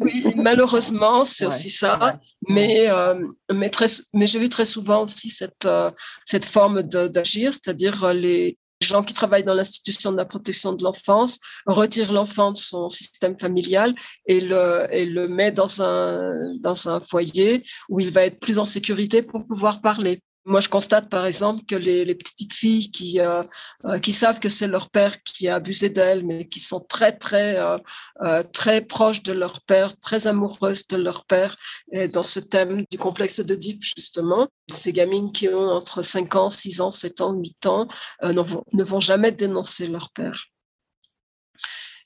oui, 0.00 0.34
malheureusement, 0.36 1.24
c'est 1.24 1.46
aussi 1.46 1.70
ça. 1.70 2.20
Mais, 2.48 2.90
euh, 2.90 3.14
mais, 3.52 3.70
très, 3.70 3.86
mais 4.12 4.26
j'ai 4.26 4.38
vu 4.38 4.48
très 4.48 4.66
souvent 4.66 5.04
aussi 5.04 5.30
cette, 5.30 5.64
euh, 5.64 5.90
cette 6.24 6.44
forme 6.44 6.82
d'agir, 6.82 7.54
c'est-à-dire 7.54 8.04
euh, 8.04 8.12
les 8.12 8.58
gens 8.82 9.02
qui 9.02 9.14
travaillent 9.14 9.44
dans 9.44 9.54
l'institution 9.54 10.12
de 10.12 10.16
la 10.16 10.24
protection 10.24 10.72
de 10.72 10.82
l'enfance 10.82 11.38
retirent 11.66 12.12
l'enfant 12.12 12.52
de 12.52 12.56
son 12.56 12.88
système 12.88 13.38
familial 13.38 13.94
et 14.26 14.40
le, 14.40 14.86
et 14.90 15.04
le 15.04 15.28
met 15.28 15.52
dans 15.52 15.82
un, 15.82 16.54
dans 16.56 16.88
un 16.88 17.00
foyer 17.00 17.64
où 17.88 18.00
il 18.00 18.10
va 18.10 18.24
être 18.24 18.40
plus 18.40 18.58
en 18.58 18.64
sécurité 18.64 19.22
pour 19.22 19.46
pouvoir 19.46 19.80
parler. 19.80 20.22
Moi, 20.50 20.58
je 20.58 20.68
constate 20.68 21.08
par 21.08 21.26
exemple 21.26 21.64
que 21.64 21.76
les, 21.76 22.12
petites 22.16 22.52
filles 22.52 22.90
qui, 22.90 23.20
euh, 23.20 23.44
euh, 23.84 24.00
qui 24.00 24.10
savent 24.12 24.40
que 24.40 24.48
c'est 24.48 24.66
leur 24.66 24.90
père 24.90 25.22
qui 25.22 25.46
a 25.46 25.54
abusé 25.54 25.90
d'elles, 25.90 26.26
mais 26.26 26.48
qui 26.48 26.58
sont 26.58 26.80
très, 26.80 27.12
très, 27.16 27.56
euh, 27.56 28.42
très 28.52 28.80
proches 28.80 29.22
de 29.22 29.32
leur 29.32 29.60
père, 29.60 29.96
très 30.00 30.26
amoureuses 30.26 30.88
de 30.88 30.96
leur 30.96 31.24
père, 31.24 31.56
et 31.92 32.08
dans 32.08 32.24
ce 32.24 32.40
thème 32.40 32.84
du 32.90 32.98
complexe 32.98 33.38
Deep, 33.38 33.84
justement, 33.84 34.48
ces 34.72 34.92
gamines 34.92 35.30
qui 35.30 35.46
ont 35.48 35.70
entre 35.70 36.02
5 36.02 36.34
ans, 36.34 36.50
6 36.50 36.80
ans, 36.80 36.90
7 36.90 37.20
ans, 37.20 37.32
8 37.32 37.66
ans, 37.66 37.86
ne 38.24 38.82
vont 38.82 39.00
jamais 39.00 39.30
dénoncer 39.30 39.86
leur 39.86 40.10
père 40.10 40.49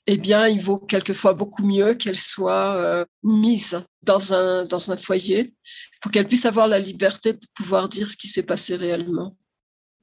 eh 0.07 0.17
bien, 0.17 0.47
il 0.47 0.61
vaut 0.61 0.79
quelquefois 0.79 1.33
beaucoup 1.33 1.63
mieux 1.63 1.95
qu'elle 1.95 2.15
soit 2.15 2.75
euh, 2.75 3.05
mise 3.23 3.81
dans 4.03 4.33
un, 4.33 4.65
dans 4.65 4.91
un 4.91 4.97
foyer 4.97 5.55
pour 6.01 6.11
qu'elle 6.11 6.27
puisse 6.27 6.45
avoir 6.45 6.67
la 6.67 6.79
liberté 6.79 7.33
de 7.33 7.39
pouvoir 7.55 7.89
dire 7.89 8.07
ce 8.07 8.15
qui 8.15 8.27
s'est 8.27 8.43
passé 8.43 8.75
réellement. 8.75 9.35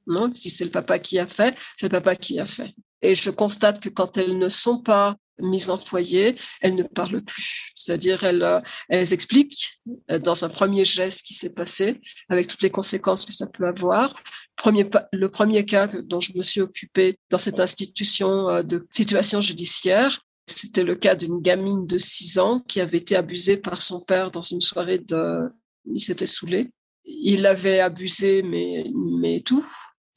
Non, 0.09 0.33
si 0.35 0.51
c'est 0.51 0.65
le 0.65 0.73
papa 0.73 0.99
qui 0.99 1.19
a 1.21 1.29
fait, 1.29 1.57
c'est 1.79 1.87
le 1.87 1.93
papa 1.93 2.17
qui 2.17 2.41
a 2.41 2.47
fait. 2.47 2.75
Et 3.03 3.15
je 3.15 3.31
constate 3.31 3.81
que 3.81 3.89
quand 3.89 4.17
elles 4.17 4.39
ne 4.39 4.49
sont 4.49 4.79
pas 4.79 5.17
mises 5.39 5.71
en 5.71 5.79
foyer, 5.79 6.37
elles 6.61 6.75
ne 6.75 6.83
parlent 6.83 7.23
plus. 7.23 7.73
C'est-à-dire, 7.75 8.25
elles, 8.25 8.43
euh, 8.43 8.61
elles 8.89 9.13
expliquent 9.13 9.81
euh, 10.11 10.19
dans 10.19 10.45
un 10.45 10.49
premier 10.49 10.85
geste 10.85 11.27
qui 11.27 11.35
s'est 11.35 11.51
passé, 11.51 12.01
avec 12.29 12.47
toutes 12.47 12.63
les 12.63 12.71
conséquences 12.71 13.27
que 13.27 13.33
ça 13.33 13.47
peut 13.47 13.67
avoir. 13.67 14.15
Premier, 14.57 14.89
le 15.13 15.29
premier 15.29 15.65
cas 15.65 15.89
dont 15.89 16.21
je 16.21 16.37
me 16.37 16.43
suis 16.43 16.61
occupée 16.61 17.17
dans 17.31 17.39
cette 17.39 17.61
institution 17.61 18.49
euh, 18.49 18.63
de 18.63 18.87
situation 18.93 19.41
judiciaire, 19.41 20.23
c'était 20.47 20.85
le 20.85 20.97
cas 20.97 21.15
d'une 21.15 21.41
gamine 21.41 21.87
de 21.87 21.99
6 21.99 22.39
ans 22.39 22.61
qui 22.61 22.81
avait 22.81 22.99
été 22.99 23.17
abusée 23.17 23.57
par 23.57 23.81
son 23.81 24.05
père 24.05 24.31
dans 24.31 24.43
une 24.43 24.61
soirée 24.61 24.99
de... 24.99 25.47
Il 25.87 26.01
s'était 26.01 26.27
saoulé. 26.27 26.71
Il 27.05 27.43
l'avait 27.43 27.81
abusée, 27.81 28.43
mais, 28.43 28.85
mais 28.95 29.41
tout 29.41 29.67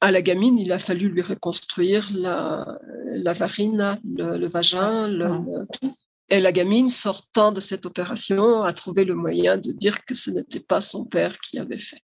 à 0.06 0.12
la 0.12 0.22
gamine, 0.22 0.60
il 0.60 0.72
a 0.72 0.78
fallu 0.78 1.10
lui 1.10 1.24
reconstruire 1.24 2.08
la, 2.14 2.80
la 3.06 3.34
varine, 3.34 4.00
le, 4.04 4.46
vagin, 4.46 5.08
le, 5.08 5.66
tout. 5.74 5.96
Et 6.30 6.40
la 6.40 6.52
gamine, 6.52 6.90
sortant 6.90 7.52
de 7.52 7.60
cette 7.60 7.88
opération, 7.88 8.62
a 8.62 8.72
trouvé 8.72 9.04
le 9.04 9.16
moyen 9.16 9.58
de 9.58 9.72
dire 9.72 10.06
que 10.06 10.14
ce 10.14 10.30
n'était 10.30 10.60
pas 10.60 10.80
son 10.80 11.06
père 11.06 11.40
qui 11.40 11.58
avait 11.58 11.80
fait. 11.80 12.04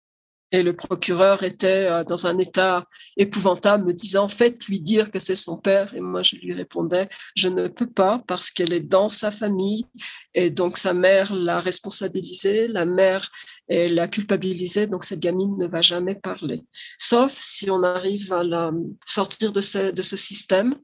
Et 0.55 0.63
le 0.63 0.73
procureur 0.73 1.43
était 1.43 1.85
euh, 1.91 2.05
dans 2.05 2.27
un 2.27 2.37
état 2.37 2.85
épouvantable, 3.17 3.87
me 3.87 3.91
disant, 3.91 4.29
faites-lui 4.29 4.79
dire 4.79 5.11
que 5.11 5.19
c'est 5.19 5.35
son 5.35 5.57
père. 5.57 5.93
Et 5.93 5.99
moi, 5.99 6.23
je 6.23 6.37
lui 6.37 6.53
répondais, 6.53 7.09
je 7.35 7.49
ne 7.49 7.67
peux 7.67 7.89
pas 7.89 8.23
parce 8.25 8.51
qu'elle 8.51 8.71
est 8.71 8.87
dans 8.97 9.09
sa 9.09 9.31
famille. 9.31 9.85
Et 10.33 10.51
donc, 10.51 10.77
sa 10.77 10.93
mère 10.93 11.35
l'a 11.35 11.59
responsabilisée, 11.59 12.69
la 12.69 12.85
mère 12.85 13.29
l'a 13.67 14.07
culpabilisée. 14.07 14.87
Donc, 14.87 15.03
cette 15.03 15.19
gamine 15.19 15.57
ne 15.57 15.67
va 15.67 15.81
jamais 15.81 16.15
parler. 16.15 16.63
Sauf 16.97 17.35
si 17.37 17.69
on 17.69 17.83
arrive 17.83 18.31
à 18.31 18.45
la 18.45 18.71
sortir 19.05 19.51
de 19.51 19.59
ce, 19.59 20.15
système 20.15 20.75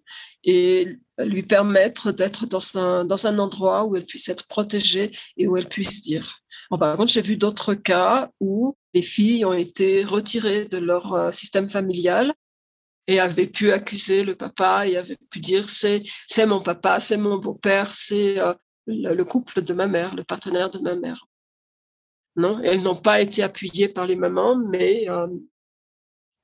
et 0.44 0.98
lui 1.18 1.44
permettre 1.44 2.12
d'être 2.12 2.46
dans 2.46 2.78
un, 2.78 3.06
dans 3.06 3.26
un 3.26 3.40
endroit 3.40 3.86
où 3.86 3.96
elle 3.96 4.06
puisse 4.06 4.28
être 4.28 4.50
protégée 4.50 5.12
et 5.38 5.48
où 5.48 5.56
elle 5.56 5.70
puisse 5.70 6.02
dire. 6.02 6.41
Par 6.80 6.96
contre, 6.96 7.12
j'ai 7.12 7.22
vu 7.22 7.36
d'autres 7.36 7.74
cas 7.74 8.32
où 8.40 8.76
les 8.94 9.02
filles 9.02 9.46
ont 9.46 9.54
été 9.54 10.04
retirées 10.06 10.66
de 10.66 10.78
leur 10.78 11.14
euh, 11.14 11.32
système 11.32 11.70
familial 11.70 12.34
et 13.08 13.20
avaient 13.20 13.48
pu 13.48 13.72
accuser 13.72 14.24
le 14.24 14.36
papa 14.36 14.88
et 14.88 14.96
avaient 14.96 15.18
pu 15.32 15.40
dire 15.40 15.68
c'est 15.68 16.04
c'est 16.28 16.46
mon 16.46 16.62
papa, 16.62 17.00
c'est 17.00 17.18
mon 17.18 17.38
beau-père, 17.38 17.92
c'est 17.92 18.40
euh, 18.40 18.54
le, 18.88 19.24
couple 19.24 19.62
de 19.62 19.74
ma 19.74 19.88
mère, 19.88 20.16
le 20.16 20.24
partenaire 20.24 20.70
de 20.70 20.80
ma 20.80 20.96
mère. 20.96 21.26
Non, 22.38 22.62
elles 22.62 22.82
n'ont 22.82 22.96
pas 22.96 23.20
été 23.22 23.44
appuyées 23.44 23.90
par 23.90 24.08
les 24.08 24.16
mamans, 24.16 24.56
mais 24.56 25.10
euh, 25.10 25.28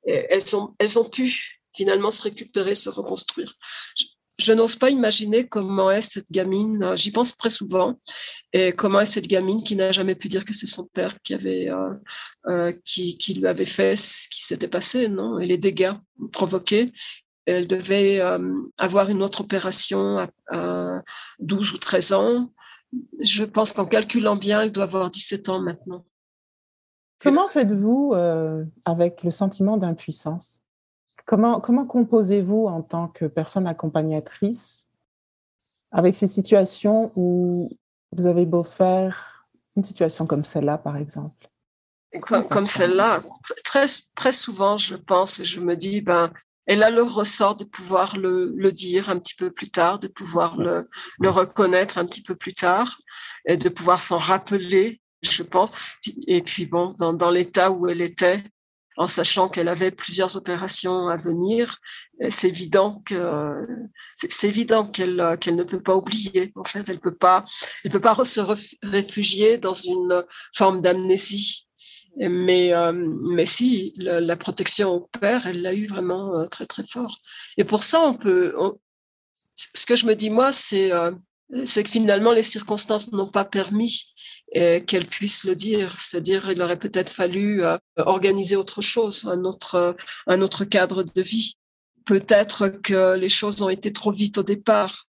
elles 0.04 0.56
ont 0.99 1.10
pu 1.10 1.62
finalement 1.74 2.12
se 2.12 2.24
récupérer, 2.24 2.76
se 2.76 2.90
reconstruire. 2.90 3.54
Je 4.38 4.53
n'ose 4.53 4.76
pas 4.76 4.89
imaginer 4.89 5.47
comment 5.47 5.89
est 5.89 6.01
cette 6.01 6.31
gamine, 6.31 6.84
euh, 6.84 6.95
j'y 6.95 7.11
pense 7.11 7.35
très 7.38 7.49
souvent, 7.49 7.99
et 8.53 8.72
comment 8.72 8.99
est 8.99 9.05
cette 9.05 9.27
gamine 9.27 9.64
qui 9.64 9.76
n'a 9.76 9.91
jamais 9.91 10.15
pu 10.15 10.27
dire 10.27 10.45
que 10.45 10.53
c'est 10.53 10.68
son 10.68 10.85
père 10.85 11.19
qui, 11.22 11.34
avait, 11.34 11.69
euh, 11.69 11.93
euh, 12.47 12.73
qui, 12.85 13.18
lui 13.35 13.47
avait 13.47 13.65
fait 13.65 13.95
ce 13.95 14.30
qui 14.30 14.43
s'était 14.43 14.68
passé, 14.68 15.07
non? 15.09 15.39
Et 15.39 15.47
les 15.47 15.57
dégâts 15.57 15.93
provoqués. 16.31 16.93
Elle 17.49 17.65
devait 17.65 18.19
avoir 18.77 19.09
une 19.09 19.23
autre 19.23 19.39
opération 19.39 20.18
à, 20.18 20.27
à, 20.49 21.01
12 21.39 21.72
ou 21.72 21.77
13 21.77 22.11
ans. 22.11 22.51
Je 23.22 23.45
pense 23.45 23.72
qu'en 23.72 23.85
calculant 23.85 24.35
bien, 24.35 24.64
elle 24.64 24.73
doit 24.73 24.84
avoir 24.84 25.09
17 25.09 25.47
ans 25.47 25.61
maintenant. 25.61 26.05
Comment 27.22 27.47
faites-vous 27.47 28.15
avec 28.84 29.23
le 29.23 29.30
sentiment 29.30 29.77
d'impuissance? 29.77 30.59
Comment, 31.28 31.60
composez-vous 31.60 32.68
en 32.68 32.82
tant 32.82 33.10
que 33.10 33.26
personne 33.26 33.68
accompagnatrice 33.68 34.88
avec 35.91 36.16
ces 36.16 36.30
situations 36.30 37.12
où 37.18 37.70
vous 38.14 38.26
avez 38.26 38.45
beau 38.45 38.64
faire 38.64 39.45
une 39.76 39.84
situation 39.84 40.26
comme 40.26 40.45
celle-là, 40.45 40.78
par 40.78 40.95
exemple? 40.95 41.49
Comme, 42.22 42.66
celle-là, 42.66 43.22
très, 43.66 43.88
très 44.16 44.32
souvent, 44.32 44.78
je 44.78 44.95
pense 44.95 45.41
et 45.41 45.44
je 45.44 45.60
me 45.60 45.76
dis, 45.76 45.99
ben, 45.99 46.32
elle 46.66 46.82
a 46.82 46.90
le 46.90 47.02
ressort 47.02 47.58
de 47.58 47.66
pouvoir 47.66 48.16
le, 48.16 48.72
dire 48.72 49.10
un 49.10 49.20
petit 49.20 49.36
peu 49.36 49.52
plus 49.52 49.70
tard, 49.70 49.99
de 49.99 50.08
pouvoir 50.08 50.56
le, 50.56 50.88
reconnaître 51.30 51.98
un 51.98 52.06
petit 52.06 52.24
peu 52.24 52.36
plus 52.36 52.54
tard 52.54 53.02
et 53.45 53.58
de 53.58 53.68
pouvoir 53.68 53.99
s'en 53.99 54.18
rappeler, 54.18 55.02
je 55.24 55.44
pense. 55.44 55.74
Et 56.26 56.41
puis 56.41 56.68
bon, 56.68 56.95
dans 56.98 57.30
l'état 57.30 57.70
où 57.70 57.90
elle 57.90 58.02
était, 58.02 58.45
en 58.98 59.07
sachant 59.07 59.48
qu'elle 59.48 59.68
avait 59.68 59.91
plusieurs 59.91 60.36
opérations 60.36 61.07
à 61.07 61.18
venir, 61.18 61.78
c'est 62.30 62.48
évident 62.48 63.02
que 63.06 63.65
c'est 64.15 64.48
évident 64.48 64.88
qu'elle 64.90 65.38
qu'elle 65.40 65.56
ne 65.56 65.64
peut 65.64 65.82
pas 65.82 65.95
oublier. 65.95 66.52
En 66.56 66.64
fait, 66.64 66.90
elle 66.90 66.99
peut 66.99 67.15
pas 67.15 67.45
elle 67.84 67.91
peut 67.91 68.02
pas 68.02 68.15
se 68.26 68.41
réfugier 68.84 69.57
dans 69.57 69.76
une 69.76 70.24
forme 70.56 70.82
d'amnésie. 70.82 71.68
Mais 72.19 72.74
euh, 72.74 72.94
mais 72.94 73.45
si 73.45 73.94
la, 73.98 74.36
protection 74.36 74.90
au 74.90 75.02
père, 75.19 75.45
elle 75.45 75.61
l'a 75.61 75.76
eu 75.76 75.86
vraiment 75.86 76.40
euh, 76.40 76.48
très 76.48 76.65
très 76.65 76.86
fort. 76.86 77.15
Et 77.57 77.64
pour 77.64 77.84
ça, 77.84 78.02
on 78.02 78.15
peut. 78.15 78.53
ce 79.56 79.86
que 79.86 79.95
je 79.95 80.06
me 80.07 80.15
dis 80.15 80.32
moi, 80.32 80.52
c'est 80.52 80.91
euh, 80.91 81.11
c'est 81.65 81.84
que 81.84 81.90
finalement 81.90 82.32
les 82.32 82.44
circonstances 82.44 83.11
n'ont 83.11 83.32
pas 83.32 83.45
permis 83.45 84.14
qu'elle 84.53 85.07
puisse 85.07 85.44
le 85.44 85.56
dire. 85.56 85.99
C'est-à-dire, 85.99 86.49
il 86.52 86.61
aurait 86.61 86.80
peut-être 86.80 87.10
fallu 87.10 87.64
euh, 87.64 87.78
organiser 87.98 88.56
autre 88.56 88.82
chose, 88.82 89.26
un 89.26 89.44
autre, 89.44 89.95
un 90.26 90.41
autre 90.41 90.65
cadre 90.65 91.03
de 91.03 91.22
vie. 91.22 91.57
Peut-être 92.06 92.69
que 92.69 93.18
les 93.18 93.30
choses 93.30 93.61
ont 93.61 93.69
été 93.69 93.91
trop 93.91 94.11
vite 94.11 94.38
au 94.38 94.44
départ. 94.44 95.06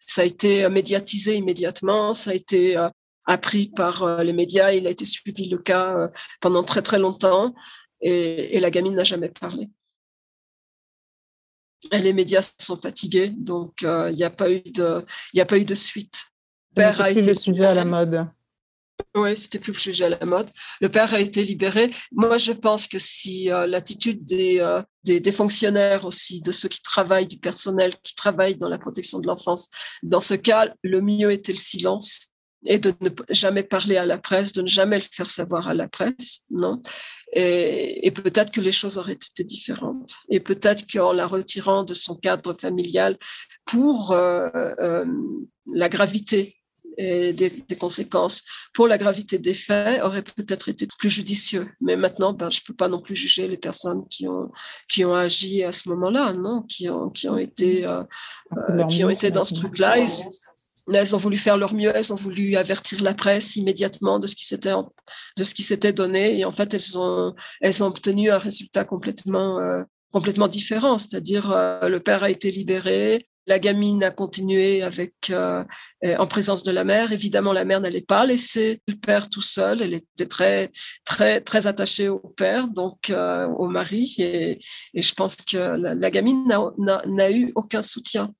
Ça 0.00 0.22
a 0.22 0.24
été 0.24 0.68
médiatisé 0.68 1.36
immédiatement, 1.36 2.14
ça 2.14 2.30
a 2.30 2.34
été 2.34 2.76
euh, 2.76 2.88
appris 3.26 3.68
par 3.68 4.02
euh, 4.02 4.24
les 4.24 4.32
médias, 4.32 4.72
il 4.72 4.86
a 4.86 4.90
été 4.90 5.04
suivi 5.04 5.48
le 5.48 5.58
cas 5.58 6.10
pendant 6.40 6.64
très 6.64 6.82
très 6.82 6.98
longtemps 6.98 7.54
et, 8.00 8.58
la 8.58 8.70
gamine 8.70 8.94
n'a 8.94 9.04
jamais 9.04 9.28
parlé. 9.28 9.68
Les 11.92 12.12
médias 12.12 12.54
sont 12.58 12.78
fatigués, 12.78 13.28
donc 13.28 13.82
il 13.82 14.14
n'y 14.14 14.24
a 14.24 14.26
a 14.26 14.30
pas 14.30 14.50
eu 14.50 15.64
de 15.64 15.74
suite 15.74 16.30
père 16.78 17.00
a 17.00 17.10
été 17.10 17.22
le 17.22 17.34
sujet 17.34 17.64
à 17.64 17.74
la 17.74 17.84
mode. 17.84 18.26
Oui, 19.14 19.36
c'était 19.36 19.58
plus 19.58 19.72
le 19.72 19.78
sujet 19.78 20.04
à 20.04 20.08
la 20.10 20.26
mode. 20.26 20.50
Le 20.80 20.88
père 20.88 21.12
a 21.14 21.20
été 21.20 21.44
libéré. 21.44 21.90
Moi, 22.12 22.36
je 22.38 22.52
pense 22.52 22.86
que 22.86 22.98
si 22.98 23.50
euh, 23.50 23.66
l'attitude 23.66 24.20
euh, 24.32 24.82
des, 25.04 25.20
des, 25.20 25.32
fonctionnaires 25.32 26.04
aussi, 26.04 26.40
de 26.40 26.52
ceux 26.52 26.68
qui 26.68 26.82
travaillent, 26.82 27.28
du 27.28 27.38
personnel 27.38 27.94
qui 28.02 28.14
travaille 28.14 28.56
dans 28.56 28.68
la 28.68 28.78
protection 28.78 29.18
de 29.20 29.26
l'enfance, 29.26 29.68
dans 30.02 30.20
ce 30.20 30.34
cas, 30.34 30.72
le 30.82 31.00
mieux 31.00 31.30
était 31.30 31.52
le 31.52 31.58
silence 31.58 32.32
et 32.66 32.80
de 32.80 32.92
ne 33.00 33.10
jamais 33.30 33.62
parler 33.62 33.96
à 33.96 34.04
la 34.04 34.18
presse, 34.18 34.52
de 34.52 34.62
ne 34.62 34.66
jamais 34.66 34.98
le 34.98 35.04
faire 35.10 35.30
savoir 35.30 35.68
à 35.68 35.74
la 35.74 35.88
presse, 35.88 36.40
non? 36.50 36.82
Et, 37.32 38.10
peut-être 38.10 38.50
que 38.50 38.60
les 38.60 38.72
choses 38.72 38.98
auraient 38.98 39.12
été 39.12 39.44
différentes. 39.44 40.16
Et 40.28 40.40
peut-être 40.40 40.84
qu'en 40.92 41.12
la 41.12 41.28
retirant 41.28 41.84
de 41.84 41.94
son 41.94 42.16
cadre 42.16 42.56
familial 42.60 43.16
pour 43.64 44.10
euh, 44.10 45.04
la 45.66 45.88
gravité 45.88 46.57
et 46.98 47.32
des, 47.32 47.64
conséquences 47.78 48.42
pour 48.74 48.88
la 48.88 48.98
gravité 48.98 49.38
des 49.38 49.54
faits 49.54 50.02
aurait 50.02 50.22
peut-être 50.24 50.68
été 50.68 50.88
plus 50.98 51.08
judicieux. 51.08 51.68
Mais 51.80 51.96
maintenant, 51.96 52.32
ben, 52.32 52.50
je 52.50 52.60
ne 52.60 52.64
peux 52.66 52.74
pas 52.74 52.88
non 52.88 53.00
plus 53.00 53.14
juger 53.14 53.46
les 53.46 53.56
personnes 53.56 54.06
qui 54.08 54.26
ont, 54.26 54.50
qui 54.88 55.04
ont 55.04 55.14
agi 55.14 55.62
à 55.62 55.70
ce 55.72 55.88
moment-là, 55.88 56.32
non 56.32 56.62
qui 56.62 56.90
ont, 56.90 57.08
qui 57.08 57.28
ont 57.28 57.38
été, 57.38 57.86
euh, 57.86 58.02
euh, 58.70 58.84
qui 58.86 59.04
ont 59.04 59.10
été 59.10 59.30
dans 59.30 59.44
ce 59.44 59.54
truc-là. 59.54 59.96
Elles, 60.92 61.14
ont 61.14 61.18
voulu 61.18 61.36
faire 61.36 61.56
leur 61.56 61.72
mieux, 61.72 61.92
elles 61.94 62.12
ont 62.12 62.16
voulu 62.16 62.56
avertir 62.56 63.02
la 63.02 63.14
presse 63.14 63.56
immédiatement 63.56 64.18
de 64.18 64.26
ce 64.26 64.34
qui 64.34 64.46
s'était 64.46 64.72
de 65.36 65.44
ce 65.44 65.54
qui 65.54 65.62
s'était 65.62 65.92
donné 65.92 66.38
et 66.38 66.46
en 66.46 66.52
fait 66.52 66.72
elles 66.72 66.96
ont 66.96 67.34
elles 67.60 67.84
ont 67.84 67.88
obtenu 67.88 68.30
un 68.30 68.38
résultat 68.38 68.86
complètement 68.86 69.60
euh, 69.60 69.82
complètement 70.12 70.48
différent, 70.48 70.96
c'est-à-dire 70.96 71.50
le 71.82 71.98
père 71.98 72.22
a 72.22 72.30
été 72.30 72.50
libéré, 72.50 73.28
la 73.48 73.58
gamine 73.58 74.04
a 74.04 74.10
continué 74.10 74.82
avec 74.82 75.30
euh, 75.30 75.64
en 76.02 76.26
présence 76.26 76.62
de 76.62 76.70
la 76.70 76.84
mère. 76.84 77.12
Évidemment, 77.12 77.52
la 77.54 77.64
mère 77.64 77.80
n'allait 77.80 78.02
pas 78.02 78.26
laisser 78.26 78.82
le 78.86 78.94
père 78.94 79.28
tout 79.30 79.40
seul. 79.40 79.80
Elle 79.80 79.94
était 79.94 80.26
très 80.26 80.70
très 81.04 81.40
très 81.40 81.66
attachée 81.66 82.10
au 82.10 82.18
père, 82.18 82.68
donc 82.68 83.08
euh, 83.08 83.46
au 83.46 83.66
mari. 83.66 84.14
Et, 84.18 84.60
je 84.94 85.12
pense 85.14 85.36
que 85.36 85.56
la, 85.56 86.10
gamine 86.10 86.46
n'a 86.46 87.30
eu 87.32 87.52
aucun 87.54 87.82
soutien 87.82 88.32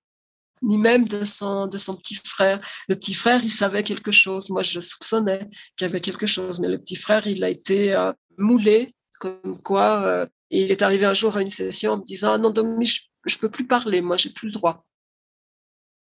ni 0.61 0.77
même 0.77 1.07
de 1.07 1.25
son, 1.25 1.69
de 1.69 1.79
son 1.79 1.97
petit 1.97 2.17
frère. 2.17 2.61
Le 2.89 2.97
petit 2.97 3.15
frère, 3.15 3.41
il 3.43 3.51
savait 3.51 3.85
quelque 3.85 4.11
chose. 4.11 4.51
Moi, 4.51 4.63
je 4.63 4.81
soupçonnais 4.81 5.47
qu'il 5.77 5.87
y 5.87 5.89
avait 5.89 6.01
quelque 6.01 6.27
chose, 6.27 6.59
mais 6.61 6.69
le 6.69 6.79
petit 6.79 6.97
frère, 6.97 7.27
il 7.29 7.45
a 7.45 7.49
été 7.49 7.95
euh, 7.95 8.13
moulé, 8.37 8.93
comme 9.21 9.61
quoi 9.63 10.27
il 10.51 10.71
est 10.71 10.83
arrivé 10.83 11.07
un 11.07 11.15
jour 11.15 11.37
à 11.37 11.43
une 11.43 11.47
session 11.47 11.93
en 11.93 11.99
me 11.99 12.05
disant 12.05 12.33
ah 12.33 12.39
non, 12.39 12.51
Domi, 12.51 12.87
je, 12.87 13.03
ne 13.37 13.41
peux 13.41 13.51
plus 13.51 13.67
parler, 13.67 14.01
moi, 14.01 14.17
j'ai 14.17 14.31
plus 14.31 14.49
le 14.49 14.53
droit. 14.53 14.85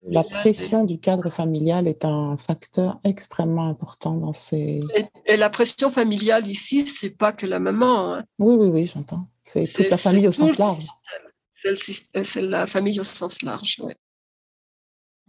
La 0.02 0.22
pression 0.22 0.84
du 0.84 1.00
cadre 1.00 1.30
familial 1.30 1.88
est 1.88 2.04
un 2.04 2.36
facteur 2.36 3.00
extrêmement 3.02 3.68
important 3.68 4.14
dans 4.14 4.32
ces. 4.32 4.82
Et, 5.24 5.36
la 5.36 5.50
pression 5.50 5.90
familiale 5.90 6.46
ici, 6.46 6.86
c'est 6.86 7.10
pas 7.10 7.32
que 7.32 7.46
la 7.46 7.58
maman. 7.58 8.14
Hein. 8.14 8.24
Oui, 8.38 8.54
oui, 8.54 8.68
oui, 8.68 8.86
j'entends. 8.86 9.28
C'est 9.44 9.64
toute 9.64 9.90
la 9.90 9.98
famille 9.98 10.28
au 10.28 10.32
sens 10.32 10.56
large. 10.58 10.84
C'est 12.24 12.42
la 12.42 12.66
famille 12.66 13.00
au 13.00 13.04
sens 13.04 13.42
large. 13.42 13.80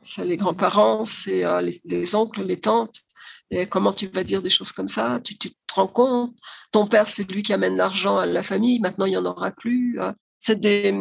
C'est 0.03 0.25
les 0.25 0.37
grands-parents, 0.37 1.05
c'est 1.05 1.43
euh, 1.43 1.69
les, 1.83 2.15
oncles, 2.15 2.43
les 2.43 2.59
tantes. 2.59 3.01
Et 3.49 3.65
comment 3.65 3.93
tu 3.93 4.07
vas 4.07 4.23
dire 4.23 4.41
des 4.41 4.49
choses 4.49 4.71
comme 4.71 4.87
ça? 4.87 5.19
Tu, 5.23 5.37
tu, 5.37 5.49
te 5.49 5.73
rends 5.73 5.87
compte? 5.87 6.35
Ton 6.71 6.87
père, 6.87 7.09
c'est 7.09 7.29
lui 7.29 7.41
qui 7.43 7.53
amène 7.53 7.75
l'argent 7.75 8.17
à 8.17 8.25
la 8.25 8.43
famille. 8.43 8.79
Maintenant, 8.79 9.05
il 9.05 9.11
n'y 9.11 9.17
en 9.17 9.25
aura 9.25 9.51
plus. 9.51 9.99
Euh. 9.99 10.11
C'est 10.39 10.59
des, 10.59 10.95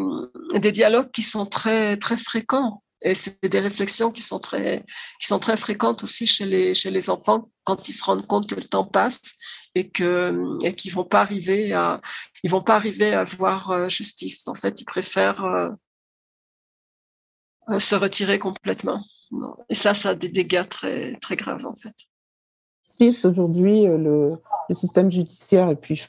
des 0.54 0.72
dialogues 0.72 1.10
qui 1.10 1.22
sont 1.22 1.44
très, 1.44 1.98
très 1.98 2.16
fréquents. 2.16 2.82
Et 3.06 3.14
c'est 3.14 3.40
des 3.48 3.60
réflexions 3.60 4.10
qui 4.10 4.20
sont 4.20 4.40
très, 4.40 4.84
qui 5.20 5.28
sont 5.28 5.38
très 5.38 5.56
fréquentes 5.56 6.02
aussi 6.02 6.26
chez 6.26 6.44
les, 6.44 6.74
chez 6.74 6.90
les 6.90 7.08
enfants 7.08 7.48
quand 7.62 7.88
ils 7.88 7.92
se 7.92 8.02
rendent 8.02 8.26
compte 8.26 8.50
que 8.50 8.56
le 8.56 8.64
temps 8.64 8.84
passe 8.84 9.34
et 9.76 9.90
que 9.90 10.34
et 10.64 10.74
qu'ils 10.74 10.92
vont 10.92 11.04
pas 11.04 11.20
arriver 11.20 11.72
à 11.72 12.00
ils 12.42 12.50
vont 12.50 12.62
pas 12.62 12.74
arriver 12.74 13.14
à 13.14 13.22
voir 13.22 13.70
euh, 13.70 13.88
justice. 13.88 14.42
En 14.48 14.56
fait, 14.56 14.80
ils 14.80 14.84
préfèrent 14.84 15.44
euh, 15.44 15.70
euh, 17.68 17.78
se 17.78 17.94
retirer 17.94 18.40
complètement. 18.40 19.00
Et 19.68 19.74
ça, 19.74 19.94
ça 19.94 20.10
a 20.10 20.14
des 20.16 20.28
dégâts 20.28 20.68
très 20.68 21.14
très 21.20 21.36
graves 21.36 21.64
en 21.64 21.74
fait. 21.76 21.94
Aujourd'hui, 23.24 23.84
le, 23.84 24.36
le, 24.68 24.74
système 24.74 25.12
judiciaire 25.12 25.70
et 25.70 25.76
puis 25.76 26.08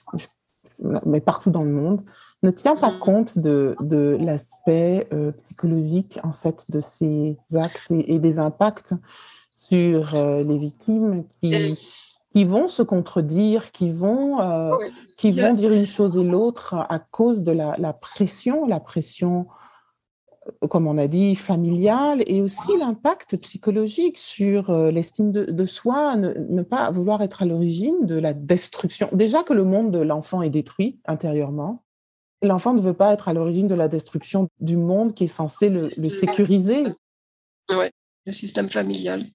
mais 1.06 1.22
partout 1.22 1.52
dans 1.52 1.64
le 1.64 1.72
monde 1.72 2.04
ne 2.44 2.52
tient 2.52 2.76
pas 2.76 2.92
compte 2.92 3.38
de, 3.38 3.76
de 3.80 4.18
l'aspect 4.20 5.08
euh, 5.14 5.32
psychologique 5.32 6.20
en 6.24 6.34
fait 6.34 6.64
de 6.70 6.82
ces 7.00 7.38
actes 7.56 7.88
et, 7.90 8.20
des 8.20 8.38
impacts 8.38 8.94
sur 9.58 10.14
euh, 10.14 10.44
les 10.44 10.58
victimes 10.58 11.26
qui, 11.42 11.78
qui 12.36 12.46
vont 12.46 12.68
se 12.68 12.84
contredire, 12.84 13.72
qui 13.72 13.92
vont, 13.92 14.40
euh, 14.40 14.72
qui 15.18 15.32
vont 15.32 15.54
dire 15.54 15.74
une 15.74 15.88
chose 15.88 16.16
et 16.16 16.24
l'autre 16.24 16.76
à 16.76 17.00
cause 17.00 17.42
de 17.42 17.52
la, 17.52 17.76
la, 17.80 17.92
pression, 17.92 18.68
la 18.68 18.80
pression, 18.80 19.48
comme 20.70 20.86
on 20.86 21.00
a 21.00 21.08
dit, 21.08 21.36
familiale 21.36 22.24
et 22.28 22.42
aussi 22.42 22.78
l'impact 22.78 23.38
psychologique 23.38 24.20
sur 24.20 24.72
l'estime 24.92 25.32
de, 25.32 25.46
de, 25.46 25.66
soi, 25.66 26.16
ne, 26.16 26.34
ne, 26.50 26.62
pas 26.62 26.92
vouloir 26.92 27.24
être 27.24 27.42
à 27.42 27.46
l'origine 27.46 28.06
de 28.06 28.16
la 28.16 28.34
destruction. 28.34 29.10
Déjà 29.12 29.42
que 29.42 29.54
le 29.54 29.64
monde 29.66 29.92
de 29.92 30.00
l'enfant 30.00 30.44
est 30.44 30.52
détruit 30.52 31.02
intérieurement, 31.08 31.84
L'enfant 32.42 32.74
ne 32.74 32.82
veut 32.82 32.94
pas 32.94 33.14
être 33.14 33.28
à 33.28 33.34
l'origine 33.34 33.68
de 33.68 33.76
la 33.76 33.88
destruction 33.88 34.48
du 34.60 34.78
monde 34.78 35.14
qui 35.14 35.24
est 35.24 35.28
censé 35.28 35.70
le, 35.70 35.90
sécuriser. 36.10 36.84
Oui, 37.72 37.88
le 38.26 38.32
système 38.32 38.70
familial. 38.70 39.26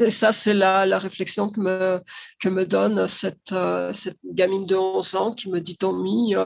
Et 0.00 0.10
ça, 0.10 0.32
c'est 0.32 0.54
la, 0.54 0.86
la 0.86 0.98
réflexion 0.98 1.50
que 1.50 1.60
me, 1.60 2.00
que 2.40 2.48
me 2.48 2.64
donne 2.64 3.06
cette, 3.06 3.52
euh, 3.52 3.92
cette 3.92 4.18
gamine 4.24 4.66
de 4.66 4.74
11 4.74 5.14
ans 5.16 5.34
qui 5.34 5.50
me 5.50 5.60
dit 5.60 5.76
Tommy, 5.76 6.34
euh, 6.34 6.44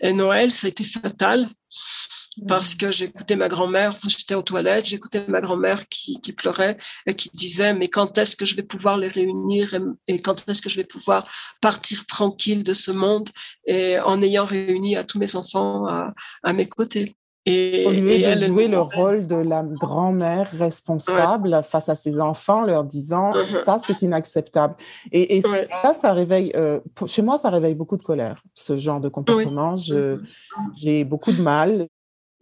et 0.00 0.12
Noël, 0.12 0.50
ça 0.50 0.66
a 0.66 0.70
été 0.70 0.84
fatal. 0.84 1.48
Parce 2.48 2.74
que 2.74 2.90
j'écoutais 2.90 3.36
ma 3.36 3.48
grand-mère, 3.48 3.90
enfin, 3.90 4.08
j'étais 4.08 4.34
aux 4.34 4.42
toilettes, 4.42 4.86
j'écoutais 4.86 5.24
ma 5.28 5.40
grand-mère 5.40 5.88
qui, 5.88 6.20
qui, 6.20 6.32
pleurait 6.32 6.76
et 7.06 7.14
qui 7.14 7.30
disait 7.32 7.72
mais 7.74 7.88
quand 7.88 8.18
est-ce 8.18 8.36
que 8.36 8.44
je 8.44 8.56
vais 8.56 8.62
pouvoir 8.62 8.98
les 8.98 9.08
réunir 9.08 9.74
et, 10.06 10.20
quand 10.20 10.48
est-ce 10.48 10.60
que 10.60 10.68
je 10.68 10.76
vais 10.76 10.84
pouvoir 10.84 11.28
partir 11.60 12.04
tranquille 12.06 12.62
de 12.62 12.74
ce 12.74 12.90
monde 12.90 13.28
et 13.66 13.98
en 14.00 14.22
ayant 14.22 14.44
réuni 14.44 14.96
à 14.96 15.04
tous 15.04 15.18
mes 15.18 15.36
enfants 15.36 15.86
à, 15.86 16.14
à 16.42 16.52
mes 16.52 16.68
côtés? 16.68 17.16
Et, 17.48 17.86
Au 17.86 17.92
lieu 17.92 18.18
de 18.18 18.24
elle, 18.24 18.46
jouer 18.48 18.66
le 18.66 18.80
rôle 18.80 19.26
de 19.28 19.36
la 19.36 19.62
grand-mère 19.62 20.50
responsable 20.50 21.62
face 21.62 21.88
à 21.88 21.94
ses 21.94 22.18
enfants, 22.18 22.62
leur 22.62 22.82
disant 22.82 23.32
uh-huh. 23.32 23.64
ça 23.64 23.78
c'est 23.78 24.02
inacceptable. 24.02 24.74
Et, 25.12 25.36
et 25.36 25.42
ça, 25.42 25.92
ça 25.92 26.12
réveille, 26.12 26.50
euh, 26.56 26.80
chez 27.06 27.22
moi, 27.22 27.38
ça 27.38 27.50
réveille 27.50 27.76
beaucoup 27.76 27.96
de 27.96 28.02
colère, 28.02 28.42
ce 28.52 28.76
genre 28.76 29.00
de 29.00 29.08
comportement. 29.08 29.76
Mm-hmm. 29.76 30.18
j'ai 30.74 31.04
beaucoup 31.04 31.30
de 31.30 31.40
mal 31.40 31.86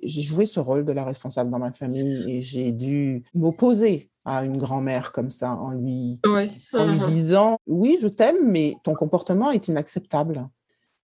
j'ai 0.05 0.21
joué 0.21 0.45
ce 0.45 0.61
rôle 0.61 0.85
de 0.85 0.93
la 0.93 1.05
responsable 1.05 1.51
dans 1.51 1.59
ma 1.59 1.73
famille 1.73 2.31
et 2.31 2.41
j'ai 2.41 2.73
dû 2.73 3.25
m'opposer 3.35 4.11
à 4.25 4.45
une 4.45 4.57
grand-mère 4.57 5.13
comme 5.13 5.31
ça 5.31 5.53
en 5.53 5.71
lui, 5.71 6.21
en 6.25 6.87
lui 6.87 6.99
uh-huh. 6.99 7.11
disant 7.11 7.59
oui, 7.67 7.99
je 8.01 8.09
t'aime, 8.09 8.51
mais 8.51 8.75
ton 8.85 8.95
comportement 8.95 9.51
est 9.51 9.69
inacceptable. 9.69 10.49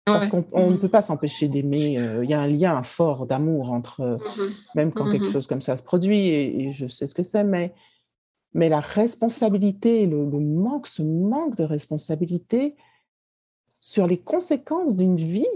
Parce 0.07 0.29
qu'on 0.29 0.71
ne 0.71 0.77
peut 0.77 0.89
pas 0.89 1.03
s'empêcher 1.03 1.47
d'aimer. 1.49 1.99
Euh, 1.99 2.25
il 2.25 2.31
y 2.31 2.35
a 2.35 2.41
un 2.41 2.49
lien 2.49 2.83
fort 2.83 3.27
d'amour 3.27 3.71
entre, 3.71 4.01
mm-hmm. 4.01 4.53
même 4.75 4.93
quand 4.93 5.11
quelque 5.11 5.25
mm-hmm. 5.25 5.33
chose 5.33 5.47
comme 5.47 5.61
ça 5.61 5.77
se 5.77 5.83
produit, 5.83 6.29
et, 6.29 6.71
je 6.71 6.87
sais 6.87 7.07
ce 7.07 7.15
que 7.15 7.23
c'est, 7.23 7.45
mais, 7.45 7.73
mais 8.53 8.69
la 8.69 8.81
responsabilité, 8.81 10.07
le, 10.07 10.29
le, 10.29 10.41
manque, 10.41 10.87
ce 10.87 11.03
manque 11.03 11.57
de 11.57 11.65
responsabilité 11.65 12.75
sur 13.79 14.07
les 14.07 14.19
conséquences 14.19 14.97
d'une 14.97 15.17
vie, 15.17 15.47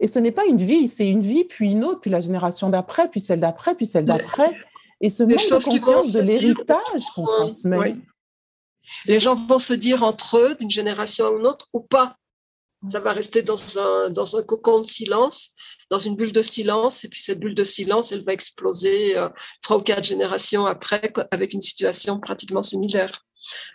et 0.00 0.06
ce 0.06 0.18
n'est 0.18 0.32
pas 0.32 0.44
une 0.44 0.58
vie, 0.58 0.88
c'est 0.88 1.08
une 1.08 1.22
vie, 1.22 1.44
puis 1.44 1.70
une 1.70 1.84
autre, 1.84 2.00
puis 2.00 2.10
la 2.10 2.20
génération 2.20 2.68
d'après, 2.70 3.10
puis 3.10 3.20
celle 3.20 3.40
d'après, 3.40 3.74
puis 3.74 3.86
celle 3.86 4.04
d'après. 4.04 4.56
Et 5.00 5.10
ce 5.10 5.24
manque 5.24 5.38
de 5.38 5.64
conscience 5.64 6.12
de 6.12 6.20
l'héritage 6.20 7.04
qu'on 7.14 7.24
transmet. 7.24 7.96
Les 9.06 9.20
gens 9.20 9.34
vont 9.34 9.58
se 9.58 9.74
dire 9.74 10.02
entre 10.02 10.38
eux, 10.38 10.54
d'une 10.56 10.70
génération 10.70 11.26
à 11.26 11.30
une 11.30 11.46
autre, 11.46 11.68
ou 11.72 11.80
pas. 11.80 12.16
Ça 12.86 13.00
va 13.00 13.12
rester 13.12 13.42
dans 13.42 13.78
un, 13.78 14.10
dans 14.10 14.36
un 14.36 14.42
cocon 14.44 14.80
de 14.80 14.86
silence, 14.86 15.50
dans 15.90 15.98
une 15.98 16.14
bulle 16.14 16.32
de 16.32 16.42
silence, 16.42 17.04
et 17.04 17.08
puis 17.08 17.20
cette 17.20 17.40
bulle 17.40 17.54
de 17.54 17.64
silence, 17.64 18.12
elle 18.12 18.24
va 18.24 18.32
exploser 18.32 19.18
euh, 19.18 19.28
trois 19.62 19.78
ou 19.78 19.82
quatre 19.82 20.04
générations 20.04 20.64
après 20.64 21.12
avec 21.32 21.54
une 21.54 21.60
situation 21.60 22.20
pratiquement 22.20 22.62
similaire. 22.62 23.26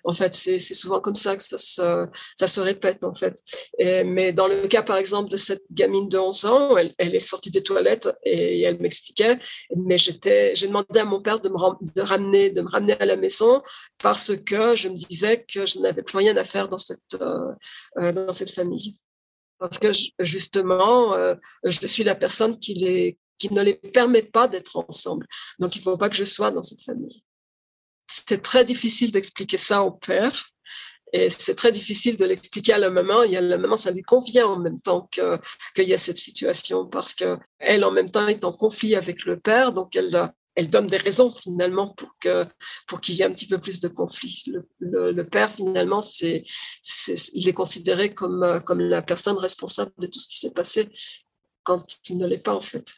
En 0.04 0.14
fait, 0.14 0.34
c'est 0.34 0.60
souvent 0.60 1.00
comme 1.00 1.16
ça 1.16 1.36
que 1.36 1.44
ça 1.44 1.58
se, 1.58 2.60
répète, 2.60 3.04
en 3.04 3.14
fait. 3.14 3.40
mais 3.80 4.34
dans 4.34 4.48
le 4.48 4.68
cas, 4.68 4.84
par 4.84 4.98
exemple, 4.98 5.30
de 5.30 5.38
cette 5.38 5.64
gamine 5.72 6.10
de 6.10 6.18
11 6.18 6.46
ans, 6.46 6.78
elle, 6.78 6.94
est 7.16 7.20
sortie 7.20 7.52
des 7.52 7.64
toilettes 7.64 8.10
et 8.24 8.62
elle 8.62 8.80
m'expliquait, 8.80 9.40
mais 9.76 9.98
j'ai 9.98 10.68
demandé 10.68 11.00
à 11.00 11.06
mon 11.06 11.22
père 11.22 11.40
de 11.40 11.50
me, 11.50 11.58
ramener, 12.02 12.50
de 12.50 12.62
me 12.62 12.70
ramener 12.70 12.94
à 12.94 13.06
la 13.06 13.18
maison 13.18 13.62
parce 13.98 14.36
que 14.36 14.76
je 14.76 14.90
me 14.90 14.96
disais 14.96 15.46
que 15.46 15.66
je 15.66 15.80
n'avais 15.80 16.04
plus 16.04 16.18
rien 16.18 16.36
à 16.38 16.44
faire 16.44 16.68
dans 16.68 16.78
cette, 16.78 17.00
euh, 17.22 17.52
euh, 17.98 18.12
dans 18.12 18.34
cette 18.34 18.52
famille. 18.52 19.00
Parce 19.60 19.80
que 19.80 19.92
justement, 20.20 21.14
euh, 21.14 21.36
je 21.64 21.88
suis 21.88 22.04
la 22.04 22.16
personne 22.16 22.60
qui, 22.60 23.18
qui 23.38 23.54
ne 23.54 23.62
les 23.62 23.76
permet 23.76 24.24
pas 24.24 24.48
d'être 24.48 24.78
ensemble. 24.78 25.26
Donc, 25.60 25.76
il 25.76 25.80
ne 25.80 25.84
faut 25.84 25.98
pas 25.98 26.10
que 26.10 26.16
je 26.16 26.26
sois 26.26 26.52
dans 26.52 26.64
cette 26.64 26.84
famille 26.84 27.24
c'est 28.08 28.42
très 28.42 28.66
difficile 28.66 29.12
d'expliquer 29.12 29.58
ça 29.58 29.84
au 29.84 29.92
père. 29.92 30.50
Et 31.14 31.30
c'est 31.30 31.54
très 31.54 31.72
difficile 31.72 32.18
de 32.18 32.26
l'expliquer 32.26 32.74
à 32.74 32.80
la 32.80 32.90
maman. 32.90 33.22
Et 33.24 33.38
à 33.38 33.42
la 33.42 33.58
maman, 33.60 33.78
ça 33.78 33.92
lui 33.92 34.02
convient 34.02 34.48
en 34.48 34.60
même 34.60 34.82
temps 34.82 35.08
qu'il 35.12 35.88
y 35.88 35.94
a 35.94 35.98
cette 35.98 36.18
situation 36.18 36.88
parce 36.88 37.14
qu'elle, 37.14 37.84
en 37.84 37.92
même 37.92 38.10
temps, 38.10 38.28
est 38.28 38.44
en 38.44 38.52
conflit 38.52 38.96
avec 38.96 39.26
le 39.26 39.40
père. 39.40 39.74
Donc, 39.74 39.96
elle, 39.96 40.70
donne 40.70 40.88
des 40.88 40.98
raisons 40.98 41.32
finalement 41.32 41.94
pour 41.94 42.16
que 42.20 42.46
pour 42.88 43.00
qu'il 43.00 43.16
y 43.16 43.22
ait 43.22 43.26
un 43.26 43.32
petit 43.32 43.48
peu 43.48 43.60
plus 43.60 43.80
de 43.80 43.88
conflit. 43.88 44.44
Le, 44.80 45.24
père 45.24 45.52
finalement, 45.52 46.02
c'est, 46.02 46.44
il 47.34 47.48
est 47.48 47.54
considéré 47.54 48.14
comme 48.14 48.62
comme 48.66 48.80
la 48.80 49.04
personne 49.04 49.38
responsable 49.38 49.92
de 50.00 50.08
tout 50.08 50.20
ce 50.20 50.28
qui 50.28 50.40
s'est 50.40 50.52
passé 50.52 50.90
quand 51.64 51.86
il 52.10 52.18
ne 52.18 52.28
l'est 52.28 52.44
pas 52.44 52.56
en 52.56 52.62
fait. 52.62 52.94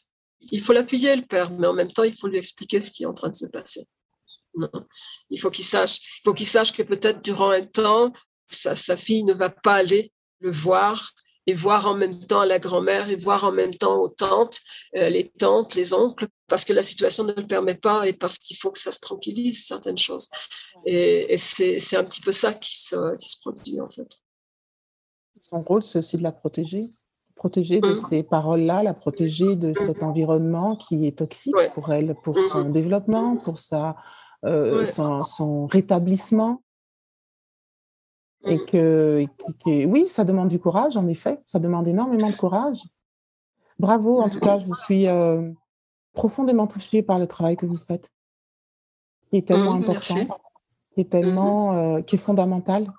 Il 0.52 0.61
faut 0.61 0.73
l'appuyer 0.73 1.15
le 1.15 1.23
père, 1.23 1.52
mais 1.52 1.68
en 1.68 1.73
même 1.73 1.91
temps, 1.91 2.03
il 2.03 2.15
faut 2.15 2.27
lui 2.27 2.38
expliquer 2.38 2.82
ce 2.82 2.91
qui 2.91 3.03
est 3.03 3.07
en 3.07 3.14
train 3.14 3.30
de 3.30 3.36
se 3.36 3.48
passer. 3.48 3.88
Il 5.30 5.40
faut 5.40 5.52
qu'il 5.52 5.65
sache, 5.65 5.99
il 5.99 6.22
faut 6.26 6.34
qu'il 6.34 6.48
sache 6.48 6.73
que 6.73 6.84
peut-être 6.84 7.22
durant 7.22 7.49
un 7.49 7.65
temps, 7.65 8.14
sa, 8.48 8.76
sa, 8.76 8.95
fille 8.95 9.23
ne 9.23 9.34
va 9.34 9.49
pas 9.49 9.76
aller 9.76 10.11
le 10.40 10.52
voir 10.52 11.11
et 11.48 11.53
voir 11.53 11.86
en 11.88 11.95
même 11.95 12.19
temps 12.26 12.44
la 12.44 12.60
grand-mère 12.60 13.10
et 13.10 13.15
voir 13.15 13.44
en 13.44 13.52
même 13.52 13.76
temps 13.76 13.99
aux 13.99 14.10
tantes, 14.10 14.60
euh, 14.95 15.10
les 15.10 15.30
tantes, 15.30 15.76
les 15.76 15.94
oncles, 15.94 16.27
parce 16.48 16.65
que 16.65 16.73
la 16.73 16.84
situation 16.84 17.23
ne 17.23 17.34
le 17.34 17.45
permet 17.45 17.76
pas 17.76 18.07
et 18.07 18.14
parce 18.14 18.38
qu'il 18.38 18.57
faut 18.57 18.72
que 18.72 18.80
ça 18.80 18.91
se 18.91 18.99
tranquillise 18.99 19.65
certaines 19.65 19.98
choses. 19.98 20.27
Et, 20.86 21.34
et 21.34 21.38
c'est 21.38 21.98
un 21.98 22.03
petit 22.03 22.22
peu 22.22 22.32
ça 22.32 22.53
qui 22.53 22.77
se, 22.77 23.15
qui 23.18 23.30
se 23.30 23.40
produit 23.40 23.80
en 23.80 23.90
fait. 23.90 24.07
Son 25.40 25.61
rôle, 25.61 25.84
c'est 25.84 25.99
aussi 25.99 26.18
de 26.18 26.23
la 26.23 26.32
protéger 26.32 26.84
protéger 27.36 27.82
de 27.82 27.91
mmh. 27.91 27.95
ces 27.95 28.23
paroles-là, 28.23 28.82
la 28.82 28.94
protéger 28.94 29.56
de 29.56 29.73
cet 29.73 30.02
environnement 30.02 30.77
qui 30.77 31.06
est 31.06 31.18
toxique 31.18 31.53
pour 31.73 31.91
elle, 31.91 32.15
pour 32.23 32.36
mmh. 32.36 32.49
son 32.52 32.69
développement, 32.69 33.36
pour 33.44 33.60
sa, 33.60 33.98
euh, 34.45 34.85
son, 34.85 35.65
rétablissement. 35.67 36.61
Et 38.47 38.57
mmh. 38.57 38.65
que, 38.67 39.85
oui, 39.85 40.07
ça 40.07 40.23
demande 40.23 40.49
du 40.49 40.59
courage, 40.59 40.97
en 40.97 41.07
effet, 41.07 41.41
ça 41.45 41.57
demande 41.57 41.88
énormément 41.88 42.30
de 42.30 42.35
courage. 42.35 42.84
Bravo, 43.80 44.22
en 44.22 44.30
tout 44.30 44.39
cas, 44.39 44.59
je 44.59 44.67
vous 44.67 44.76
suis 44.76 45.07
euh, 45.07 45.51
profondément 46.13 46.67
touchée 46.67 47.01
par 47.01 47.17
le 47.17 47.26
travail 47.26 47.55
que 47.55 47.65
vous 47.65 47.80
faites, 47.88 48.11
qui 49.30 49.38
est 49.38 49.47
tellement 49.47 49.80
mmh, 49.80 49.84
important, 49.84 50.39
qui 50.93 51.01
est 51.01 51.09
tellement, 51.09 51.73
mmh 51.73 51.77
euh, 51.77 52.01
qui 52.03 52.15
est 52.15 52.19
fondamental. 52.19 52.91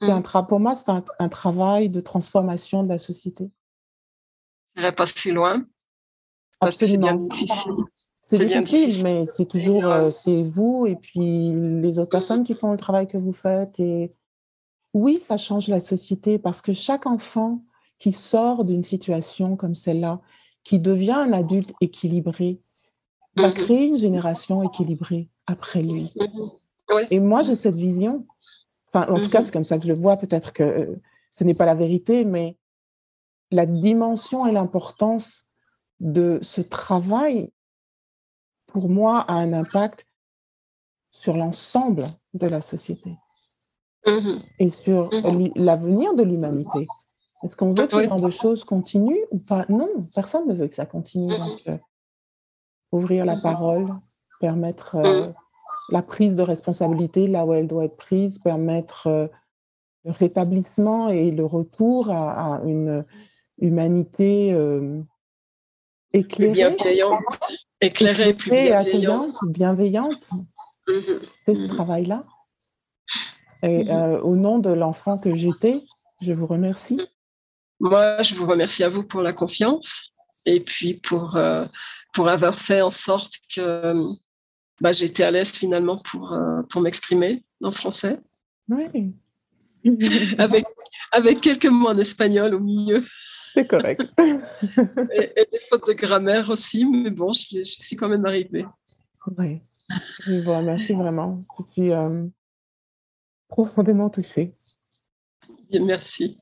Un 0.00 0.22
pour 0.22 0.60
moi, 0.60 0.74
c'est 0.74 0.90
un, 0.90 1.28
travail 1.28 1.88
de 1.88 2.00
transformation 2.00 2.82
de 2.82 2.88
la 2.88 2.98
société. 2.98 3.50
Je 4.74 4.82
n'irai 4.82 4.94
pas 4.94 5.06
si 5.06 5.32
loin, 5.32 5.64
parce 6.60 6.76
que 6.76 6.86
c'est 6.86 6.98
bien 6.98 7.14
difficile. 7.14 7.72
C'est 8.32 8.46
difficile, 8.46 9.04
mais 9.04 9.26
c'est 9.36 9.46
toujours 9.46 9.86
euh, 9.86 10.10
c'est 10.10 10.42
vous 10.42 10.86
et 10.86 10.96
puis 10.96 11.52
les 11.80 11.98
autres 11.98 12.10
personnes 12.10 12.42
qui 12.42 12.54
font 12.54 12.72
le 12.72 12.78
travail 12.78 13.06
que 13.06 13.16
vous 13.16 13.32
faites. 13.32 13.78
Et 13.78 14.12
oui, 14.94 15.20
ça 15.20 15.36
change 15.36 15.68
la 15.68 15.78
société 15.78 16.38
parce 16.38 16.60
que 16.60 16.72
chaque 16.72 17.06
enfant 17.06 17.62
qui 17.98 18.12
sort 18.12 18.64
d'une 18.64 18.82
situation 18.82 19.56
comme 19.56 19.74
celle-là, 19.74 20.20
qui 20.64 20.78
devient 20.78 21.12
un 21.12 21.32
adulte 21.32 21.72
équilibré, 21.80 22.60
va 23.36 23.50
mm-hmm. 23.50 23.52
créer 23.52 23.84
une 23.84 23.98
génération 23.98 24.62
équilibrée 24.62 25.28
après 25.46 25.82
lui. 25.82 26.12
Mm-hmm. 26.16 27.06
Et 27.10 27.20
moi, 27.20 27.42
j'ai 27.42 27.54
cette 27.54 27.76
vision. 27.76 28.26
Enfin, 28.92 29.12
en 29.12 29.20
tout 29.20 29.28
cas, 29.28 29.40
mm-hmm. 29.40 29.42
c'est 29.44 29.52
comme 29.52 29.64
ça 29.64 29.78
que 29.78 29.84
je 29.84 29.88
le 29.88 29.94
vois. 29.94 30.16
Peut-être 30.16 30.52
que 30.52 30.62
euh, 30.62 31.00
ce 31.38 31.44
n'est 31.44 31.54
pas 31.54 31.66
la 31.66 31.74
vérité, 31.74 32.24
mais 32.24 32.56
la 33.50 33.66
dimension 33.66 34.46
et 34.46 34.52
l'importance 34.52 35.44
de 36.00 36.38
ce 36.42 36.60
travail 36.60 37.50
pour 38.66 38.88
moi, 38.88 39.20
a 39.20 39.34
un 39.34 39.52
impact 39.52 40.06
sur 41.10 41.36
l'ensemble 41.36 42.04
de 42.34 42.46
la 42.46 42.60
société 42.60 43.16
mmh 44.06 44.38
et 44.58 44.68
sur 44.68 45.10
mmh 45.12 45.50
l'avenir 45.56 46.14
de 46.14 46.22
l'humanité. 46.22 46.86
Est-ce 47.42 47.56
qu'on 47.56 47.74
veut 47.74 47.86
que 47.86 47.94
ce 47.94 48.08
genre 48.08 48.20
de 48.20 48.30
choses 48.30 48.64
continue 48.64 49.18
ou 49.30 49.38
pas? 49.38 49.66
Non, 49.68 49.88
personne 50.14 50.48
ne 50.48 50.54
veut 50.54 50.68
que 50.68 50.74
ça 50.74 50.86
continue. 50.86 51.32
Mmh 51.32 51.38
Donc, 51.38 51.60
euh, 51.68 51.78
ouvrir 52.92 53.24
la 53.24 53.36
parole, 53.36 53.92
permettre 54.40 54.96
euh, 54.96 55.30
la 55.90 56.02
prise 56.02 56.34
de 56.34 56.42
responsabilité 56.42 57.26
là 57.26 57.44
où 57.44 57.52
elle 57.52 57.66
doit 57.66 57.84
être 57.84 57.96
prise, 57.96 58.38
permettre 58.38 59.06
euh, 59.06 59.26
le 60.04 60.12
rétablissement 60.12 61.08
et 61.08 61.30
le 61.30 61.44
retour 61.44 62.10
à, 62.10 62.60
une 62.64 63.04
humanité 63.58 64.50
éclairée. 66.12 66.52
Bienveillante 66.52 67.65
éclairée, 67.80 68.34
plus 68.34 68.50
bienveillante. 68.50 69.34
bienveillante. 69.48 70.20
Mhm. 70.88 71.20
C'est 71.44 71.54
ce 71.54 71.60
mhm. 71.60 71.68
travail-là. 71.68 72.24
Et 73.62 73.84
mhm. 73.84 73.90
euh, 73.90 74.20
au 74.20 74.36
nom 74.36 74.58
de 74.58 74.70
l'enfant 74.70 75.18
que 75.18 75.34
j'étais, 75.34 75.82
je 76.20 76.32
vous 76.32 76.46
remercie. 76.46 77.00
Moi, 77.80 78.22
je 78.22 78.34
vous 78.34 78.46
remercie 78.46 78.84
à 78.84 78.88
vous 78.88 79.02
pour 79.02 79.20
la 79.20 79.32
confiance 79.32 80.12
et 80.46 80.60
puis 80.60 80.94
pour, 80.94 81.36
euh, 81.36 81.66
pour 82.14 82.28
avoir 82.28 82.58
fait 82.58 82.80
en 82.80 82.90
sorte 82.90 83.34
que 83.54 83.94
bah, 84.80 84.92
j'étais 84.92 85.24
à 85.24 85.30
l'aise 85.30 85.52
finalement 85.52 85.98
pour, 85.98 86.32
euh, 86.32 86.62
pour 86.70 86.80
m'exprimer 86.80 87.44
en 87.62 87.72
français. 87.72 88.20
Oui. 88.68 89.14
avec, 90.38 90.64
avec 91.12 91.40
quelques 91.40 91.66
mots 91.66 91.88
en 91.88 91.98
espagnol 91.98 92.54
au 92.54 92.60
milieu. 92.60 93.04
C'est 93.56 93.66
correct. 93.66 94.02
et, 94.18 95.48
des 95.50 95.58
fautes 95.70 95.86
de 95.88 95.94
grammaire 95.94 96.50
aussi, 96.50 96.84
mais 96.84 97.08
bon, 97.08 97.32
je, 97.32 97.62
suis 97.62 97.96
quand 97.96 98.08
même 98.08 98.26
arrivée. 98.26 98.66
Oui. 99.38 99.62
Je 100.26 100.40
vous 100.40 100.52
remercie 100.52 100.92
vraiment. 100.92 101.42
Je 101.58 101.72
suis 101.72 101.92
euh, 101.92 102.26
profondément 103.48 104.10
touchée. 104.10 104.54
Merci. 105.80 106.38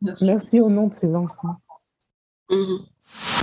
Merci. 0.00 0.24
Merci 0.24 0.60
au 0.60 0.70
nom 0.70 0.88
de 0.88 0.94
ces 1.00 1.14
enfants. 1.14 1.60
Mhm. 2.48 2.86